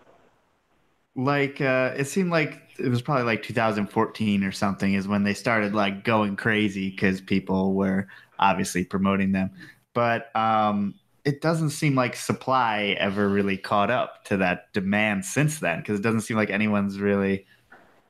like 1.14 1.60
uh 1.60 1.94
it 1.96 2.04
seemed 2.06 2.30
like 2.30 2.60
it 2.78 2.88
was 2.88 3.00
probably 3.00 3.24
like 3.24 3.42
2014 3.42 4.44
or 4.44 4.52
something 4.52 4.92
is 4.94 5.08
when 5.08 5.22
they 5.24 5.32
started 5.32 5.74
like 5.74 6.04
going 6.04 6.36
crazy 6.36 6.90
because 6.90 7.20
people 7.22 7.72
were 7.74 8.06
obviously 8.38 8.84
promoting 8.84 9.32
them 9.32 9.50
but 9.94 10.34
um 10.36 10.94
it 11.24 11.40
doesn't 11.40 11.70
seem 11.70 11.94
like 11.94 12.14
supply 12.14 12.94
ever 13.00 13.28
really 13.30 13.56
caught 13.56 13.90
up 13.90 14.24
to 14.26 14.36
that 14.36 14.70
demand 14.74 15.24
since 15.24 15.58
then 15.58 15.78
because 15.78 15.98
it 15.98 16.02
doesn't 16.02 16.20
seem 16.20 16.36
like 16.36 16.50
anyone's 16.50 16.98
really 17.00 17.46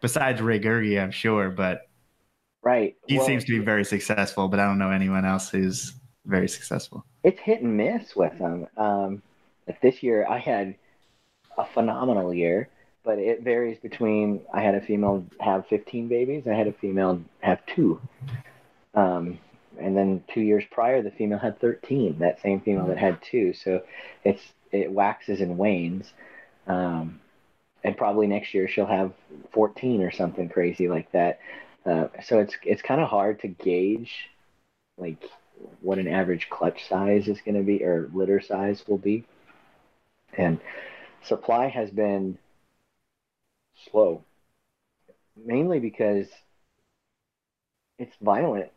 besides 0.01 0.43
ray 0.43 0.59
Gerge, 0.59 0.97
i'm 0.99 1.13
sure 1.13 1.49
but 1.51 1.86
Right. 2.67 2.97
he 3.07 3.19
Well, 3.19 3.27
seems 3.27 3.45
to 3.45 3.59
be 3.59 3.65
very 3.65 3.85
successful 3.85 4.49
but 4.49 4.59
i 4.61 4.65
don't 4.65 4.79
know 4.79 4.91
anyone 4.91 5.25
else 5.25 5.51
who's 5.51 5.95
very 6.25 6.49
successful 6.49 7.05
it's 7.27 7.41
hit 7.41 7.61
and 7.61 7.77
miss 7.77 8.15
with 8.15 8.39
them. 8.39 8.69
Um, 8.77 9.21
like 9.67 9.81
this 9.81 10.01
year, 10.01 10.25
I 10.29 10.39
had 10.39 10.77
a 11.59 11.67
phenomenal 11.67 12.33
year, 12.33 12.69
but 13.03 13.19
it 13.19 13.43
varies 13.43 13.79
between. 13.81 14.43
I 14.55 14.63
had 14.63 14.77
a 14.77 14.81
female 14.81 15.27
have 15.41 15.67
15 15.67 16.07
babies. 16.07 16.45
I 16.47 16.55
had 16.55 16.69
a 16.69 16.73
female 16.73 17.21
have 17.41 17.67
two. 17.67 18.01
Um, 18.95 19.41
and 19.81 19.97
then 19.97 20.23
two 20.33 20.41
years 20.41 20.63
prior, 20.71 21.03
the 21.03 21.11
female 21.11 21.41
had 21.41 21.61
13. 21.61 22.21
That 22.21 22.41
same 22.41 22.61
female 22.61 22.87
that 22.87 22.97
had 22.97 23.21
two. 23.23 23.53
So 23.53 23.83
it's 24.23 24.43
it 24.71 24.93
waxes 24.93 25.41
and 25.41 25.59
wanes. 25.59 26.13
Um, 26.69 27.21
and 27.83 27.97
probably 27.97 28.29
next 28.29 28.55
year 28.55 28.69
she'll 28.69 28.87
have 28.87 29.13
14 29.51 30.01
or 30.03 30.13
something 30.13 30.49
crazy 30.49 30.89
like 30.89 31.11
that. 31.11 31.41
Uh, 31.87 32.09
so 32.25 32.41
it's 32.41 32.57
it's 32.65 32.83
kind 32.83 33.01
of 33.01 33.09
hard 33.09 33.41
to 33.41 33.49
gauge, 33.49 34.29
like 34.99 35.23
what 35.81 35.99
an 35.99 36.09
average 36.09 36.51
clutch 36.51 36.89
size 36.89 37.29
is 37.29 37.41
going 37.41 37.55
to 37.55 37.63
be 37.63 37.85
or 37.85 38.11
litter 38.13 38.41
size 38.41 38.83
will 38.89 38.99
be. 38.99 39.25
And 40.37 40.61
supply 41.23 41.69
has 41.69 41.91
been 41.91 42.39
slow, 43.91 44.25
mainly 45.37 45.79
because 45.79 46.27
it's 47.99 48.17
violent. 48.21 48.71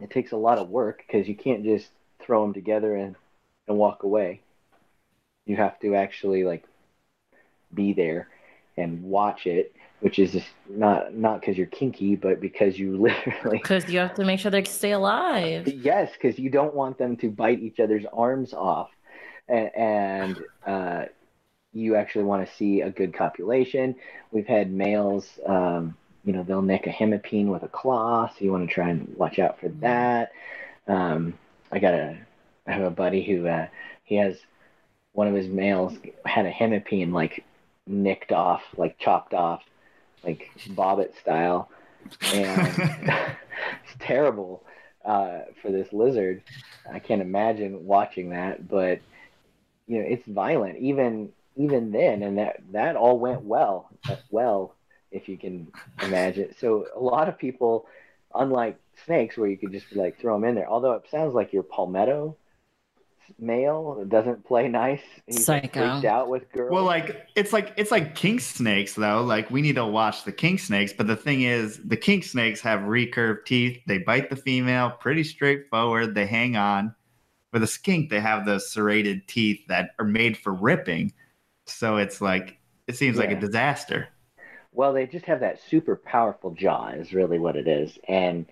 It 0.00 0.10
takes 0.10 0.32
a 0.32 0.36
lot 0.36 0.58
of 0.58 0.68
work 0.68 1.04
because 1.06 1.26
you 1.26 1.34
can't 1.34 1.64
just 1.64 1.88
throw 2.20 2.42
them 2.42 2.52
together 2.52 2.94
and 2.94 3.16
and 3.66 3.78
walk 3.78 4.02
away. 4.02 4.42
You 5.46 5.56
have 5.56 5.80
to 5.80 5.94
actually 5.94 6.44
like 6.44 6.64
be 7.72 7.94
there 7.94 8.28
and 8.76 9.02
watch 9.02 9.46
it, 9.46 9.74
which 10.00 10.18
is 10.18 10.32
just 10.32 10.46
not 10.68 11.14
not 11.14 11.40
because 11.40 11.56
you're 11.56 11.66
kinky, 11.66 12.16
but 12.16 12.40
because 12.40 12.78
you 12.78 12.96
literally 13.00 13.58
because 13.58 13.88
you 13.88 13.98
have 13.98 14.14
to 14.14 14.24
make 14.24 14.40
sure 14.40 14.50
they 14.50 14.64
stay 14.64 14.92
alive. 14.92 15.66
Yes, 15.68 16.12
because 16.12 16.38
you 16.38 16.50
don't 16.50 16.74
want 16.74 16.98
them 16.98 17.16
to 17.18 17.30
bite 17.30 17.60
each 17.60 17.80
other's 17.80 18.04
arms 18.12 18.52
off, 18.52 18.90
and, 19.48 19.70
and 19.76 20.38
uh, 20.66 21.04
you 21.72 21.96
actually 21.96 22.24
want 22.24 22.46
to 22.46 22.54
see 22.54 22.80
a 22.80 22.90
good 22.90 23.12
copulation. 23.12 23.96
We've 24.30 24.46
had 24.46 24.72
males, 24.72 25.28
um, 25.46 25.96
you 26.24 26.32
know, 26.32 26.42
they'll 26.42 26.62
nick 26.62 26.86
a 26.86 26.90
hemipene 26.90 27.46
with 27.46 27.64
a 27.64 27.68
claw, 27.68 28.28
so 28.28 28.44
you 28.44 28.52
want 28.52 28.68
to 28.68 28.72
try 28.72 28.88
and 28.88 29.12
watch 29.16 29.38
out 29.38 29.60
for 29.60 29.68
that. 29.80 30.32
Um, 30.86 31.34
I 31.72 31.78
got 31.80 31.94
a, 31.94 32.16
I 32.66 32.72
have 32.72 32.84
a 32.84 32.90
buddy 32.90 33.24
who 33.24 33.46
uh, 33.46 33.66
he 34.04 34.16
has 34.16 34.36
one 35.12 35.28
of 35.28 35.34
his 35.34 35.48
males 35.48 35.94
had 36.24 36.46
a 36.46 36.50
hemipene 36.50 37.12
like 37.12 37.44
nicked 37.86 38.32
off, 38.32 38.62
like 38.76 38.98
chopped 38.98 39.34
off, 39.34 39.62
like 40.22 40.50
Bobbitt 40.68 41.18
style, 41.20 41.68
and 42.32 42.68
it's 43.84 43.96
terrible 44.00 44.64
uh, 45.04 45.40
for 45.62 45.70
this 45.70 45.92
lizard. 45.92 46.42
I 46.90 46.98
can't 46.98 47.22
imagine 47.22 47.86
watching 47.86 48.30
that, 48.30 48.68
but 48.68 49.00
you 49.86 49.98
know, 49.98 50.06
it's 50.08 50.26
violent. 50.26 50.78
Even 50.78 51.30
even 51.56 51.92
then, 51.92 52.22
and 52.22 52.38
that 52.38 52.60
that 52.72 52.96
all 52.96 53.18
went 53.18 53.42
well, 53.42 53.90
well, 54.30 54.74
if 55.10 55.28
you 55.28 55.36
can 55.36 55.68
imagine. 56.02 56.54
So 56.58 56.86
a 56.94 57.00
lot 57.00 57.28
of 57.28 57.38
people, 57.38 57.86
unlike 58.34 58.78
snakes, 59.04 59.36
where 59.36 59.48
you 59.48 59.56
could 59.56 59.72
just 59.72 59.94
like 59.94 60.18
throw 60.18 60.34
them 60.34 60.48
in 60.48 60.54
there. 60.54 60.68
Although 60.68 60.92
it 60.94 61.04
sounds 61.10 61.34
like 61.34 61.52
your 61.52 61.62
palmetto 61.62 62.36
male 63.38 64.04
doesn't 64.06 64.44
play 64.44 64.68
nice. 64.68 65.02
He's 65.26 65.48
like, 65.48 65.72
freaked 65.72 66.04
out 66.04 66.28
with 66.28 66.50
girls. 66.52 66.72
Well, 66.72 66.84
like 66.84 67.26
it's 67.36 67.52
like 67.52 67.72
it's 67.76 67.90
like 67.90 68.14
king 68.14 68.38
snakes 68.38 68.94
though. 68.94 69.22
Like 69.22 69.50
we 69.50 69.62
need 69.62 69.76
to 69.76 69.86
watch 69.86 70.24
the 70.24 70.32
king 70.32 70.58
snakes, 70.58 70.92
but 70.92 71.06
the 71.06 71.16
thing 71.16 71.42
is, 71.42 71.80
the 71.84 71.96
king 71.96 72.22
snakes 72.22 72.60
have 72.60 72.80
recurved 72.80 73.46
teeth. 73.46 73.80
They 73.86 73.98
bite 73.98 74.30
the 74.30 74.36
female 74.36 74.90
pretty 74.90 75.24
straightforward. 75.24 76.14
They 76.14 76.26
hang 76.26 76.56
on. 76.56 76.94
For 77.52 77.58
the 77.58 77.66
skink, 77.66 78.10
they 78.10 78.20
have 78.20 78.46
the 78.46 78.58
serrated 78.58 79.28
teeth 79.28 79.60
that 79.68 79.90
are 79.98 80.04
made 80.04 80.36
for 80.36 80.52
ripping. 80.52 81.12
So 81.66 81.96
it's 81.98 82.20
like 82.20 82.58
it 82.86 82.96
seems 82.96 83.16
yeah. 83.16 83.22
like 83.22 83.30
a 83.32 83.40
disaster. 83.40 84.08
Well, 84.72 84.92
they 84.92 85.06
just 85.06 85.26
have 85.26 85.40
that 85.40 85.60
super 85.70 85.94
powerful 85.96 86.50
jaw 86.50 86.88
is 86.88 87.12
really 87.14 87.38
what 87.38 87.56
it 87.56 87.68
is. 87.68 87.96
And 88.08 88.46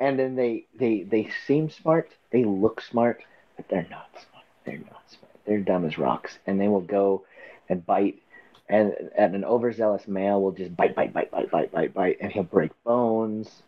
and 0.00 0.18
then 0.18 0.36
they 0.36 0.66
they 0.78 1.02
they 1.02 1.30
seem 1.46 1.70
smart, 1.70 2.14
they 2.30 2.44
look 2.44 2.80
smart, 2.80 3.22
but 3.58 3.68
they're 3.68 3.86
not 3.90 4.08
smart. 4.12 4.46
They're 4.64 4.78
not 4.78 5.02
smart. 5.10 5.34
They're 5.44 5.60
dumb 5.60 5.84
as 5.84 5.98
rocks. 5.98 6.38
And 6.46 6.58
they 6.58 6.68
will 6.68 6.80
go 6.80 7.24
and 7.68 7.84
bite 7.84 8.22
and 8.68 8.94
and 9.16 9.34
an 9.34 9.44
overzealous 9.44 10.06
male 10.06 10.40
will 10.40 10.52
just 10.52 10.74
bite, 10.76 10.94
bite, 10.94 11.12
bite, 11.12 11.30
bite, 11.30 11.50
bite, 11.50 11.72
bite, 11.72 11.94
bite, 11.94 12.18
and 12.20 12.32
he'll 12.32 12.42
break 12.42 12.70
bones. 12.84 13.62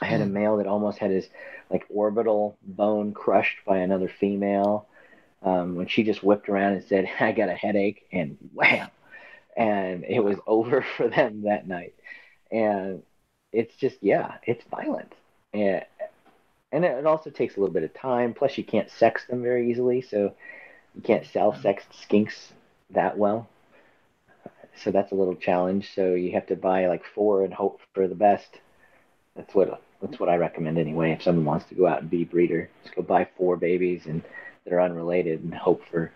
I 0.00 0.06
had 0.06 0.20
a 0.20 0.24
hmm. 0.24 0.32
male 0.32 0.56
that 0.56 0.66
almost 0.66 0.98
had 0.98 1.10
his 1.10 1.28
like 1.70 1.84
orbital 1.88 2.56
bone 2.62 3.12
crushed 3.12 3.58
by 3.64 3.78
another 3.78 4.08
female 4.08 4.86
um, 5.42 5.76
when 5.76 5.86
she 5.86 6.02
just 6.02 6.22
whipped 6.22 6.48
around 6.48 6.72
and 6.74 6.84
said, 6.84 7.08
I 7.20 7.32
got 7.32 7.48
a 7.48 7.54
headache, 7.54 8.06
and 8.12 8.38
wham, 8.52 8.88
and 9.56 10.04
it 10.04 10.20
was 10.20 10.38
over 10.46 10.84
for 10.96 11.08
them 11.08 11.42
that 11.42 11.68
night. 11.68 11.94
And 12.50 13.02
it's 13.52 13.74
just, 13.76 13.96
yeah, 14.00 14.36
it's 14.44 14.64
violent. 14.70 15.12
And, 15.52 15.84
and 16.74 16.84
it 16.84 17.06
also 17.06 17.30
takes 17.30 17.56
a 17.56 17.60
little 17.60 17.72
bit 17.72 17.84
of 17.84 17.94
time. 17.94 18.34
Plus, 18.34 18.58
you 18.58 18.64
can't 18.64 18.90
sex 18.90 19.24
them 19.26 19.42
very 19.42 19.70
easily, 19.70 20.02
so 20.02 20.34
you 20.96 21.02
can't 21.02 21.24
sell 21.24 21.54
sex 21.54 21.84
skinks 21.92 22.50
that 22.90 23.16
well. 23.16 23.48
So 24.82 24.90
that's 24.90 25.12
a 25.12 25.14
little 25.14 25.36
challenge. 25.36 25.92
So 25.94 26.14
you 26.14 26.32
have 26.32 26.46
to 26.46 26.56
buy 26.56 26.88
like 26.88 27.04
four 27.14 27.44
and 27.44 27.54
hope 27.54 27.80
for 27.94 28.08
the 28.08 28.16
best. 28.16 28.58
That's 29.36 29.54
what 29.54 29.80
that's 30.02 30.18
what 30.18 30.28
I 30.28 30.34
recommend 30.34 30.76
anyway. 30.78 31.12
If 31.12 31.22
someone 31.22 31.44
wants 31.44 31.66
to 31.66 31.76
go 31.76 31.86
out 31.86 32.00
and 32.00 32.10
be 32.10 32.22
a 32.22 32.26
breeder, 32.26 32.68
just 32.82 32.96
go 32.96 33.02
buy 33.02 33.28
four 33.38 33.56
babies 33.56 34.06
and 34.06 34.22
that 34.64 34.72
are 34.72 34.80
unrelated 34.80 35.44
and 35.44 35.54
hope 35.54 35.82
for 35.90 36.10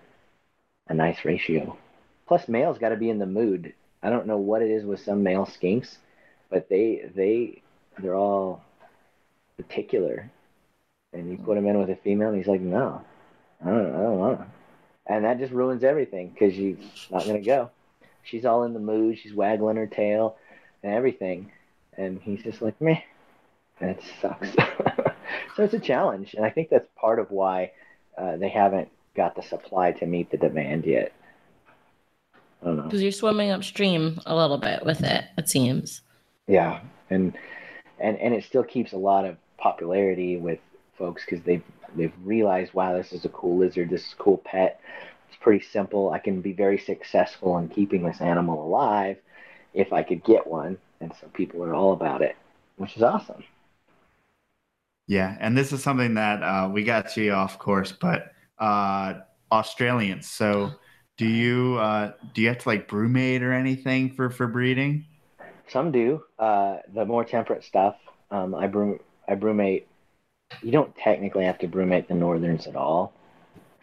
a 0.88 0.94
nice 0.94 1.24
ratio. 1.24 1.78
Plus, 2.26 2.48
males 2.48 2.78
got 2.78 2.88
to 2.88 2.96
be 2.96 3.10
in 3.10 3.20
the 3.20 3.26
mood. 3.26 3.74
I 4.02 4.10
don't 4.10 4.26
know 4.26 4.38
what 4.38 4.62
it 4.62 4.70
is 4.70 4.84
with 4.84 5.00
some 5.00 5.22
male 5.22 5.46
skinks, 5.46 5.98
but 6.50 6.68
they 6.68 7.08
they 7.14 7.62
they're 8.00 8.16
all 8.16 8.64
particular. 9.56 10.30
And 11.12 11.30
you 11.30 11.38
put 11.38 11.56
him 11.56 11.66
in 11.66 11.78
with 11.78 11.90
a 11.90 11.96
female, 11.96 12.28
and 12.28 12.36
he's 12.36 12.46
like, 12.46 12.60
no, 12.60 13.02
I 13.64 13.70
don't, 13.70 13.94
I 13.94 13.98
don't 13.98 14.18
want 14.18 14.40
to. 14.40 14.46
And 15.06 15.24
that 15.24 15.38
just 15.38 15.52
ruins 15.52 15.82
everything 15.82 16.30
because 16.30 16.54
she's 16.54 16.76
not 17.10 17.24
gonna 17.24 17.40
go. 17.40 17.70
She's 18.24 18.44
all 18.44 18.64
in 18.64 18.74
the 18.74 18.80
mood. 18.80 19.18
She's 19.18 19.32
waggling 19.32 19.76
her 19.76 19.86
tail 19.86 20.36
and 20.82 20.92
everything, 20.92 21.50
and 21.96 22.20
he's 22.20 22.42
just 22.42 22.60
like, 22.60 22.78
meh. 22.80 23.00
It 23.80 24.02
sucks. 24.20 24.52
so 25.56 25.62
it's 25.62 25.74
a 25.74 25.78
challenge, 25.78 26.34
and 26.34 26.44
I 26.44 26.50
think 26.50 26.68
that's 26.68 26.88
part 26.96 27.18
of 27.18 27.30
why 27.30 27.72
uh, 28.16 28.36
they 28.36 28.48
haven't 28.48 28.88
got 29.14 29.36
the 29.36 29.42
supply 29.42 29.92
to 29.92 30.06
meet 30.06 30.30
the 30.30 30.36
demand 30.36 30.84
yet. 30.84 31.12
I 32.62 32.66
don't 32.66 32.76
know. 32.76 32.82
Because 32.82 33.02
you're 33.02 33.12
swimming 33.12 33.50
upstream 33.50 34.20
a 34.26 34.34
little 34.34 34.58
bit 34.58 34.84
with 34.84 35.02
it, 35.02 35.24
it 35.36 35.48
seems. 35.48 36.02
Yeah, 36.46 36.80
and 37.08 37.36
and 38.00 38.18
and 38.18 38.34
it 38.34 38.44
still 38.44 38.64
keeps 38.64 38.92
a 38.92 38.96
lot 38.96 39.24
of 39.24 39.36
popularity 39.58 40.36
with 40.36 40.58
folks 40.98 41.24
because 41.24 41.42
they've 41.44 41.62
they've 41.96 42.12
realized, 42.24 42.74
wow, 42.74 42.94
this 42.96 43.12
is 43.12 43.24
a 43.24 43.30
cool 43.30 43.56
lizard, 43.58 43.90
this 43.90 44.06
is 44.06 44.12
a 44.12 44.22
cool 44.22 44.38
pet. 44.38 44.80
It's 45.28 45.38
pretty 45.40 45.64
simple. 45.64 46.10
I 46.10 46.18
can 46.18 46.40
be 46.40 46.52
very 46.52 46.78
successful 46.78 47.58
in 47.58 47.68
keeping 47.68 48.02
this 48.02 48.20
animal 48.20 48.64
alive 48.66 49.18
if 49.74 49.92
I 49.92 50.02
could 50.02 50.24
get 50.24 50.46
one, 50.46 50.78
and 51.00 51.12
so 51.20 51.28
people 51.28 51.62
are 51.64 51.74
all 51.74 51.92
about 51.92 52.22
it, 52.22 52.36
which 52.76 52.96
is 52.96 53.02
awesome. 53.02 53.44
Yeah, 55.06 55.36
and 55.40 55.56
this 55.56 55.72
is 55.72 55.82
something 55.82 56.14
that 56.14 56.42
uh, 56.42 56.68
we 56.70 56.84
got 56.84 57.16
you 57.16 57.32
off 57.32 57.58
course, 57.58 57.92
but 57.92 58.32
uh, 58.58 59.14
Australians. 59.50 60.28
So, 60.28 60.72
do 61.16 61.26
you 61.26 61.78
uh, 61.78 62.12
do 62.34 62.42
you 62.42 62.48
have 62.48 62.58
to 62.58 62.68
like 62.68 62.88
brumate 62.88 63.40
or 63.40 63.52
anything 63.52 64.12
for 64.12 64.28
for 64.28 64.46
breeding? 64.46 65.06
Some 65.68 65.92
do. 65.92 66.22
Uh, 66.38 66.78
the 66.94 67.04
more 67.04 67.24
temperate 67.24 67.64
stuff, 67.64 67.96
um, 68.30 68.54
I 68.54 68.66
brew 68.66 69.00
I 69.26 69.34
brumate. 69.34 69.84
You 70.62 70.72
don't 70.72 70.94
technically 70.96 71.44
have 71.44 71.58
to 71.60 71.68
brumate 71.68 72.08
the 72.08 72.14
northerns 72.14 72.66
at 72.66 72.76
all. 72.76 73.12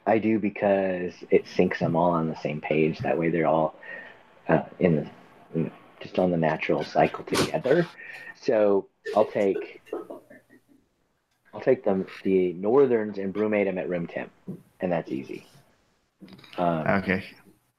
I 0.06 0.20
do 0.20 0.40
because 0.40 1.14
it 1.30 1.46
syncs 1.46 1.80
them 1.80 1.96
all 1.96 2.12
on 2.12 2.30
the 2.30 2.36
same 2.38 2.62
page. 2.62 3.00
That 3.00 3.18
way, 3.18 3.30
they're 3.30 3.48
all 3.48 3.76
uh, 4.48 4.64
in 4.80 4.96
the 4.98 5.10
you 5.56 5.64
know, 5.66 5.72
just 6.00 6.20
on 6.20 6.32
the 6.32 6.38
natural 6.38 6.84
cycle 6.84 7.24
together. 7.24 7.88
So 8.42 8.88
I'll 9.16 9.26
take 9.26 9.82
I'll 11.54 11.62
take 11.62 11.84
them 11.84 12.06
the 12.24 12.54
northerns 12.54 13.18
and 13.18 13.34
brumate 13.34 13.66
them 13.66 13.78
at 13.78 13.90
room 13.90 14.08
temp, 14.08 14.32
and 14.82 14.92
that's 14.92 15.10
easy. 15.10 15.48
Um, 16.58 16.88
okay. 16.88 17.24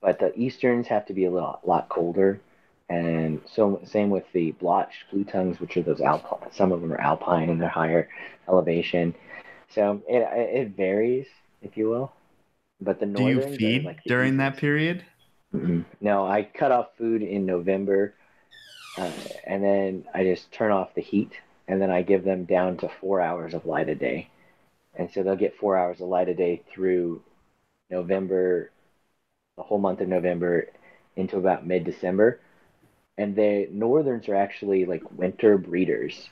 But 0.01 0.19
the 0.19 0.37
easterns 0.39 0.87
have 0.89 1.07
to 1.07 1.13
be 1.13 1.27
a 1.27 1.31
lot, 1.31 1.67
lot 1.67 1.89
colder, 1.89 2.41
and 2.89 3.41
so 3.53 3.81
same 3.85 4.11
with 4.11 4.25
the 4.33 4.53
blotched 4.53 5.05
blue 5.11 5.25
tongues, 5.25 5.61
which 5.61 5.77
are 5.77 5.83
those 5.83 6.01
alpine. 6.01 6.51
Some 6.53 6.73
of 6.73 6.81
them 6.81 6.93
are 6.93 7.01
alpine 7.01 7.51
and 7.51 7.61
they're 7.61 7.69
higher 7.69 8.09
elevation. 8.49 9.15
So 9.69 10.03
it 10.09 10.27
it 10.33 10.77
varies, 10.77 11.27
if 11.63 11.77
you 11.77 11.89
will. 11.89 12.13
But 12.81 13.01
the 13.01 13.07
northerns. 13.07 13.45
Do 13.45 13.51
you 13.51 13.57
feed 13.59 13.85
like 13.85 14.05
during 14.05 14.37
that 14.39 14.57
period? 14.57 15.05
Mm-hmm. 15.55 15.83
No, 16.01 16.27
I 16.27 16.43
cut 16.43 16.73
off 16.73 16.89
food 16.99 17.23
in 17.23 17.47
November, 17.47 18.15
uh, 18.97 19.11
and 19.47 19.65
then 19.65 20.05
I 20.15 20.25
just 20.25 20.53
turn 20.53 20.71
off 20.73 20.95
the 20.95 21.03
heat 21.03 21.33
and 21.69 21.81
then 21.81 21.91
I 21.91 22.03
give 22.03 22.25
them 22.25 22.45
down 22.45 22.77
to 22.79 22.89
four 23.01 23.21
hours 23.21 23.55
of 23.55 23.67
light 23.67 23.89
a 23.89 23.95
day. 23.95 24.29
And 24.95 25.11
so 25.11 25.23
they'll 25.23 25.37
get 25.37 25.57
four 25.57 25.77
hours 25.77 26.01
of 26.01 26.09
light 26.09 26.29
a 26.29 26.35
day 26.35 26.63
through 26.73 27.23
November, 27.91 28.71
the 29.57 29.63
whole 29.63 29.79
month 29.79 30.01
of 30.01 30.09
November 30.09 30.69
into 31.17 31.37
about 31.37 31.67
mid 31.67 31.85
December. 31.85 32.41
And 33.19 33.35
the 33.37 33.69
northerns 33.71 34.29
are 34.29 34.35
actually 34.35 34.85
like 34.85 35.03
winter 35.13 35.59
breeders. 35.59 36.29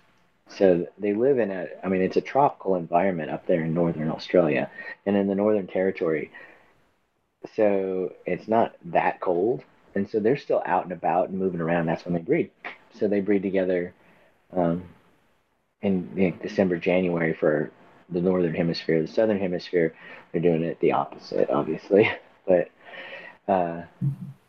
So 0.48 0.86
they 0.98 1.14
live 1.14 1.38
in 1.38 1.50
a, 1.50 1.68
I 1.82 1.88
mean, 1.88 2.02
it's 2.02 2.16
a 2.16 2.20
tropical 2.20 2.74
environment 2.76 3.30
up 3.30 3.46
there 3.46 3.62
in 3.64 3.74
northern 3.74 4.10
Australia 4.10 4.70
and 5.06 5.16
in 5.16 5.26
the 5.26 5.34
Northern 5.34 5.66
Territory. 5.66 6.30
So 7.54 8.12
it's 8.26 8.48
not 8.48 8.74
that 8.86 9.20
cold. 9.20 9.62
And 9.94 10.08
so 10.08 10.18
they're 10.18 10.36
still 10.36 10.62
out 10.66 10.84
and 10.84 10.92
about 10.92 11.28
and 11.28 11.38
moving 11.38 11.60
around. 11.60 11.86
That's 11.86 12.04
when 12.04 12.14
they 12.14 12.20
breed. 12.20 12.50
So 12.98 13.06
they 13.08 13.20
breed 13.20 13.42
together 13.42 13.94
um, 14.52 14.84
in 15.82 16.10
you 16.16 16.30
know, 16.30 16.36
December, 16.42 16.78
January 16.78 17.34
for 17.34 17.70
the 18.10 18.20
northern 18.20 18.54
hemisphere. 18.54 19.02
The 19.02 19.08
southern 19.08 19.38
hemisphere, 19.38 19.94
they're 20.32 20.42
doing 20.42 20.62
it 20.62 20.80
the 20.80 20.92
opposite, 20.92 21.50
obviously. 21.50 22.10
But 22.46 22.68
uh, 23.48 23.84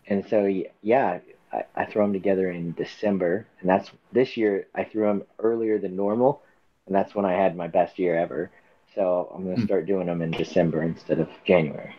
and 0.08 0.26
so 0.30 0.52
yeah, 0.82 1.20
I, 1.52 1.64
I 1.76 1.86
throw 1.86 2.04
them 2.06 2.14
together 2.14 2.52
in 2.52 2.74
December, 2.74 3.48
and 3.60 3.70
that's 3.70 3.92
this 4.12 4.38
year 4.38 4.68
I 4.76 4.84
threw 4.84 5.04
them 5.08 5.24
earlier 5.40 5.78
than 5.80 5.96
normal, 5.96 6.44
and 6.88 6.96
that's 6.96 7.16
when 7.16 7.26
I 7.26 7.34
had 7.34 7.56
my 7.56 7.68
best 7.68 8.00
year 8.00 8.16
ever. 8.18 8.52
So 8.96 9.32
I'm 9.34 9.44
gonna 9.44 9.58
Hmm. 9.58 9.66
start 9.66 9.86
doing 9.88 10.08
them 10.08 10.22
in 10.22 10.32
December 10.32 10.82
instead 10.84 11.20
of 11.20 11.30
January. 11.46 11.96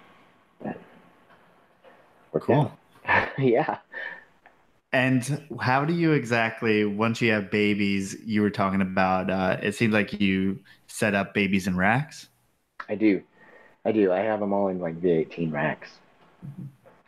Worked 2.32 2.47
Cool. 2.47 2.73
yeah. 3.39 3.78
And 4.93 5.43
how 5.60 5.85
do 5.85 5.93
you 5.93 6.12
exactly, 6.12 6.85
once 6.85 7.20
you 7.20 7.31
have 7.32 7.51
babies, 7.51 8.16
you 8.24 8.40
were 8.43 8.51
talking 8.51 8.81
about, 8.81 9.31
uh, 9.31 9.59
it 9.62 9.74
seems 9.74 9.93
like 9.93 10.18
you 10.20 10.60
set 10.86 11.14
up 11.14 11.35
babies 11.35 11.66
in 11.66 11.77
racks. 11.77 12.28
I 12.89 12.97
do. 12.97 13.23
I 13.85 13.93
do. 13.93 14.12
I 14.12 14.20
have 14.20 14.40
them 14.40 14.52
all 14.52 14.68
in 14.68 14.81
like 14.81 14.97
V18 15.01 15.52
racks. 15.52 16.01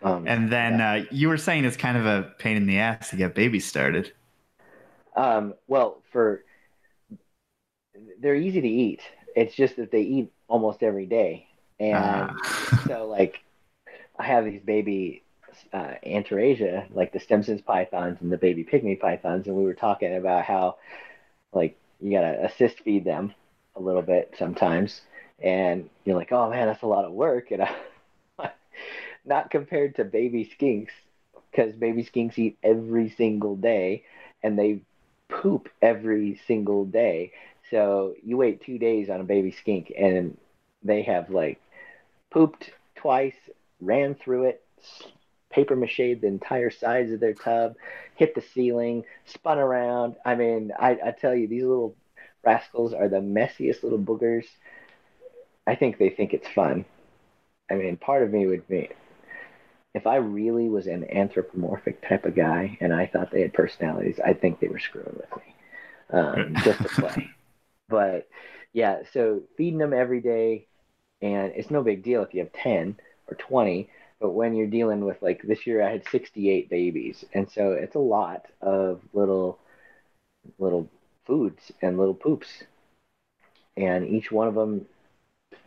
Um, 0.02 0.24
And 0.26 0.50
then 0.52 0.80
uh, 0.80 1.04
you 1.10 1.28
were 1.28 1.36
saying 1.38 1.64
it's 1.64 1.76
kind 1.76 1.96
of 1.96 2.06
a 2.06 2.34
pain 2.38 2.56
in 2.56 2.66
the 2.66 2.78
ass 2.78 3.10
to 3.10 3.16
get 3.16 3.34
babies 3.34 3.66
started. 3.66 4.12
um, 5.16 5.54
well, 5.66 6.02
for 6.12 6.44
they're 8.20 8.34
easy 8.34 8.60
to 8.60 8.68
eat. 8.68 9.00
It's 9.34 9.54
just 9.54 9.76
that 9.76 9.90
they 9.90 10.02
eat 10.02 10.32
almost 10.48 10.82
every 10.82 11.06
day, 11.06 11.46
and 11.78 12.32
Ah. 12.44 12.68
so 12.86 13.06
like 13.06 13.40
I 14.18 14.24
have 14.24 14.44
these 14.44 14.62
baby 14.62 15.24
uh, 15.72 15.94
Antaresia, 16.06 16.86
like 16.94 17.12
the 17.12 17.20
Stimson's 17.20 17.62
pythons 17.62 18.18
and 18.22 18.32
the 18.32 18.38
baby 18.38 18.64
pygmy 18.64 18.98
pythons, 19.00 19.46
and 19.46 19.56
we 19.56 19.64
were 19.64 19.74
talking 19.74 20.16
about 20.16 20.44
how 20.44 20.76
like 21.52 21.76
you 22.00 22.12
gotta 22.12 22.44
assist 22.46 22.80
feed 22.80 23.04
them 23.04 23.34
a 23.76 23.80
little 23.80 24.02
bit 24.02 24.34
sometimes, 24.38 25.02
and 25.42 25.90
you're 26.04 26.16
like, 26.16 26.32
oh 26.32 26.50
man, 26.50 26.68
that's 26.68 26.82
a 26.82 26.86
lot 26.86 27.04
of 27.04 27.12
work, 27.12 27.50
and 27.52 27.62
I, 27.62 27.74
not 29.28 29.50
compared 29.50 29.96
to 29.96 30.04
baby 30.04 30.50
skinks, 30.58 30.90
because 31.50 31.74
baby 31.74 32.02
skinks 32.02 32.38
eat 32.38 32.58
every 32.62 33.10
single 33.10 33.56
day, 33.56 34.04
and 34.42 34.58
they 34.58 34.80
poop 35.28 35.68
every 35.82 36.40
single 36.46 36.84
day. 36.84 37.32
So 37.70 38.14
you 38.24 38.36
wait 38.36 38.62
two 38.62 38.78
days 38.78 39.10
on 39.10 39.20
a 39.20 39.24
baby 39.24 39.52
skink, 39.52 39.92
and 39.96 40.36
they 40.82 41.02
have 41.02 41.30
like 41.30 41.60
pooped 42.30 42.70
twice, 42.94 43.36
ran 43.80 44.14
through 44.14 44.44
it, 44.44 44.62
paper 45.50 45.76
mache 45.76 45.96
the 45.96 46.26
entire 46.26 46.70
sides 46.70 47.12
of 47.12 47.20
their 47.20 47.34
tub, 47.34 47.76
hit 48.14 48.34
the 48.34 48.40
ceiling, 48.40 49.04
spun 49.26 49.58
around. 49.58 50.16
I 50.24 50.34
mean, 50.34 50.72
I, 50.78 50.98
I 51.04 51.10
tell 51.10 51.34
you, 51.34 51.46
these 51.46 51.64
little 51.64 51.94
rascals 52.44 52.92
are 52.94 53.08
the 53.08 53.20
messiest 53.20 53.82
little 53.82 53.98
boogers. 53.98 54.46
I 55.66 55.74
think 55.74 55.98
they 55.98 56.10
think 56.10 56.32
it's 56.32 56.48
fun. 56.48 56.84
I 57.70 57.74
mean, 57.74 57.96
part 57.96 58.22
of 58.22 58.32
me 58.32 58.46
would 58.46 58.66
be 58.68 58.88
if 59.94 60.06
I 60.06 60.16
really 60.16 60.68
was 60.68 60.86
an 60.86 61.10
anthropomorphic 61.10 62.06
type 62.06 62.24
of 62.24 62.34
guy 62.34 62.76
and 62.80 62.92
I 62.92 63.06
thought 63.06 63.30
they 63.30 63.42
had 63.42 63.54
personalities, 63.54 64.20
I 64.24 64.32
think 64.34 64.60
they 64.60 64.68
were 64.68 64.78
screwing 64.78 65.16
with 65.16 65.36
me 65.36 65.54
um, 66.10 66.54
just 66.64 66.80
to 66.80 66.88
play. 66.88 67.30
But 67.88 68.28
yeah, 68.72 69.00
so 69.12 69.42
feeding 69.56 69.78
them 69.78 69.92
every 69.94 70.20
day, 70.20 70.66
and 71.22 71.52
it's 71.56 71.70
no 71.70 71.82
big 71.82 72.02
deal 72.02 72.22
if 72.22 72.34
you 72.34 72.40
have 72.40 72.52
10 72.52 72.96
or 73.28 73.34
20. 73.36 73.90
But 74.20 74.30
when 74.30 74.54
you're 74.54 74.66
dealing 74.66 75.04
with 75.04 75.20
like 75.22 75.42
this 75.42 75.66
year, 75.66 75.82
I 75.82 75.90
had 75.90 76.08
68 76.08 76.68
babies, 76.68 77.24
and 77.32 77.50
so 77.50 77.72
it's 77.72 77.94
a 77.94 78.00
lot 78.00 78.46
of 78.60 79.00
little, 79.12 79.58
little 80.58 80.88
foods 81.24 81.72
and 81.82 81.98
little 81.98 82.14
poops, 82.14 82.48
and 83.76 84.06
each 84.08 84.32
one 84.32 84.48
of 84.48 84.54
them 84.54 84.86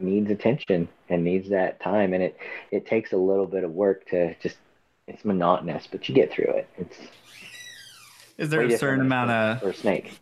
needs 0.02 0.30
attention 0.32 0.88
and 1.10 1.24
needs 1.24 1.50
that 1.50 1.80
time, 1.82 2.14
and 2.14 2.24
it 2.24 2.38
it 2.72 2.86
takes 2.86 3.14
a 3.14 3.18
little 3.18 3.48
bit 3.48 3.64
of 3.64 3.72
work 3.72 4.08
to 4.10 4.36
just. 4.42 4.58
It's 5.08 5.26
monotonous, 5.26 5.88
but 5.92 6.08
you 6.08 6.16
get 6.16 6.32
through 6.32 6.54
it. 6.54 6.70
It's 6.78 6.98
Is 8.38 8.50
there 8.50 8.62
a 8.62 8.78
certain 8.78 9.02
amount 9.02 9.32
of 9.32 9.60
for 9.60 9.70
a 9.70 9.74
snake. 9.74 10.20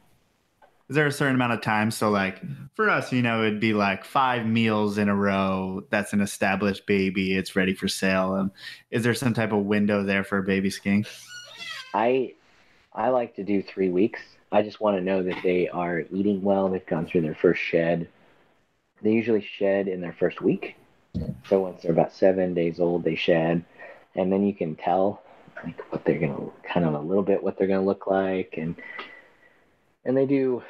is 0.88 0.96
there 0.96 1.06
a 1.06 1.12
certain 1.12 1.36
amount 1.36 1.54
of 1.54 1.62
time? 1.62 1.92
So 1.92 2.10
like 2.10 2.42
for 2.76 2.90
us, 2.90 3.12
you 3.12 3.22
know, 3.22 3.44
it'd 3.44 3.60
be 3.60 3.74
like 3.74 4.04
five 4.04 4.48
meals 4.48 4.98
in 4.98 5.10
a 5.10 5.16
row. 5.16 5.84
That's 5.92 6.14
an 6.14 6.22
established 6.22 6.88
baby. 6.88 7.36
It's 7.36 7.56
ready 7.56 7.76
for 7.76 7.88
sale. 7.88 8.34
Um, 8.34 8.52
is 8.90 9.04
there 9.04 9.14
some 9.14 9.34
type 9.34 9.52
of 9.52 9.66
window 9.66 10.02
there 10.04 10.24
for 10.24 10.40
a 10.40 10.44
baby 10.44 10.70
skink? 10.72 11.06
I 11.94 12.34
I 12.94 13.10
like 13.10 13.36
to 13.36 13.44
do 13.44 13.62
three 13.62 13.90
weeks. 13.90 14.22
I 14.52 14.64
just 14.64 14.82
want 14.82 14.98
to 14.98 15.04
know 15.04 15.22
that 15.22 15.38
they 15.44 15.70
are 15.70 16.02
eating 16.12 16.42
well. 16.42 16.70
They've 16.70 16.86
gone 16.86 17.06
through 17.06 17.22
their 17.22 17.36
first 17.36 17.62
shed. 17.62 18.08
They 19.02 19.12
usually 19.12 19.42
shed 19.42 19.88
in 19.88 20.02
their 20.02 20.14
first 20.14 20.42
week. 20.42 20.76
So 21.48 21.62
once 21.62 21.82
they're 21.82 21.92
about 21.92 22.14
seven 22.14 22.54
days 22.54 22.80
old, 22.80 23.04
they 23.04 23.16
shed, 23.16 23.64
and 24.16 24.32
then 24.32 24.46
you 24.46 24.54
can 24.54 24.76
tell 24.76 25.24
like 25.64 25.92
what 25.92 26.06
they're 26.06 26.20
gonna 26.20 26.50
kind 26.64 26.86
of 26.86 26.94
a 26.94 27.00
little 27.00 27.24
bit 27.24 27.44
what 27.44 27.58
they're 27.58 27.68
gonna 27.68 27.86
look 27.86 28.08
like, 28.08 28.56
and 28.58 28.76
and 30.06 30.16
they 30.16 30.26
do 30.26 30.64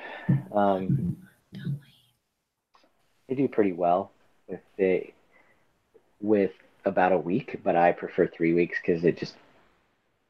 um, 0.52 1.18
they 3.28 3.36
do 3.36 3.48
pretty 3.48 3.74
well 3.74 4.12
with 4.48 4.62
the 4.78 5.04
with 6.22 6.52
about 6.86 7.12
a 7.12 7.18
week, 7.18 7.60
but 7.64 7.76
I 7.76 7.92
prefer 7.92 8.28
three 8.28 8.54
weeks 8.54 8.78
because 8.82 9.04
it 9.04 9.18
just 9.18 9.36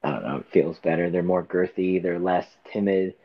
I 0.04 0.12
don't 0.12 0.24
know, 0.24 0.38
it 0.38 0.52
feels 0.52 0.80
better. 0.80 1.10
They're 1.10 1.24
more 1.24 1.44
girthy, 1.44 2.02
they're 2.02 2.20
less 2.20 2.48
timid. 2.72 3.16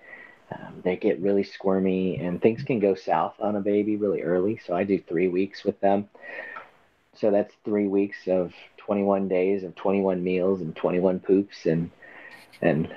Um, 0.50 0.82
they 0.84 0.96
get 0.96 1.20
really 1.20 1.42
squirmy, 1.42 2.18
and 2.18 2.40
things 2.40 2.62
can 2.62 2.78
go 2.78 2.94
south 2.94 3.34
on 3.40 3.56
a 3.56 3.60
baby 3.60 3.96
really 3.96 4.22
early. 4.22 4.60
So 4.66 4.74
I 4.74 4.84
do 4.84 4.98
three 5.00 5.28
weeks 5.28 5.64
with 5.64 5.80
them. 5.80 6.08
So 7.16 7.30
that's 7.30 7.54
three 7.64 7.88
weeks 7.88 8.18
of 8.26 8.52
21 8.78 9.28
days 9.28 9.64
of 9.64 9.74
21 9.74 10.22
meals 10.22 10.60
and 10.60 10.74
21 10.76 11.20
poops 11.20 11.66
and 11.66 11.90
and 12.60 12.92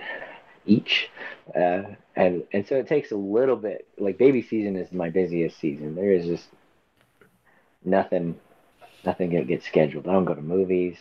each. 0.65 1.09
Uh, 1.55 1.83
and 2.15 2.43
and 2.51 2.67
so 2.67 2.75
it 2.75 2.87
takes 2.87 3.11
a 3.11 3.15
little 3.15 3.55
bit. 3.55 3.87
Like 3.97 4.17
baby 4.17 4.41
season 4.41 4.75
is 4.75 4.91
my 4.91 5.09
busiest 5.09 5.59
season. 5.59 5.95
There 5.95 6.11
is 6.11 6.25
just 6.25 6.47
nothing 7.85 8.39
nothing 9.05 9.33
that 9.33 9.47
gets 9.47 9.65
scheduled. 9.65 10.07
I 10.07 10.13
don't 10.13 10.25
go 10.25 10.35
to 10.35 10.41
movies. 10.41 10.97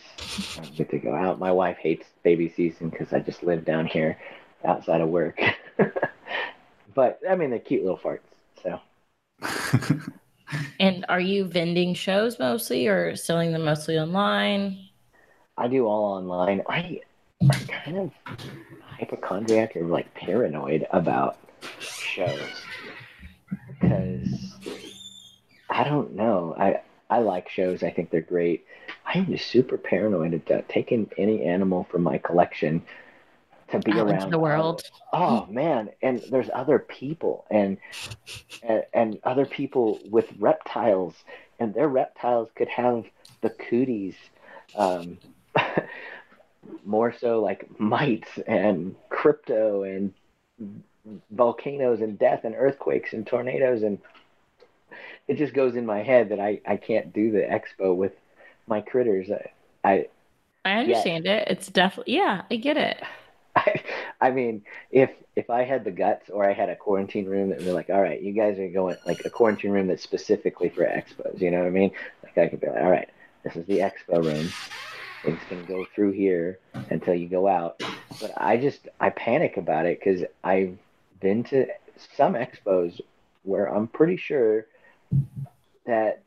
I 0.57 0.61
don't 0.61 0.75
get 0.75 0.89
to 0.91 0.99
go 0.99 1.13
out. 1.13 1.39
My 1.39 1.51
wife 1.51 1.77
hates 1.77 2.05
baby 2.23 2.53
season 2.55 2.89
because 2.89 3.11
I 3.11 3.19
just 3.19 3.43
live 3.43 3.65
down 3.65 3.87
here 3.87 4.17
outside 4.63 5.01
of 5.01 5.09
work. 5.09 5.39
but 6.97 7.19
I 7.29 7.35
mean, 7.35 7.51
they're 7.51 7.59
cute 7.59 7.83
little 7.83 7.99
farts. 7.99 8.21
So 8.63 8.81
And 10.79 11.05
are 11.09 11.19
you 11.19 11.45
vending 11.45 11.93
shows 11.93 12.39
mostly 12.39 12.87
or 12.87 13.15
selling 13.15 13.51
them 13.51 13.65
mostly 13.65 13.99
online? 13.99 14.79
I 15.57 15.67
do 15.67 15.85
all 15.85 16.05
online. 16.05 16.63
I 16.67 17.01
am 17.39 17.49
kind 17.67 17.97
of 17.97 18.11
hypochondriac 18.81 19.75
or 19.75 19.83
like 19.83 20.11
paranoid 20.15 20.87
about 20.89 21.37
shows 21.79 22.63
because 23.69 24.55
I 25.69 25.83
don't 25.83 26.15
know. 26.15 26.55
I 26.57 26.81
I 27.11 27.19
like 27.19 27.47
shows. 27.47 27.83
I 27.83 27.91
think 27.91 28.09
they're 28.09 28.21
great. 28.21 28.65
I 29.05 29.19
am 29.19 29.27
just 29.27 29.51
super 29.51 29.77
paranoid 29.77 30.33
about 30.33 30.67
taking 30.67 31.11
any 31.15 31.43
animal 31.43 31.83
from 31.91 32.01
my 32.01 32.17
collection 32.17 32.81
to 33.69 33.79
be 33.79 33.91
Out 33.93 34.09
around 34.09 34.31
the 34.31 34.39
world. 34.39 34.83
Oh 35.13 35.45
man, 35.47 35.89
and 36.01 36.21
there's 36.29 36.49
other 36.53 36.79
people 36.79 37.45
and, 37.49 37.77
and 38.63 38.83
and 38.93 39.19
other 39.23 39.45
people 39.45 39.99
with 40.09 40.27
reptiles, 40.39 41.13
and 41.59 41.73
their 41.73 41.87
reptiles 41.87 42.49
could 42.55 42.69
have 42.69 43.05
the 43.41 43.49
cooties, 43.49 44.15
um, 44.75 45.17
more 46.85 47.13
so 47.13 47.41
like 47.41 47.79
mites 47.79 48.29
and 48.47 48.95
crypto 49.09 49.83
and 49.83 50.13
volcanoes 51.31 52.01
and 52.01 52.19
death 52.19 52.43
and 52.43 52.55
earthquakes 52.55 53.13
and 53.13 53.25
tornadoes 53.25 53.83
and 53.83 53.99
it 55.27 55.37
just 55.37 55.53
goes 55.53 55.75
in 55.75 55.85
my 55.85 56.01
head 56.03 56.29
that 56.29 56.39
I 56.39 56.61
I 56.65 56.77
can't 56.77 57.13
do 57.13 57.31
the 57.31 57.39
expo 57.39 57.95
with 57.95 58.13
my 58.65 58.81
critters. 58.81 59.29
I, 59.29 59.51
I 59.87 60.07
I 60.65 60.71
understand 60.79 61.25
it. 61.25 61.47
It's 61.49 61.67
definitely 61.67 62.15
yeah, 62.15 62.43
I 62.49 62.55
get 62.55 62.77
it. 62.77 63.01
I, 64.21 64.31
mean, 64.31 64.63
if 64.91 65.11
if 65.35 65.49
I 65.49 65.63
had 65.63 65.83
the 65.83 65.91
guts 65.91 66.29
or 66.29 66.47
I 66.47 66.53
had 66.53 66.69
a 66.69 66.75
quarantine 66.75 67.25
room 67.25 67.51
and 67.51 67.65
were 67.65 67.73
like, 67.73 67.89
all 67.89 68.01
right, 68.01 68.21
you 68.21 68.33
guys 68.33 68.57
are 68.59 68.69
going 68.69 68.97
like 69.05 69.23
a 69.25 69.29
quarantine 69.29 69.71
room 69.71 69.87
that's 69.87 70.03
specifically 70.03 70.69
for 70.69 70.83
expos, 70.83 71.39
you 71.39 71.51
know 71.51 71.59
what 71.59 71.67
I 71.67 71.71
mean? 71.71 71.91
Like 72.23 72.37
I 72.37 72.47
could 72.47 72.61
be 72.61 72.67
like, 72.67 72.81
all 72.81 72.89
right, 72.89 73.09
this 73.43 73.55
is 73.55 73.65
the 73.65 73.79
expo 73.79 74.23
room. 74.23 74.49
It's 75.23 75.43
gonna 75.49 75.63
go 75.63 75.85
through 75.93 76.11
here 76.11 76.59
until 76.89 77.13
you 77.13 77.27
go 77.27 77.47
out. 77.47 77.81
But 78.19 78.33
I 78.37 78.57
just 78.57 78.87
I 78.99 79.09
panic 79.09 79.57
about 79.57 79.85
it 79.85 79.99
because 79.99 80.23
I've 80.43 80.77
been 81.19 81.43
to 81.45 81.67
some 82.15 82.33
expos 82.33 82.99
where 83.43 83.65
I'm 83.65 83.87
pretty 83.87 84.17
sure 84.17 84.65
that 85.85 86.21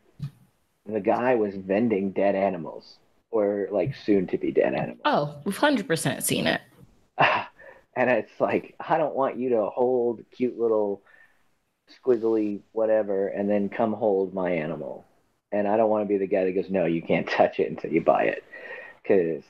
the 0.86 1.00
guy 1.00 1.34
was 1.34 1.54
vending 1.54 2.10
dead 2.10 2.34
animals 2.34 2.96
or 3.30 3.68
like 3.70 3.94
soon 3.94 4.26
to 4.28 4.38
be 4.38 4.50
dead 4.50 4.74
animals. 4.74 5.00
Oh, 5.04 5.36
we've 5.44 5.56
hundred 5.56 5.86
percent 5.86 6.22
seen 6.24 6.46
it. 6.46 6.60
and 7.96 8.10
it's 8.10 8.40
like 8.40 8.74
I 8.80 8.98
don't 8.98 9.14
want 9.14 9.36
you 9.38 9.50
to 9.50 9.66
hold 9.66 10.24
cute 10.32 10.58
little 10.58 11.02
squiggly 12.04 12.60
whatever 12.72 13.28
and 13.28 13.48
then 13.48 13.68
come 13.68 13.92
hold 13.92 14.32
my 14.32 14.50
animal. 14.50 15.04
And 15.52 15.66
I 15.66 15.76
don't 15.76 15.90
want 15.90 16.04
to 16.04 16.08
be 16.08 16.18
the 16.18 16.28
guy 16.28 16.44
that 16.44 16.52
goes, 16.52 16.70
no, 16.70 16.86
you 16.86 17.02
can't 17.02 17.28
touch 17.36 17.58
it 17.58 17.70
until 17.70 17.92
you 17.92 18.00
buy 18.00 18.24
it, 18.24 18.44
because 19.02 19.42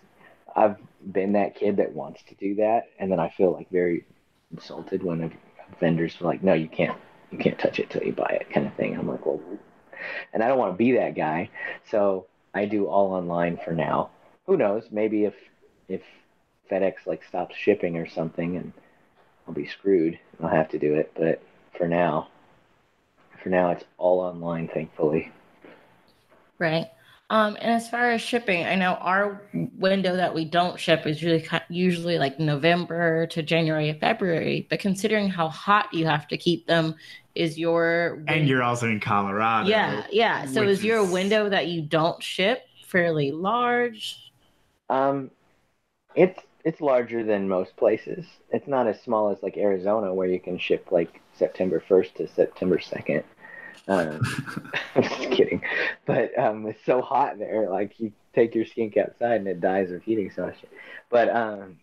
I've 0.57 0.77
been 1.13 1.33
that 1.33 1.55
kid 1.55 1.77
that 1.77 1.95
wants 1.95 2.23
to 2.29 2.35
do 2.35 2.57
that, 2.57 2.85
and 2.99 3.11
then 3.11 3.21
I 3.21 3.31
feel 3.31 3.53
like 3.53 3.71
very 3.71 4.05
insulted 4.51 5.03
when 5.03 5.33
vendors 5.79 6.17
are 6.21 6.25
like, 6.25 6.43
"No, 6.43 6.55
you 6.55 6.69
can't, 6.69 6.99
you 7.31 7.39
can't 7.39 7.59
touch 7.59 7.79
it 7.79 7.91
till 7.91 8.03
you 8.03 8.13
buy 8.13 8.39
it," 8.41 8.51
kind 8.51 8.67
of 8.67 8.75
thing. 8.75 8.97
I'm 8.97 9.09
like, 9.09 9.25
well, 9.25 9.41
and 10.33 10.43
I 10.43 10.49
don't 10.49 10.59
want 10.59 10.73
to 10.73 10.77
be 10.77 10.93
that 10.93 11.15
guy, 11.15 11.51
so 11.91 12.27
I 12.55 12.65
do 12.65 12.87
all 12.87 13.13
online 13.13 13.59
for 13.65 13.73
now. 13.73 14.11
Who 14.47 14.57
knows? 14.57 14.85
Maybe 14.91 15.25
if 15.25 15.35
if 15.89 16.03
FedEx 16.71 17.07
like 17.07 17.25
stops 17.25 17.57
shipping 17.57 17.97
or 17.97 18.09
something, 18.09 18.57
and 18.57 18.73
I'll 19.47 19.55
be 19.55 19.67
screwed. 19.67 20.19
I'll 20.43 20.49
have 20.49 20.69
to 20.71 20.79
do 20.79 20.95
it. 20.95 21.13
But 21.17 21.43
for 21.77 21.89
now, 21.89 22.29
for 23.43 23.49
now, 23.49 23.71
it's 23.71 23.85
all 23.99 24.21
online, 24.21 24.69
thankfully. 24.69 25.33
Right. 26.59 26.89
Um, 27.31 27.57
and 27.61 27.73
as 27.73 27.89
far 27.89 28.11
as 28.11 28.21
shipping, 28.21 28.67
I 28.67 28.75
know 28.75 28.95
our 28.95 29.41
window 29.53 30.17
that 30.17 30.35
we 30.35 30.45
don't 30.45 30.79
ship 30.81 31.07
is 31.07 31.23
usually 31.23 31.49
usually 31.69 32.19
like 32.19 32.41
November 32.41 33.29
to 33.29 33.43
January, 33.43 33.97
February. 34.01 34.67
But 34.69 34.81
considering 34.81 35.29
how 35.29 35.49
hot 35.49 35.95
you 35.95 36.07
have 36.07 36.27
to 36.29 36.37
keep 36.37 36.67
them, 36.67 36.97
is 37.37 37.57
your 37.57 38.25
and 38.27 38.49
you're 38.49 38.65
also 38.65 38.89
in 38.89 38.99
Colorado. 38.99 39.69
Yeah, 39.69 40.05
yeah. 40.11 40.45
So 40.47 40.65
is, 40.65 40.81
is 40.81 40.85
your 40.85 41.05
window 41.05 41.49
that 41.49 41.69
you 41.69 41.83
don't 41.83 42.21
ship 42.21 42.65
fairly 42.89 43.31
large? 43.31 44.33
Um, 44.89 45.31
it's 46.17 46.41
it's 46.65 46.81
larger 46.81 47.25
than 47.25 47.49
most 47.49 47.77
places. 47.77 48.27
It's 48.51 48.69
not 48.69 48.87
as 48.87 49.01
small 49.03 49.31
as 49.31 49.43
like 49.43 49.57
Arizona, 49.57 50.13
where 50.13 50.29
you 50.29 50.41
can 50.41 50.59
ship 50.59 50.89
like 50.91 51.21
September 51.37 51.83
1st 51.89 52.15
to 52.15 52.29
September 52.29 52.79
2nd. 52.79 53.25
Um, 53.89 54.21
I'm 54.95 55.03
just 55.03 55.31
kidding, 55.31 55.63
but 56.07 56.39
um, 56.39 56.67
it's 56.67 56.85
so 56.85 57.01
hot 57.01 57.39
there. 57.39 57.69
Like 57.69 57.99
you 57.99 58.13
take 58.35 58.55
your 58.55 58.67
skink 58.67 58.97
outside 58.97 59.37
and 59.37 59.49
it 59.49 59.61
dies 59.61 59.91
of 59.91 60.03
heat 60.03 60.19
exhaustion. 60.19 60.69
But 61.09 61.35
um, 61.35 61.79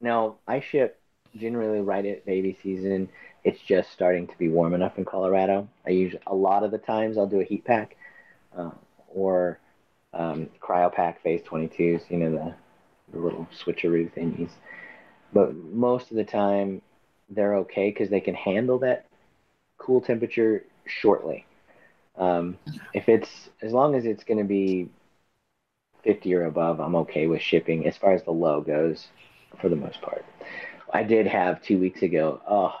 no, 0.00 0.38
I 0.46 0.60
ship 0.60 1.00
generally 1.36 1.80
right 1.80 2.04
at 2.04 2.26
baby 2.26 2.58
season. 2.62 3.08
It's 3.44 3.60
just 3.60 3.90
starting 3.92 4.26
to 4.26 4.38
be 4.38 4.48
warm 4.48 4.74
enough 4.74 4.98
in 4.98 5.04
Colorado. 5.04 5.68
I 5.86 5.90
use 5.90 6.14
a 6.26 6.34
lot 6.34 6.64
of 6.64 6.70
the 6.70 6.78
times 6.78 7.18
I'll 7.18 7.26
do 7.26 7.40
a 7.40 7.44
heat 7.44 7.64
pack 7.64 7.96
uh, 8.56 8.70
or 9.08 9.58
um, 10.12 10.48
cryo 10.60 10.92
pack 10.92 11.22
phase 11.22 11.42
22s. 11.42 12.10
You 12.10 12.18
know 12.18 12.30
the 12.30 12.54
little 13.18 13.48
switcheroo 13.64 14.12
thingies. 14.12 14.50
But 15.32 15.54
most 15.54 16.10
of 16.10 16.16
the 16.16 16.24
time 16.24 16.82
they're 17.30 17.56
okay 17.56 17.90
because 17.90 18.10
they 18.10 18.20
can 18.20 18.34
handle 18.34 18.78
that 18.80 19.06
cool 19.78 20.00
temperature 20.00 20.64
shortly. 20.86 21.46
Um, 22.16 22.58
if 22.92 23.08
it's 23.08 23.48
as 23.62 23.72
long 23.72 23.94
as 23.94 24.04
it's 24.04 24.24
going 24.24 24.38
to 24.38 24.44
be 24.44 24.90
50 26.04 26.34
or 26.34 26.44
above, 26.44 26.80
I'm 26.80 26.94
okay 26.96 27.26
with 27.26 27.40
shipping 27.40 27.86
as 27.86 27.96
far 27.96 28.12
as 28.12 28.22
the 28.24 28.32
low 28.32 28.60
goes 28.60 29.08
for 29.60 29.68
the 29.68 29.76
most 29.76 30.00
part. 30.02 30.24
I 30.92 31.02
did 31.02 31.26
have 31.26 31.62
two 31.62 31.78
weeks 31.78 32.02
ago. 32.02 32.40
Oh, 32.48 32.74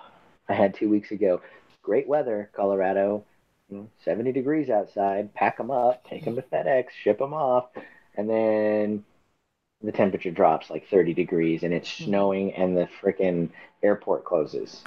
I 0.48 0.54
had 0.54 0.74
two 0.74 0.90
weeks 0.90 1.10
ago. 1.10 1.40
Great 1.82 2.06
weather, 2.06 2.50
Colorado. 2.54 3.24
70 4.04 4.32
degrees 4.32 4.68
outside. 4.68 5.32
Pack 5.34 5.56
them 5.56 5.70
up, 5.70 6.04
take 6.06 6.24
them 6.24 6.36
to 6.36 6.42
FedEx, 6.42 6.86
ship 7.02 7.18
them 7.18 7.32
off, 7.32 7.70
and 8.16 8.28
then 8.28 9.04
the 9.82 9.92
temperature 9.92 10.30
drops 10.30 10.70
like 10.70 10.88
30 10.88 11.14
degrees 11.14 11.62
and 11.62 11.74
it's 11.74 11.90
hmm. 11.98 12.04
snowing 12.04 12.54
and 12.54 12.76
the 12.76 12.88
freaking 13.00 13.50
airport 13.82 14.24
closes. 14.24 14.82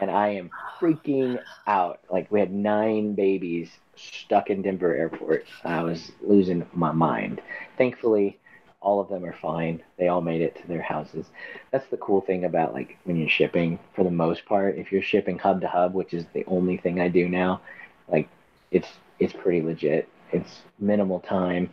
And 0.00 0.10
I 0.10 0.28
am 0.28 0.50
freaking 0.78 1.40
out. 1.66 2.00
Like 2.10 2.30
we 2.30 2.38
had 2.38 2.52
nine 2.52 3.14
babies 3.14 3.70
stuck 3.96 4.50
in 4.50 4.62
Denver 4.62 4.94
airport. 4.94 5.46
I 5.64 5.82
was 5.82 6.12
losing 6.20 6.66
my 6.74 6.92
mind. 6.92 7.40
Thankfully, 7.78 8.38
all 8.80 9.00
of 9.00 9.08
them 9.08 9.24
are 9.24 9.32
fine. 9.40 9.82
They 9.98 10.08
all 10.08 10.20
made 10.20 10.42
it 10.42 10.54
to 10.60 10.68
their 10.68 10.82
houses. 10.82 11.26
That's 11.70 11.88
the 11.88 11.96
cool 11.96 12.20
thing 12.20 12.44
about 12.44 12.74
like 12.74 12.98
when 13.04 13.16
you're 13.16 13.28
shipping 13.28 13.78
for 13.94 14.04
the 14.04 14.10
most 14.10 14.44
part. 14.44 14.76
If 14.76 14.92
you're 14.92 15.02
shipping 15.02 15.38
hub 15.38 15.62
to 15.62 15.68
hub, 15.68 15.94
which 15.94 16.12
is 16.12 16.26
the 16.34 16.44
only 16.46 16.76
thing 16.76 17.00
I 17.00 17.08
do 17.08 17.28
now, 17.28 17.62
like 18.06 18.28
it's 18.70 18.88
it's 19.18 19.32
pretty 19.32 19.62
legit. 19.62 20.08
It's 20.30 20.60
minimal 20.78 21.20
time 21.20 21.70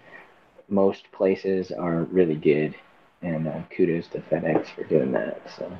most 0.73 1.11
places 1.11 1.71
are 1.71 2.03
really 2.03 2.35
good, 2.35 2.75
and 3.21 3.47
uh, 3.47 3.61
kudos 3.75 4.07
to 4.09 4.19
FedEx 4.19 4.67
for 4.67 4.83
doing 4.83 5.11
that. 5.13 5.41
So, 5.55 5.71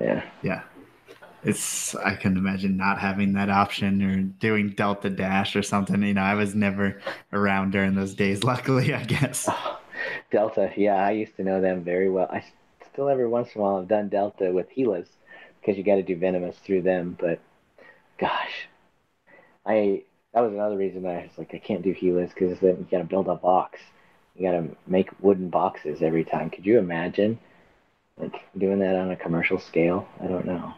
yeah, 0.00 0.24
yeah, 0.42 0.62
it's 1.44 1.94
I 1.94 2.14
can 2.14 2.36
imagine 2.36 2.76
not 2.76 2.98
having 2.98 3.34
that 3.34 3.50
option 3.50 4.02
or 4.02 4.22
doing 4.22 4.70
Delta 4.70 5.10
Dash 5.10 5.54
or 5.54 5.62
something. 5.62 6.02
You 6.02 6.14
know, 6.14 6.22
I 6.22 6.34
was 6.34 6.54
never 6.54 7.00
around 7.32 7.72
during 7.72 7.94
those 7.94 8.14
days. 8.14 8.42
Luckily, 8.44 8.94
I 8.94 9.04
guess. 9.04 9.46
Oh, 9.48 9.78
Delta, 10.30 10.72
yeah, 10.76 10.96
I 10.96 11.12
used 11.12 11.36
to 11.36 11.44
know 11.44 11.60
them 11.60 11.84
very 11.84 12.08
well. 12.08 12.28
I 12.30 12.44
still 12.92 13.08
every 13.08 13.26
once 13.26 13.54
in 13.54 13.60
a 13.60 13.64
while 13.64 13.76
I've 13.76 13.88
done 13.88 14.08
Delta 14.08 14.50
with 14.52 14.74
Gilas 14.74 15.08
because 15.60 15.76
you 15.76 15.84
got 15.84 15.96
to 15.96 16.02
do 16.02 16.16
venomous 16.16 16.56
through 16.58 16.82
them. 16.82 17.16
But 17.18 17.40
gosh, 18.18 18.68
I 19.66 20.04
that 20.34 20.40
was 20.40 20.52
another 20.52 20.76
reason 20.76 21.02
that 21.04 21.16
I 21.16 21.22
was 21.22 21.38
like, 21.38 21.54
I 21.54 21.58
can't 21.58 21.82
do 21.82 21.94
Gilas 21.94 22.34
because 22.34 22.58
then 22.58 22.76
you 22.78 22.86
got 22.90 22.98
to 22.98 23.04
build 23.04 23.28
a 23.28 23.36
box. 23.36 23.78
You 24.34 24.50
got 24.50 24.58
to 24.58 24.76
make 24.86 25.08
wooden 25.20 25.48
boxes 25.48 26.02
every 26.02 26.24
time. 26.24 26.50
Could 26.50 26.66
you 26.66 26.78
imagine 26.78 27.38
like 28.18 28.42
doing 28.58 28.80
that 28.80 28.96
on 28.96 29.12
a 29.12 29.16
commercial 29.16 29.60
scale? 29.60 30.08
I 30.20 30.26
don't 30.26 30.44
know. 30.44 30.74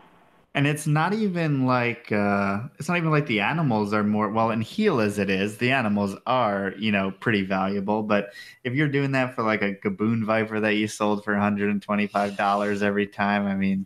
And 0.55 0.67
it's 0.67 0.87
not 0.87 1.13
even 1.15 1.67
like 1.67 2.11
uh, 2.13 2.61
it's 2.79 2.89
not 2.89 2.97
even 2.99 3.11
like 3.11 3.27
the 3.27 3.41
animals 3.41 3.93
are 3.93 4.03
more 4.03 4.31
well 4.31 4.51
in 4.51 4.61
Gilas 4.61 5.19
it 5.19 5.29
is. 5.29 5.59
The 5.59 5.71
animals 5.71 6.17
are 6.27 6.73
you 6.79 6.93
know 6.93 7.11
pretty 7.11 7.43
valuable, 7.43 8.03
but 8.03 8.31
if 8.65 8.73
you're 8.75 8.89
doing 8.89 9.13
that 9.13 9.35
for 9.35 9.43
like 9.43 9.61
a 9.61 9.75
gaboon 9.75 10.25
viper 10.25 10.61
that 10.61 10.75
you 10.77 10.89
sold 10.89 11.25
for 11.25 11.33
125 11.35 12.37
dollars 12.39 12.83
every 12.83 13.07
time, 13.07 13.47
I 13.47 13.55
mean, 13.55 13.85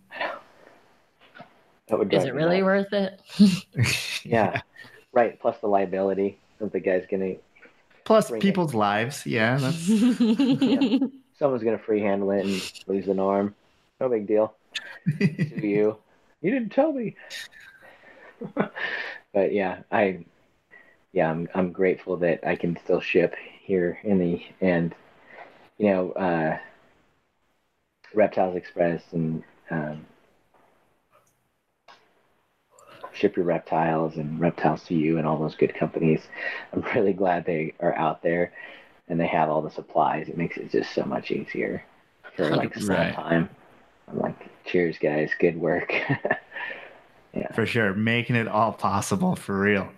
that 1.89 1.99
would 1.99 2.13
is 2.15 2.25
it 2.25 2.35
really 2.35 2.63
worth 2.63 2.93
it? 2.93 3.21
yeah. 4.25 4.61
Right, 5.13 5.41
plus 5.41 5.59
the 5.59 5.67
liability 5.67 6.39
of 6.61 6.73
the 6.73 6.81
guy's 6.81 7.07
gonna. 7.11 7.35
Plus 8.05 8.31
people's 8.41 8.75
it. 8.75 8.79
lives, 8.79 9.27
yeah. 9.27 9.57
That's. 9.57 9.89
yeah. 9.89 10.99
Someone's 11.39 11.65
gonna 11.65 11.79
free 11.79 12.01
handle 12.01 12.31
it 12.31 12.45
and 12.45 12.73
lose 12.87 13.09
an 13.09 13.19
arm. 13.19 13.55
No 14.01 14.09
big 14.09 14.27
deal. 14.27 14.55
to 15.19 15.67
you, 15.67 15.97
you 16.41 16.51
didn't 16.51 16.71
tell 16.71 16.93
me. 16.93 17.17
but 18.55 19.53
yeah, 19.53 19.81
I, 19.91 20.25
yeah, 21.13 21.31
I'm 21.31 21.49
I'm 21.55 21.73
grateful 21.73 22.17
that 22.19 22.47
I 22.47 22.57
can 22.57 22.79
still 22.85 23.01
ship 23.01 23.35
here 23.63 23.99
in 24.05 24.19
the 24.19 24.43
and, 24.61 24.95
you 25.79 25.91
know, 25.91 26.13
uh, 26.13 26.59
Reptiles 28.15 28.57
Express 28.57 29.03
and 29.13 29.43
um, 29.71 30.07
Ship 33.21 33.37
Your 33.37 33.45
Reptiles 33.45 34.17
and 34.17 34.41
Reptiles 34.41 34.83
to 34.85 34.95
You 34.95 35.19
and 35.19 35.27
all 35.27 35.39
those 35.39 35.55
good 35.55 35.75
companies. 35.75 36.23
I'm 36.73 36.83
really 36.95 37.13
glad 37.13 37.45
they 37.45 37.75
are 37.81 37.95
out 37.95 38.23
there 38.23 38.53
and 39.09 39.21
they 39.21 39.27
have 39.27 39.51
all 39.51 39.61
the 39.61 39.71
supplies. 39.71 40.29
It 40.29 40.39
makes 40.39 40.57
it 40.57 40.71
just 40.71 40.95
so 40.95 41.05
much 41.05 41.31
easier 41.31 41.85
for 42.37 42.57
like 42.57 42.75
some 42.75 42.89
right. 42.89 43.15
time. 43.15 43.51
I'm 44.09 44.19
like, 44.19 44.65
cheers, 44.65 44.97
guys. 44.99 45.31
Good 45.39 45.57
work. 45.57 45.93
yeah. 47.35 47.53
For 47.53 47.67
sure. 47.67 47.93
Making 47.93 48.37
it 48.37 48.49
all 48.49 48.73
possible 48.73 49.37
for 49.37 49.61
real. 49.61 49.89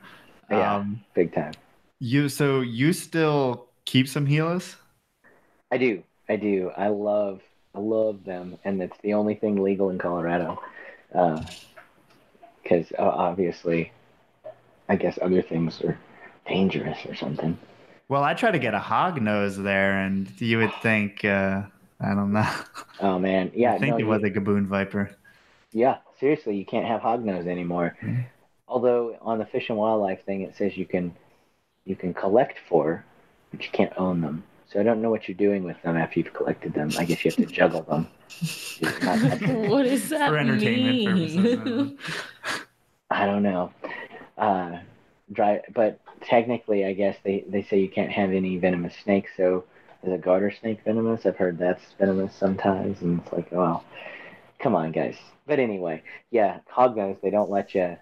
Yeah, 0.51 0.77
um, 0.77 1.03
big 1.15 1.35
time. 1.35 1.53
You 2.01 2.28
so 2.28 2.61
you 2.61 2.93
still 2.93 3.69
keep 3.85 4.09
some 4.09 4.27
Gilas? 4.27 4.74
I 5.70 5.78
do. 5.78 6.03
I 6.28 6.36
do. 6.36 6.70
I 6.77 6.89
love 6.89 7.40
I 7.74 7.78
love 7.78 8.24
them, 8.24 8.59
and 8.65 8.82
it's 8.82 8.97
the 9.03 9.15
only 9.15 9.35
thing 9.35 9.62
legal 9.62 9.89
in 9.90 9.99
Colorado. 9.99 10.61
Uh, 11.15 11.43
because 12.63 12.93
uh, 12.99 13.03
obviously, 13.03 13.93
I 14.89 14.97
guess 14.97 15.19
other 15.21 15.43
things 15.43 15.81
are 15.83 15.99
dangerous 16.47 16.99
or 17.07 17.15
something. 17.15 17.59
Well, 18.09 18.25
I 18.25 18.35
try 18.35 18.51
to 18.51 18.59
get 18.59 18.75
a 18.75 18.79
hog 18.79 19.21
nose 19.23 19.57
there, 19.57 19.99
and 19.99 20.29
you 20.41 20.59
would 20.59 20.75
think, 20.83 21.25
uh, 21.25 21.63
I 22.01 22.15
don't 22.15 22.33
know. 22.33 22.51
Oh 23.01 23.19
man, 23.19 23.51
yeah. 23.55 23.75
I 23.75 23.79
think 23.79 23.93
no, 23.93 23.99
it 23.99 24.07
was 24.07 24.23
a 24.23 24.31
gaboon 24.31 24.67
viper. 24.67 25.11
Yeah, 25.73 25.99
seriously, 26.21 26.57
you 26.57 26.67
can't 26.67 26.87
have 26.87 27.01
hog 27.01 27.25
nose 27.25 27.47
anymore. 27.47 27.97
Mm-hmm. 28.03 28.23
Although 28.69 29.17
on 29.23 29.39
the 29.39 29.47
fish 29.47 29.69
and 29.69 29.79
wildlife 29.79 30.25
thing, 30.25 30.43
it 30.43 30.57
says 30.57 30.77
you 30.77 30.87
can 30.87 31.15
you 31.85 31.97
can 31.97 32.15
collect 32.15 32.59
for, 32.69 33.05
but 33.51 33.65
you 33.65 33.71
can't 33.73 33.93
own 33.97 34.21
them. 34.21 34.45
So 34.67 34.81
I 34.81 34.83
don't 34.83 35.03
know 35.03 35.11
what 35.11 35.29
you're 35.29 35.37
doing 35.37 35.65
with 35.65 35.81
them 35.83 35.97
after 35.97 36.21
you've 36.21 36.33
collected 36.33 36.73
them. 36.73 36.91
I 36.99 37.05
guess 37.05 37.25
you 37.25 37.31
have 37.31 37.37
to 37.37 37.47
juggle 37.47 37.83
them. 37.83 38.09
what 38.81 39.85
does 39.85 40.09
that 40.09 40.29
For 40.31 40.39
entertainment 40.39 41.05
mean? 41.05 41.97
purposes. 41.99 41.99
I 43.11 43.27
don't 43.27 43.43
know. 43.43 43.73
Uh, 44.39 44.79
dry, 45.33 45.61
but 45.75 46.01
technically, 46.23 46.85
I 46.85 46.93
guess 46.93 47.17
they, 47.23 47.45
they 47.47 47.63
say 47.63 47.79
you 47.81 47.89
can't 47.89 48.11
have 48.11 48.33
any 48.33 48.57
venomous 48.57 48.95
snakes. 49.03 49.31
So 49.37 49.65
is 50.03 50.13
a 50.13 50.19
garter 50.19 50.51
snake 50.51 50.81
venomous? 50.85 51.27
I've 51.27 51.37
heard 51.37 51.59
that's 51.59 51.83
venomous 51.99 52.35
sometimes, 52.35 53.03
and 53.03 53.21
it's 53.21 53.33
like, 53.33 53.53
well, 53.53 53.85
come 54.59 54.75
on, 54.75 54.93
guys. 54.93 55.17
But 55.47 55.59
anyway, 55.59 56.03
yeah, 56.31 56.61
hognose 56.71 57.21
they 57.21 57.31
don't 57.31 57.51
let 57.51 57.75
you. 57.75 57.97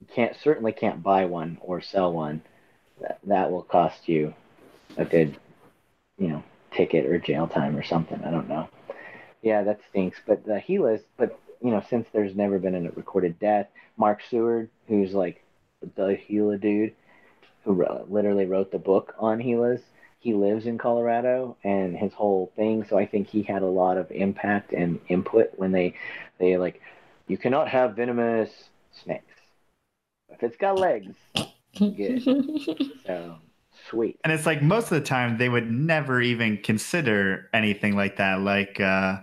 You 0.00 0.06
can't 0.14 0.36
certainly 0.42 0.72
can't 0.72 1.02
buy 1.02 1.26
one 1.26 1.58
or 1.60 1.80
sell 1.80 2.12
one. 2.12 2.42
That, 3.00 3.18
that 3.24 3.50
will 3.50 3.62
cost 3.62 4.08
you 4.08 4.34
a 4.96 5.04
good, 5.04 5.36
you 6.18 6.28
know, 6.28 6.42
ticket 6.72 7.06
or 7.06 7.18
jail 7.18 7.46
time 7.46 7.76
or 7.76 7.82
something. 7.82 8.22
I 8.24 8.30
don't 8.30 8.48
know. 8.48 8.68
Yeah, 9.42 9.62
that 9.62 9.80
stinks. 9.88 10.18
But 10.26 10.44
the 10.44 10.62
Gilas, 10.66 11.02
but 11.16 11.38
you 11.62 11.70
know, 11.70 11.82
since 11.88 12.08
there's 12.12 12.34
never 12.34 12.58
been 12.58 12.74
a 12.74 12.90
recorded 12.92 13.38
death, 13.38 13.68
Mark 13.96 14.20
Seward, 14.28 14.70
who's 14.86 15.12
like 15.12 15.42
the 15.96 16.18
Gila 16.28 16.58
dude, 16.58 16.94
who 17.64 17.86
literally 18.08 18.46
wrote 18.46 18.70
the 18.70 18.78
book 18.78 19.14
on 19.18 19.38
Gilas, 19.38 19.82
he 20.18 20.34
lives 20.34 20.66
in 20.66 20.78
Colorado 20.78 21.56
and 21.64 21.96
his 21.96 22.12
whole 22.12 22.52
thing. 22.56 22.84
So 22.84 22.98
I 22.98 23.06
think 23.06 23.28
he 23.28 23.42
had 23.42 23.62
a 23.62 23.66
lot 23.66 23.96
of 23.96 24.10
impact 24.10 24.72
and 24.72 25.00
input 25.08 25.50
when 25.56 25.72
they 25.72 25.94
they 26.38 26.56
like, 26.56 26.80
you 27.26 27.38
cannot 27.38 27.68
have 27.68 27.96
venomous 27.96 28.50
snakes. 28.92 29.24
If 30.28 30.42
it's 30.42 30.56
got 30.56 30.78
legs, 30.78 31.14
good. 31.78 32.22
so 33.06 33.36
sweet. 33.88 34.18
And 34.24 34.32
it's 34.32 34.46
like 34.46 34.62
most 34.62 34.84
of 34.84 35.00
the 35.00 35.06
time 35.06 35.38
they 35.38 35.48
would 35.48 35.70
never 35.70 36.20
even 36.20 36.58
consider 36.58 37.48
anything 37.52 37.96
like 37.96 38.16
that. 38.16 38.40
Like, 38.40 38.80
uh, 38.80 39.20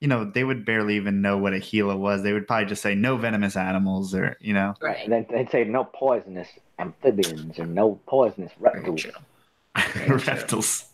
you 0.00 0.08
know, 0.08 0.24
they 0.24 0.44
would 0.44 0.64
barely 0.64 0.96
even 0.96 1.22
know 1.22 1.38
what 1.38 1.54
a 1.54 1.60
Gila 1.60 1.96
was. 1.96 2.22
They 2.22 2.32
would 2.32 2.46
probably 2.46 2.66
just 2.66 2.82
say 2.82 2.94
no 2.94 3.16
venomous 3.16 3.56
animals 3.56 4.14
or, 4.14 4.36
you 4.40 4.52
know. 4.52 4.74
Right. 4.80 5.04
And 5.04 5.12
then 5.12 5.26
they'd 5.30 5.50
say 5.50 5.64
no 5.64 5.84
poisonous 5.84 6.48
amphibians 6.78 7.58
or 7.58 7.66
no 7.66 7.98
poisonous 8.06 8.52
reptiles. 8.58 9.06
reptiles. 10.06 10.84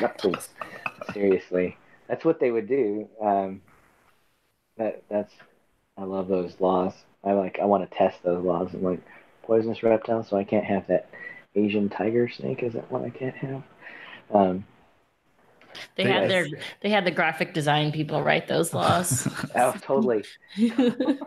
Reptiles. 0.00 0.48
Seriously. 1.12 1.76
That's 2.08 2.24
what 2.24 2.40
they 2.40 2.50
would 2.50 2.68
do. 2.68 3.08
Um, 3.20 3.60
that 4.78 5.02
that's 5.08 5.32
I 5.98 6.04
love 6.04 6.28
those 6.28 6.54
laws. 6.60 6.92
I 7.24 7.32
like 7.32 7.58
I 7.60 7.64
want 7.64 7.88
to 7.88 7.96
test 7.96 8.22
those 8.22 8.44
laws. 8.44 8.72
I'm 8.72 8.82
like 8.82 9.00
poisonous 9.42 9.82
reptiles, 9.82 10.28
so 10.28 10.36
I 10.36 10.44
can't 10.44 10.64
have 10.64 10.86
that 10.88 11.08
Asian 11.54 11.88
tiger 11.88 12.28
snake. 12.28 12.62
Is 12.62 12.74
that 12.74 12.90
what 12.90 13.02
I 13.02 13.10
can't 13.10 13.36
have? 13.36 13.62
Um, 14.32 14.64
they 15.96 16.04
had 16.04 16.30
their 16.30 16.46
they 16.80 16.90
had 16.90 17.04
the 17.04 17.10
graphic 17.10 17.54
design 17.54 17.92
people 17.92 18.22
write 18.22 18.48
those 18.48 18.72
laws. 18.80 19.28
oh, 19.54 19.74
totally, 19.80 20.24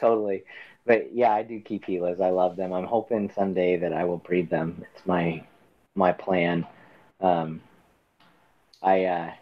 totally. 0.00 0.44
But 0.84 1.14
yeah, 1.14 1.32
I 1.32 1.42
do 1.42 1.60
keep 1.60 1.86
Gilas. 1.86 2.20
I 2.20 2.30
love 2.30 2.56
them. 2.56 2.72
I'm 2.72 2.86
hoping 2.86 3.30
someday 3.34 3.76
that 3.78 3.92
I 3.92 4.04
will 4.04 4.18
breed 4.18 4.50
them. 4.50 4.84
It's 4.94 5.06
my 5.06 5.44
my 5.94 6.12
plan. 6.12 6.66
Um, 7.20 7.60
I 8.82 9.04
uh, 9.04 9.32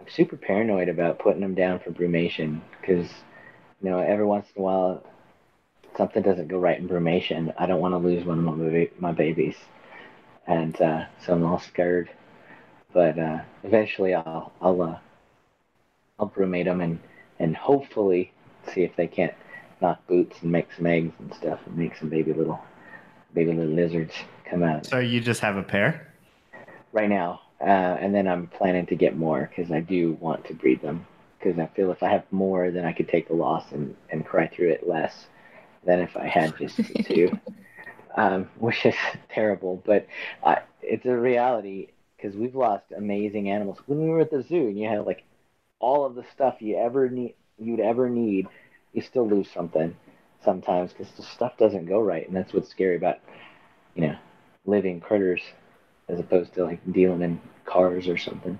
I'm 0.00 0.08
super 0.08 0.36
paranoid 0.36 0.88
about 0.88 1.18
putting 1.20 1.40
them 1.40 1.54
down 1.54 1.78
for 1.78 1.90
brumation 1.90 2.60
because 2.80 3.08
you 3.82 3.90
know 3.90 4.00
every 4.00 4.26
once 4.26 4.46
in 4.54 4.60
a 4.60 4.64
while 4.64 5.04
something 5.96 6.22
doesn't 6.22 6.48
go 6.48 6.58
right 6.58 6.78
in 6.78 6.88
brumation. 6.88 7.52
I 7.58 7.66
don't 7.66 7.80
want 7.80 7.92
to 7.92 7.98
lose 7.98 8.24
one 8.24 8.38
of 8.38 8.44
my 8.44 8.88
my 8.98 9.12
babies, 9.12 9.56
and 10.46 10.80
uh, 10.80 11.04
so 11.24 11.34
I'm 11.34 11.44
all 11.44 11.60
scared. 11.60 12.10
But 12.92 13.18
uh, 13.18 13.40
eventually, 13.64 14.14
I'll 14.14 14.52
I'll 14.60 14.82
uh, 14.82 14.98
I'll 16.18 16.28
brumate 16.28 16.64
them 16.64 16.80
and 16.80 16.98
and 17.38 17.56
hopefully 17.56 18.32
see 18.72 18.82
if 18.82 18.96
they 18.96 19.06
can't 19.06 19.34
knock 19.80 20.04
boots 20.06 20.42
and 20.42 20.50
make 20.50 20.72
some 20.72 20.86
eggs 20.86 21.12
and 21.18 21.34
stuff 21.34 21.60
and 21.66 21.76
make 21.76 21.96
some 21.96 22.08
baby 22.08 22.32
little 22.32 22.60
baby 23.34 23.52
little 23.52 23.72
lizards 23.72 24.14
come 24.44 24.62
out. 24.62 24.86
So 24.86 24.98
you 24.98 25.20
just 25.20 25.40
have 25.40 25.56
a 25.56 25.62
pair? 25.62 26.08
Right 26.92 27.08
now. 27.08 27.42
Uh, 27.60 27.64
and 28.00 28.14
then 28.14 28.28
I'm 28.28 28.46
planning 28.46 28.86
to 28.86 28.94
get 28.94 29.16
more 29.16 29.50
because 29.54 29.72
I 29.72 29.80
do 29.80 30.12
want 30.20 30.46
to 30.46 30.54
breed 30.54 30.80
them. 30.80 31.06
Because 31.38 31.58
I 31.58 31.66
feel 31.66 31.92
if 31.92 32.02
I 32.02 32.08
have 32.08 32.24
more, 32.30 32.70
then 32.70 32.84
I 32.84 32.92
could 32.92 33.08
take 33.08 33.28
the 33.28 33.34
loss 33.34 33.64
and, 33.70 33.94
and 34.10 34.26
cry 34.26 34.48
through 34.48 34.70
it 34.70 34.88
less 34.88 35.26
than 35.84 36.00
if 36.00 36.16
I 36.16 36.26
had 36.26 36.56
just 36.56 36.80
two, 37.04 37.38
um, 38.16 38.48
which 38.58 38.84
is 38.86 38.94
terrible. 39.28 39.82
But 39.84 40.06
uh, 40.42 40.56
it's 40.82 41.06
a 41.06 41.16
reality 41.16 41.88
because 42.18 42.36
we've 42.36 42.54
lost 42.54 42.84
amazing 42.96 43.48
animals. 43.48 43.78
When 43.86 44.02
we 44.02 44.08
were 44.08 44.20
at 44.20 44.30
the 44.30 44.42
zoo 44.42 44.68
and 44.68 44.78
you 44.78 44.88
had 44.88 45.06
like 45.06 45.24
all 45.78 46.04
of 46.04 46.14
the 46.14 46.24
stuff 46.32 46.56
you 46.60 46.76
ever 46.76 47.08
need, 47.08 47.34
you'd 47.58 47.80
ever 47.80 48.10
need, 48.10 48.48
you 48.92 49.02
still 49.02 49.28
lose 49.28 49.48
something 49.50 49.96
sometimes 50.44 50.92
because 50.92 51.12
the 51.16 51.22
stuff 51.22 51.56
doesn't 51.58 51.86
go 51.86 52.00
right, 52.00 52.26
and 52.26 52.36
that's 52.36 52.52
what's 52.52 52.70
scary 52.70 52.96
about 52.96 53.18
you 53.94 54.08
know 54.08 54.16
living 54.66 55.00
critters 55.00 55.42
as 56.08 56.18
opposed 56.18 56.54
to 56.54 56.64
like 56.64 56.80
dealing 56.92 57.22
in 57.22 57.40
cars 57.64 58.08
or 58.08 58.16
something. 58.16 58.58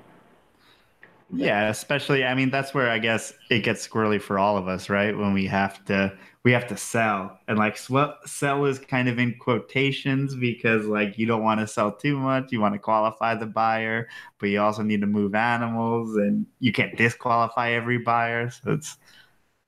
Yeah, 1.30 1.68
especially 1.68 2.24
I 2.24 2.34
mean 2.34 2.50
that's 2.50 2.72
where 2.72 2.88
I 2.88 2.98
guess 2.98 3.34
it 3.50 3.60
gets 3.60 3.86
squirrely 3.86 4.20
for 4.20 4.38
all 4.38 4.56
of 4.56 4.66
us, 4.66 4.88
right? 4.88 5.16
When 5.16 5.34
we 5.34 5.46
have 5.46 5.84
to 5.86 6.16
we 6.42 6.52
have 6.52 6.66
to 6.68 6.76
sell 6.76 7.38
and 7.48 7.58
like 7.58 7.76
sell 7.76 8.64
is 8.64 8.78
kind 8.78 9.08
of 9.08 9.18
in 9.18 9.34
quotations 9.38 10.34
because 10.34 10.86
like 10.86 11.18
you 11.18 11.26
don't 11.26 11.42
want 11.42 11.60
to 11.60 11.66
sell 11.66 11.92
too 11.94 12.18
much 12.18 12.50
you 12.52 12.60
want 12.60 12.72
to 12.74 12.78
qualify 12.78 13.34
the 13.34 13.44
buyer 13.44 14.08
but 14.38 14.46
you 14.48 14.58
also 14.60 14.82
need 14.82 15.00
to 15.02 15.06
move 15.06 15.34
animals 15.34 16.16
and 16.16 16.46
you 16.60 16.72
can't 16.72 16.96
disqualify 16.96 17.72
every 17.72 17.98
buyer 17.98 18.48
so 18.48 18.72
it's 18.72 18.96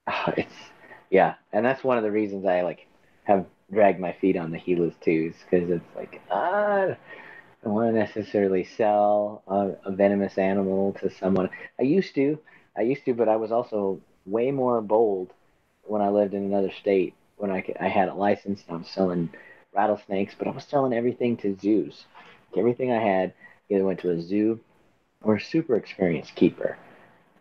it's 0.36 0.54
yeah, 1.10 1.34
and 1.52 1.64
that's 1.64 1.82
one 1.82 1.98
of 1.98 2.04
the 2.04 2.10
reasons 2.10 2.46
I 2.46 2.62
like 2.62 2.86
have 3.24 3.46
dragged 3.72 4.00
my 4.00 4.12
feet 4.20 4.36
on 4.36 4.50
the 4.50 4.58
Gilas 4.58 4.98
too, 5.00 5.32
because 5.50 5.70
it's 5.70 5.96
like 5.96 6.20
ah, 6.30 6.96
I 7.60 7.66
don't 7.66 7.74
want 7.74 7.92
to 7.92 7.98
necessarily 7.98 8.64
sell 8.64 9.42
a, 9.46 9.88
a, 9.88 9.92
venomous 9.92 10.38
animal 10.38 10.96
to 11.00 11.10
someone. 11.10 11.50
I 11.78 11.82
used 11.82 12.14
to, 12.14 12.38
I 12.76 12.82
used 12.82 13.04
to, 13.04 13.14
but 13.14 13.28
I 13.28 13.36
was 13.36 13.52
also 13.52 14.00
way 14.24 14.50
more 14.50 14.80
bold 14.80 15.30
when 15.84 16.00
I 16.00 16.08
lived 16.08 16.32
in 16.32 16.44
another 16.44 16.70
state. 16.80 17.14
When 17.36 17.50
I, 17.50 17.64
I 17.78 17.88
had 17.88 18.08
a 18.08 18.14
license, 18.14 18.62
and 18.66 18.76
I 18.76 18.78
was 18.80 18.88
selling 18.88 19.30
rattlesnakes, 19.74 20.34
but 20.38 20.46
I 20.46 20.50
was 20.50 20.64
selling 20.64 20.92
everything 20.92 21.36
to 21.38 21.56
zoos. 21.58 22.04
Everything 22.56 22.92
I 22.92 23.02
had 23.02 23.32
either 23.68 23.84
went 23.84 24.00
to 24.00 24.10
a 24.10 24.20
zoo 24.20 24.60
or 25.22 25.36
a 25.36 25.40
super 25.40 25.76
experienced 25.76 26.34
keeper, 26.34 26.76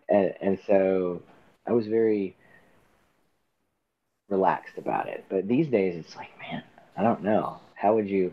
and, 0.08 0.34
and 0.40 0.58
so 0.66 1.22
I 1.66 1.72
was 1.72 1.86
very 1.86 2.36
relaxed 4.28 4.78
about 4.78 5.08
it. 5.08 5.24
But 5.28 5.48
these 5.48 5.68
days, 5.68 5.96
it's 5.96 6.16
like, 6.16 6.30
man, 6.38 6.62
I 6.96 7.02
don't 7.02 7.22
know. 7.22 7.60
How 7.74 7.94
would 7.94 8.08
you 8.08 8.32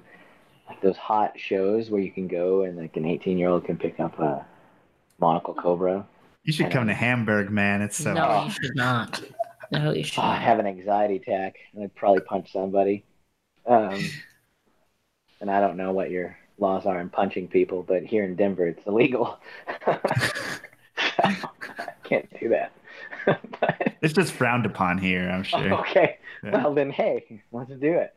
like 0.67 0.81
those 0.81 0.97
hot 0.97 1.33
shows 1.39 1.89
where 1.89 2.01
you 2.01 2.11
can 2.11 2.27
go 2.27 2.63
and 2.63 2.77
like 2.77 2.95
an 2.97 3.05
18 3.05 3.37
year 3.37 3.49
old 3.49 3.65
can 3.65 3.77
pick 3.77 3.99
up 3.99 4.19
a 4.19 4.45
monocle 5.19 5.53
cobra? 5.53 6.05
You 6.43 6.53
should 6.53 6.71
come 6.71 6.87
to 6.87 6.93
Hamburg, 6.93 7.49
man. 7.51 7.81
It's 7.81 7.97
so. 7.97 8.13
No, 8.13 8.45
you 8.45 8.51
should 8.51 8.75
not. 8.75 9.21
No, 9.71 9.91
you 9.91 10.03
should. 10.03 10.19
Oh, 10.23 10.27
I 10.27 10.37
have 10.37 10.59
an 10.59 10.65
anxiety 10.65 11.17
attack, 11.17 11.57
and 11.73 11.83
I'd 11.83 11.93
probably 11.95 12.21
punch 12.21 12.51
somebody. 12.53 13.03
Um, 13.65 14.01
and 15.41 15.51
I 15.51 15.59
don't 15.59 15.77
know 15.77 15.91
what 15.91 16.09
your 16.09 16.37
laws 16.57 16.85
are 16.85 16.99
in 16.99 17.09
punching 17.09 17.49
people, 17.49 17.83
but 17.83 18.03
here 18.03 18.23
in 18.23 18.35
Denver, 18.35 18.67
it's 18.67 18.85
illegal. 18.87 19.39
I 21.19 21.35
can't 22.03 22.27
do 22.39 22.49
that. 22.49 22.71
it's 24.01 24.13
just 24.13 24.31
frowned 24.31 24.65
upon 24.65 24.97
here, 24.97 25.29
I'm 25.29 25.43
sure. 25.43 25.73
Okay. 25.81 26.17
Yeah. 26.43 26.63
Well, 26.63 26.73
then, 26.73 26.91
hey, 26.91 27.41
let's 27.51 27.69
do 27.71 27.93
it. 27.93 28.15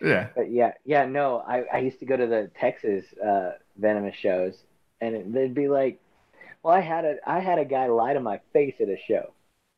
Yeah. 0.00 0.28
But 0.34 0.50
yeah, 0.50 0.72
yeah, 0.84 1.06
no, 1.06 1.38
I, 1.46 1.62
I 1.72 1.78
used 1.78 2.00
to 2.00 2.06
go 2.06 2.16
to 2.16 2.26
the 2.26 2.50
Texas 2.58 3.04
uh, 3.24 3.52
venomous 3.76 4.14
shows, 4.16 4.54
and 5.00 5.14
it, 5.14 5.32
they'd 5.32 5.54
be 5.54 5.68
like, 5.68 6.00
well, 6.62 6.74
I 6.74 6.80
had 6.80 7.04
a 7.04 7.16
I 7.26 7.40
had 7.40 7.58
a 7.58 7.64
guy 7.64 7.86
lie 7.86 8.14
to 8.14 8.20
my 8.20 8.40
face 8.52 8.74
at 8.80 8.88
a 8.88 8.98
show, 9.06 9.32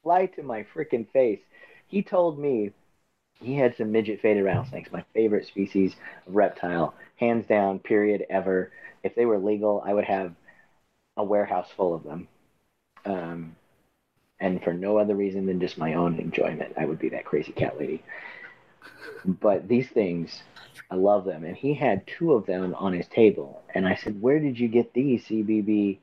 lie 0.04 0.26
to 0.26 0.42
my 0.42 0.66
freaking 0.74 1.10
face. 1.12 1.40
He 1.88 2.02
told 2.02 2.38
me 2.38 2.72
he 3.34 3.56
had 3.56 3.76
some 3.76 3.92
midget 3.92 4.20
faded 4.20 4.44
rattlesnakes, 4.44 4.92
my 4.92 5.04
favorite 5.14 5.46
species 5.46 5.94
of 6.26 6.34
reptile, 6.34 6.94
hands 7.16 7.46
down, 7.46 7.78
period, 7.78 8.24
ever. 8.28 8.70
If 9.02 9.14
they 9.14 9.24
were 9.24 9.38
legal, 9.38 9.82
I 9.84 9.94
would 9.94 10.04
have 10.04 10.34
a 11.16 11.24
warehouse 11.24 11.68
full 11.76 11.94
of 11.94 12.04
them. 12.04 12.28
Um, 13.06 13.56
and 14.40 14.62
for 14.62 14.72
no 14.72 14.96
other 14.98 15.14
reason 15.14 15.46
than 15.46 15.60
just 15.60 15.78
my 15.78 15.94
own 15.94 16.18
enjoyment. 16.18 16.74
I 16.78 16.86
would 16.86 16.98
be 16.98 17.10
that 17.10 17.24
crazy 17.26 17.52
cat 17.52 17.78
lady. 17.78 18.02
But 19.24 19.68
these 19.68 19.88
things, 19.88 20.42
I 20.90 20.94
love 20.96 21.24
them. 21.24 21.44
And 21.44 21.56
he 21.56 21.74
had 21.74 22.06
two 22.06 22.32
of 22.32 22.46
them 22.46 22.74
on 22.74 22.92
his 22.92 23.06
table. 23.08 23.62
And 23.74 23.86
I 23.86 23.94
said, 23.94 24.20
Where 24.20 24.38
did 24.38 24.58
you 24.58 24.68
get 24.68 24.92
these 24.92 25.24
CBB 25.26 25.98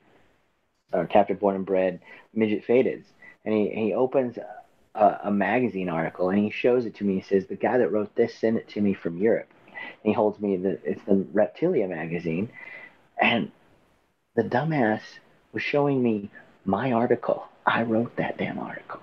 or 0.94 1.06
captive 1.08 1.40
born 1.40 1.56
and 1.56 1.66
bred 1.66 2.00
midget 2.34 2.66
fadeds? 2.66 3.06
And 3.46 3.54
he, 3.54 3.70
he 3.70 3.94
opens 3.94 4.38
a, 4.96 5.20
a, 5.24 5.32
magazine 5.32 5.90
article 5.90 6.30
and 6.30 6.40
he 6.40 6.50
shows 6.50 6.86
it 6.86 6.96
to 6.96 7.04
me. 7.04 7.16
He 7.16 7.22
says, 7.22 7.48
The 7.48 7.56
guy 7.56 7.78
that 7.78 7.92
wrote 7.92 8.16
this 8.16 8.36
sent 8.36 8.58
it 8.58 8.68
to 8.70 8.82
me 8.82 8.94
from 8.94 9.18
Europe. 9.18 9.50
And 10.04 10.12
he 10.12 10.14
holds 10.14 10.40
me 10.40 10.58
the 10.58 10.80
it's 10.84 11.04
the 11.04 11.26
Reptilia 11.34 11.88
magazine. 11.88 12.50
And 13.22 13.52
the 14.36 14.44
dumbass 14.44 15.02
was 15.54 15.64
showing 15.64 16.04
me 16.04 16.30
my 16.66 16.92
article 16.92 17.48
I 17.68 17.84
wrote 17.84 18.16
that 18.16 18.38
damn 18.38 18.60
article. 18.60 19.02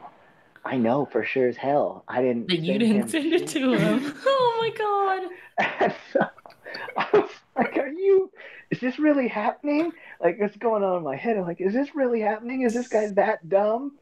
I 0.65 0.77
know 0.77 1.07
for 1.07 1.25
sure 1.25 1.49
as 1.49 1.57
hell. 1.57 2.05
I 2.09 2.23
didn't. 2.23 2.49
But 2.49 2.61
you 2.61 2.79
didn't 2.79 3.09
send 3.09 3.33
it 3.33 3.47
to 3.49 3.73
him. 3.75 4.15
oh 4.27 4.57
my 4.59 4.71
god. 4.71 5.93
so, 6.13 6.21
I 6.97 7.09
was 7.13 7.31
like, 7.57 7.77
"Are 7.77 7.89
you? 7.89 8.31
Is 8.71 8.81
this 8.81 8.99
really 8.99 9.29
happening? 9.29 9.93
Like, 10.21 10.41
what's 10.41 10.57
going 10.57 10.83
on 10.83 10.99
in 10.99 11.03
my 11.03 11.17
head? 11.17 11.37
I'm 11.37 11.45
like, 11.45 11.61
is 11.61 11.75
this 11.75 11.95
really 11.95 12.21
happening? 12.21 12.63
Is 12.63 12.75
this 12.75 12.89
guy 12.89 13.09
that 13.13 13.49
dumb, 13.49 13.93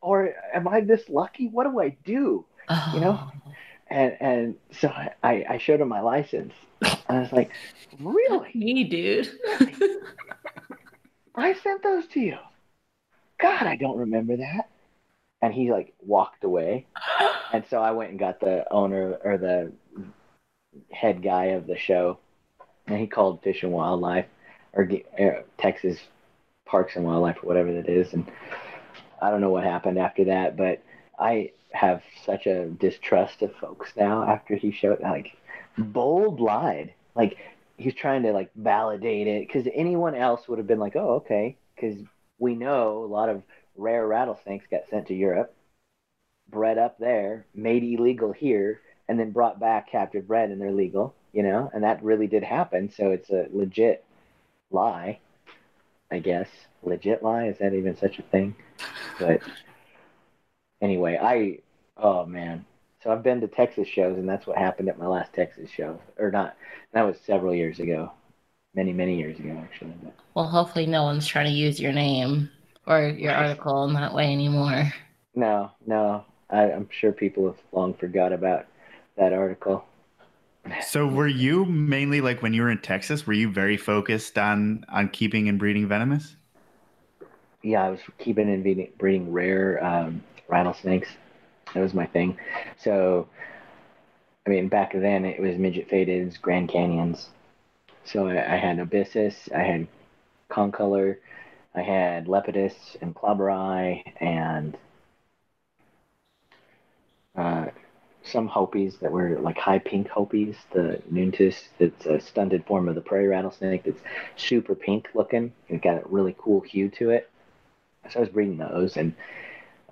or 0.00 0.34
am 0.54 0.66
I 0.66 0.80
this 0.80 1.08
lucky? 1.08 1.48
What 1.48 1.64
do 1.64 1.80
I 1.80 1.96
do? 2.04 2.44
Oh. 2.68 2.90
You 2.94 3.00
know? 3.00 3.20
Oh. 3.20 3.52
And 3.88 4.16
and 4.20 4.54
so 4.72 4.88
I 4.88 5.44
I 5.48 5.58
showed 5.58 5.80
him 5.80 5.88
my 5.88 6.00
license, 6.00 6.54
I 7.08 7.20
was 7.20 7.32
like, 7.32 7.50
really? 8.00 8.50
Me, 8.54 8.84
dude. 8.84 9.30
I 11.34 11.54
sent 11.54 11.82
those 11.82 12.06
to 12.08 12.20
you. 12.20 12.38
God, 13.38 13.62
I 13.62 13.76
don't 13.76 13.98
remember 13.98 14.38
that. 14.38 14.70
And 15.46 15.54
he 15.54 15.70
like 15.70 15.94
walked 16.00 16.44
away. 16.44 16.86
And 17.52 17.64
so 17.70 17.80
I 17.80 17.92
went 17.92 18.10
and 18.10 18.18
got 18.18 18.40
the 18.40 18.66
owner 18.72 19.16
or 19.22 19.38
the 19.38 19.72
head 20.90 21.22
guy 21.22 21.44
of 21.56 21.68
the 21.68 21.78
show, 21.78 22.18
and 22.88 22.98
he 22.98 23.06
called 23.06 23.40
Fish 23.44 23.62
and 23.62 23.70
Wildlife 23.70 24.26
or 24.72 24.90
uh, 25.18 25.42
Texas 25.56 25.96
Parks 26.66 26.96
and 26.96 27.04
Wildlife 27.04 27.36
or 27.42 27.46
whatever 27.46 27.72
that 27.74 27.88
is, 27.88 28.12
and 28.14 28.28
I 29.22 29.30
don't 29.30 29.40
know 29.40 29.50
what 29.50 29.62
happened 29.62 29.96
after 29.96 30.24
that, 30.24 30.56
but 30.56 30.82
I 31.20 31.52
have 31.70 32.02
such 32.24 32.46
a 32.46 32.66
distrust 32.66 33.42
of 33.42 33.54
folks 33.54 33.92
now 33.96 34.24
after 34.28 34.56
he 34.56 34.72
showed 34.72 35.00
like 35.00 35.36
bold 35.78 36.40
lied 36.40 36.92
like 37.14 37.36
he's 37.76 37.94
trying 37.94 38.22
to 38.22 38.32
like 38.32 38.50
validate 38.56 39.26
it 39.26 39.46
because 39.46 39.70
anyone 39.74 40.14
else 40.14 40.48
would 40.48 40.58
have 40.58 40.66
been 40.66 40.78
like 40.78 40.96
oh 40.96 41.16
okay 41.16 41.56
because 41.74 41.96
we 42.38 42.54
know 42.54 43.04
a 43.04 43.06
lot 43.06 43.28
of 43.28 43.42
rare 43.76 44.06
rattlesnakes 44.06 44.66
got 44.70 44.88
sent 44.88 45.06
to 45.08 45.14
Europe 45.14 45.54
bred 46.48 46.78
up 46.78 46.98
there 46.98 47.44
made 47.54 47.82
illegal 47.82 48.32
here 48.32 48.80
and 49.08 49.18
then 49.18 49.32
brought 49.32 49.58
back 49.58 49.90
captive 49.90 50.28
bred 50.28 50.50
and 50.50 50.60
they're 50.60 50.70
legal 50.70 51.14
you 51.32 51.42
know 51.42 51.68
and 51.74 51.82
that 51.82 52.02
really 52.04 52.28
did 52.28 52.44
happen 52.44 52.88
so 52.90 53.10
it's 53.10 53.30
a 53.30 53.48
legit 53.52 54.04
lie 54.70 55.18
I 56.10 56.20
guess 56.20 56.48
legit 56.84 57.22
lie 57.22 57.46
is 57.48 57.58
that 57.58 57.74
even 57.74 57.96
such 57.96 58.20
a 58.20 58.22
thing 58.22 58.54
but 59.18 59.40
anyway 60.80 61.18
I 61.20 61.58
Oh 61.96 62.26
man. 62.26 62.64
So 63.02 63.10
I've 63.12 63.22
been 63.22 63.40
to 63.40 63.48
Texas 63.48 63.88
shows, 63.88 64.18
and 64.18 64.28
that's 64.28 64.46
what 64.46 64.58
happened 64.58 64.88
at 64.88 64.98
my 64.98 65.06
last 65.06 65.32
Texas 65.32 65.70
show, 65.70 66.00
or 66.18 66.30
not. 66.30 66.56
That 66.92 67.02
was 67.02 67.18
several 67.20 67.54
years 67.54 67.78
ago, 67.78 68.12
many 68.74 68.92
many 68.92 69.16
years 69.16 69.38
ago 69.38 69.58
actually. 69.62 69.94
But... 70.02 70.14
Well, 70.34 70.48
hopefully 70.48 70.86
no 70.86 71.04
one's 71.04 71.26
trying 71.26 71.46
to 71.46 71.52
use 71.52 71.80
your 71.80 71.92
name 71.92 72.50
or 72.86 73.08
your 73.08 73.32
article 73.32 73.84
in 73.84 73.94
that 73.94 74.14
way 74.14 74.32
anymore. 74.32 74.92
No, 75.34 75.70
no. 75.86 76.24
I, 76.48 76.70
I'm 76.70 76.88
sure 76.90 77.12
people 77.12 77.46
have 77.46 77.58
long 77.72 77.94
forgot 77.94 78.32
about 78.32 78.66
that 79.16 79.32
article. 79.32 79.84
So 80.84 81.06
were 81.06 81.28
you 81.28 81.64
mainly 81.64 82.20
like 82.20 82.42
when 82.42 82.52
you 82.52 82.62
were 82.62 82.70
in 82.70 82.80
Texas, 82.80 83.26
were 83.26 83.32
you 83.32 83.50
very 83.50 83.76
focused 83.76 84.38
on 84.38 84.84
on 84.88 85.08
keeping 85.08 85.48
and 85.48 85.58
breeding 85.58 85.86
venomous? 85.86 86.36
Yeah, 87.62 87.84
I 87.84 87.90
was 87.90 88.00
keeping 88.18 88.48
and 88.48 88.62
breeding, 88.62 88.88
breeding 88.98 89.32
rare 89.32 89.84
um, 89.84 90.22
rattlesnakes 90.48 91.08
that 91.74 91.82
was 91.82 91.94
my 91.94 92.06
thing. 92.06 92.38
So, 92.78 93.28
I 94.46 94.50
mean, 94.50 94.68
back 94.68 94.92
then 94.92 95.24
it 95.24 95.40
was 95.40 95.58
midget 95.58 95.90
fadeds, 95.90 96.40
Grand 96.40 96.68
Canyons. 96.68 97.28
So 98.04 98.28
I, 98.28 98.54
I 98.54 98.56
had 98.56 98.78
Abyssus, 98.78 99.52
I 99.54 99.62
had 99.62 99.86
Concolor, 100.50 101.18
I 101.76 101.82
had 101.82 102.26
Lepidus 102.26 102.74
and 103.02 103.14
Klauberi, 103.14 104.02
and 104.18 104.78
uh, 107.36 107.66
some 108.22 108.48
Hopies 108.48 108.98
that 109.00 109.12
were 109.12 109.38
like 109.38 109.58
high 109.58 109.78
pink 109.78 110.08
Hopies, 110.08 110.56
the 110.72 111.02
Nuntius, 111.12 111.68
that's 111.78 112.06
a 112.06 112.18
stunted 112.18 112.64
form 112.64 112.88
of 112.88 112.94
the 112.94 113.02
prairie 113.02 113.28
rattlesnake 113.28 113.84
that's 113.84 114.00
super 114.36 114.74
pink 114.74 115.08
looking. 115.14 115.52
It 115.68 115.82
got 115.82 116.02
a 116.02 116.08
really 116.08 116.34
cool 116.38 116.62
hue 116.62 116.88
to 116.98 117.10
it. 117.10 117.30
So 118.10 118.20
I 118.20 118.22
was 118.22 118.30
breeding 118.30 118.56
those, 118.56 118.96
and 118.96 119.14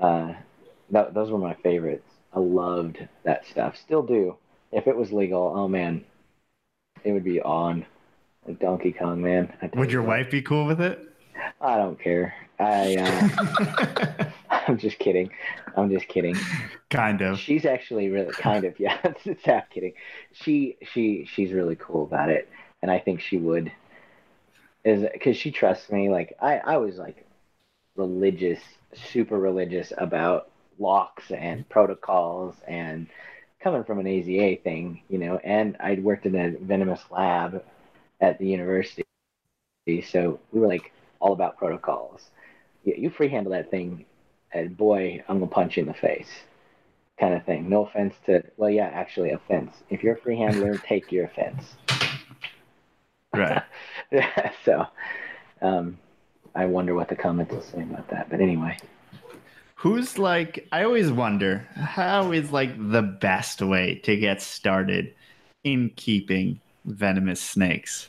uh, 0.00 0.32
that, 0.90 1.12
those 1.12 1.30
were 1.30 1.38
my 1.38 1.54
favorites. 1.54 2.08
I 2.32 2.38
loved 2.38 3.06
that 3.24 3.46
stuff. 3.46 3.76
Still 3.76 4.02
do. 4.02 4.36
If 4.72 4.86
it 4.86 4.96
was 4.96 5.12
legal, 5.12 5.52
oh 5.54 5.68
man, 5.68 6.04
it 7.04 7.12
would 7.12 7.24
be 7.24 7.42
on. 7.42 7.84
Like 8.46 8.58
Donkey 8.58 8.92
Kong, 8.92 9.22
man. 9.22 9.50
Would 9.74 9.90
your 9.90 10.02
wife 10.02 10.30
be 10.30 10.42
cool 10.42 10.66
with 10.66 10.80
it? 10.80 11.13
I 11.60 11.76
don't 11.76 11.98
care. 11.98 12.34
I. 12.58 12.96
Uh, 12.96 14.30
I'm 14.68 14.78
just 14.78 14.98
kidding. 14.98 15.30
I'm 15.76 15.90
just 15.90 16.08
kidding. 16.08 16.36
Kind 16.90 17.20
of. 17.20 17.38
She's 17.38 17.64
actually 17.64 18.08
really 18.08 18.32
kind 18.32 18.64
of 18.64 18.78
yeah. 18.80 18.98
it's, 19.04 19.26
it's 19.26 19.44
half 19.44 19.68
kidding. 19.70 19.94
She 20.32 20.76
she 20.92 21.28
she's 21.32 21.52
really 21.52 21.76
cool 21.76 22.04
about 22.04 22.30
it, 22.30 22.48
and 22.82 22.90
I 22.90 22.98
think 22.98 23.20
she 23.20 23.36
would. 23.36 23.72
Is 24.84 25.04
because 25.12 25.36
she 25.36 25.50
trusts 25.50 25.90
me. 25.90 26.10
Like 26.10 26.36
I 26.40 26.58
I 26.58 26.76
was 26.76 26.96
like 26.96 27.26
religious, 27.96 28.60
super 28.94 29.38
religious 29.38 29.92
about 29.96 30.50
locks 30.78 31.30
and 31.30 31.68
protocols 31.68 32.54
and 32.66 33.06
coming 33.60 33.84
from 33.84 33.98
an 33.98 34.06
AZA 34.06 34.62
thing, 34.62 35.00
you 35.08 35.18
know, 35.18 35.38
and 35.38 35.76
I'd 35.80 36.04
worked 36.04 36.26
in 36.26 36.34
a 36.34 36.50
venomous 36.50 37.00
lab 37.10 37.64
at 38.20 38.38
the 38.38 38.46
university. 38.46 39.04
So 40.06 40.40
we 40.52 40.60
were 40.60 40.66
like 40.66 40.92
all 41.24 41.32
about 41.32 41.56
protocols. 41.56 42.30
You, 42.84 42.94
you 42.98 43.10
free 43.10 43.28
handle 43.28 43.52
that 43.52 43.70
thing, 43.70 44.04
and 44.52 44.76
boy, 44.76 45.24
I'm 45.26 45.38
gonna 45.38 45.50
punch 45.50 45.76
you 45.76 45.80
in 45.80 45.88
the 45.88 45.94
face, 45.94 46.28
kind 47.18 47.32
of 47.32 47.44
thing. 47.44 47.68
No 47.68 47.86
offense 47.86 48.14
to, 48.26 48.44
well, 48.58 48.68
yeah, 48.68 48.90
actually, 48.92 49.30
offense. 49.30 49.74
If 49.88 50.02
you're 50.02 50.14
a 50.14 50.20
free 50.20 50.36
handler, 50.36 50.76
take 50.86 51.10
your 51.10 51.24
offense. 51.24 51.64
Right. 53.32 53.62
yeah, 54.12 54.52
so, 54.64 54.86
um, 55.62 55.98
I 56.54 56.66
wonder 56.66 56.94
what 56.94 57.08
the 57.08 57.16
comments 57.16 57.52
will 57.52 57.62
say 57.62 57.82
about 57.82 58.08
that. 58.10 58.28
But 58.28 58.40
anyway. 58.40 58.76
Who's 59.76 60.18
like, 60.18 60.68
I 60.72 60.84
always 60.84 61.10
wonder, 61.10 61.66
how 61.74 62.32
is 62.32 62.52
like 62.52 62.74
the 62.90 63.02
best 63.02 63.60
way 63.60 63.96
to 64.04 64.16
get 64.16 64.40
started 64.40 65.14
in 65.62 65.90
keeping 65.96 66.60
venomous 66.84 67.40
snakes? 67.40 68.08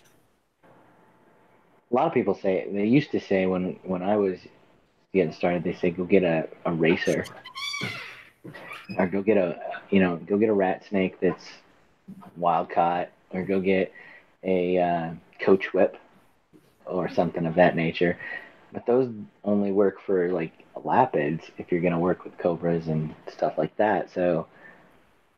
A 1.95 1.97
lot 1.97 2.07
of 2.07 2.13
people 2.13 2.35
say, 2.35 2.67
they 2.69 2.83
used 2.83 3.11
to 3.11 3.21
say 3.21 3.45
when, 3.45 3.79
when 3.83 4.03
I 4.03 4.17
was 4.17 4.37
getting 5.13 5.31
started, 5.31 5.63
they 5.63 5.71
say, 5.75 5.91
go 5.91 6.03
get 6.03 6.23
a, 6.23 6.49
a 6.65 6.73
racer 6.73 7.25
or 8.97 9.07
go 9.07 9.21
get 9.21 9.37
a, 9.37 9.57
you 9.91 10.01
know, 10.01 10.17
go 10.17 10.37
get 10.37 10.49
a 10.49 10.53
rat 10.53 10.83
snake 10.89 11.21
that's 11.21 11.45
wild 12.35 12.69
caught 12.69 13.11
or 13.31 13.43
go 13.43 13.61
get 13.61 13.93
a 14.43 14.77
uh, 14.77 15.11
coach 15.39 15.73
whip 15.73 15.97
or 16.85 17.07
something 17.07 17.45
of 17.45 17.55
that 17.55 17.77
nature. 17.77 18.17
But 18.73 18.85
those 18.85 19.09
only 19.45 19.71
work 19.71 20.01
for 20.01 20.33
like 20.33 20.51
elapids 20.75 21.49
if 21.57 21.71
you're 21.71 21.79
going 21.79 21.93
to 21.93 21.97
work 21.99 22.25
with 22.25 22.37
cobras 22.37 22.89
and 22.89 23.15
stuff 23.31 23.57
like 23.57 23.77
that. 23.77 24.11
So, 24.11 24.47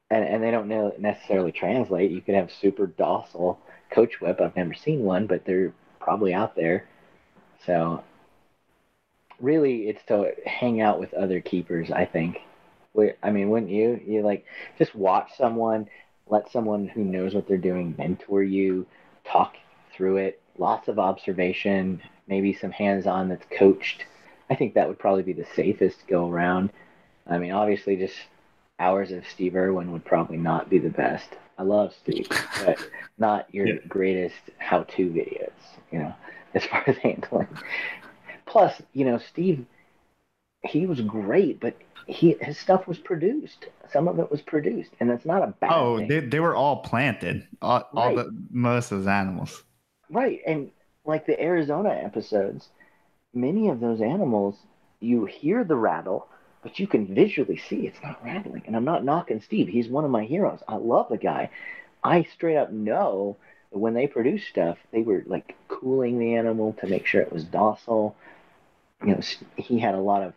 and, 0.09 0.25
and 0.25 0.41
they 0.41 0.49
don't 0.49 0.99
necessarily 0.99 1.51
translate. 1.51 2.09
You 2.09 2.21
could 2.21 2.33
have 2.33 2.51
super 2.51 2.87
docile 2.87 3.59
coach 3.91 4.19
whip. 4.19 4.41
I've 4.41 4.55
never 4.55 4.73
seen 4.73 5.03
one, 5.03 5.27
but 5.27 5.45
they're 5.45 5.71
probably 6.07 6.33
out 6.33 6.55
there. 6.55 6.85
So, 7.65 8.03
really, 9.39 9.89
it's 9.89 10.03
to 10.07 10.31
hang 10.45 10.79
out 10.81 10.99
with 10.99 11.13
other 11.13 11.41
keepers, 11.41 11.91
I 11.91 12.05
think. 12.05 12.37
I 13.21 13.29
mean, 13.29 13.49
wouldn't 13.49 13.71
you? 13.71 13.99
You 14.05 14.23
like 14.23 14.45
just 14.77 14.95
watch 14.95 15.29
someone, 15.37 15.87
let 16.27 16.51
someone 16.51 16.87
who 16.87 17.03
knows 17.03 17.35
what 17.35 17.47
they're 17.47 17.57
doing 17.57 17.93
mentor 17.97 18.41
you, 18.41 18.87
talk 19.23 19.55
through 19.93 20.17
it, 20.17 20.41
lots 20.57 20.87
of 20.87 20.97
observation, 20.97 22.01
maybe 22.27 22.53
some 22.53 22.71
hands 22.71 23.05
on 23.05 23.29
that's 23.29 23.45
coached 23.51 24.05
I 24.49 24.55
think 24.55 24.73
that 24.73 24.87
would 24.87 24.99
probably 24.99 25.23
be 25.23 25.33
the 25.33 25.47
safest 25.55 26.07
go 26.07 26.29
around. 26.29 26.71
I 27.25 27.37
mean, 27.37 27.51
obviously, 27.51 27.97
just 27.97 28.15
hours 28.79 29.11
of 29.11 29.27
Steve 29.27 29.55
Irwin 29.55 29.91
would 29.91 30.05
probably 30.05 30.37
not 30.37 30.69
be 30.69 30.79
the 30.79 30.89
best. 30.89 31.29
I 31.57 31.63
love 31.63 31.93
Steve, 31.93 32.27
but 32.63 32.77
not 33.17 33.53
your 33.53 33.67
yeah. 33.67 33.75
greatest 33.87 34.35
how-to 34.59 35.09
videos. 35.09 35.51
You 35.91 35.99
know, 35.99 36.13
as 36.53 36.65
far 36.65 36.83
as 36.87 36.97
handling. 36.97 37.47
Plus, 38.45 38.81
you 38.93 39.05
know, 39.05 39.17
Steve, 39.17 39.65
he 40.63 40.85
was 40.85 41.01
great, 41.01 41.59
but 41.59 41.75
he 42.07 42.35
his 42.41 42.57
stuff 42.57 42.87
was 42.87 42.97
produced. 42.97 43.67
Some 43.91 44.07
of 44.07 44.19
it 44.19 44.31
was 44.31 44.41
produced, 44.41 44.91
and 44.99 45.09
that's 45.09 45.25
not 45.25 45.43
a 45.43 45.47
bad. 45.47 45.71
Oh, 45.73 45.97
thing. 45.97 46.07
they 46.07 46.19
they 46.21 46.39
were 46.39 46.55
all 46.55 46.77
planted. 46.77 47.47
All, 47.61 47.79
right. 47.79 47.87
all 47.93 48.15
the 48.15 48.35
most 48.49 48.91
of 48.91 48.99
those 48.99 49.07
animals. 49.07 49.63
Right, 50.09 50.39
and 50.47 50.71
like 51.05 51.25
the 51.25 51.39
Arizona 51.41 51.89
episodes, 51.89 52.69
many 53.33 53.69
of 53.69 53.79
those 53.79 54.01
animals, 54.01 54.55
you 54.99 55.25
hear 55.25 55.63
the 55.63 55.75
rattle, 55.75 56.27
but 56.61 56.79
you 56.79 56.87
can 56.87 57.13
visually 57.13 57.57
see 57.57 57.87
it's 57.87 58.01
not 58.03 58.23
rattling. 58.23 58.63
And 58.65 58.75
I'm 58.75 58.85
not 58.85 59.05
knocking 59.05 59.41
Steve. 59.41 59.67
He's 59.67 59.87
one 59.87 60.05
of 60.05 60.11
my 60.11 60.23
heroes. 60.23 60.59
I 60.67 60.75
love 60.75 61.07
the 61.09 61.17
guy. 61.17 61.49
I 62.03 62.23
straight 62.23 62.57
up 62.57 62.71
know 62.71 63.37
that 63.71 63.79
when 63.79 63.93
they 63.93 64.07
produce 64.07 64.45
stuff, 64.45 64.77
they 64.91 65.01
were 65.01 65.23
like 65.25 65.55
cooling 65.67 66.19
the 66.19 66.35
animal 66.35 66.73
to 66.79 66.87
make 66.87 67.05
sure 67.05 67.21
it 67.21 67.33
was 67.33 67.43
docile. 67.43 68.15
You 69.01 69.15
know, 69.15 69.21
he 69.55 69.79
had 69.79 69.95
a 69.95 69.99
lot 69.99 70.23
of, 70.23 70.33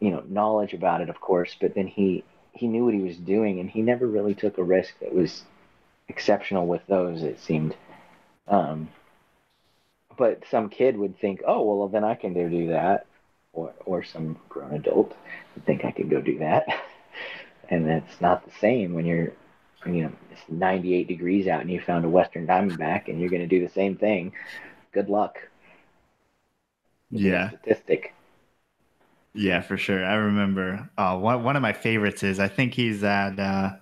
you 0.00 0.10
know, 0.10 0.24
knowledge 0.28 0.72
about 0.72 1.00
it, 1.00 1.08
of 1.08 1.20
course, 1.20 1.56
but 1.60 1.74
then 1.74 1.86
he 1.86 2.24
he 2.52 2.68
knew 2.68 2.84
what 2.84 2.94
he 2.94 3.00
was 3.00 3.16
doing, 3.16 3.58
and 3.58 3.68
he 3.68 3.82
never 3.82 4.06
really 4.06 4.34
took 4.34 4.58
a 4.58 4.62
risk 4.62 4.94
that 5.00 5.12
was 5.12 5.42
exceptional 6.08 6.66
with 6.66 6.82
those. 6.86 7.22
It 7.22 7.40
seemed. 7.40 7.74
Um, 8.46 8.88
but 10.16 10.44
some 10.50 10.68
kid 10.68 10.96
would 10.96 11.18
think, 11.18 11.42
oh 11.46 11.62
well, 11.64 11.88
then 11.88 12.04
I 12.04 12.14
can 12.14 12.34
go 12.34 12.48
do 12.48 12.68
that, 12.68 13.06
or 13.54 13.72
or 13.86 14.02
some 14.04 14.36
grown 14.48 14.74
adult 14.74 15.14
would 15.54 15.64
think 15.64 15.84
I 15.84 15.90
could 15.90 16.10
go 16.10 16.20
do 16.20 16.38
that, 16.38 16.66
and 17.68 17.88
it's 17.88 18.20
not 18.20 18.44
the 18.44 18.52
same 18.60 18.94
when 18.94 19.06
you're 19.06 19.32
you 19.86 20.04
know 20.04 20.12
it's 20.30 20.40
98 20.48 21.08
degrees 21.08 21.46
out 21.46 21.60
and 21.60 21.70
you 21.70 21.80
found 21.80 22.04
a 22.04 22.08
western 22.08 22.46
diamondback 22.46 23.08
and 23.08 23.20
you're 23.20 23.30
going 23.30 23.42
to 23.42 23.48
do 23.48 23.66
the 23.66 23.72
same 23.72 23.96
thing. 23.96 24.32
Good 24.92 25.08
luck. 25.08 25.36
Yeah. 27.10 27.50
statistic. 27.50 28.14
Yeah 29.34 29.60
for 29.60 29.76
sure. 29.76 30.04
I 30.04 30.14
remember 30.14 30.88
uh, 30.96 31.18
one, 31.18 31.42
one 31.44 31.56
of 31.56 31.62
my 31.62 31.72
favorites 31.72 32.22
is 32.22 32.38
i 32.40 32.48
think 32.48 32.74
he's 32.74 33.04
at 33.04 33.38
uh, 33.38 33.72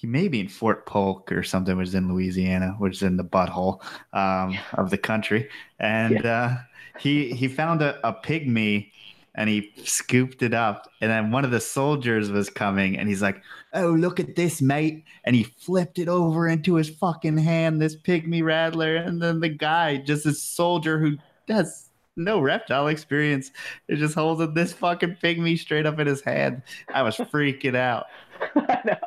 he 0.00 0.06
may 0.06 0.28
be 0.28 0.40
in 0.40 0.48
fort 0.48 0.86
polk 0.86 1.30
or 1.30 1.42
something 1.42 1.76
which 1.76 1.88
is 1.88 1.94
in 1.94 2.08
louisiana 2.08 2.74
which 2.78 2.96
is 2.96 3.02
in 3.02 3.16
the 3.16 3.24
butthole 3.24 3.82
um, 4.12 4.56
of 4.74 4.90
the 4.90 4.98
country 4.98 5.48
and 5.78 6.22
yeah. 6.24 6.44
uh, 6.44 6.56
he 6.98 7.32
he 7.32 7.48
found 7.48 7.82
a, 7.82 7.98
a 8.06 8.12
pygmy 8.12 8.90
and 9.34 9.48
he 9.48 9.72
scooped 9.84 10.42
it 10.42 10.54
up. 10.54 10.90
And 11.00 11.10
then 11.10 11.30
one 11.30 11.44
of 11.44 11.50
the 11.50 11.60
soldiers 11.60 12.30
was 12.30 12.50
coming 12.50 12.98
and 12.98 13.08
he's 13.08 13.22
like, 13.22 13.42
Oh, 13.72 13.90
look 13.90 14.18
at 14.18 14.36
this, 14.36 14.60
mate. 14.60 15.04
And 15.24 15.36
he 15.36 15.44
flipped 15.44 15.98
it 15.98 16.08
over 16.08 16.48
into 16.48 16.74
his 16.74 16.90
fucking 16.90 17.38
hand, 17.38 17.80
this 17.80 17.96
pygmy 17.96 18.42
rattler. 18.42 18.96
And 18.96 19.22
then 19.22 19.40
the 19.40 19.48
guy, 19.48 19.98
just 19.98 20.24
this 20.24 20.42
soldier 20.42 20.98
who 20.98 21.16
has 21.48 21.88
no 22.16 22.40
reptile 22.40 22.88
experience, 22.88 23.50
is 23.88 24.00
just 24.00 24.14
holding 24.14 24.54
this 24.54 24.72
fucking 24.72 25.16
pygmy 25.22 25.58
straight 25.58 25.86
up 25.86 25.98
in 25.98 26.06
his 26.06 26.20
hand. 26.20 26.62
I 26.92 27.02
was 27.02 27.16
freaking 27.16 27.76
out. 27.76 28.06
I 28.56 28.80
know. 28.84 28.99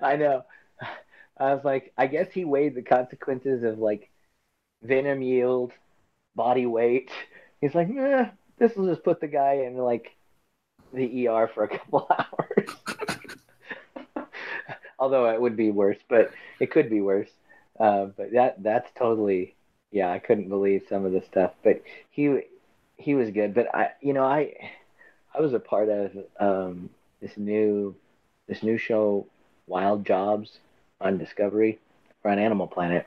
I 0.00 0.16
know. 0.16 0.44
I 1.38 1.54
was 1.54 1.64
like, 1.64 1.92
I 1.96 2.06
guess 2.06 2.32
he 2.32 2.44
weighed 2.44 2.74
the 2.74 2.82
consequences 2.82 3.62
of 3.62 3.78
like 3.78 4.10
venom 4.82 5.22
yield, 5.22 5.72
body 6.34 6.66
weight. 6.66 7.10
He's 7.60 7.74
like, 7.74 7.88
eh, 7.90 8.26
this 8.58 8.74
will 8.76 8.86
just 8.86 9.04
put 9.04 9.20
the 9.20 9.28
guy 9.28 9.64
in 9.66 9.76
like 9.76 10.16
the 10.92 11.28
ER 11.28 11.48
for 11.52 11.64
a 11.64 11.68
couple 11.68 12.08
hours. 12.18 12.70
Although 14.98 15.30
it 15.30 15.40
would 15.40 15.56
be 15.56 15.70
worse, 15.70 15.98
but 16.08 16.32
it 16.58 16.70
could 16.70 16.90
be 16.90 17.00
worse. 17.00 17.30
Uh, 17.78 18.06
but 18.06 18.32
that 18.32 18.62
that's 18.62 18.90
totally 18.98 19.54
yeah. 19.92 20.10
I 20.10 20.18
couldn't 20.18 20.48
believe 20.48 20.86
some 20.88 21.04
of 21.04 21.12
the 21.12 21.22
stuff, 21.22 21.52
but 21.62 21.82
he 22.10 22.40
he 22.96 23.14
was 23.14 23.30
good. 23.30 23.54
But 23.54 23.72
I 23.72 23.90
you 24.00 24.12
know 24.12 24.24
I 24.24 24.54
I 25.32 25.40
was 25.40 25.54
a 25.54 25.60
part 25.60 25.88
of 25.88 26.10
um, 26.40 26.90
this 27.20 27.36
new 27.36 27.94
this 28.48 28.64
new 28.64 28.76
show 28.76 29.26
Wild 29.68 30.04
Jobs 30.04 30.58
on 31.00 31.18
Discovery 31.18 31.78
or 32.24 32.30
on 32.30 32.38
Animal 32.38 32.66
Planet, 32.66 33.06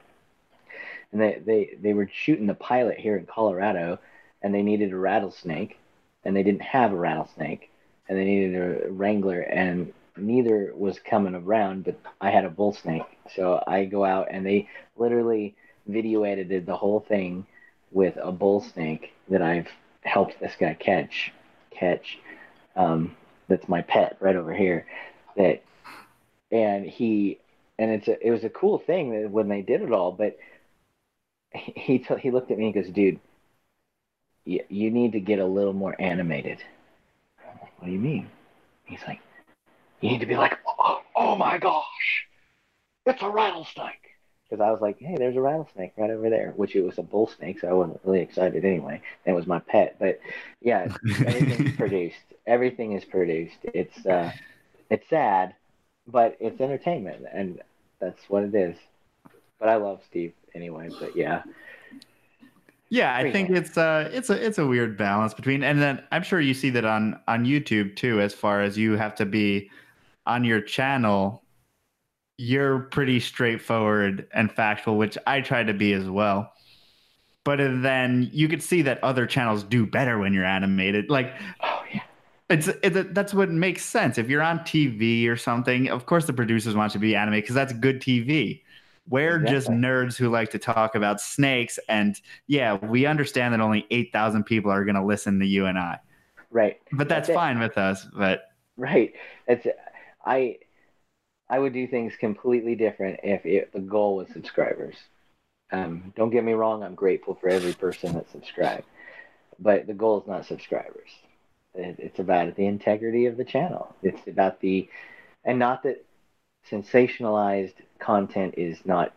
and 1.12 1.22
they 1.22 1.42
they 1.46 1.78
they 1.82 1.94
were 1.94 2.10
shooting 2.14 2.48
the 2.48 2.54
pilot 2.54 3.00
here 3.00 3.18
in 3.18 3.26
Colorado 3.26 4.00
and 4.42 4.54
they 4.54 4.64
needed 4.64 4.92
a 4.92 4.98
rattlesnake, 4.98 5.78
and 6.26 6.36
they 6.36 6.44
didn't 6.44 6.62
have 6.62 6.92
a 6.92 6.96
rattlesnake, 6.96 7.70
and 8.08 8.18
they 8.18 8.26
needed 8.26 8.56
a 8.56 8.92
wrangler, 8.92 9.42
and 9.42 9.94
neither 10.18 10.74
was 10.76 11.00
coming 11.00 11.36
around, 11.36 11.86
but 11.86 11.98
I 12.20 12.32
had 12.32 12.46
a 12.46 12.50
bull 12.50 12.74
snake. 12.74 13.04
So 13.36 13.64
I 13.66 13.86
go 13.86 14.04
out 14.04 14.28
and 14.32 14.46
they 14.46 14.68
literally 14.98 15.56
video 15.88 16.24
edited 16.24 16.66
the 16.66 16.76
whole 16.76 17.00
thing 17.00 17.46
with 17.92 18.18
a 18.22 18.32
bull 18.32 18.62
snake 18.62 19.14
that 19.30 19.42
I've 19.42 19.70
helped 20.02 20.40
this 20.40 20.56
guy 20.60 20.74
catch. 20.74 21.32
Catch. 21.72 22.20
Um, 22.76 23.16
that's 23.48 23.68
my 23.68 23.82
pet 23.82 24.18
right 24.20 24.36
over 24.36 24.54
here. 24.54 24.86
That, 25.38 25.64
and 26.52 26.86
he, 26.86 27.40
and 27.80 27.92
it's 27.92 28.08
a, 28.08 28.26
it 28.26 28.32
was 28.32 28.44
a 28.44 28.50
cool 28.50 28.80
thing 28.80 29.32
when 29.32 29.48
they 29.48 29.62
did 29.62 29.82
it 29.82 29.92
all. 29.92 30.12
But 30.12 30.38
he 31.54 32.00
t- 32.00 32.20
he 32.20 32.32
looked 32.32 32.52
at 32.52 32.58
me 32.58 32.66
and 32.66 32.74
goes, 32.74 32.90
"Dude, 32.90 33.20
you, 34.46 34.64
you 34.70 34.92
need 34.92 35.14
to 35.14 35.20
get 35.20 35.40
a 35.40 35.46
little 35.46 35.74
more 35.74 35.96
animated. 36.00 36.60
What 37.78 37.88
do 37.88 37.92
you 37.92 38.00
mean? 38.00 38.30
He's 38.86 39.02
like, 39.08 39.20
you 40.02 40.10
need 40.10 40.20
to 40.20 40.26
be 40.26 40.36
like, 40.36 40.58
oh, 40.80 41.02
oh 41.16 41.36
my 41.36 41.58
gosh, 41.58 42.26
it's 43.06 43.22
a 43.22 43.30
rattlesnake. 43.30 43.98
Because 44.50 44.62
I 44.62 44.72
was 44.72 44.82
like, 44.82 45.00
hey, 45.00 45.16
there's 45.18 45.38
a 45.38 45.42
rattlesnake 45.42 45.94
right 45.98 46.10
over 46.10 46.30
there, 46.30 46.54
which 46.58 46.76
it 46.76 46.82
was 46.82 46.98
a 46.98 47.04
bull 47.04 47.28
snake, 47.28 47.60
so 47.62 47.70
I 47.70 47.74
wasn't 47.74 48.02
really 48.04 48.20
excited 48.20 48.66
anyway. 48.66 49.02
It 49.26 49.32
was 49.32 49.48
my 49.48 49.60
pet, 49.60 49.96
but 49.98 50.20
yeah, 50.60 50.94
everything's 51.26 51.76
produced. 51.78 52.18
Everything 52.46 52.92
is 52.92 53.06
produced. 53.06 53.58
It's 53.64 54.06
uh, 54.06 54.32
it's 54.90 55.08
sad, 55.10 55.56
but 56.12 56.38
it's 56.40 56.60
entertainment, 56.60 57.26
and 57.32 57.62
that's 58.00 58.30
what 58.30 58.44
it 58.44 58.56
is. 58.56 58.76
But 59.60 59.70
I 59.70 59.76
love 59.76 60.02
Steve 60.08 60.34
anyway. 60.56 60.90
But 61.00 61.16
yeah, 61.16 61.44
yeah, 62.92 63.16
I 63.16 63.32
think 63.32 63.50
it's 63.50 63.78
uh 63.78 64.10
it's 64.12 64.30
a 64.30 64.46
it's 64.46 64.58
a 64.58 64.68
weird 64.68 64.98
balance 64.98 65.34
between 65.34 65.64
and 65.64 65.82
then 65.82 66.04
I'm 66.12 66.24
sure 66.24 66.42
you 66.42 66.54
see 66.54 66.70
that 66.72 66.84
on 66.84 67.18
on 67.26 67.46
YouTube 67.46 67.96
too 67.96 68.20
as 68.20 68.34
far 68.34 68.62
as 68.62 68.78
you 68.78 68.98
have 68.98 69.16
to 69.16 69.26
be 69.26 69.72
on 70.26 70.44
your 70.44 70.60
channel 70.60 71.42
you're 72.38 72.80
pretty 72.80 73.22
straightforward 73.22 74.28
and 74.34 74.52
factual 74.52 74.98
which 74.98 75.18
I 75.26 75.40
try 75.40 75.64
to 75.64 75.74
be 75.74 75.94
as 75.94 76.10
well. 76.10 76.52
But 77.46 77.60
then 77.60 78.30
you 78.34 78.50
could 78.50 78.62
see 78.62 78.82
that 78.82 79.02
other 79.04 79.26
channels 79.26 79.64
do 79.64 79.86
better 79.86 80.20
when 80.20 80.34
you're 80.34 80.46
animated. 80.46 81.10
Like. 81.10 81.34
It's, 82.52 82.68
it's 82.84 83.10
that's 83.12 83.34
what 83.34 83.50
makes 83.50 83.84
sense. 83.84 84.18
If 84.18 84.30
you're 84.30 84.42
on 84.42 84.60
TV 84.60 85.28
or 85.28 85.38
something, 85.38 85.90
of 85.90 86.06
course 86.06 86.26
the 86.26 86.34
producers 86.34 86.76
want 86.76 86.94
you 86.94 87.00
to 87.00 87.02
be 87.02 87.16
animated 87.16 87.44
because 87.44 87.56
that's 87.56 87.74
good 87.74 88.02
TV. 88.02 88.62
We're 89.10 89.38
exactly. 89.38 89.52
just 89.52 89.70
nerds 89.70 90.16
who 90.18 90.30
like 90.30 90.52
to 90.52 90.60
talk 90.60 90.96
about 90.96 91.20
snakes. 91.20 91.80
And 91.90 92.20
yeah, 92.48 92.76
we 92.76 93.06
understand 93.06 93.54
that 93.54 93.62
only 93.62 93.88
8,000 93.90 94.44
people 94.44 94.72
are 94.72 94.86
going 94.86 94.96
to 94.96 95.04
listen 95.04 95.40
to 95.40 95.46
you 95.46 95.66
and 95.66 95.78
I. 95.78 96.00
Right. 96.50 96.80
But 96.92 97.10
that's, 97.10 97.28
that's 97.28 97.36
fine 97.36 97.60
with 97.60 97.78
us. 97.78 98.06
But 98.16 98.44
right. 98.78 99.14
It's, 99.48 99.66
I, 100.26 100.58
I 101.50 101.60
would 101.60 101.74
do 101.74 101.88
things 101.88 102.14
completely 102.20 102.76
different 102.76 103.20
if 103.24 103.46
it, 103.46 103.74
the 103.74 103.80
goal 103.80 104.18
was 104.18 104.28
subscribers. 104.30 104.96
Um, 105.72 106.14
don't 106.16 106.30
get 106.30 106.44
me 106.44 106.54
wrong, 106.54 106.84
I'm 106.84 106.96
grateful 106.96 107.36
for 107.36 107.50
every 107.50 107.74
person 107.74 108.14
that 108.14 108.30
subscribed, 108.30 108.84
but 109.58 109.88
the 109.88 109.94
goal 109.94 110.20
is 110.20 110.28
not 110.28 110.46
subscribers. 110.46 111.10
It, 111.74 111.96
it's 112.00 112.20
about 112.20 112.56
the 112.56 112.66
integrity 112.66 113.26
of 113.26 113.38
the 113.38 113.46
channel. 113.46 113.96
It's 114.04 114.28
about 114.28 114.60
the, 114.62 114.90
and 115.44 115.60
not 115.60 115.84
that 115.84 116.04
sensationalized 116.70 117.74
content 118.00 118.56
is 118.58 118.80
not 118.86 119.14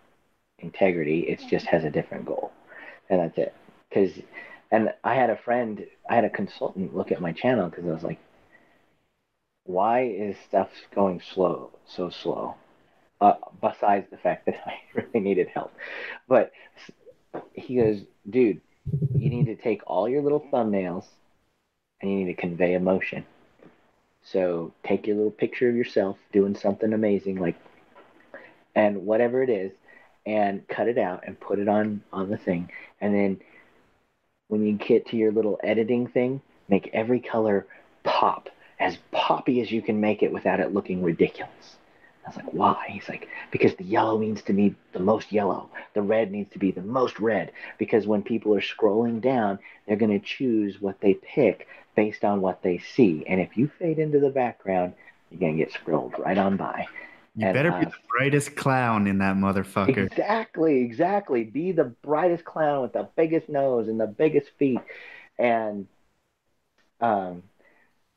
integrity. 0.58 1.20
It 1.20 1.40
just 1.50 1.66
has 1.66 1.84
a 1.84 1.90
different 1.90 2.26
goal, 2.26 2.52
and 3.10 3.20
that's 3.20 3.38
it. 3.38 3.54
Because, 3.88 4.12
and 4.70 4.92
I 5.02 5.14
had 5.14 5.30
a 5.30 5.36
friend, 5.36 5.86
I 6.08 6.14
had 6.14 6.24
a 6.24 6.30
consultant 6.30 6.96
look 6.96 7.12
at 7.12 7.20
my 7.20 7.32
channel 7.32 7.68
because 7.68 7.84
I 7.84 7.92
was 7.92 8.02
like, 8.02 8.18
why 9.64 10.04
is 10.04 10.36
stuff 10.48 10.68
going 10.94 11.20
slow, 11.34 11.70
so 11.86 12.10
slow? 12.10 12.54
Uh, 13.20 13.34
besides 13.60 14.06
the 14.10 14.16
fact 14.16 14.46
that 14.46 14.56
I 14.66 14.78
really 14.94 15.20
needed 15.20 15.48
help, 15.48 15.72
but 16.28 16.52
he 17.52 17.76
goes, 17.76 18.00
dude, 18.28 18.60
you 19.14 19.30
need 19.30 19.46
to 19.46 19.56
take 19.56 19.82
all 19.86 20.08
your 20.08 20.22
little 20.22 20.46
thumbnails 20.52 21.04
and 22.00 22.10
you 22.10 22.18
need 22.18 22.34
to 22.34 22.40
convey 22.40 22.74
emotion. 22.74 23.24
So 24.22 24.72
take 24.84 25.06
your 25.06 25.16
little 25.16 25.30
picture 25.30 25.68
of 25.68 25.76
yourself 25.76 26.16
doing 26.32 26.56
something 26.56 26.92
amazing, 26.92 27.36
like, 27.36 27.56
and 28.74 29.04
whatever 29.06 29.42
it 29.42 29.50
is, 29.50 29.72
and 30.26 30.66
cut 30.68 30.88
it 30.88 30.98
out 30.98 31.24
and 31.26 31.38
put 31.38 31.58
it 31.58 31.68
on 31.68 32.02
on 32.12 32.30
the 32.30 32.38
thing. 32.38 32.70
And 33.00 33.14
then 33.14 33.40
when 34.48 34.66
you 34.66 34.74
get 34.74 35.06
to 35.08 35.16
your 35.16 35.32
little 35.32 35.58
editing 35.62 36.06
thing, 36.06 36.40
make 36.68 36.90
every 36.92 37.20
color 37.20 37.66
pop 38.02 38.48
as 38.80 38.98
poppy 39.12 39.60
as 39.60 39.70
you 39.70 39.82
can 39.82 40.00
make 40.00 40.22
it 40.22 40.32
without 40.32 40.60
it 40.60 40.72
looking 40.72 41.02
ridiculous. 41.02 41.76
I 42.24 42.30
was 42.30 42.36
like, 42.36 42.54
why? 42.54 42.86
He's 42.88 43.08
like, 43.08 43.28
because 43.50 43.74
the 43.74 43.84
yellow 43.84 44.18
needs 44.18 44.40
to 44.42 44.54
be 44.54 44.74
the 44.92 44.98
most 44.98 45.30
yellow. 45.30 45.68
The 45.92 46.00
red 46.00 46.32
needs 46.32 46.50
to 46.52 46.58
be 46.58 46.70
the 46.70 46.80
most 46.80 47.20
red. 47.20 47.52
Because 47.78 48.06
when 48.06 48.22
people 48.22 48.54
are 48.54 48.62
scrolling 48.62 49.20
down, 49.20 49.58
they're 49.86 49.96
going 49.96 50.18
to 50.18 50.26
choose 50.26 50.80
what 50.80 51.00
they 51.00 51.14
pick 51.14 51.66
based 51.94 52.24
on 52.24 52.40
what 52.40 52.62
they 52.62 52.78
see. 52.78 53.24
And 53.26 53.40
if 53.40 53.56
you 53.56 53.70
fade 53.78 53.98
into 53.98 54.20
the 54.20 54.30
background, 54.30 54.94
you're 55.30 55.40
going 55.40 55.56
to 55.56 55.64
get 55.64 55.72
scrolled 55.72 56.14
right 56.18 56.38
on 56.38 56.56
by. 56.56 56.86
You 57.36 57.46
and, 57.46 57.54
better 57.54 57.70
be 57.70 57.86
uh, 57.86 57.90
the 57.90 57.92
brightest 58.16 58.54
clown 58.54 59.06
in 59.06 59.18
that 59.18 59.36
motherfucker. 59.36 60.06
Exactly, 60.06 60.82
exactly. 60.82 61.44
Be 61.44 61.72
the 61.72 61.84
brightest 61.84 62.44
clown 62.44 62.82
with 62.82 62.92
the 62.92 63.08
biggest 63.16 63.48
nose 63.48 63.88
and 63.88 63.98
the 63.98 64.06
biggest 64.06 64.50
feet. 64.58 64.80
And 65.38 65.88
um, 67.00 67.42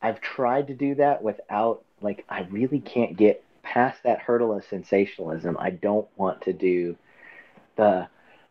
I've 0.02 0.22
tried 0.22 0.68
to 0.68 0.76
do 0.76 0.96
that 0.96 1.24
without, 1.24 1.84
like, 2.02 2.26
I 2.30 2.42
really 2.42 2.80
can't 2.80 3.18
get 3.18 3.44
past 3.64 4.04
that 4.04 4.20
hurdle 4.20 4.56
of 4.56 4.64
sensationalism. 4.66 5.58
I 5.60 5.72
don't 5.72 6.08
want 6.16 6.44
to 6.44 6.54
do 6.54 6.96
the 7.76 8.08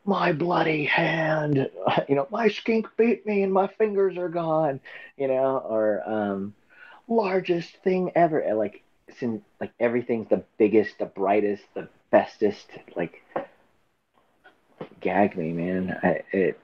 my 0.07 0.33
bloody 0.33 0.85
hand, 0.85 1.69
you 2.09 2.15
know, 2.15 2.27
my 2.31 2.49
skink 2.49 2.89
beat 2.97 3.27
me 3.27 3.43
and 3.43 3.53
my 3.53 3.67
fingers 3.67 4.17
are 4.17 4.29
gone, 4.29 4.81
you 5.17 5.29
know, 5.29 5.59
or 5.59 6.03
um, 6.09 6.55
largest 7.09 7.77
thing 7.83 8.13
ever. 8.15 8.55
Like, 8.55 8.83
since, 9.19 9.43
like 9.61 9.73
everything's 9.79 10.29
the 10.29 10.45
biggest, 10.59 10.99
the 10.99 11.07
brightest, 11.07 11.65
the 11.75 11.89
bestest. 12.11 12.71
Like, 12.95 13.23
gag 15.01 15.37
me, 15.37 15.53
man. 15.53 15.99
I, 16.03 16.23
it, 16.33 16.61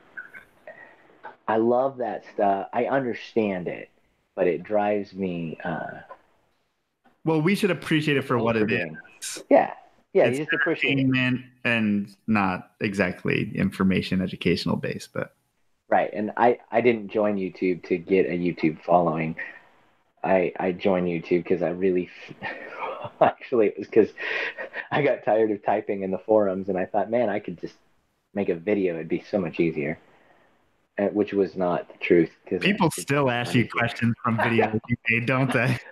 I 1.47 1.56
love 1.56 1.98
that 1.98 2.24
stuff. 2.32 2.69
I 2.73 2.86
understand 2.86 3.69
it, 3.69 3.90
but 4.35 4.47
it 4.47 4.62
drives 4.62 5.12
me. 5.12 5.59
Uh, 5.64 6.01
well, 7.24 7.40
we 7.40 7.55
should 7.55 7.70
appreciate 7.70 8.16
it 8.16 8.23
for 8.23 8.39
what 8.39 8.56
it 8.56 8.70
is. 8.70 9.44
Yeah, 9.48 9.74
Yeah, 10.12 10.28
you 10.28 10.36
just 10.36 10.52
appreciate 10.52 10.98
it. 10.98 11.40
and 11.64 12.14
not 12.26 12.72
exactly 12.80 13.51
information 13.55 14.20
educational 14.20 14.76
based, 14.76 15.10
but 15.14 15.34
right. 15.89 16.10
And 16.12 16.32
I 16.36 16.59
I 16.70 16.82
didn't 16.82 17.09
join 17.09 17.36
YouTube 17.36 17.84
to 17.84 17.97
get 17.97 18.26
a 18.26 18.39
YouTube 18.39 18.82
following. 18.82 19.36
I 20.22 20.52
I 20.59 20.72
joined 20.72 21.06
YouTube 21.06 21.44
because 21.44 21.62
I 21.62 21.70
really 21.70 22.10
actually 23.20 23.68
it 23.68 23.78
was 23.78 23.86
because 23.86 24.10
I 24.90 25.02
got 25.02 25.24
tired 25.24 25.51
of 25.51 25.64
typing 25.64 26.02
in 26.02 26.10
the 26.10 26.18
forums 26.18 26.68
and 26.68 26.76
I 26.76 26.84
thought, 26.84 27.10
man, 27.10 27.30
I 27.30 27.39
could 27.39 27.59
just 27.60 27.74
make 28.34 28.51
a 28.51 28.55
video. 28.55 28.94
It'd 28.94 29.09
be 29.09 29.24
so 29.30 29.39
much 29.39 29.60
easier. 29.60 29.98
Uh, 30.98 31.06
which 31.06 31.32
was 31.32 31.56
not 31.56 31.89
the 31.89 31.97
truth. 32.05 32.30
Because 32.44 32.62
people 32.62 32.90
still 32.90 33.30
ask 33.30 33.55
you 33.55 33.66
questions 33.66 34.14
from 34.22 34.36
videos 34.36 34.78
you 34.89 34.97
made, 35.09 35.24
don't 35.24 35.51
they? 35.51 35.78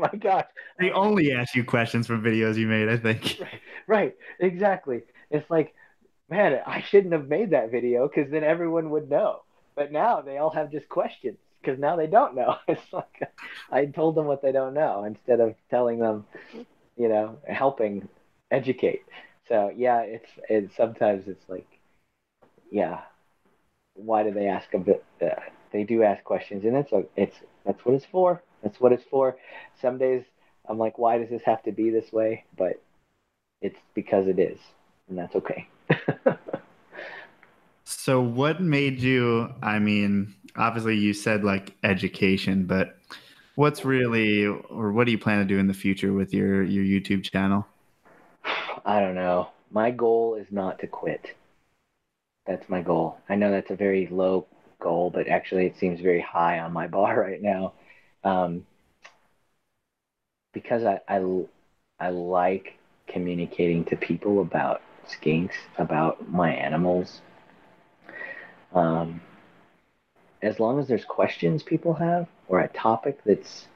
oh 0.00 0.08
my 0.12 0.18
gosh! 0.18 0.46
They 0.78 0.90
only 0.90 1.32
ask 1.32 1.54
you 1.54 1.64
questions 1.64 2.06
from 2.06 2.22
videos 2.22 2.56
you 2.56 2.66
made. 2.66 2.88
I 2.88 2.96
think. 2.96 3.40
Right, 3.86 4.02
right, 4.04 4.16
exactly. 4.38 5.02
It's 5.30 5.50
like, 5.50 5.74
man, 6.28 6.60
I 6.66 6.82
shouldn't 6.82 7.12
have 7.12 7.28
made 7.28 7.50
that 7.50 7.70
video 7.70 8.08
because 8.08 8.30
then 8.30 8.44
everyone 8.44 8.90
would 8.90 9.10
know. 9.10 9.42
But 9.74 9.90
now 9.90 10.20
they 10.20 10.38
all 10.38 10.50
have 10.50 10.70
just 10.70 10.88
questions 10.88 11.38
because 11.60 11.78
now 11.78 11.96
they 11.96 12.06
don't 12.06 12.34
know. 12.36 12.56
It's 12.68 12.92
like 12.92 13.32
I 13.70 13.86
told 13.86 14.14
them 14.14 14.26
what 14.26 14.42
they 14.42 14.52
don't 14.52 14.74
know 14.74 15.04
instead 15.04 15.40
of 15.40 15.54
telling 15.70 15.98
them, 15.98 16.24
you 16.96 17.08
know, 17.08 17.38
helping 17.48 18.08
educate. 18.50 19.02
So 19.48 19.72
yeah, 19.76 20.00
it's 20.02 20.30
it's 20.48 20.76
sometimes 20.76 21.26
it's 21.26 21.48
like, 21.48 21.66
yeah, 22.70 23.00
why 23.94 24.22
do 24.22 24.30
they 24.32 24.46
ask 24.46 24.72
a 24.74 24.78
bit? 24.78 25.04
Uh, 25.20 25.40
they 25.72 25.84
do 25.84 26.02
ask 26.02 26.22
questions, 26.24 26.64
and 26.64 26.76
it's 26.76 26.92
a, 26.92 27.04
it's 27.16 27.36
that's 27.64 27.84
what 27.84 27.94
it's 27.96 28.04
for. 28.06 28.42
That's 28.62 28.80
what 28.80 28.92
it's 28.92 29.04
for. 29.10 29.36
Some 29.80 29.98
days 29.98 30.24
I'm 30.68 30.78
like, 30.78 30.98
why 30.98 31.18
does 31.18 31.30
this 31.30 31.42
have 31.44 31.62
to 31.64 31.72
be 31.72 31.90
this 31.90 32.12
way? 32.12 32.44
But 32.56 32.80
it's 33.60 33.78
because 33.94 34.26
it 34.26 34.38
is, 34.38 34.58
and 35.08 35.18
that's 35.18 35.34
okay. 35.36 35.68
so, 37.84 38.20
what 38.20 38.60
made 38.60 39.00
you? 39.00 39.52
I 39.62 39.78
mean, 39.78 40.34
obviously, 40.56 40.96
you 40.96 41.12
said 41.12 41.44
like 41.44 41.74
education, 41.82 42.64
but 42.66 42.96
what's 43.56 43.84
really, 43.84 44.46
or 44.46 44.92
what 44.92 45.06
do 45.06 45.12
you 45.12 45.18
plan 45.18 45.38
to 45.40 45.44
do 45.44 45.58
in 45.58 45.66
the 45.66 45.74
future 45.74 46.12
with 46.12 46.32
your 46.32 46.62
your 46.62 46.84
YouTube 46.84 47.22
channel? 47.22 47.66
I 48.84 49.00
don't 49.00 49.14
know. 49.14 49.48
My 49.70 49.90
goal 49.90 50.36
is 50.36 50.46
not 50.50 50.78
to 50.80 50.86
quit. 50.86 51.34
That's 52.46 52.68
my 52.68 52.82
goal. 52.82 53.18
I 53.28 53.36
know 53.36 53.50
that's 53.50 53.70
a 53.70 53.76
very 53.76 54.08
low 54.10 54.46
goal, 54.80 55.10
but 55.10 55.28
actually 55.28 55.66
it 55.66 55.76
seems 55.78 56.00
very 56.00 56.20
high 56.20 56.58
on 56.60 56.72
my 56.72 56.86
bar 56.96 57.20
right 57.20 57.42
now. 57.42 57.74
Um, 58.24 58.66
because 60.52 60.84
I, 60.84 61.00
I, 61.08 61.44
I 61.98 62.10
like 62.10 62.78
communicating 63.06 63.84
to 63.86 63.96
people 63.96 64.40
about 64.40 64.82
skinks, 65.08 65.54
about 65.78 66.30
my 66.30 66.52
animals. 66.52 67.20
Um, 68.74 69.20
as 70.42 70.58
long 70.58 70.78
as 70.78 70.88
there's 70.88 71.04
questions 71.04 71.62
people 71.62 71.94
have 71.94 72.26
or 72.48 72.60
a 72.60 72.68
topic 72.68 73.20
that's 73.24 73.66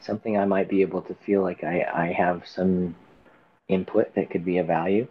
something 0.00 0.38
I 0.38 0.44
might 0.44 0.68
be 0.68 0.82
able 0.82 1.02
to 1.02 1.14
feel 1.26 1.42
like 1.42 1.64
I, 1.64 1.84
I 1.92 2.12
have 2.12 2.46
some 2.46 2.94
input 3.68 4.14
that 4.14 4.30
could 4.30 4.44
be 4.44 4.58
of 4.58 4.66
value, 4.66 5.06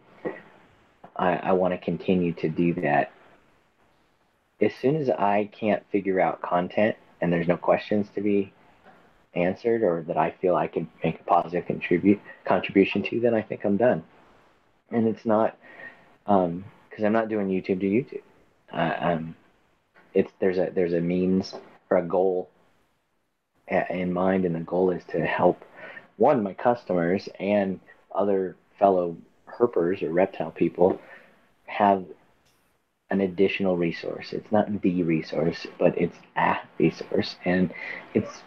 I, 1.16 1.36
I 1.36 1.52
want 1.54 1.74
to 1.74 1.78
continue 1.78 2.34
to 2.34 2.50
do 2.50 2.74
that. 2.76 3.12
As 4.62 4.74
soon 4.82 4.96
as 4.96 5.10
I 5.10 5.50
can't 5.52 5.84
figure 5.92 6.20
out 6.20 6.42
content 6.42 6.96
and 7.22 7.34
there's 7.34 7.48
no 7.48 7.58
questions 7.58 8.08
to 8.16 8.22
be 8.22 8.54
answered 9.36 9.84
or 9.84 10.04
that 10.08 10.18
I 10.18 10.32
feel 10.32 10.56
I 10.56 10.68
can 10.68 10.90
make 11.04 11.20
a 11.20 11.24
positive 11.24 11.66
contribute 11.66 12.22
contribution 12.46 13.04
to, 13.04 13.20
then 13.20 13.34
I 13.34 13.42
think 13.42 13.66
I'm 13.66 13.78
done. 13.78 14.04
And 14.92 15.08
it's 15.08 15.26
not 15.26 15.58
because 16.26 16.46
um, 16.46 17.06
I'm 17.06 17.14
not 17.14 17.30
doing 17.30 17.48
YouTube 17.48 17.82
to 17.82 17.88
YouTube. 17.88 18.22
Uh, 18.72 18.96
um, 19.00 19.36
it's 20.14 20.32
there's 20.40 20.58
a 20.58 20.72
there's 20.74 20.94
a 20.94 21.02
means 21.02 21.56
or 21.90 21.98
a 21.98 22.04
goal 22.04 22.50
in 23.68 24.14
mind, 24.14 24.46
and 24.46 24.56
the 24.56 24.60
goal 24.60 24.92
is 24.92 25.04
to 25.06 25.26
help 25.26 25.64
one 26.18 26.44
my 26.44 26.54
customers 26.54 27.28
and 27.40 27.80
other 28.14 28.56
fellow 28.78 29.18
herpers 29.48 30.04
or 30.04 30.12
reptile 30.12 30.52
people 30.52 31.00
have 31.66 32.06
an 33.10 33.22
additional 33.22 33.78
resource. 33.78 34.34
It's 34.34 34.52
not 34.52 34.82
the 34.82 35.04
resource, 35.04 35.68
but 35.80 35.98
it's 35.98 36.18
a 36.36 36.58
resource, 36.80 37.36
and 37.46 37.74
it's 38.14 38.44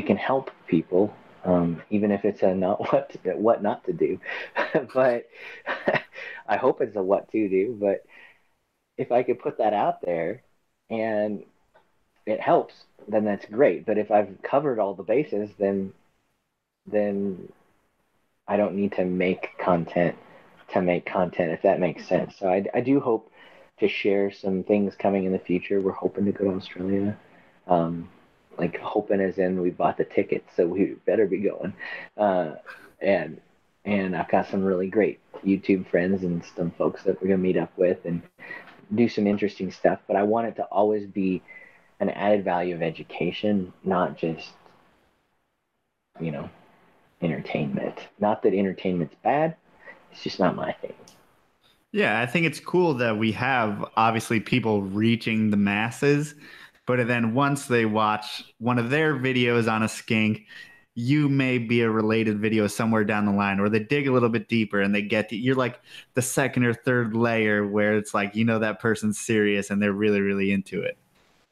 it 0.00 0.06
can 0.06 0.16
help 0.16 0.50
people, 0.66 1.14
um, 1.44 1.82
even 1.90 2.10
if 2.10 2.24
it's 2.24 2.42
a 2.42 2.54
not 2.54 2.80
what 2.92 3.10
to, 3.10 3.18
what 3.36 3.62
not 3.62 3.84
to 3.84 3.92
do. 3.92 4.18
but 4.94 5.28
I 6.48 6.56
hope 6.56 6.80
it's 6.80 6.96
a 6.96 7.02
what 7.02 7.30
to 7.32 7.48
do. 7.48 7.76
But 7.78 8.04
if 8.96 9.12
I 9.12 9.22
could 9.22 9.38
put 9.38 9.58
that 9.58 9.74
out 9.74 10.00
there, 10.00 10.42
and 10.88 11.44
it 12.24 12.40
helps, 12.40 12.74
then 13.08 13.24
that's 13.26 13.44
great. 13.44 13.84
But 13.84 13.98
if 13.98 14.10
I've 14.10 14.40
covered 14.42 14.78
all 14.78 14.94
the 14.94 15.02
bases, 15.02 15.50
then 15.58 15.92
then 16.86 17.52
I 18.48 18.56
don't 18.56 18.74
need 18.74 18.92
to 18.92 19.04
make 19.04 19.50
content 19.58 20.16
to 20.72 20.80
make 20.80 21.04
content, 21.04 21.52
if 21.52 21.62
that 21.62 21.78
makes 21.78 22.08
sense. 22.08 22.36
So 22.38 22.48
I, 22.48 22.64
I 22.72 22.80
do 22.80 23.00
hope 23.00 23.30
to 23.80 23.88
share 23.88 24.32
some 24.32 24.64
things 24.64 24.94
coming 24.96 25.24
in 25.24 25.32
the 25.32 25.38
future. 25.38 25.80
We're 25.80 25.92
hoping 25.92 26.24
to 26.24 26.32
go 26.32 26.44
to 26.44 26.56
Australia. 26.56 27.18
Um, 27.66 28.08
like 28.60 28.78
hoping 28.78 29.20
as 29.20 29.38
in 29.38 29.60
we 29.60 29.70
bought 29.70 29.96
the 29.96 30.04
tickets, 30.04 30.50
so 30.54 30.66
we 30.66 30.96
better 31.06 31.26
be 31.26 31.38
going. 31.38 31.72
Uh, 32.16 32.54
and 33.00 33.40
and 33.84 34.14
I've 34.14 34.28
got 34.28 34.48
some 34.48 34.62
really 34.62 34.88
great 34.88 35.18
YouTube 35.44 35.88
friends 35.88 36.22
and 36.22 36.44
some 36.56 36.70
folks 36.72 37.02
that 37.04 37.20
we're 37.20 37.28
gonna 37.28 37.38
meet 37.38 37.56
up 37.56 37.72
with 37.76 38.04
and 38.04 38.22
do 38.94 39.08
some 39.08 39.26
interesting 39.26 39.70
stuff. 39.70 40.00
But 40.06 40.16
I 40.16 40.22
want 40.22 40.48
it 40.48 40.56
to 40.56 40.64
always 40.64 41.06
be 41.06 41.42
an 41.98 42.10
added 42.10 42.44
value 42.44 42.74
of 42.74 42.82
education, 42.82 43.72
not 43.84 44.16
just 44.16 44.50
you 46.20 46.30
know 46.30 46.48
entertainment. 47.22 47.98
Not 48.18 48.42
that 48.42 48.54
entertainment's 48.54 49.16
bad, 49.22 49.56
it's 50.12 50.22
just 50.22 50.38
not 50.38 50.54
my 50.54 50.72
thing. 50.72 50.94
Yeah, 51.92 52.20
I 52.20 52.26
think 52.26 52.46
it's 52.46 52.60
cool 52.60 52.94
that 52.94 53.18
we 53.18 53.32
have 53.32 53.84
obviously 53.96 54.38
people 54.38 54.82
reaching 54.82 55.50
the 55.50 55.56
masses, 55.56 56.34
but 56.86 57.06
then 57.06 57.34
once 57.34 57.66
they 57.66 57.86
watch 57.86 58.44
one 58.58 58.78
of 58.78 58.90
their 58.90 59.14
videos 59.14 59.70
on 59.70 59.82
a 59.82 59.88
skink, 59.88 60.46
you 60.94 61.28
may 61.28 61.58
be 61.58 61.82
a 61.82 61.90
related 61.90 62.40
video 62.40 62.66
somewhere 62.66 63.04
down 63.04 63.26
the 63.26 63.32
line, 63.32 63.60
or 63.60 63.68
they 63.68 63.78
dig 63.78 64.08
a 64.08 64.12
little 64.12 64.28
bit 64.28 64.48
deeper 64.48 64.80
and 64.80 64.94
they 64.94 65.02
get 65.02 65.28
to, 65.28 65.36
you're 65.36 65.54
like 65.54 65.80
the 66.14 66.22
second 66.22 66.64
or 66.64 66.74
third 66.74 67.14
layer 67.14 67.66
where 67.66 67.96
it's 67.96 68.12
like 68.12 68.34
you 68.34 68.44
know 68.44 68.58
that 68.58 68.80
person's 68.80 69.18
serious 69.18 69.70
and 69.70 69.80
they're 69.80 69.92
really 69.92 70.20
really 70.20 70.52
into 70.52 70.82
it. 70.82 70.98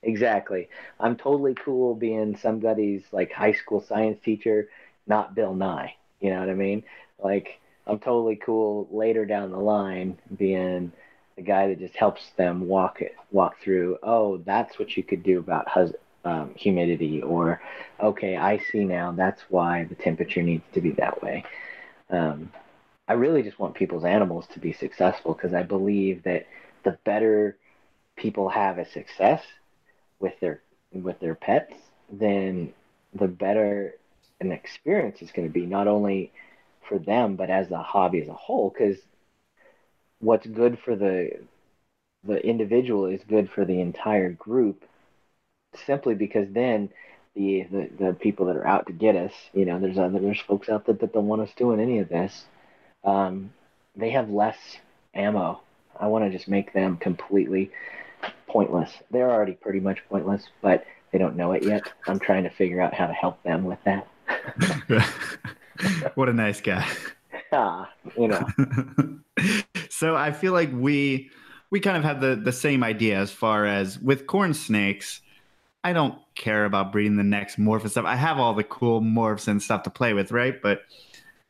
Exactly. 0.03 0.69
I'm 1.01 1.17
totally 1.17 1.55
cool 1.55 1.95
being 1.95 2.37
somebody's 2.37 3.03
like 3.13 3.33
high 3.33 3.53
school 3.53 3.81
science 3.81 4.19
teacher 4.25 4.69
not 5.09 5.35
Bill 5.35 5.55
Nye. 5.55 5.95
You 6.21 6.31
know 6.31 6.41
what 6.41 6.51
I 6.51 6.55
mean? 6.55 6.85
Like 7.23 7.59
I'm 7.87 7.99
totally 7.99 8.37
cool 8.37 8.87
later 8.91 9.25
down 9.25 9.51
the 9.51 9.59
line 9.59 10.19
being 10.37 10.93
the 11.39 11.45
guy 11.45 11.69
that 11.69 11.79
just 11.79 11.95
helps 11.95 12.31
them 12.37 12.67
walk 12.67 13.01
it 13.01 13.15
walk 13.31 13.61
through. 13.63 13.97
Oh, 14.03 14.39
that's 14.39 14.77
what 14.77 14.97
you 14.97 15.05
could 15.05 15.23
do 15.23 15.39
about 15.39 15.69
hus- 15.69 15.95
um, 16.25 16.53
humidity, 16.57 17.23
or 17.23 17.63
okay, 18.01 18.37
I 18.37 18.59
see 18.59 18.85
now. 18.85 19.13
That's 19.13 19.41
why 19.49 19.85
the 19.85 19.95
temperature 19.95 20.43
needs 20.43 20.65
to 20.75 20.81
be 20.81 20.91
that 20.93 21.23
way. 21.23 21.45
Um, 22.11 22.51
I 23.07 23.13
really 23.13 23.45
just 23.45 23.61
want 23.61 23.77
people's 23.77 24.05
animals 24.05 24.49
to 24.53 24.59
be 24.59 24.73
successful 24.73 25.33
because 25.33 25.55
I 25.55 25.63
believe 25.63 26.25
that 26.25 26.49
the 26.83 26.99
better 27.05 27.57
people 28.17 28.49
have 28.49 28.79
a 28.79 28.91
success 28.91 29.45
with 30.19 30.35
their 30.41 30.61
with 30.93 31.21
their 31.21 31.37
pets, 31.37 31.73
then 32.11 32.73
the 33.15 33.29
better 33.29 33.95
an 34.41 34.51
experience 34.51 35.23
is 35.23 35.31
going 35.31 35.47
to 35.47 35.55
be 35.55 35.67
not 35.67 35.87
only 35.87 36.33
for 36.89 36.99
them 36.99 37.37
but 37.37 37.49
as 37.49 37.71
a 37.71 37.79
hobby 37.81 38.21
as 38.21 38.29
a 38.29 38.33
whole 38.33 38.71
because 38.71 38.99
what's 40.21 40.47
good 40.47 40.79
for 40.85 40.97
the 40.97 41.31
the 42.25 42.45
individual 42.45 43.07
is 43.07 43.21
good 43.29 43.51
for 43.51 43.65
the 43.65 43.81
entire 43.81 44.31
group 44.31 44.85
simply 45.87 46.15
because 46.15 46.49
then 46.51 46.89
the, 47.35 47.67
the, 47.71 47.89
the 47.99 48.13
people 48.15 48.47
that 48.47 48.57
are 48.57 48.67
out 48.67 48.87
to 48.87 48.93
get 48.93 49.15
us 49.15 49.33
you 49.53 49.65
know 49.65 49.79
there's 49.79 49.99
other 49.99 50.19
there's 50.19 50.41
folks 50.41 50.69
out 50.69 50.87
there 50.87 50.95
that 50.95 51.13
don't 51.13 51.27
want 51.27 51.43
us 51.43 51.51
doing 51.57 51.81
any 51.81 51.99
of 51.99 52.09
this. 52.09 52.45
Um, 53.05 53.53
they 53.97 54.11
have 54.11 54.31
less 54.31 54.59
ammo. 55.15 55.61
I 55.99 56.07
want 56.09 56.25
to 56.25 56.31
just 56.31 56.49
make 56.49 56.73
them 56.73 56.97
completely 56.97 57.71
pointless. 58.49 58.91
They're 59.11 59.31
already 59.31 59.53
pretty 59.53 59.81
much 59.81 59.99
pointless 60.09 60.45
but 60.63 60.85
they 61.13 61.19
don't 61.19 61.37
know 61.37 61.53
it 61.53 61.63
yet. 61.63 61.91
I'm 62.07 62.19
trying 62.19 62.45
to 62.45 62.51
figure 62.51 62.81
out 62.81 62.93
how 62.93 63.07
to 63.07 63.13
help 63.13 63.43
them 63.45 63.65
with 63.65 63.79
that. 63.85 64.07
What 66.15 66.29
a 66.29 66.33
nice 66.33 66.61
guy. 66.61 66.87
Ah, 67.51 67.91
you 68.19 68.29
know. 68.29 68.47
so 69.99 70.15
I 70.15 70.31
feel 70.31 70.53
like 70.53 70.71
we 70.73 71.29
we 71.71 71.81
kind 71.81 71.97
of 71.97 72.05
have 72.05 72.21
the 72.21 72.37
the 72.37 72.53
same 72.53 72.85
idea 72.85 73.19
as 73.19 73.33
far 73.33 73.67
as 73.67 73.99
with 73.99 74.29
corn 74.29 74.55
snakes. 74.55 75.21
I 75.83 75.93
don't 75.93 76.17
care 76.37 76.65
about 76.65 76.93
breeding 76.93 77.17
the 77.17 77.25
next 77.25 77.59
morph 77.59 77.83
and 77.83 77.91
stuff. 77.91 78.05
I 78.05 78.15
have 78.15 78.39
all 78.39 78.55
the 78.55 78.63
cool 78.63 79.01
morphs 79.01 79.49
and 79.49 79.61
stuff 79.61 79.83
to 79.85 79.91
play 79.91 80.13
with, 80.13 80.31
right? 80.31 80.61
But 80.63 80.83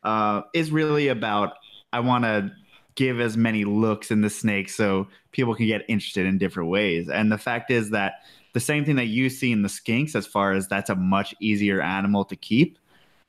uh, 0.03 0.41
it's 0.53 0.71
really 0.71 1.09
about 1.09 1.53
I 1.93 1.99
want 1.99 2.23
to 2.23 2.51
give 2.95 3.19
as 3.19 3.37
many 3.37 3.65
looks 3.65 4.09
in 4.09 4.21
the 4.21 4.29
snake 4.31 4.69
so 4.69 5.07
people 5.31 5.53
can 5.53 5.67
get 5.67 5.85
interested 5.87 6.25
in 6.25 6.39
different 6.39 6.69
ways. 6.69 7.07
And 7.07 7.31
the 7.31 7.37
fact 7.37 7.69
is 7.69 7.91
that 7.91 8.15
the 8.53 8.59
same 8.59 8.83
thing 8.83 8.95
that 8.95 9.07
you 9.07 9.29
see 9.29 9.51
in 9.51 9.61
the 9.61 9.69
skinks, 9.69 10.15
as 10.15 10.25
far 10.25 10.53
as 10.53 10.67
that's 10.67 10.89
a 10.89 10.95
much 10.95 11.35
easier 11.39 11.81
animal 11.81 12.25
to 12.25 12.35
keep. 12.35 12.79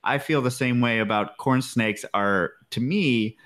I 0.03 0.17
feel 0.17 0.41
the 0.41 0.51
same 0.51 0.81
way 0.81 1.01
about 1.01 1.37
corn 1.37 1.61
snakes 1.61 2.07
are 2.15 2.53
to 2.71 2.81
me, 2.81 3.37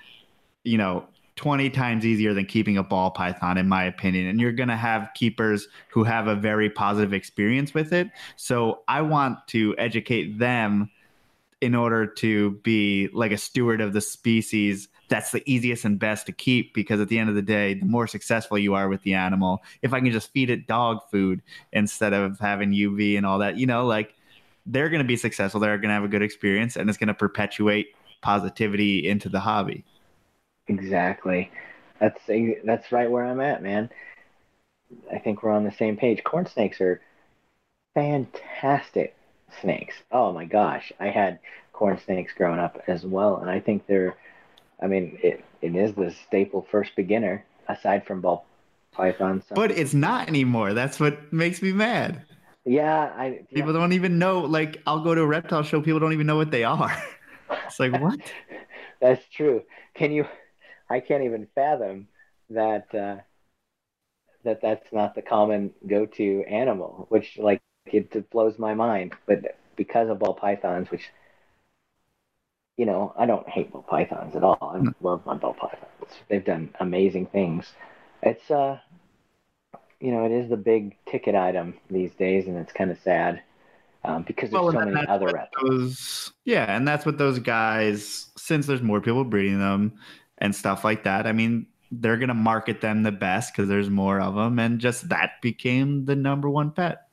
you 0.63 0.77
know, 0.77 1.05
20 1.35 1.69
times 1.69 2.05
easier 2.05 2.33
than 2.33 2.45
keeping 2.45 2.77
a 2.77 2.83
ball 2.83 3.11
python, 3.11 3.57
in 3.57 3.67
my 3.67 3.83
opinion. 3.83 4.27
And 4.27 4.39
you're 4.39 4.53
going 4.53 4.69
to 4.69 4.77
have 4.77 5.09
keepers 5.15 5.67
who 5.89 6.03
have 6.03 6.27
a 6.27 6.35
very 6.35 6.69
positive 6.69 7.13
experience 7.13 7.73
with 7.73 7.91
it. 7.91 8.09
So 8.37 8.83
I 8.87 9.01
want 9.01 9.45
to 9.47 9.75
educate 9.77 10.39
them 10.39 10.89
in 11.61 11.75
order 11.75 12.05
to 12.05 12.51
be 12.63 13.09
like 13.13 13.31
a 13.31 13.37
steward 13.37 13.81
of 13.81 13.93
the 13.93 14.01
species 14.01 14.87
that's 15.07 15.31
the 15.31 15.43
easiest 15.49 15.85
and 15.85 15.99
best 15.99 16.25
to 16.25 16.31
keep 16.31 16.73
because 16.73 16.99
at 16.99 17.07
the 17.09 17.17
end 17.17 17.29
of 17.29 17.35
the 17.35 17.41
day 17.41 17.73
the 17.75 17.85
more 17.85 18.07
successful 18.07 18.57
you 18.57 18.73
are 18.73 18.89
with 18.89 19.01
the 19.03 19.13
animal 19.13 19.63
if 19.81 19.93
i 19.93 19.99
can 19.99 20.11
just 20.11 20.31
feed 20.31 20.49
it 20.49 20.67
dog 20.67 20.99
food 21.09 21.41
instead 21.71 22.13
of 22.13 22.37
having 22.39 22.71
uv 22.71 23.17
and 23.17 23.25
all 23.25 23.39
that 23.39 23.57
you 23.57 23.65
know 23.65 23.85
like 23.85 24.13
they're 24.65 24.89
going 24.89 25.01
to 25.01 25.07
be 25.07 25.15
successful 25.15 25.59
they're 25.59 25.77
going 25.77 25.89
to 25.89 25.93
have 25.93 26.03
a 26.03 26.09
good 26.09 26.21
experience 26.21 26.75
and 26.75 26.89
it's 26.89 26.97
going 26.97 27.07
to 27.07 27.13
perpetuate 27.13 27.87
positivity 28.21 29.07
into 29.07 29.29
the 29.29 29.39
hobby 29.39 29.85
Exactly. 30.67 31.51
That's 31.99 32.19
that's 32.63 32.91
right 32.91 33.09
where 33.09 33.25
I'm 33.25 33.39
at, 33.39 33.63
man. 33.63 33.89
I 35.11 35.19
think 35.19 35.43
we're 35.43 35.51
on 35.51 35.63
the 35.63 35.71
same 35.71 35.97
page. 35.97 36.23
Corn 36.23 36.45
snakes 36.45 36.81
are 36.81 37.01
fantastic 37.93 39.15
snakes. 39.61 39.95
Oh 40.11 40.31
my 40.31 40.45
gosh, 40.45 40.91
I 40.99 41.07
had 41.07 41.39
corn 41.73 41.99
snakes 42.03 42.33
growing 42.35 42.59
up 42.59 42.81
as 42.87 43.05
well, 43.05 43.37
and 43.37 43.49
I 43.49 43.59
think 43.59 43.87
they're. 43.87 44.15
I 44.81 44.87
mean, 44.87 45.17
it, 45.23 45.43
it 45.61 45.75
is 45.75 45.93
the 45.95 46.13
staple 46.27 46.67
first 46.69 46.95
beginner 46.95 47.45
aside 47.67 48.05
from 48.05 48.21
ball 48.21 48.45
pythons. 48.91 49.43
But 49.53 49.71
it's 49.71 49.93
not 49.93 50.27
anymore. 50.27 50.73
That's 50.73 50.99
what 50.99 51.31
makes 51.31 51.61
me 51.61 51.71
mad. 51.71 52.23
Yeah, 52.65 53.13
I. 53.15 53.27
Yeah. 53.27 53.41
People 53.53 53.73
don't 53.73 53.93
even 53.93 54.19
know. 54.19 54.41
Like, 54.41 54.81
I'll 54.85 55.01
go 55.01 55.15
to 55.15 55.21
a 55.21 55.27
reptile 55.27 55.63
show. 55.63 55.81
People 55.81 55.99
don't 55.99 56.13
even 56.13 56.27
know 56.27 56.35
what 56.35 56.51
they 56.51 56.63
are. 56.63 56.91
it's 57.65 57.79
like 57.79 57.93
what? 57.93 58.19
That's 59.01 59.23
true. 59.29 59.63
Can 59.93 60.11
you? 60.11 60.25
I 60.89 60.99
can't 60.99 61.23
even 61.23 61.47
fathom 61.55 62.07
that 62.49 62.93
uh, 62.93 63.17
that 64.43 64.61
that's 64.61 64.91
not 64.91 65.15
the 65.15 65.21
common 65.21 65.71
go-to 65.87 66.43
animal, 66.47 67.07
which 67.09 67.37
like 67.37 67.61
it, 67.85 68.15
it 68.15 68.29
blows 68.29 68.57
my 68.59 68.73
mind. 68.73 69.13
But 69.25 69.57
because 69.75 70.09
of 70.09 70.19
ball 70.19 70.33
pythons, 70.33 70.91
which 70.91 71.09
you 72.77 72.85
know, 72.85 73.13
I 73.17 73.25
don't 73.25 73.47
hate 73.47 73.71
ball 73.71 73.83
pythons 73.83 74.35
at 74.35 74.43
all. 74.43 74.57
I 74.61 74.79
hmm. 74.79 74.89
love 75.01 75.25
my 75.25 75.35
ball 75.35 75.53
pythons. 75.53 76.13
They've 76.29 76.43
done 76.43 76.73
amazing 76.79 77.27
things. 77.27 77.71
It's 78.21 78.49
uh, 78.51 78.79
you 79.99 80.11
know, 80.11 80.25
it 80.25 80.31
is 80.31 80.49
the 80.49 80.57
big 80.57 80.95
ticket 81.05 81.35
item 81.35 81.75
these 81.89 82.13
days, 82.13 82.47
and 82.47 82.57
it's 82.57 82.73
kind 82.73 82.91
of 82.91 82.99
sad. 82.99 83.41
Um, 84.03 84.21
because 84.21 84.51
there's 84.51 84.61
well, 84.61 84.71
so 84.71 84.85
many 84.85 85.07
other 85.07 85.27
reptiles. 85.27 86.31
Yeah, 86.43 86.75
and 86.75 86.87
that's 86.87 87.07
what 87.07 87.17
those 87.17 87.39
guys. 87.39 88.27
Since 88.37 88.67
there's 88.67 88.83
more 88.83 89.01
people 89.01 89.23
breeding 89.23 89.59
them, 89.59 89.93
and 90.37 90.55
stuff 90.55 90.83
like 90.83 91.03
that. 91.03 91.27
I 91.27 91.31
mean, 91.31 91.67
they're 91.91 92.17
going 92.17 92.29
to 92.29 92.33
market 92.33 92.81
them 92.81 93.03
the 93.03 93.11
best 93.11 93.53
because 93.53 93.69
there's 93.69 93.89
more 93.89 94.19
of 94.19 94.35
them. 94.35 94.59
And 94.59 94.79
just 94.79 95.09
that 95.09 95.41
became 95.41 96.05
the 96.05 96.15
number 96.15 96.49
one 96.49 96.71
pet. 96.71 97.07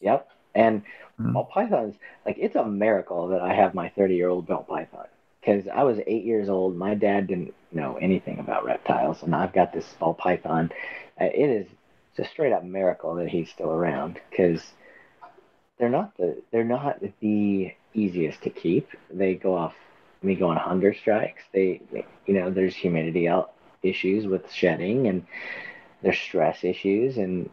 Yep. 0.00 0.28
And 0.54 0.82
ball 1.18 1.44
pythons, 1.44 1.96
like, 2.26 2.36
it's 2.38 2.56
a 2.56 2.64
miracle 2.64 3.28
that 3.28 3.40
I 3.40 3.54
have 3.54 3.74
my 3.74 3.88
30 3.90 4.14
year 4.14 4.28
old 4.28 4.46
ball 4.46 4.64
python 4.68 5.06
because 5.40 5.66
I 5.68 5.84
was 5.84 5.98
eight 6.06 6.24
years 6.24 6.48
old. 6.48 6.76
My 6.76 6.94
dad 6.94 7.26
didn't 7.26 7.54
know 7.72 7.96
anything 8.00 8.38
about 8.38 8.64
reptiles, 8.64 9.22
and 9.22 9.34
I've 9.34 9.52
got 9.52 9.72
this 9.72 9.86
ball 9.98 10.14
python. 10.14 10.70
Uh, 11.20 11.24
it 11.24 11.50
is 11.50 11.66
it's 12.10 12.26
a 12.28 12.30
straight 12.30 12.52
up 12.52 12.64
miracle 12.64 13.14
that 13.16 13.28
he's 13.28 13.50
still 13.50 13.70
around 13.70 14.18
because 14.30 14.62
they're 15.78 15.88
not 15.88 16.16
the 16.16 16.42
they're 16.50 16.64
not 16.64 17.00
the 17.20 17.72
easiest 17.94 18.42
to 18.42 18.50
keep. 18.50 18.88
They 19.10 19.34
go 19.34 19.54
off 19.54 19.74
we 20.22 20.34
go 20.34 20.48
on 20.48 20.56
hunger 20.56 20.94
strikes. 20.94 21.42
They, 21.52 21.80
they 21.92 22.06
you 22.26 22.34
know, 22.34 22.50
there's 22.50 22.74
humidity 22.74 23.28
out 23.28 23.52
issues 23.82 24.26
with 24.26 24.52
shedding 24.52 25.06
and 25.06 25.26
there's 26.02 26.18
stress 26.18 26.64
issues 26.64 27.16
and 27.16 27.48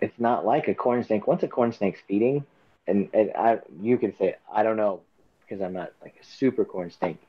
it's 0.00 0.18
not 0.18 0.44
like 0.44 0.68
a 0.68 0.74
corn 0.74 1.04
snake. 1.04 1.26
Once 1.26 1.42
a 1.42 1.48
corn 1.48 1.72
snake's 1.72 2.00
feeding, 2.08 2.44
and, 2.86 3.08
and 3.14 3.30
I, 3.36 3.60
you 3.80 3.96
can 3.98 4.16
say 4.16 4.34
I 4.52 4.64
don't 4.64 4.76
know 4.76 5.00
because 5.40 5.62
I'm 5.62 5.72
not 5.72 5.92
like 6.02 6.16
a 6.20 6.24
super 6.24 6.64
corn 6.64 6.90
snake 6.90 7.22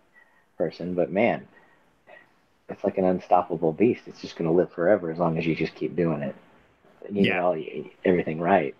person, 0.57 0.95
but 0.95 1.11
man, 1.11 1.47
it's 2.69 2.83
like 2.83 2.97
an 2.97 3.05
unstoppable 3.05 3.73
beast. 3.73 4.03
It's 4.07 4.21
just 4.21 4.35
going 4.35 4.49
to 4.49 4.55
live 4.55 4.71
forever 4.71 5.11
as 5.11 5.19
long 5.19 5.37
as 5.37 5.45
you 5.45 5.55
just 5.55 5.75
keep 5.75 5.95
doing 5.95 6.23
it. 6.23 6.35
You 7.11 7.23
yeah. 7.23 7.35
know, 7.37 7.63
everything 8.03 8.39
right. 8.39 8.73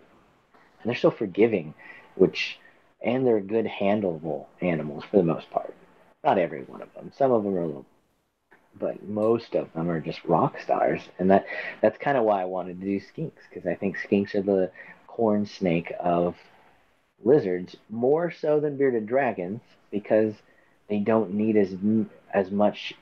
And 0.82 0.90
they're 0.90 0.98
so 0.98 1.12
forgiving, 1.12 1.76
which 2.16 2.58
and 3.04 3.26
they're 3.26 3.42
good 3.42 3.66
handleable 3.66 4.46
animals 4.62 5.04
for 5.10 5.18
the 5.18 5.24
most 5.24 5.50
part. 5.52 5.74
Not 6.24 6.38
every 6.38 6.64
one 6.64 6.82
of 6.82 6.94
them. 6.94 7.12
Some 7.18 7.32
of 7.32 7.44
them 7.44 7.56
are 7.58 7.66
little, 7.66 7.86
but 8.80 9.04
most 9.08 9.56
of 9.56 9.72
them 9.74 9.90
are 9.90 10.00
just 10.00 10.24
rock 10.24 10.60
stars, 10.60 11.02
and 11.20 11.30
that 11.32 11.46
that's 11.82 11.98
kind 11.98 12.18
of 12.18 12.24
why 12.24 12.42
I 12.42 12.46
wanted 12.46 12.80
to 12.80 12.86
do 12.86 13.00
skinks 13.00 13.42
because 13.50 13.68
I 13.68 13.76
think 13.76 13.98
skinks 13.98 14.36
are 14.36 14.42
the 14.42 14.72
corn 15.08 15.46
snake 15.46 15.92
of 16.00 16.36
lizards 17.24 17.76
more 17.90 18.32
so 18.32 18.60
than 18.60 18.78
bearded 18.78 19.06
dragons 19.06 19.62
because 19.92 20.34
they 20.90 21.00
don't 21.00 21.34
need 21.34 21.58
as 21.58 21.76
as 22.34 22.52
much 22.52 22.94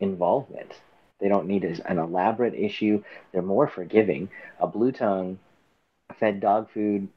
involvement. 0.00 0.72
They 1.20 1.28
don't 1.28 1.46
need 1.46 1.64
as, 1.64 1.78
an 1.80 1.98
elaborate 1.98 2.54
issue. 2.54 3.04
They're 3.30 3.42
more 3.42 3.68
forgiving. 3.68 4.30
A 4.58 4.66
blue 4.66 4.90
tongue 4.90 5.38
fed 6.18 6.40
dog 6.40 6.70
food 6.72 7.08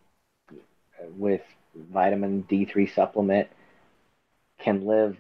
uh, 0.52 1.08
with 1.18 1.42
vitamin 1.76 2.46
D3 2.50 2.94
supplement 2.94 3.48
can 4.60 4.86
live 4.86 5.18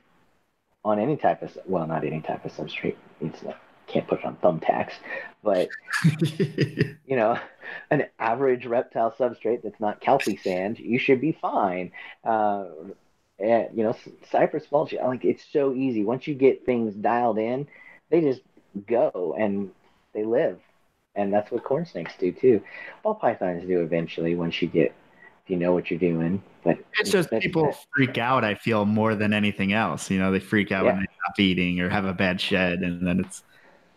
on 0.83 0.99
any 0.99 1.17
type 1.17 1.41
of 1.41 1.57
well, 1.65 1.87
not 1.87 2.05
any 2.05 2.21
type 2.21 2.45
of 2.45 2.51
substrate. 2.53 2.95
It's 3.19 3.41
not, 3.43 3.57
can't 3.87 4.07
put 4.07 4.19
it 4.19 4.25
on 4.25 4.35
thumbtacks, 4.37 4.93
but 5.43 5.69
you 6.37 7.15
know, 7.15 7.37
an 7.89 8.05
average 8.19 8.65
reptile 8.65 9.13
substrate 9.17 9.63
that's 9.63 9.79
not 9.79 10.01
calci-sand, 10.01 10.79
you 10.79 10.99
should 10.99 11.21
be 11.21 11.31
fine. 11.31 11.91
Uh, 12.23 12.65
and, 13.39 13.67
you 13.73 13.83
know, 13.83 13.95
cypress 14.31 14.65
mulch, 14.71 14.93
like 14.93 15.25
it's 15.25 15.43
so 15.51 15.73
easy. 15.73 16.03
Once 16.03 16.27
you 16.27 16.35
get 16.35 16.65
things 16.65 16.95
dialed 16.95 17.37
in, 17.37 17.67
they 18.09 18.21
just 18.21 18.41
go 18.87 19.35
and 19.37 19.71
they 20.13 20.23
live. 20.23 20.59
And 21.15 21.33
that's 21.33 21.51
what 21.51 21.63
corn 21.63 21.85
snakes 21.85 22.13
do 22.19 22.31
too. 22.31 22.61
Ball 23.03 23.15
pythons 23.15 23.65
do 23.67 23.81
eventually 23.81 24.35
once 24.35 24.61
you 24.61 24.67
get 24.67 24.93
you 25.47 25.57
know 25.57 25.73
what 25.73 25.89
you're 25.89 25.99
doing. 25.99 26.41
But 26.63 26.79
it's 26.99 27.11
just 27.11 27.29
people 27.39 27.75
freak 27.95 28.17
out. 28.17 28.43
I 28.43 28.55
feel 28.55 28.85
more 28.85 29.15
than 29.15 29.33
anything 29.33 29.73
else. 29.73 30.09
You 30.09 30.19
know, 30.19 30.31
they 30.31 30.39
freak 30.39 30.71
out 30.71 30.85
yeah. 30.85 30.93
when 30.93 31.01
they 31.01 31.07
stop 31.23 31.39
eating 31.39 31.79
or 31.79 31.89
have 31.89 32.05
a 32.05 32.13
bad 32.13 32.41
shed, 32.41 32.79
and 32.79 33.05
then 33.05 33.19
it's 33.19 33.43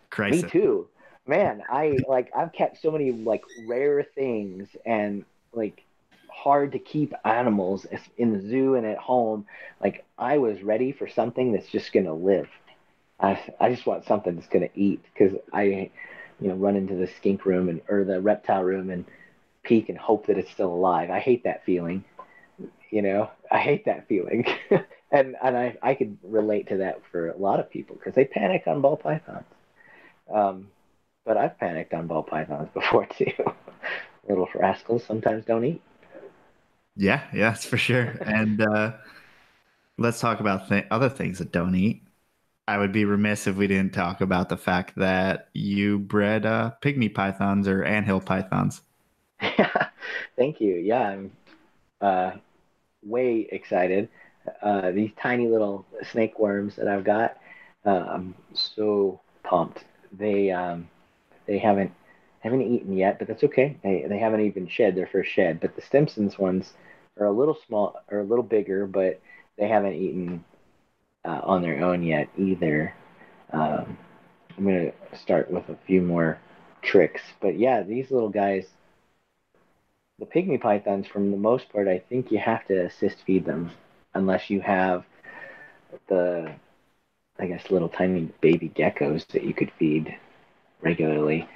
crisis. 0.09 0.43
Me 0.43 0.49
too, 0.49 0.87
man. 1.27 1.63
I 1.69 1.97
like 2.07 2.31
I've 2.35 2.53
kept 2.53 2.81
so 2.81 2.91
many 2.91 3.11
like 3.11 3.43
rare 3.67 4.03
things 4.03 4.67
and 4.85 5.25
like 5.53 5.83
hard 6.29 6.71
to 6.71 6.79
keep 6.79 7.13
animals 7.25 7.87
in 8.17 8.33
the 8.33 8.47
zoo 8.47 8.75
and 8.75 8.85
at 8.85 8.97
home. 8.97 9.45
Like 9.81 10.05
I 10.17 10.37
was 10.37 10.61
ready 10.61 10.91
for 10.91 11.07
something 11.07 11.51
that's 11.51 11.69
just 11.69 11.91
gonna 11.91 12.13
live. 12.13 12.47
I 13.19 13.41
I 13.59 13.73
just 13.73 13.87
want 13.87 14.05
something 14.05 14.35
that's 14.35 14.47
gonna 14.47 14.69
eat 14.75 15.03
because 15.11 15.37
I, 15.51 15.89
you 16.39 16.47
know, 16.49 16.55
run 16.55 16.75
into 16.75 16.93
the 16.95 17.07
skink 17.07 17.45
room 17.45 17.69
and 17.69 17.81
or 17.89 18.03
the 18.03 18.21
reptile 18.21 18.63
room 18.63 18.91
and 18.91 19.05
peek 19.63 19.89
and 19.89 19.97
hope 19.97 20.27
that 20.27 20.37
it's 20.37 20.51
still 20.51 20.73
alive. 20.73 21.09
I 21.09 21.19
hate 21.19 21.43
that 21.43 21.65
feeling. 21.65 22.03
You 22.89 23.01
know, 23.01 23.29
I 23.51 23.59
hate 23.59 23.85
that 23.85 24.07
feeling. 24.07 24.45
and 25.11 25.35
and 25.41 25.57
I, 25.57 25.77
I 25.81 25.93
could 25.93 26.17
relate 26.23 26.69
to 26.69 26.77
that 26.77 27.01
for 27.11 27.29
a 27.29 27.37
lot 27.37 27.59
of 27.59 27.69
people 27.69 27.95
because 27.95 28.15
they 28.15 28.25
panic 28.25 28.63
on 28.67 28.81
ball 28.81 28.97
pythons. 28.97 29.45
Um, 30.31 30.67
but 31.25 31.37
I've 31.37 31.59
panicked 31.59 31.93
on 31.93 32.07
ball 32.07 32.23
pythons 32.23 32.69
before 32.73 33.05
too. 33.05 33.31
Little 34.27 34.47
rascals 34.55 35.03
sometimes 35.03 35.45
don't 35.45 35.65
eat. 35.65 35.81
Yeah, 36.95 37.23
yeah, 37.33 37.51
that's 37.51 37.65
for 37.65 37.77
sure. 37.77 38.17
and 38.21 38.61
uh, 38.61 38.93
let's 39.97 40.19
talk 40.19 40.39
about 40.39 40.69
th- 40.69 40.85
other 40.91 41.09
things 41.09 41.39
that 41.39 41.51
don't 41.51 41.75
eat. 41.75 42.03
I 42.67 42.77
would 42.77 42.91
be 42.91 43.05
remiss 43.05 43.47
if 43.47 43.55
we 43.55 43.65
didn't 43.67 43.93
talk 43.93 44.21
about 44.21 44.49
the 44.49 44.57
fact 44.57 44.95
that 44.97 45.49
you 45.53 45.97
bred 45.97 46.45
uh, 46.45 46.73
pygmy 46.83 47.13
pythons 47.13 47.67
or 47.67 47.83
anthill 47.83 48.21
pythons. 48.21 48.81
Thank 50.39 50.61
you. 50.61 50.75
Yeah, 50.75 51.01
I'm 51.09 51.33
uh, 52.01 52.31
way 53.03 53.47
excited. 53.51 54.09
Uh, 54.61 54.91
these 54.91 55.11
tiny 55.21 55.47
little 55.47 55.85
snake 56.11 56.39
worms 56.39 56.75
that 56.77 56.87
I've 56.89 57.05
got, 57.05 57.37
uh, 57.85 58.05
I'm 58.09 58.35
so 58.53 59.21
pumped. 59.43 59.85
They 60.17 60.51
um, 60.51 60.89
they 61.47 61.59
haven't 61.59 61.91
haven't 62.41 62.63
eaten 62.63 62.97
yet, 62.97 63.19
but 63.19 63.27
that's 63.27 63.43
okay. 63.45 63.77
They 63.83 64.05
they 64.09 64.19
haven't 64.19 64.41
even 64.41 64.67
shed 64.67 64.95
their 64.95 65.07
first 65.07 65.31
shed. 65.31 65.61
But 65.61 65.75
the 65.75 65.83
Stimson's 65.83 66.39
ones 66.39 66.73
are 67.19 67.27
a 67.27 67.31
little 67.33 67.57
small, 67.67 68.01
or 68.11 68.21
a 68.21 68.25
little 68.25 68.43
bigger, 68.45 68.87
but 68.87 69.21
they 69.57 69.67
haven't 69.69 69.95
eaten 69.95 70.45
uh, 71.25 71.41
on 71.43 71.61
their 71.61 71.83
own 71.83 72.03
yet 72.03 72.29
either. 72.37 72.93
Um, 73.51 73.97
I'm 74.57 74.65
gonna 74.65 74.91
start 75.23 75.51
with 75.51 75.69
a 75.69 75.77
few 75.87 76.01
more 76.01 76.39
tricks, 76.83 77.21
but 77.41 77.57
yeah, 77.59 77.83
these 77.83 78.11
little 78.11 78.29
guys, 78.29 78.65
the 80.19 80.25
pygmy 80.25 80.59
pythons, 80.61 81.07
from 81.07 81.31
the 81.31 81.37
most 81.37 81.71
part, 81.71 81.87
I 81.87 81.99
think 82.09 82.31
you 82.31 82.39
have 82.39 82.65
to 82.67 82.85
assist 82.85 83.17
feed 83.25 83.45
them, 83.45 83.71
unless 84.13 84.49
you 84.49 84.61
have 84.61 85.05
the, 86.07 86.53
I 87.39 87.45
guess, 87.47 87.71
little 87.71 87.89
tiny 87.89 88.29
baby 88.41 88.69
geckos 88.69 89.25
that 89.27 89.43
you 89.43 89.53
could 89.53 89.71
feed 89.79 90.15
regularly, 90.81 91.47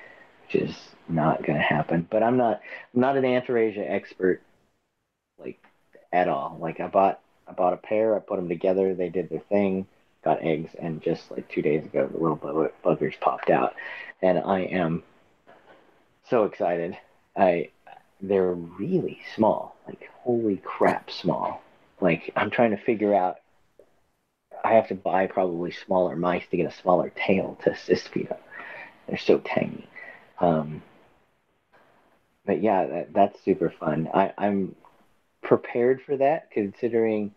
which 0.45 0.56
is 0.56 0.76
not 1.07 1.45
going 1.45 1.57
to 1.57 1.64
happen. 1.64 2.07
But 2.10 2.23
I'm 2.23 2.38
not, 2.38 2.61
I'm 2.94 3.02
not 3.02 3.18
an 3.18 3.23
Antaresia 3.23 3.90
expert, 3.90 4.41
like 5.40 5.60
at 6.11 6.27
all. 6.27 6.57
Like 6.60 6.80
I 6.80 6.88
bought, 6.88 7.19
I 7.48 7.52
bought 7.52 7.73
a 7.73 7.77
pair, 7.77 8.15
I 8.15 8.19
put 8.19 8.38
them 8.38 8.49
together, 8.49 8.95
they 8.95 9.10
did 9.10 9.30
their 9.30 9.40
thing 9.40 9.88
got 10.23 10.41
eggs, 10.41 10.72
and 10.80 11.02
just 11.02 11.30
like 11.31 11.48
two 11.49 11.61
days 11.61 11.84
ago, 11.85 12.07
the 12.07 12.18
little 12.18 12.38
buggers 12.84 13.19
popped 13.19 13.49
out, 13.49 13.73
and 14.22 14.40
I 14.40 14.61
am 14.61 15.03
so 16.30 16.45
excited. 16.45 16.98
I 17.35 17.72
they're 18.24 18.54
really 18.54 19.20
small, 19.36 19.76
like 19.86 20.10
holy 20.22 20.58
crap, 20.58 21.12
small. 21.12 21.62
Like 22.00 22.32
I'm 22.36 22.50
trying 22.50 22.72
to 22.72 22.78
figure 22.78 23.14
out. 23.14 23.38
I 24.64 24.76
have 24.76 24.88
to 24.88 24.95
buy 24.95 25.28
probably 25.28 25.72
smaller 25.72 26.16
mice 26.16 26.44
to 26.50 26.58
get 26.58 26.72
a 26.72 26.82
smaller 26.82 27.12
tail 27.16 27.58
to 27.64 27.72
assist 27.72 28.08
feed 28.10 28.30
them. 28.30 28.38
They're 29.08 29.18
so 29.18 29.40
tiny. 29.40 29.90
Um, 30.40 30.82
but 32.45 32.62
yeah, 32.64 32.86
that, 32.86 33.14
that's 33.14 33.44
super 33.44 33.74
fun. 33.78 34.10
I, 34.14 34.32
I'm 34.38 34.76
prepared 35.41 36.02
for 36.06 36.16
that 36.16 36.50
considering 36.52 37.34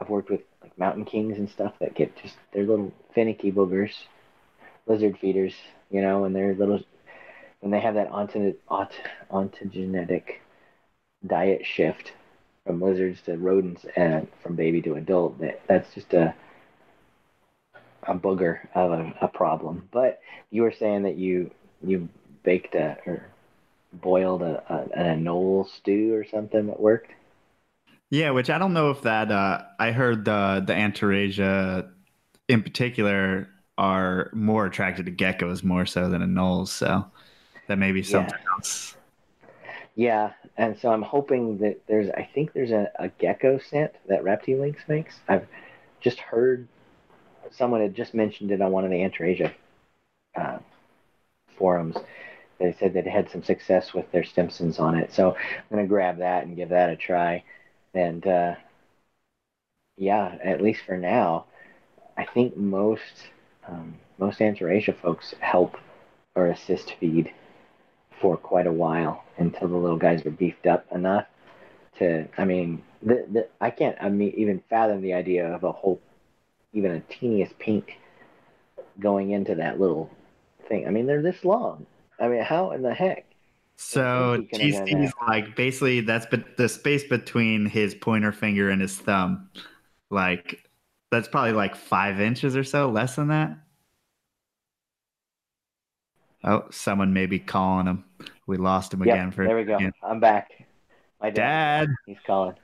I've 0.00 0.08
worked 0.08 0.30
with 0.30 0.40
like 0.62 0.78
mountain 0.78 1.04
kings 1.04 1.36
and 1.36 1.50
stuff 1.50 1.74
that 1.80 1.94
get 1.94 2.16
just 2.22 2.36
they're 2.52 2.64
little 2.64 2.92
finicky 3.14 3.52
boogers, 3.52 3.92
lizard 4.86 5.18
feeders, 5.20 5.54
you 5.90 6.00
know, 6.00 6.24
and 6.24 6.34
they're 6.34 6.54
little 6.54 6.80
when 7.60 7.70
they 7.70 7.80
have 7.80 7.94
that 7.94 8.08
onto, 8.08 8.54
ont, 8.68 8.90
ontogenetic 9.30 10.36
diet 11.26 11.64
shift 11.64 12.12
from 12.66 12.80
lizards 12.80 13.20
to 13.22 13.36
rodents 13.36 13.84
and 13.96 14.28
from 14.42 14.56
baby 14.56 14.82
to 14.82 14.94
adult, 14.94 15.38
that, 15.40 15.60
that's 15.66 15.94
just 15.94 16.12
a 16.14 16.34
a 18.04 18.14
booger 18.14 18.66
of 18.74 18.92
a, 18.92 19.14
a 19.22 19.28
problem. 19.28 19.88
But 19.90 20.20
you 20.50 20.62
were 20.62 20.72
saying 20.72 21.02
that 21.04 21.16
you 21.16 21.50
you 21.82 22.08
baked 22.42 22.74
a 22.74 22.96
or 23.06 23.26
boiled 23.92 24.42
a, 24.42 24.62
a, 24.72 24.98
an 24.98 25.24
anole 25.24 25.68
stew 25.68 26.14
or 26.14 26.24
something 26.24 26.66
that 26.66 26.80
worked. 26.80 27.12
Yeah, 28.10 28.30
which 28.30 28.50
I 28.50 28.58
don't 28.58 28.72
know 28.72 28.90
if 28.90 29.02
that. 29.02 29.30
Uh, 29.30 29.62
I 29.78 29.92
heard 29.92 30.24
the 30.24 30.62
the 30.66 30.72
Antaresia, 30.72 31.90
in 32.48 32.62
particular, 32.62 33.48
are 33.78 34.30
more 34.32 34.66
attracted 34.66 35.06
to 35.06 35.12
geckos 35.12 35.62
more 35.62 35.86
so 35.86 36.08
than 36.08 36.22
anoles. 36.22 36.68
So 36.68 37.06
that 37.70 37.78
may 37.78 37.92
be 37.92 38.02
something 38.02 38.34
yeah. 38.34 38.54
else. 38.54 38.96
Yeah, 39.94 40.32
and 40.56 40.78
so 40.78 40.92
I'm 40.92 41.02
hoping 41.02 41.58
that 41.58 41.80
there's. 41.86 42.10
I 42.10 42.28
think 42.34 42.52
there's 42.52 42.70
a, 42.70 42.90
a 42.98 43.08
gecko 43.08 43.58
scent 43.58 43.92
that 44.08 44.22
Reptilinks 44.22 44.88
makes. 44.88 45.14
I've 45.28 45.46
just 46.00 46.18
heard 46.18 46.66
someone 47.50 47.80
had 47.80 47.94
just 47.94 48.14
mentioned 48.14 48.50
it 48.50 48.60
on 48.60 48.70
one 48.70 48.84
of 48.84 48.90
the 48.90 48.98
Antaresia 48.98 49.52
uh, 50.36 50.58
forums. 51.58 51.96
They 52.58 52.74
said 52.78 52.92
that 52.94 53.06
it 53.06 53.10
had 53.10 53.30
some 53.30 53.42
success 53.42 53.94
with 53.94 54.10
their 54.12 54.22
Stimsons 54.22 54.78
on 54.78 54.96
it. 54.96 55.12
So 55.12 55.34
I'm 55.34 55.76
going 55.76 55.84
to 55.84 55.88
grab 55.88 56.18
that 56.18 56.44
and 56.44 56.56
give 56.56 56.68
that 56.68 56.90
a 56.90 56.96
try 56.96 57.42
and 57.94 58.26
uh, 58.26 58.54
yeah, 59.96 60.36
at 60.42 60.62
least 60.62 60.82
for 60.86 60.96
now, 60.96 61.46
I 62.16 62.24
think 62.24 62.56
most 62.56 63.28
um, 63.66 63.94
most 64.18 64.38
Antaresia 64.38 64.96
folks 64.96 65.34
help 65.40 65.76
or 66.34 66.46
assist 66.46 66.94
feed 67.00 67.32
for 68.20 68.36
quite 68.36 68.66
a 68.66 68.72
while 68.72 69.24
until 69.38 69.68
the 69.68 69.76
little 69.76 69.96
guys 69.96 70.24
are 70.26 70.30
beefed 70.30 70.66
up 70.66 70.86
enough 70.92 71.26
to. 71.98 72.26
I 72.36 72.44
mean, 72.44 72.82
the, 73.02 73.26
the 73.30 73.48
I 73.60 73.70
can't 73.70 73.96
I 74.00 74.08
mean 74.08 74.32
even 74.36 74.62
fathom 74.68 75.00
the 75.00 75.14
idea 75.14 75.46
of 75.46 75.64
a 75.64 75.72
whole, 75.72 76.00
even 76.72 76.92
a 76.92 77.00
teeniest 77.00 77.58
pink, 77.58 77.98
going 78.98 79.30
into 79.30 79.54
that 79.56 79.80
little 79.80 80.10
thing. 80.68 80.86
I 80.86 80.90
mean, 80.90 81.06
they're 81.06 81.22
this 81.22 81.44
long. 81.44 81.86
I 82.18 82.28
mean, 82.28 82.42
how 82.42 82.72
in 82.72 82.82
the 82.82 82.94
heck? 82.94 83.26
So 83.76 84.44
TC's 84.52 85.12
like 85.26 85.56
basically 85.56 86.02
that's 86.02 86.26
but 86.26 86.58
the 86.58 86.68
space 86.68 87.04
between 87.04 87.64
his 87.64 87.94
pointer 87.94 88.30
finger 88.30 88.68
and 88.68 88.80
his 88.82 88.98
thumb, 88.98 89.48
like 90.10 90.62
that's 91.10 91.28
probably 91.28 91.52
like 91.52 91.74
five 91.74 92.20
inches 92.20 92.54
or 92.56 92.64
so, 92.64 92.90
less 92.90 93.16
than 93.16 93.28
that. 93.28 93.56
Oh, 96.44 96.64
someone 96.70 97.12
may 97.12 97.26
be 97.26 97.38
calling 97.38 97.86
him. 97.86 98.04
We 98.46 98.56
lost 98.56 98.94
him 98.94 99.04
yep, 99.04 99.14
again 99.14 99.30
for 99.30 99.46
there 99.46 99.56
we 99.56 99.64
go. 99.64 99.76
Again. 99.76 99.92
I'm 100.02 100.20
back. 100.20 100.50
My 101.20 101.30
dad. 101.30 101.88
dad. 101.88 101.94
He's 102.06 102.16
calling. 102.26 102.54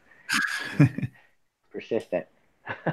Persistent. 1.70 2.26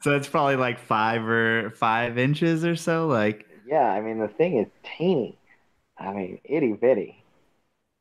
so 0.00 0.16
it's 0.16 0.28
probably 0.28 0.56
like 0.56 0.78
five 0.78 1.22
or 1.22 1.70
five 1.70 2.18
inches 2.18 2.64
or 2.64 2.76
so. 2.76 3.06
Like 3.06 3.46
yeah, 3.66 3.90
I 3.90 4.00
mean 4.00 4.18
the 4.18 4.28
thing 4.28 4.58
is 4.58 4.68
teeny. 4.96 5.38
I 5.98 6.12
mean, 6.12 6.40
itty 6.44 6.72
bitty. 6.72 7.22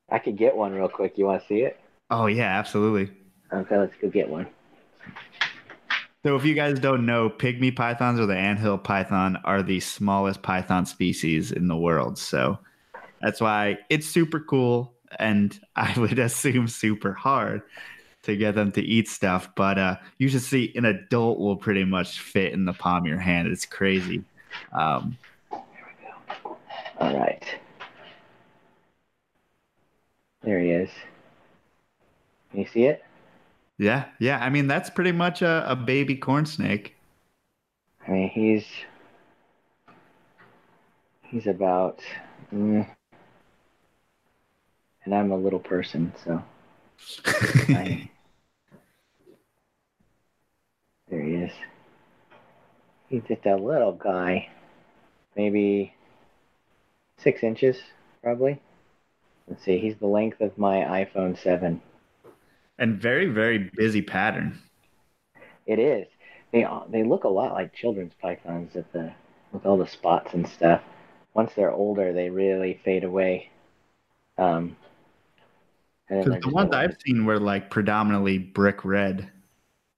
I 0.10 0.20
could 0.20 0.38
get 0.38 0.56
one 0.56 0.74
real 0.74 0.90
quick. 0.90 1.18
You 1.18 1.26
want 1.26 1.42
to 1.42 1.48
see 1.48 1.62
it? 1.62 1.80
Oh 2.10 2.28
yeah, 2.28 2.58
absolutely. 2.58 3.16
Okay, 3.52 3.78
let's 3.78 3.96
go 4.02 4.10
get 4.10 4.30
one. 4.30 4.48
So 6.26 6.36
if 6.36 6.44
you 6.44 6.56
guys 6.56 6.80
don't 6.80 7.06
know, 7.06 7.30
pygmy 7.30 7.76
pythons 7.76 8.20
or 8.20 8.26
the 8.26 8.36
anthill 8.36 8.80
python 8.80 9.38
are 9.44 9.62
the 9.62 9.80
smallest 9.80 10.42
python 10.42 10.88
species 10.88 11.52
in 11.52 11.68
the 11.68 11.78
world. 11.78 12.18
So 12.18 12.58
that's 13.22 13.40
why 13.40 13.78
it's 13.92 14.08
super 14.08 14.40
cool 14.40 14.92
and 15.20 15.60
I 15.76 15.94
would 16.00 16.18
assume 16.18 16.68
super 16.68 17.14
hard 17.14 17.62
to 18.24 18.36
get 18.36 18.56
them 18.56 18.72
to 18.72 18.82
eat 18.82 19.08
stuff. 19.08 19.50
But 19.56 19.78
uh, 19.78 19.98
you 20.18 20.28
should 20.28 20.42
see 20.42 20.74
an 20.76 20.86
adult 20.86 21.38
will 21.38 21.58
pretty 21.58 21.84
much 21.84 22.20
fit 22.20 22.54
in 22.54 22.66
the 22.66 22.74
palm 22.74 23.04
of 23.04 23.06
your 23.06 23.20
hand. 23.20 23.48
It's 23.48 23.68
crazy. 23.68 24.24
Um, 24.74 25.20
there 25.52 25.62
we 25.86 26.08
go. 26.44 26.58
All 27.02 27.20
right. 27.20 27.46
There 30.42 30.60
he 30.60 30.72
is. 30.72 30.90
Can 32.50 32.62
you 32.62 32.68
see 32.74 32.86
it? 32.86 33.05
Yeah, 33.78 34.06
yeah. 34.20 34.40
I 34.40 34.50
mean, 34.50 34.68
that's 34.68 34.90
pretty 34.90 35.12
much 35.12 35.42
a, 35.42 35.70
a 35.70 35.76
baby 35.76 36.16
corn 36.16 36.46
snake. 36.46 36.96
I 38.08 38.12
mean, 38.12 38.30
he's 38.30 38.66
he's 41.24 41.48
about, 41.48 42.02
mm, 42.54 42.88
and 45.04 45.16
I'm 45.16 45.32
a 45.32 45.38
little 45.38 45.60
person, 45.60 46.14
so. 46.24 46.44
I, 47.70 48.10
there 51.10 51.22
he 51.22 51.34
is. 51.36 51.52
He's 53.10 53.24
just 53.28 53.46
a 53.46 53.56
little 53.56 53.94
guy, 53.94 54.50
maybe 55.36 55.94
six 57.18 57.44
inches, 57.44 57.78
probably. 58.24 58.62
Let's 59.48 59.64
see, 59.64 59.80
he's 59.80 59.98
the 59.98 60.08
length 60.08 60.42
of 60.42 60.58
my 60.58 60.78
iPhone 60.78 61.38
7. 61.38 61.82
And 62.78 63.02
very, 63.02 63.28
very 63.28 63.72
busy 63.76 64.02
pattern. 64.02 64.60
It 65.66 65.80
is. 65.80 66.08
They 66.52 66.68
they 66.90 67.04
look 67.04 67.24
a 67.24 67.30
lot 67.30 67.54
like 67.54 67.74
children's 67.74 68.14
pythons 68.22 68.76
at 68.76 68.92
the 68.94 69.14
with 69.52 69.66
all 69.66 69.78
the 69.78 69.88
spots 69.88 70.34
and 70.34 70.48
stuff. 70.48 70.82
Once 71.34 71.54
they're 71.56 71.72
older, 71.72 72.14
they 72.14 72.30
really 72.30 72.80
fade 72.84 73.04
away. 73.04 73.50
Um, 74.38 74.76
the 76.10 76.52
ones 76.52 76.74
I've 76.74 76.96
seen 77.06 77.26
were 77.26 77.40
like 77.40 77.70
predominantly 77.70 78.38
brick 78.38 78.86
red. 78.86 79.32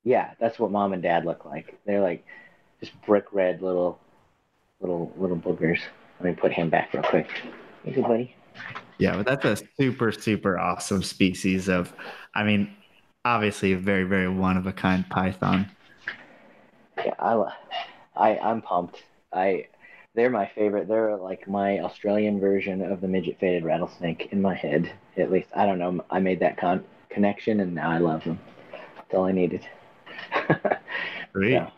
Yeah, 0.03 0.31
that's 0.39 0.57
what 0.57 0.71
mom 0.71 0.93
and 0.93 1.03
dad 1.03 1.25
look 1.25 1.43
like. 1.43 1.77
They're 1.85 2.01
like 2.01 2.25
just 2.79 2.93
brick 3.05 3.25
red 3.33 3.61
little, 3.61 3.99
little, 4.79 5.11
little 5.17 5.37
boogers. 5.37 5.79
Let 6.19 6.29
me 6.29 6.39
put 6.39 6.53
him 6.53 6.69
back 6.69 6.93
real 6.93 7.03
quick. 7.03 7.29
Hey, 7.83 8.01
buddy. 8.01 8.35
Yeah, 8.97 9.15
but 9.17 9.25
that's 9.25 9.45
a 9.45 9.65
super, 9.77 10.11
super 10.11 10.57
awesome 10.57 11.03
species 11.03 11.67
of, 11.67 11.93
I 12.33 12.43
mean, 12.43 12.73
obviously 13.25 13.73
a 13.73 13.77
very, 13.77 14.03
very 14.03 14.27
one 14.27 14.57
of 14.57 14.65
a 14.65 14.73
kind 14.73 15.07
python. 15.09 15.69
Yeah, 16.97 17.13
I, 17.19 17.53
I, 18.15 18.37
I'm 18.39 18.61
pumped. 18.61 19.03
I, 19.31 19.67
they're 20.15 20.31
my 20.31 20.49
favorite. 20.55 20.87
They're 20.87 21.15
like 21.15 21.47
my 21.47 21.79
Australian 21.79 22.39
version 22.39 22.81
of 22.81 23.01
the 23.01 23.07
midget 23.07 23.39
faded 23.39 23.63
rattlesnake 23.63 24.29
in 24.31 24.41
my 24.41 24.55
head. 24.55 24.91
At 25.15 25.31
least 25.31 25.49
I 25.55 25.65
don't 25.67 25.77
know. 25.77 26.03
I 26.09 26.19
made 26.19 26.39
that 26.39 26.57
con- 26.57 26.83
connection, 27.09 27.59
and 27.59 27.75
now 27.75 27.91
I 27.91 27.99
love 27.99 28.23
them. 28.23 28.39
That's 28.95 29.13
all 29.13 29.25
I 29.25 29.31
needed. 29.31 29.67
Great. 31.33 31.51
Yeah. 31.51 31.69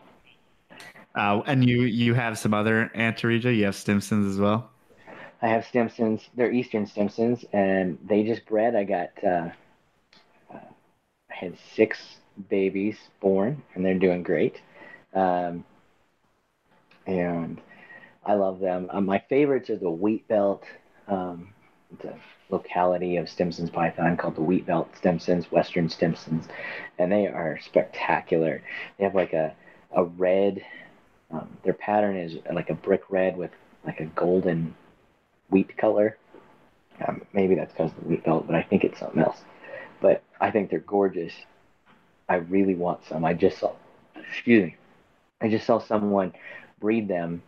Uh, 1.14 1.42
and 1.46 1.68
you 1.68 1.82
you 1.82 2.14
have 2.14 2.38
some 2.38 2.54
other 2.54 2.90
Antaresia. 2.94 3.54
You 3.54 3.66
have 3.66 3.74
Stimsons 3.74 4.30
as 4.30 4.38
well. 4.38 4.69
I 5.42 5.48
have 5.48 5.64
Stimsons. 5.64 6.28
They're 6.34 6.52
Eastern 6.52 6.86
Stimsons, 6.86 7.44
and 7.52 7.98
they 8.06 8.24
just 8.24 8.44
bred. 8.46 8.74
I 8.74 8.84
got 8.84 9.24
uh, 9.24 9.50
I 10.52 11.34
had 11.34 11.56
six 11.74 11.98
babies 12.48 12.96
born, 13.20 13.62
and 13.74 13.84
they're 13.84 13.98
doing 13.98 14.22
great. 14.22 14.60
Um, 15.14 15.64
and 17.06 17.60
I 18.24 18.34
love 18.34 18.60
them. 18.60 18.88
Uh, 18.90 19.00
my 19.00 19.18
favorites 19.28 19.70
are 19.70 19.76
the 19.76 19.90
wheat 19.90 20.28
belt. 20.28 20.64
Um, 21.08 21.48
it's 21.92 22.04
a 22.04 22.16
locality 22.50 23.16
of 23.16 23.28
Stimson's 23.28 23.70
python 23.70 24.16
called 24.16 24.36
the 24.36 24.42
wheat 24.42 24.66
belt 24.66 24.90
Stimsons, 25.00 25.50
Western 25.50 25.88
Stimsons, 25.88 26.46
and 26.98 27.10
they 27.10 27.26
are 27.26 27.58
spectacular. 27.64 28.62
They 28.98 29.04
have 29.04 29.14
like 29.14 29.32
a 29.32 29.54
a 29.92 30.04
red. 30.04 30.62
Um, 31.30 31.48
their 31.64 31.74
pattern 31.74 32.16
is 32.16 32.36
like 32.52 32.70
a 32.70 32.74
brick 32.74 33.02
red 33.08 33.36
with 33.36 33.52
like 33.84 34.00
a 34.00 34.06
golden 34.06 34.74
wheat 35.50 35.76
color. 35.76 36.16
Um, 37.06 37.22
maybe 37.32 37.54
that's 37.54 37.72
because 37.72 37.92
of 37.92 38.02
the 38.02 38.08
wheat 38.08 38.24
belt, 38.24 38.46
but 38.46 38.56
I 38.56 38.62
think 38.62 38.84
it's 38.84 38.98
something 38.98 39.22
else. 39.22 39.40
But 40.00 40.22
I 40.40 40.50
think 40.50 40.70
they're 40.70 40.80
gorgeous. 40.80 41.32
I 42.28 42.36
really 42.36 42.74
want 42.74 43.04
some. 43.06 43.24
I 43.24 43.34
just 43.34 43.58
saw, 43.58 43.72
excuse 44.14 44.64
me, 44.64 44.76
I 45.40 45.48
just 45.48 45.66
saw 45.66 45.78
someone 45.78 46.32
breed 46.78 47.08
them 47.08 47.42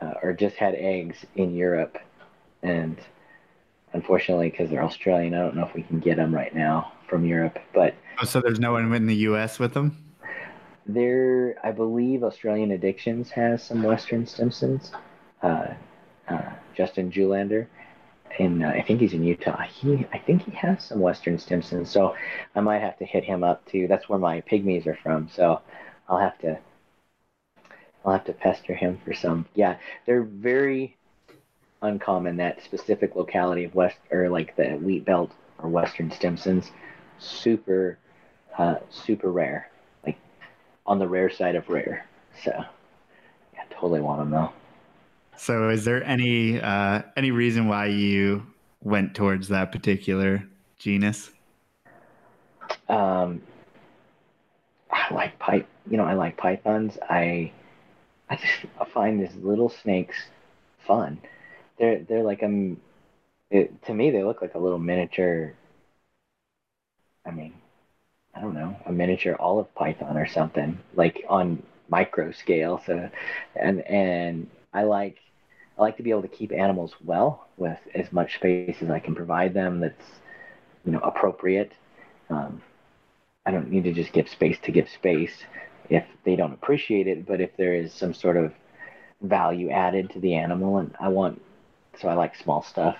uh, 0.00 0.14
or 0.22 0.32
just 0.32 0.56
had 0.56 0.74
eggs 0.74 1.16
in 1.34 1.54
Europe, 1.54 1.98
and 2.62 2.98
unfortunately, 3.92 4.50
because 4.50 4.70
they're 4.70 4.82
Australian, 4.82 5.34
I 5.34 5.38
don't 5.38 5.56
know 5.56 5.66
if 5.66 5.74
we 5.74 5.82
can 5.82 6.00
get 6.00 6.16
them 6.16 6.34
right 6.34 6.54
now 6.54 6.92
from 7.08 7.24
Europe. 7.24 7.58
But 7.74 7.94
oh, 8.20 8.24
so 8.24 8.40
there's 8.40 8.60
no 8.60 8.72
one 8.72 8.92
in 8.92 9.06
the 9.06 9.16
U.S. 9.16 9.58
with 9.58 9.74
them. 9.74 9.96
There, 10.86 11.56
I 11.62 11.70
believe 11.70 12.24
Australian 12.24 12.72
Addictions 12.72 13.30
has 13.30 13.62
some 13.62 13.82
Western 13.82 14.26
Stimsons. 14.26 14.90
Uh, 15.42 15.68
uh, 16.28 16.52
Justin 16.74 17.10
Julander, 17.10 17.66
and 18.38 18.64
uh, 18.64 18.68
I 18.68 18.82
think 18.82 19.00
he's 19.00 19.12
in 19.12 19.24
Utah. 19.24 19.62
He, 19.62 20.06
I 20.12 20.18
think 20.18 20.42
he 20.42 20.52
has 20.52 20.84
some 20.84 21.00
Western 21.00 21.36
Stimsons, 21.36 21.88
so 21.88 22.14
I 22.54 22.60
might 22.60 22.80
have 22.80 22.98
to 22.98 23.04
hit 23.04 23.24
him 23.24 23.44
up 23.44 23.64
too. 23.66 23.86
That's 23.88 24.08
where 24.08 24.18
my 24.18 24.40
pygmies 24.42 24.86
are 24.86 24.98
from, 25.02 25.28
so 25.28 25.60
I'll 26.08 26.18
have 26.18 26.38
to, 26.38 26.58
I'll 28.04 28.12
have 28.12 28.24
to 28.24 28.32
pester 28.32 28.74
him 28.74 29.00
for 29.04 29.14
some. 29.14 29.46
Yeah, 29.54 29.76
they're 30.06 30.22
very 30.22 30.96
uncommon. 31.82 32.36
That 32.36 32.62
specific 32.62 33.16
locality 33.16 33.64
of 33.64 33.74
West 33.74 33.98
or 34.10 34.28
like 34.28 34.56
the 34.56 34.76
wheat 34.76 35.04
belt 35.04 35.32
or 35.58 35.68
Western 35.68 36.10
Stimsons, 36.10 36.70
super, 37.18 37.98
uh, 38.58 38.76
super 38.90 39.30
rare, 39.30 39.70
like 40.04 40.18
on 40.86 40.98
the 40.98 41.08
rare 41.08 41.30
side 41.30 41.54
of 41.54 41.68
rare. 41.68 42.06
So, 42.42 42.52
yeah, 43.54 43.62
totally 43.70 44.00
want 44.00 44.20
them 44.20 44.30
though. 44.30 44.52
So, 45.36 45.70
is 45.70 45.84
there 45.84 46.02
any 46.04 46.60
uh, 46.60 47.02
any 47.16 47.30
reason 47.30 47.68
why 47.68 47.86
you 47.86 48.46
went 48.82 49.14
towards 49.14 49.48
that 49.48 49.72
particular 49.72 50.44
genus? 50.78 51.30
Um, 52.88 53.42
I 54.90 55.12
like 55.12 55.38
pipe. 55.38 55.66
You 55.90 55.96
know, 55.96 56.04
I 56.04 56.14
like 56.14 56.36
pythons. 56.36 56.98
I 57.08 57.52
I 58.28 58.36
just 58.36 58.52
find 58.92 59.20
these 59.20 59.34
little 59.36 59.68
snakes 59.68 60.16
fun. 60.86 61.20
They're 61.78 62.00
they're 62.00 62.22
like 62.22 62.42
um, 62.42 62.80
to 63.50 63.94
me 63.94 64.10
they 64.10 64.24
look 64.24 64.42
like 64.42 64.54
a 64.54 64.58
little 64.58 64.78
miniature. 64.78 65.54
I 67.26 67.30
mean, 67.30 67.54
I 68.34 68.40
don't 68.40 68.54
know, 68.54 68.76
a 68.86 68.92
miniature 68.92 69.36
olive 69.38 69.72
python 69.74 70.16
or 70.16 70.26
something 70.26 70.78
like 70.94 71.24
on 71.28 71.62
micro 71.88 72.32
scale. 72.32 72.82
So, 72.86 73.10
and 73.56 73.80
and 73.82 74.50
I 74.72 74.84
like 74.84 75.18
I 75.78 75.82
like 75.82 75.96
to 75.96 76.02
be 76.02 76.10
able 76.10 76.22
to 76.22 76.28
keep 76.28 76.52
animals 76.52 76.94
well 77.04 77.46
with 77.56 77.78
as 77.94 78.12
much 78.12 78.34
space 78.36 78.76
as 78.82 78.90
I 78.90 79.00
can 79.00 79.14
provide 79.14 79.54
them. 79.54 79.80
That's 79.80 80.04
you 80.84 80.92
know 80.92 81.00
appropriate. 81.00 81.72
Um, 82.30 82.62
I 83.44 83.50
don't 83.50 83.70
need 83.70 83.84
to 83.84 83.92
just 83.92 84.12
give 84.12 84.28
space 84.28 84.58
to 84.62 84.72
give 84.72 84.88
space 84.88 85.32
if 85.90 86.04
they 86.24 86.36
don't 86.36 86.52
appreciate 86.52 87.06
it, 87.06 87.26
but 87.26 87.40
if 87.40 87.56
there 87.56 87.74
is 87.74 87.92
some 87.92 88.14
sort 88.14 88.36
of 88.36 88.52
value 89.20 89.70
added 89.70 90.10
to 90.10 90.20
the 90.20 90.34
animal, 90.34 90.78
and 90.78 90.94
I 91.00 91.08
want 91.08 91.42
so 92.00 92.08
I 92.08 92.14
like 92.14 92.36
small 92.36 92.62
stuff. 92.62 92.96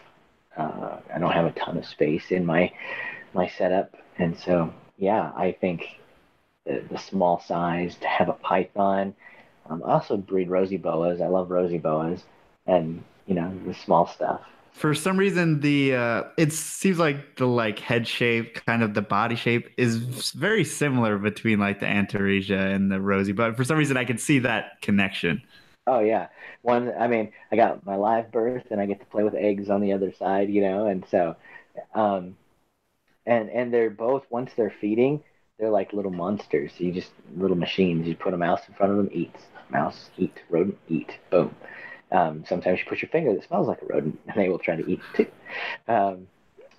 Uh, 0.57 0.99
I 1.15 1.19
don't 1.19 1.33
have 1.33 1.47
a 1.47 1.53
ton 1.53 1.79
of 1.79 1.87
space 1.87 2.31
in 2.31 2.45
my 2.45 2.73
my 3.33 3.49
setup, 3.49 3.95
and 4.19 4.39
so 4.39 4.73
yeah, 4.99 5.33
I 5.35 5.53
think 5.53 5.85
the, 6.67 6.85
the 6.91 6.99
small 6.99 7.41
size 7.41 7.97
to 8.01 8.09
have 8.09 8.29
a 8.29 8.35
python 8.35 9.15
um, 9.73 9.83
I 9.85 9.93
also 9.93 10.17
breed 10.17 10.51
rosy 10.51 10.77
boas. 10.77 11.21
I 11.21 11.27
love 11.27 11.51
rosy 11.51 11.79
boas, 11.79 12.23
and 12.67 13.03
you 13.27 13.35
know 13.35 13.53
the 13.67 13.75
small 13.75 14.07
stuff. 14.07 14.41
For 14.73 14.95
some 14.95 15.19
reason, 15.19 15.61
the 15.61 15.95
uh, 15.95 16.23
it 16.37 16.53
seems 16.53 16.99
like 16.99 17.37
the 17.37 17.47
like 17.47 17.79
head 17.79 18.07
shape, 18.07 18.55
kind 18.67 18.83
of 18.83 18.95
the 18.95 19.03
body 19.03 19.37
shape, 19.37 19.69
is 19.77 20.31
very 20.33 20.65
similar 20.65 21.19
between 21.19 21.59
like 21.59 21.81
the 21.81 21.87
Antaresia 21.87 22.75
and 22.75 22.91
the 22.91 23.01
rosy. 23.01 23.33
But 23.33 23.57
for 23.57 23.65
some 23.65 23.77
reason, 23.77 23.97
I 23.97 24.05
can 24.05 24.19
see 24.19 24.39
that 24.41 24.81
connection. 24.81 25.43
Oh 25.87 26.01
yeah, 26.01 26.29
one. 26.63 26.93
I 26.99 27.07
mean, 27.09 27.33
I 27.51 27.57
got 27.57 27.85
my 27.85 27.97
live 27.97 28.31
birth, 28.31 28.65
and 28.71 28.81
I 28.81 28.87
get 28.87 29.01
to 29.01 29.07
play 29.07 29.25
with 29.25 29.35
eggs 29.35 29.69
on 29.69 29.81
the 29.81 29.93
other 29.93 30.13
side, 30.13 30.49
you 30.49 30.63
know, 30.63 30.87
and 30.87 31.05
so, 31.11 31.37
um, 31.95 32.37
and 33.27 33.51
and 33.51 33.73
they're 33.73 33.91
both 33.91 34.25
once 34.31 34.53
they're 34.57 34.75
feeding, 34.81 35.23
they're 35.59 35.71
like 35.71 35.93
little 35.93 36.11
monsters. 36.11 36.73
You 36.79 36.93
just 36.93 37.11
little 37.37 37.57
machines. 37.57 38.07
You 38.07 38.17
put 38.17 38.35
a 38.35 38.37
mouse 38.37 38.61
in 38.69 38.75
front 38.75 38.93
of 38.93 38.99
them, 38.99 39.11
eats. 39.13 39.43
Mouse, 39.71 40.11
eat. 40.19 40.39
Rodent, 40.51 40.79
eat. 40.89 41.19
Boom. 41.31 41.55
Um, 42.11 42.45
sometimes 42.47 42.81
you 42.81 42.87
put 42.87 43.01
your 43.03 43.09
finger 43.09 43.35
that 43.35 43.45
smells 43.45 43.69
like 43.69 43.81
a 43.83 43.87
rodent, 43.87 44.21
and 44.27 44.37
they 44.37 44.49
will 44.49 44.59
try 44.59 44.77
to 44.77 44.91
eat 44.91 45.01
too. 45.15 45.27
Um, 45.89 46.27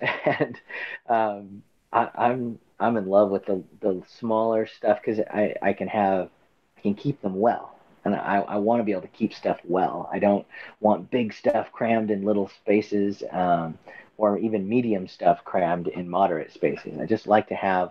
and 0.26 0.60
um, 1.08 1.62
I, 1.92 2.10
I'm 2.16 2.58
I'm 2.78 2.96
in 2.96 3.06
love 3.06 3.30
with 3.30 3.46
the 3.46 3.62
the 3.80 4.02
smaller 4.18 4.66
stuff 4.66 5.00
because 5.04 5.20
I 5.20 5.54
I 5.62 5.72
can 5.72 5.88
have 5.88 6.30
I 6.76 6.80
can 6.80 6.94
keep 6.94 7.20
them 7.22 7.40
well, 7.40 7.76
and 8.04 8.14
I 8.14 8.38
I 8.40 8.56
want 8.56 8.80
to 8.80 8.84
be 8.84 8.92
able 8.92 9.02
to 9.02 9.08
keep 9.08 9.34
stuff 9.34 9.58
well. 9.64 10.08
I 10.12 10.18
don't 10.18 10.46
want 10.80 11.10
big 11.10 11.32
stuff 11.32 11.72
crammed 11.72 12.10
in 12.10 12.24
little 12.24 12.48
spaces, 12.48 13.22
um, 13.32 13.78
or 14.18 14.38
even 14.38 14.68
medium 14.68 15.08
stuff 15.08 15.44
crammed 15.44 15.88
in 15.88 16.08
moderate 16.08 16.52
spaces. 16.52 16.98
I 17.00 17.06
just 17.06 17.26
like 17.26 17.48
to 17.48 17.54
have 17.54 17.90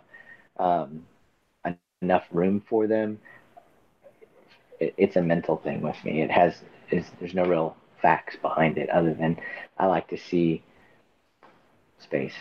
um, 0.58 1.06
enough 2.02 2.26
room 2.32 2.62
for 2.68 2.88
them. 2.88 3.20
It, 4.80 4.94
it's 4.98 5.16
a 5.16 5.22
mental 5.22 5.58
thing 5.58 5.82
with 5.82 5.98
me. 6.04 6.22
It 6.22 6.32
has 6.32 6.56
is 6.92 7.06
there's 7.20 7.34
no 7.34 7.46
real 7.46 7.76
facts 8.02 8.36
behind 8.42 8.78
it 8.78 8.90
other 8.90 9.14
than 9.14 9.40
I 9.78 9.88
like 9.88 10.08
to 10.10 10.18
see 10.18 10.62
space. 12.00 12.34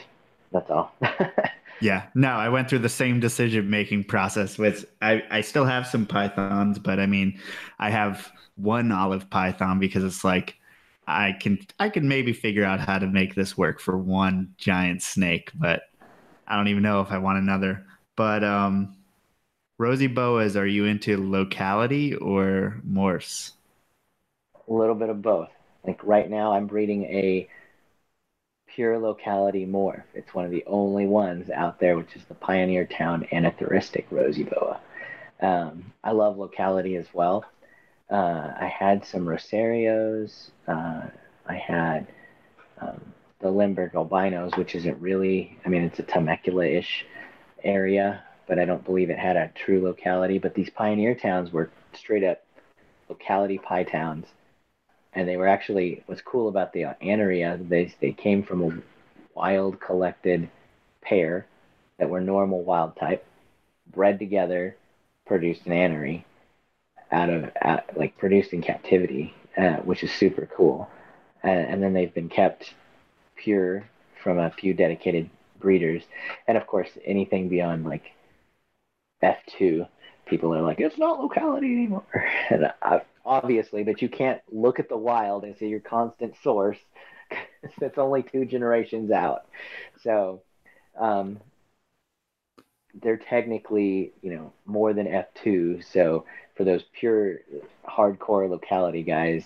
That's 0.50 0.70
all. 0.70 0.92
yeah. 1.80 2.06
No, 2.14 2.30
I 2.30 2.48
went 2.48 2.68
through 2.68 2.80
the 2.80 2.88
same 2.88 3.20
decision 3.20 3.70
making 3.70 4.04
process 4.04 4.58
with 4.58 4.84
I, 5.00 5.22
I 5.30 5.40
still 5.40 5.64
have 5.64 5.86
some 5.86 6.06
pythons, 6.06 6.78
but 6.78 6.98
I 7.00 7.06
mean 7.06 7.40
I 7.78 7.90
have 7.90 8.30
one 8.56 8.92
olive 8.92 9.30
python 9.30 9.78
because 9.78 10.04
it's 10.04 10.24
like 10.24 10.56
I 11.06 11.32
can 11.32 11.58
I 11.78 11.88
can 11.88 12.06
maybe 12.08 12.32
figure 12.32 12.64
out 12.64 12.80
how 12.80 12.98
to 12.98 13.06
make 13.06 13.34
this 13.34 13.56
work 13.56 13.80
for 13.80 13.96
one 13.96 14.54
giant 14.58 15.02
snake, 15.02 15.50
but 15.54 15.82
I 16.46 16.56
don't 16.56 16.68
even 16.68 16.82
know 16.82 17.00
if 17.00 17.10
I 17.10 17.18
want 17.18 17.38
another. 17.38 17.86
But 18.22 18.44
um, 18.44 18.94
Rosy 19.78 20.06
Boas, 20.06 20.56
are 20.56 20.64
you 20.64 20.84
into 20.84 21.28
locality 21.28 22.14
or 22.14 22.80
morphs? 22.88 23.50
A 24.68 24.72
little 24.72 24.94
bit 24.94 25.08
of 25.08 25.20
both. 25.20 25.48
Like 25.84 25.98
right 26.04 26.30
now, 26.30 26.52
I'm 26.52 26.68
breeding 26.68 27.02
a 27.02 27.48
pure 28.68 28.96
locality 28.96 29.66
morph. 29.66 30.04
It's 30.14 30.32
one 30.32 30.44
of 30.44 30.52
the 30.52 30.62
only 30.68 31.04
ones 31.04 31.50
out 31.50 31.80
there, 31.80 31.96
which 31.96 32.14
is 32.14 32.22
the 32.26 32.34
Pioneer 32.34 32.86
Town 32.86 33.26
Anerythristic 33.32 34.04
Rosy 34.12 34.44
Boa. 34.44 34.78
Um, 35.40 35.92
I 36.04 36.12
love 36.12 36.38
locality 36.38 36.94
as 36.94 37.06
well. 37.12 37.44
Uh, 38.08 38.52
I 38.56 38.72
had 38.72 39.04
some 39.04 39.24
Rosarios. 39.24 40.50
Uh, 40.68 41.08
I 41.48 41.56
had 41.56 42.06
um, 42.80 43.00
the 43.40 43.50
Limburg 43.50 43.96
albinos, 43.96 44.52
which 44.56 44.76
isn't 44.76 45.02
really, 45.02 45.58
I 45.66 45.68
mean, 45.68 45.82
it's 45.82 45.98
a 45.98 46.04
Temecula 46.04 46.66
ish 46.66 47.04
area, 47.64 48.22
but 48.46 48.58
I 48.58 48.64
don't 48.64 48.84
believe 48.84 49.10
it 49.10 49.18
had 49.18 49.36
a 49.36 49.50
true 49.54 49.82
locality. 49.82 50.38
But 50.38 50.54
these 50.54 50.70
pioneer 50.70 51.14
towns 51.14 51.52
were 51.52 51.70
straight 51.92 52.24
up 52.24 52.42
locality 53.08 53.58
pie 53.58 53.84
towns. 53.84 54.26
And 55.12 55.28
they 55.28 55.36
were 55.36 55.48
actually, 55.48 56.02
what's 56.06 56.22
cool 56.22 56.48
about 56.48 56.72
the 56.72 56.86
Aneria, 57.02 57.68
they, 57.68 57.94
they 58.00 58.12
came 58.12 58.42
from 58.42 58.62
a 58.62 58.82
wild 59.34 59.80
collected 59.80 60.48
pair 61.02 61.46
that 61.98 62.08
were 62.08 62.20
normal 62.20 62.62
wild 62.62 62.96
type, 62.96 63.26
bred 63.92 64.18
together, 64.18 64.76
produced 65.26 65.66
an 65.66 65.72
anery 65.72 66.24
out 67.10 67.28
of, 67.28 67.50
out, 67.60 67.96
like 67.96 68.16
produced 68.16 68.52
in 68.52 68.62
captivity, 68.62 69.34
uh, 69.56 69.76
which 69.76 70.02
is 70.02 70.10
super 70.12 70.48
cool. 70.56 70.88
Uh, 71.44 71.48
and 71.48 71.82
then 71.82 71.92
they've 71.92 72.14
been 72.14 72.30
kept 72.30 72.74
pure 73.36 73.84
from 74.22 74.38
a 74.38 74.50
few 74.50 74.72
dedicated 74.72 75.28
breeders, 75.62 76.02
and 76.46 76.58
of 76.58 76.66
course 76.66 76.90
anything 77.04 77.48
beyond 77.48 77.84
like 77.84 78.12
F2, 79.22 79.88
people 80.26 80.54
are 80.54 80.62
like 80.62 80.80
it's 80.80 80.98
not 80.98 81.20
locality 81.20 81.72
anymore, 81.72 82.04
and 82.50 82.72
I, 82.82 83.02
obviously, 83.24 83.84
but 83.84 84.02
you 84.02 84.08
can't 84.08 84.42
look 84.50 84.78
at 84.78 84.88
the 84.88 84.96
wild 84.96 85.44
and 85.44 85.56
see 85.56 85.68
your 85.68 85.80
constant 85.80 86.34
source. 86.42 86.78
it's 87.80 87.98
only 87.98 88.22
two 88.22 88.44
generations 88.44 89.10
out, 89.10 89.46
so 90.02 90.42
um, 90.98 91.40
they're 93.00 93.16
technically 93.16 94.12
you 94.22 94.34
know 94.34 94.52
more 94.66 94.92
than 94.92 95.06
F2. 95.06 95.84
So 95.92 96.26
for 96.56 96.64
those 96.64 96.82
pure 96.92 97.38
hardcore 97.88 98.50
locality 98.50 99.02
guys, 99.02 99.44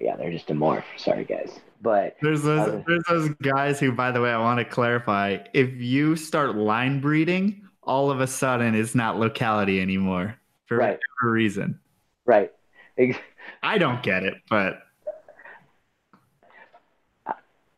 yeah, 0.00 0.16
they're 0.16 0.32
just 0.32 0.50
a 0.50 0.54
morph. 0.54 0.84
Sorry, 0.96 1.24
guys. 1.24 1.60
But 1.82 2.16
there's 2.20 2.42
those 2.42 2.68
uh, 2.68 2.82
there's 2.86 3.04
those 3.08 3.30
guys 3.42 3.80
who, 3.80 3.92
by 3.92 4.10
the 4.10 4.20
way, 4.20 4.30
I 4.30 4.38
want 4.38 4.58
to 4.58 4.64
clarify. 4.64 5.38
If 5.54 5.72
you 5.76 6.16
start 6.16 6.56
line 6.56 7.00
breeding, 7.00 7.66
all 7.82 8.10
of 8.10 8.20
a 8.20 8.26
sudden 8.26 8.74
it's 8.74 8.94
not 8.94 9.18
locality 9.18 9.80
anymore 9.80 10.36
for 10.66 10.76
right. 10.76 10.98
whatever 11.20 11.32
reason. 11.32 11.78
Right. 12.24 12.52
I 13.62 13.78
don't 13.78 14.02
get 14.02 14.24
it, 14.24 14.34
but 14.48 14.82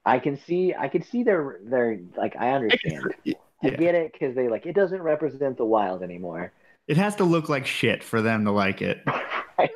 I 0.05 0.19
can 0.19 0.37
see 0.37 0.75
I 0.75 0.89
can 0.89 1.03
see 1.03 1.23
their 1.23 1.61
their 1.63 1.99
like 2.17 2.37
I 2.37 2.51
understand. 2.51 3.15
Yeah. 3.25 3.35
I 3.63 3.71
get 3.71 3.95
it 3.95 4.13
because 4.13 4.35
they 4.35 4.49
like 4.49 4.67
it 4.67 4.75
doesn't 4.75 5.01
represent 5.01 5.57
the 5.57 5.65
wild 5.65 6.03
anymore. 6.03 6.53
It 6.89 6.97
has 6.97 7.15
to 7.17 7.25
look 7.25 7.49
like 7.49 7.65
shit 7.65 8.03
for 8.03 8.21
them 8.21 8.45
to 8.45 8.51
like 8.51 8.83
it. 8.83 9.03
right. 9.59 9.71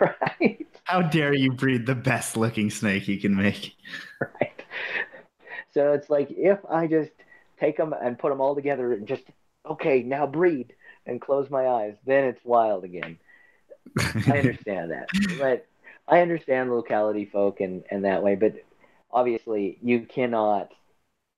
right. 0.30 0.66
How 0.88 1.02
dare 1.02 1.34
you 1.34 1.52
breed 1.52 1.84
the 1.84 1.94
best 1.94 2.34
looking 2.34 2.70
snake 2.70 3.08
you 3.08 3.20
can 3.20 3.36
make? 3.36 3.74
Right. 4.20 4.64
So 5.72 5.92
it's 5.92 6.10
like 6.10 6.28
if 6.32 6.58
I 6.68 6.88
just 6.88 7.12
take 7.60 7.76
them 7.76 7.92
and 7.92 8.18
put 8.18 8.30
them 8.30 8.40
all 8.40 8.56
together 8.56 8.92
and 8.92 9.06
just 9.06 9.22
okay 9.64 10.02
now 10.02 10.26
breed 10.26 10.74
and 11.06 11.20
close 11.20 11.48
my 11.50 11.68
eyes, 11.68 11.94
then 12.04 12.24
it's 12.24 12.44
wild 12.44 12.82
again. 12.82 13.16
I 14.26 14.30
understand 14.38 14.90
that, 14.90 15.08
but 15.38 15.66
I 16.08 16.20
understand 16.20 16.72
locality 16.72 17.26
folk 17.26 17.60
and 17.60 17.84
and 17.92 18.04
that 18.06 18.24
way, 18.24 18.34
but 18.34 18.54
obviously 19.12 19.78
you 19.82 20.00
cannot, 20.00 20.72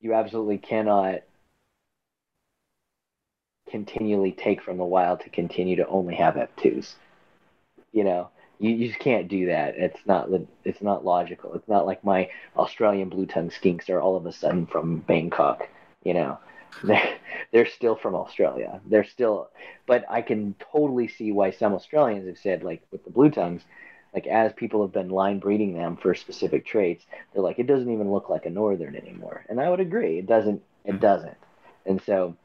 you 0.01 0.15
absolutely 0.15 0.59
cannot 0.59 1.21
continually 3.69 4.33
take 4.33 4.63
from 4.63 4.79
the 4.79 4.85
wild 4.85 5.21
to 5.21 5.29
continue 5.29 5.77
to 5.77 5.87
only 5.89 6.15
have 6.15 6.37
F2s. 6.37 6.95
You 7.93 8.05
know, 8.05 8.31
you, 8.61 8.71
you 8.73 8.89
just 8.89 9.01
can't 9.01 9.27
do 9.27 9.47
that. 9.47 9.75
It's 9.77 10.01
not 10.07 10.29
it's 10.65 10.83
not 10.83 11.05
logical. 11.05 11.55
It's 11.55 11.69
not 11.69 11.87
like 11.87 12.05
my 12.05 12.31
Australian 12.57 13.09
blue 13.09 13.27
tongue 13.27 13.51
skinks 13.51 13.89
are 13.89 14.01
all 14.01 14.17
of 14.17 14.27
a 14.27 14.33
sudden 14.33 14.67
from 14.67 14.99
Bangkok. 14.99 15.69
You 16.05 16.15
know, 16.15 16.39
they're 16.85 17.17
they're 17.53 17.67
still 17.67 17.97
from 17.97 18.15
Australia. 18.15 18.81
They're 18.87 19.05
still, 19.05 19.49
but 19.87 20.05
I 20.09 20.23
can 20.23 20.55
totally 20.73 21.09
see 21.09 21.33
why 21.33 21.51
some 21.51 21.73
Australians 21.73 22.29
have 22.29 22.39
said 22.39 22.63
like 22.63 22.83
with 22.93 23.03
the 23.05 23.11
blue 23.11 23.31
tongues, 23.31 23.63
like 24.15 24.27
as 24.27 24.53
people 24.53 24.83
have 24.83 24.93
been 24.93 25.09
line 25.09 25.39
breeding 25.39 25.75
them 25.75 25.97
for 25.97 26.15
specific 26.15 26.67
traits, 26.67 27.05
they're 27.33 27.43
like 27.43 27.59
it 27.59 27.67
doesn't 27.67 27.91
even 27.91 28.13
look 28.13 28.29
like 28.29 28.45
a 28.45 28.51
northern 28.51 28.95
anymore. 28.95 29.45
And 29.49 29.59
I 29.59 29.71
would 29.71 29.81
agree, 29.81 30.19
it 30.19 30.27
doesn't. 30.27 30.63
It 30.85 30.93
mm-hmm. 30.93 31.01
doesn't. 31.01 31.37
And 31.87 32.01
so 32.03 32.37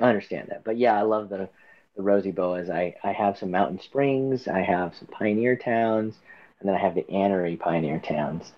I 0.00 0.08
understand 0.08 0.48
that. 0.50 0.64
But 0.64 0.76
yeah, 0.76 0.98
I 0.98 1.02
love 1.02 1.28
the 1.28 1.48
the 1.96 2.02
rosy 2.02 2.30
boas. 2.30 2.70
I 2.70 2.94
I 3.02 3.12
have 3.12 3.38
some 3.38 3.50
mountain 3.50 3.80
springs. 3.80 4.48
I 4.48 4.60
have 4.60 4.94
some 4.96 5.08
pioneer 5.08 5.56
towns, 5.56 6.16
and 6.60 6.68
then 6.68 6.76
I 6.76 6.78
have 6.78 6.94
the 6.94 7.04
Anery 7.04 7.58
pioneer 7.58 7.98
towns, 7.98 8.52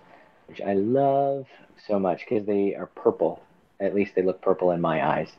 which 0.47 0.61
I 0.61 0.73
love 0.73 1.47
so 1.87 1.99
much 1.99 2.25
because 2.27 2.45
they 2.45 2.75
are 2.75 2.87
purple. 2.87 3.41
At 3.79 3.93
least 3.93 4.15
they 4.15 4.21
look 4.21 4.41
purple 4.41 4.71
in 4.71 4.81
my 4.81 5.05
eyes. 5.05 5.31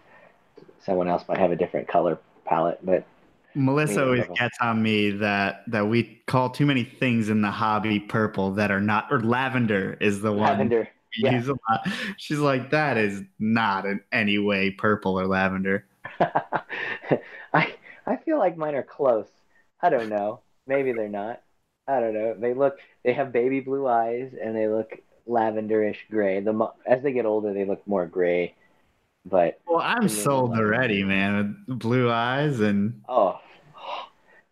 Someone 0.81 1.09
else 1.09 1.25
might 1.29 1.39
have 1.39 1.51
a 1.51 1.57
different 1.57 1.89
color 1.89 2.19
palette, 2.45 2.85
but 2.85 3.07
Melissa 3.55 4.05
always 4.05 4.27
gets 4.39 4.59
on 4.61 4.83
me 4.83 5.11
that 5.11 5.63
that 5.69 5.89
we 5.89 6.21
call 6.27 6.51
too 6.51 6.67
many 6.67 6.85
things 6.85 7.31
in 7.31 7.41
the 7.41 7.51
hobby 7.51 7.99
purple 7.99 8.53
that 8.53 8.71
are 8.71 8.81
not 8.81 9.11
or 9.11 9.21
lavender 9.21 9.97
is 10.01 10.21
the 10.21 10.33
one. 10.33 10.43
Lavender. 10.43 10.89
Yeah. 11.19 11.41
She's 12.19 12.41
like 12.41 12.73
that 12.73 12.99
is 12.99 13.23
not 13.39 13.87
in 13.87 14.03
any 14.13 14.37
way 14.37 14.71
purple 14.71 15.19
or 15.19 15.27
lavender. 15.27 15.87
I 17.55 17.73
I 18.07 18.17
feel 18.17 18.39
like 18.39 18.57
mine 18.57 18.75
are 18.75 18.83
close. 18.83 19.29
I 19.81 19.91
don't 19.91 20.09
know. 20.09 20.41
Maybe 20.67 20.93
they're 20.93 21.09
not. 21.09 21.43
I 21.89 22.01
don't 22.01 22.15
know. 22.15 22.35
They 22.39 22.55
look 22.55 22.79
they 23.05 23.13
have 23.13 23.33
baby 23.33 23.61
blue 23.61 23.87
eyes 23.87 24.33
and 24.41 24.57
they 24.57 24.69
look 24.69 24.99
lavenderish 25.29 25.99
gray. 26.11 26.41
The 26.41 26.71
as 26.87 27.03
they 27.03 27.13
get 27.13 27.27
older 27.27 27.53
they 27.53 27.65
look 27.65 27.87
more 27.87 28.07
gray. 28.07 28.55
But 29.25 29.61
well, 29.67 29.81
I'm 29.81 30.09
sold 30.09 30.57
already, 30.57 31.03
man. 31.03 31.65
With 31.67 31.79
blue 31.79 32.11
eyes 32.11 32.61
and 32.61 33.03
oh, 33.09 33.41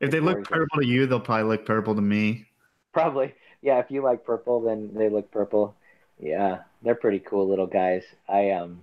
if 0.01 0.11
they 0.11 0.21
look 0.21 0.45
purple 0.45 0.81
to 0.81 0.87
you, 0.87 1.07
they'll 1.07 1.21
probably 1.21 1.45
look 1.45 1.65
purple 1.65 1.95
to 1.95 2.03
me. 2.03 2.47
Probably. 2.93 3.35
Yeah, 3.63 3.79
if 3.79 3.91
you 3.91 4.03
like 4.03 4.25
purple, 4.25 4.61
then 4.61 4.91
they 4.95 5.09
look 5.09 5.31
purple. 5.31 5.75
Yeah, 6.19 6.63
they're 6.83 6.95
pretty 6.95 7.21
cool 7.21 7.49
little 7.49 7.67
guys. 7.67 8.03
I 8.29 8.51
um 8.51 8.81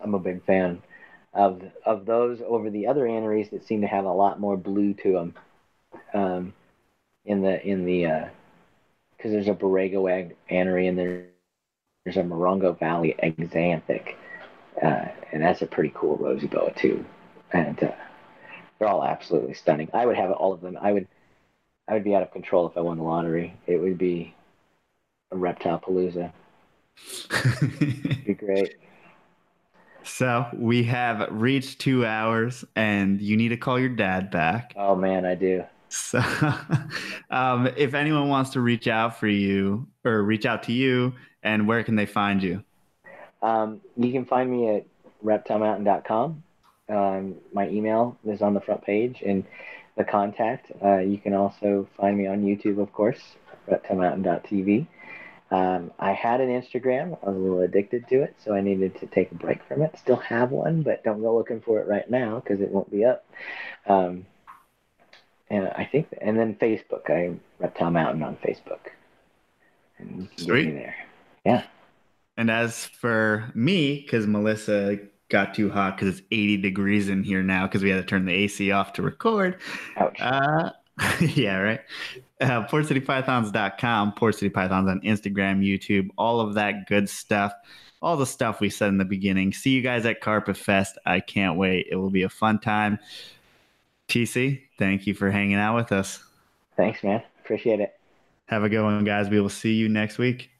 I'm 0.00 0.14
a 0.14 0.18
big 0.18 0.44
fan 0.44 0.82
of 1.36 1.62
of 1.84 2.06
those 2.06 2.40
over 2.44 2.70
the 2.70 2.86
other 2.86 3.06
aneries 3.06 3.50
that 3.50 3.66
seem 3.66 3.82
to 3.82 3.86
have 3.86 4.06
a 4.06 4.12
lot 4.12 4.40
more 4.40 4.56
blue 4.56 4.94
to 4.94 5.12
them. 5.12 5.34
Um, 6.14 6.54
in 7.24 7.42
the 7.42 7.64
in 7.64 7.84
the 7.84 8.06
uh, 8.06 8.28
because 9.16 9.32
there's 9.32 9.48
a 9.48 9.54
Borrego 9.54 10.32
anery 10.50 10.88
and 10.88 10.98
there, 10.98 11.24
there's 12.04 12.16
a 12.16 12.22
Morongo 12.22 12.78
Valley 12.78 13.14
axanthic, 13.22 14.14
uh, 14.82 15.06
and 15.32 15.42
that's 15.42 15.62
a 15.62 15.66
pretty 15.66 15.92
cool 15.94 16.16
rosy 16.16 16.46
boa 16.46 16.72
too. 16.74 17.04
And 17.52 17.82
uh, 17.82 17.92
they're 18.78 18.88
all 18.88 19.04
absolutely 19.04 19.54
stunning. 19.54 19.90
I 19.92 20.06
would 20.06 20.16
have 20.16 20.30
all 20.32 20.52
of 20.52 20.60
them. 20.60 20.78
I 20.80 20.92
would, 20.92 21.08
I 21.88 21.94
would 21.94 22.04
be 22.04 22.14
out 22.14 22.22
of 22.22 22.32
control 22.32 22.66
if 22.66 22.76
I 22.76 22.80
won 22.80 22.98
the 22.98 23.04
lottery. 23.04 23.54
It 23.66 23.78
would 23.78 23.98
be 23.98 24.34
a 25.32 25.36
reptile 25.36 25.80
palooza. 25.80 26.32
be 28.24 28.34
great. 28.34 28.76
So 30.06 30.46
we 30.54 30.84
have 30.84 31.28
reached 31.30 31.80
two 31.80 32.06
hours, 32.06 32.64
and 32.76 33.20
you 33.20 33.36
need 33.36 33.48
to 33.48 33.56
call 33.56 33.78
your 33.78 33.88
dad 33.88 34.30
back. 34.30 34.72
Oh 34.76 34.94
man, 34.94 35.24
I 35.24 35.34
do. 35.34 35.64
So, 35.88 36.22
um, 37.30 37.68
if 37.76 37.94
anyone 37.94 38.28
wants 38.28 38.50
to 38.50 38.60
reach 38.60 38.86
out 38.86 39.18
for 39.18 39.28
you 39.28 39.86
or 40.04 40.22
reach 40.22 40.46
out 40.46 40.62
to 40.64 40.72
you, 40.72 41.12
and 41.42 41.66
where 41.66 41.82
can 41.82 41.96
they 41.96 42.06
find 42.06 42.42
you? 42.42 42.62
Um, 43.42 43.80
you 43.96 44.12
can 44.12 44.24
find 44.24 44.50
me 44.50 44.76
at 44.76 44.86
reptilemountain.com. 45.24 46.42
Um, 46.88 47.34
my 47.52 47.68
email 47.68 48.16
is 48.24 48.42
on 48.42 48.54
the 48.54 48.60
front 48.60 48.82
page 48.82 49.22
and 49.26 49.44
the 49.96 50.04
contact. 50.04 50.70
Uh, 50.82 50.98
you 50.98 51.18
can 51.18 51.34
also 51.34 51.88
find 51.96 52.16
me 52.16 52.26
on 52.26 52.42
YouTube, 52.42 52.80
of 52.80 52.92
course, 52.92 53.20
reptilemountain.tv. 53.68 54.86
Um, 55.50 55.92
I 55.98 56.12
had 56.12 56.40
an 56.40 56.48
Instagram. 56.48 57.18
I 57.22 57.28
was 57.28 57.36
a 57.36 57.40
little 57.40 57.60
addicted 57.60 58.08
to 58.08 58.22
it, 58.22 58.34
so 58.44 58.52
I 58.52 58.60
needed 58.60 58.98
to 59.00 59.06
take 59.06 59.30
a 59.30 59.36
break 59.36 59.62
from 59.64 59.82
it. 59.82 59.96
Still 59.98 60.16
have 60.16 60.50
one, 60.50 60.82
but 60.82 61.04
don't 61.04 61.22
go 61.22 61.36
looking 61.36 61.60
for 61.60 61.80
it 61.80 61.86
right 61.86 62.10
now 62.10 62.40
because 62.40 62.60
it 62.60 62.70
won't 62.70 62.90
be 62.90 63.04
up. 63.04 63.24
Um, 63.86 64.26
and 65.48 65.68
I 65.68 65.84
think, 65.84 66.08
and 66.20 66.36
then 66.36 66.56
Facebook. 66.56 67.08
I 67.08 67.36
Reptile 67.60 67.92
Mountain 67.92 68.22
on 68.24 68.36
Facebook. 68.36 68.90
And 69.98 70.28
Sweet. 70.36 70.72
there. 70.72 70.96
Yeah. 71.44 71.62
And 72.36 72.50
as 72.50 72.84
for 72.84 73.50
me, 73.54 74.00
because 74.00 74.26
Melissa 74.26 74.98
got 75.28 75.54
too 75.54 75.70
hot 75.70 75.96
because 75.96 76.18
it's 76.18 76.26
80 76.30 76.58
degrees 76.58 77.08
in 77.08 77.22
here 77.22 77.42
now 77.42 77.66
because 77.66 77.82
we 77.82 77.90
had 77.90 77.96
to 77.96 78.04
turn 78.04 78.26
the 78.26 78.32
AC 78.32 78.70
off 78.72 78.92
to 78.94 79.02
record. 79.02 79.58
Ouch. 79.96 80.20
Uh, 80.20 80.70
yeah, 81.20 81.58
right. 81.58 81.80
Uh, 82.40 82.66
PortCityPythons.com, 82.66 84.12
Port 84.12 84.34
City 84.34 84.54
on 84.54 85.00
Instagram, 85.02 85.64
YouTube, 85.64 86.08
all 86.16 86.40
of 86.40 86.54
that 86.54 86.86
good 86.86 87.08
stuff. 87.08 87.52
All 88.02 88.16
the 88.16 88.26
stuff 88.26 88.60
we 88.60 88.68
said 88.70 88.88
in 88.88 88.98
the 88.98 89.04
beginning. 89.04 89.52
See 89.52 89.70
you 89.70 89.82
guys 89.82 90.04
at 90.04 90.20
Carpet 90.20 90.56
Fest. 90.56 90.98
I 91.06 91.20
can't 91.20 91.56
wait. 91.56 91.86
It 91.90 91.96
will 91.96 92.10
be 92.10 92.22
a 92.22 92.28
fun 92.28 92.60
time. 92.60 92.98
TC, 94.08 94.60
thank 94.78 95.06
you 95.06 95.14
for 95.14 95.30
hanging 95.30 95.56
out 95.56 95.74
with 95.74 95.92
us. 95.92 96.22
Thanks, 96.76 97.02
man. 97.02 97.22
Appreciate 97.42 97.80
it. 97.80 97.98
Have 98.46 98.62
a 98.62 98.68
good 98.68 98.82
one, 98.82 99.04
guys. 99.04 99.28
We 99.28 99.40
will 99.40 99.48
see 99.48 99.72
you 99.72 99.88
next 99.88 100.18
week. 100.18 100.50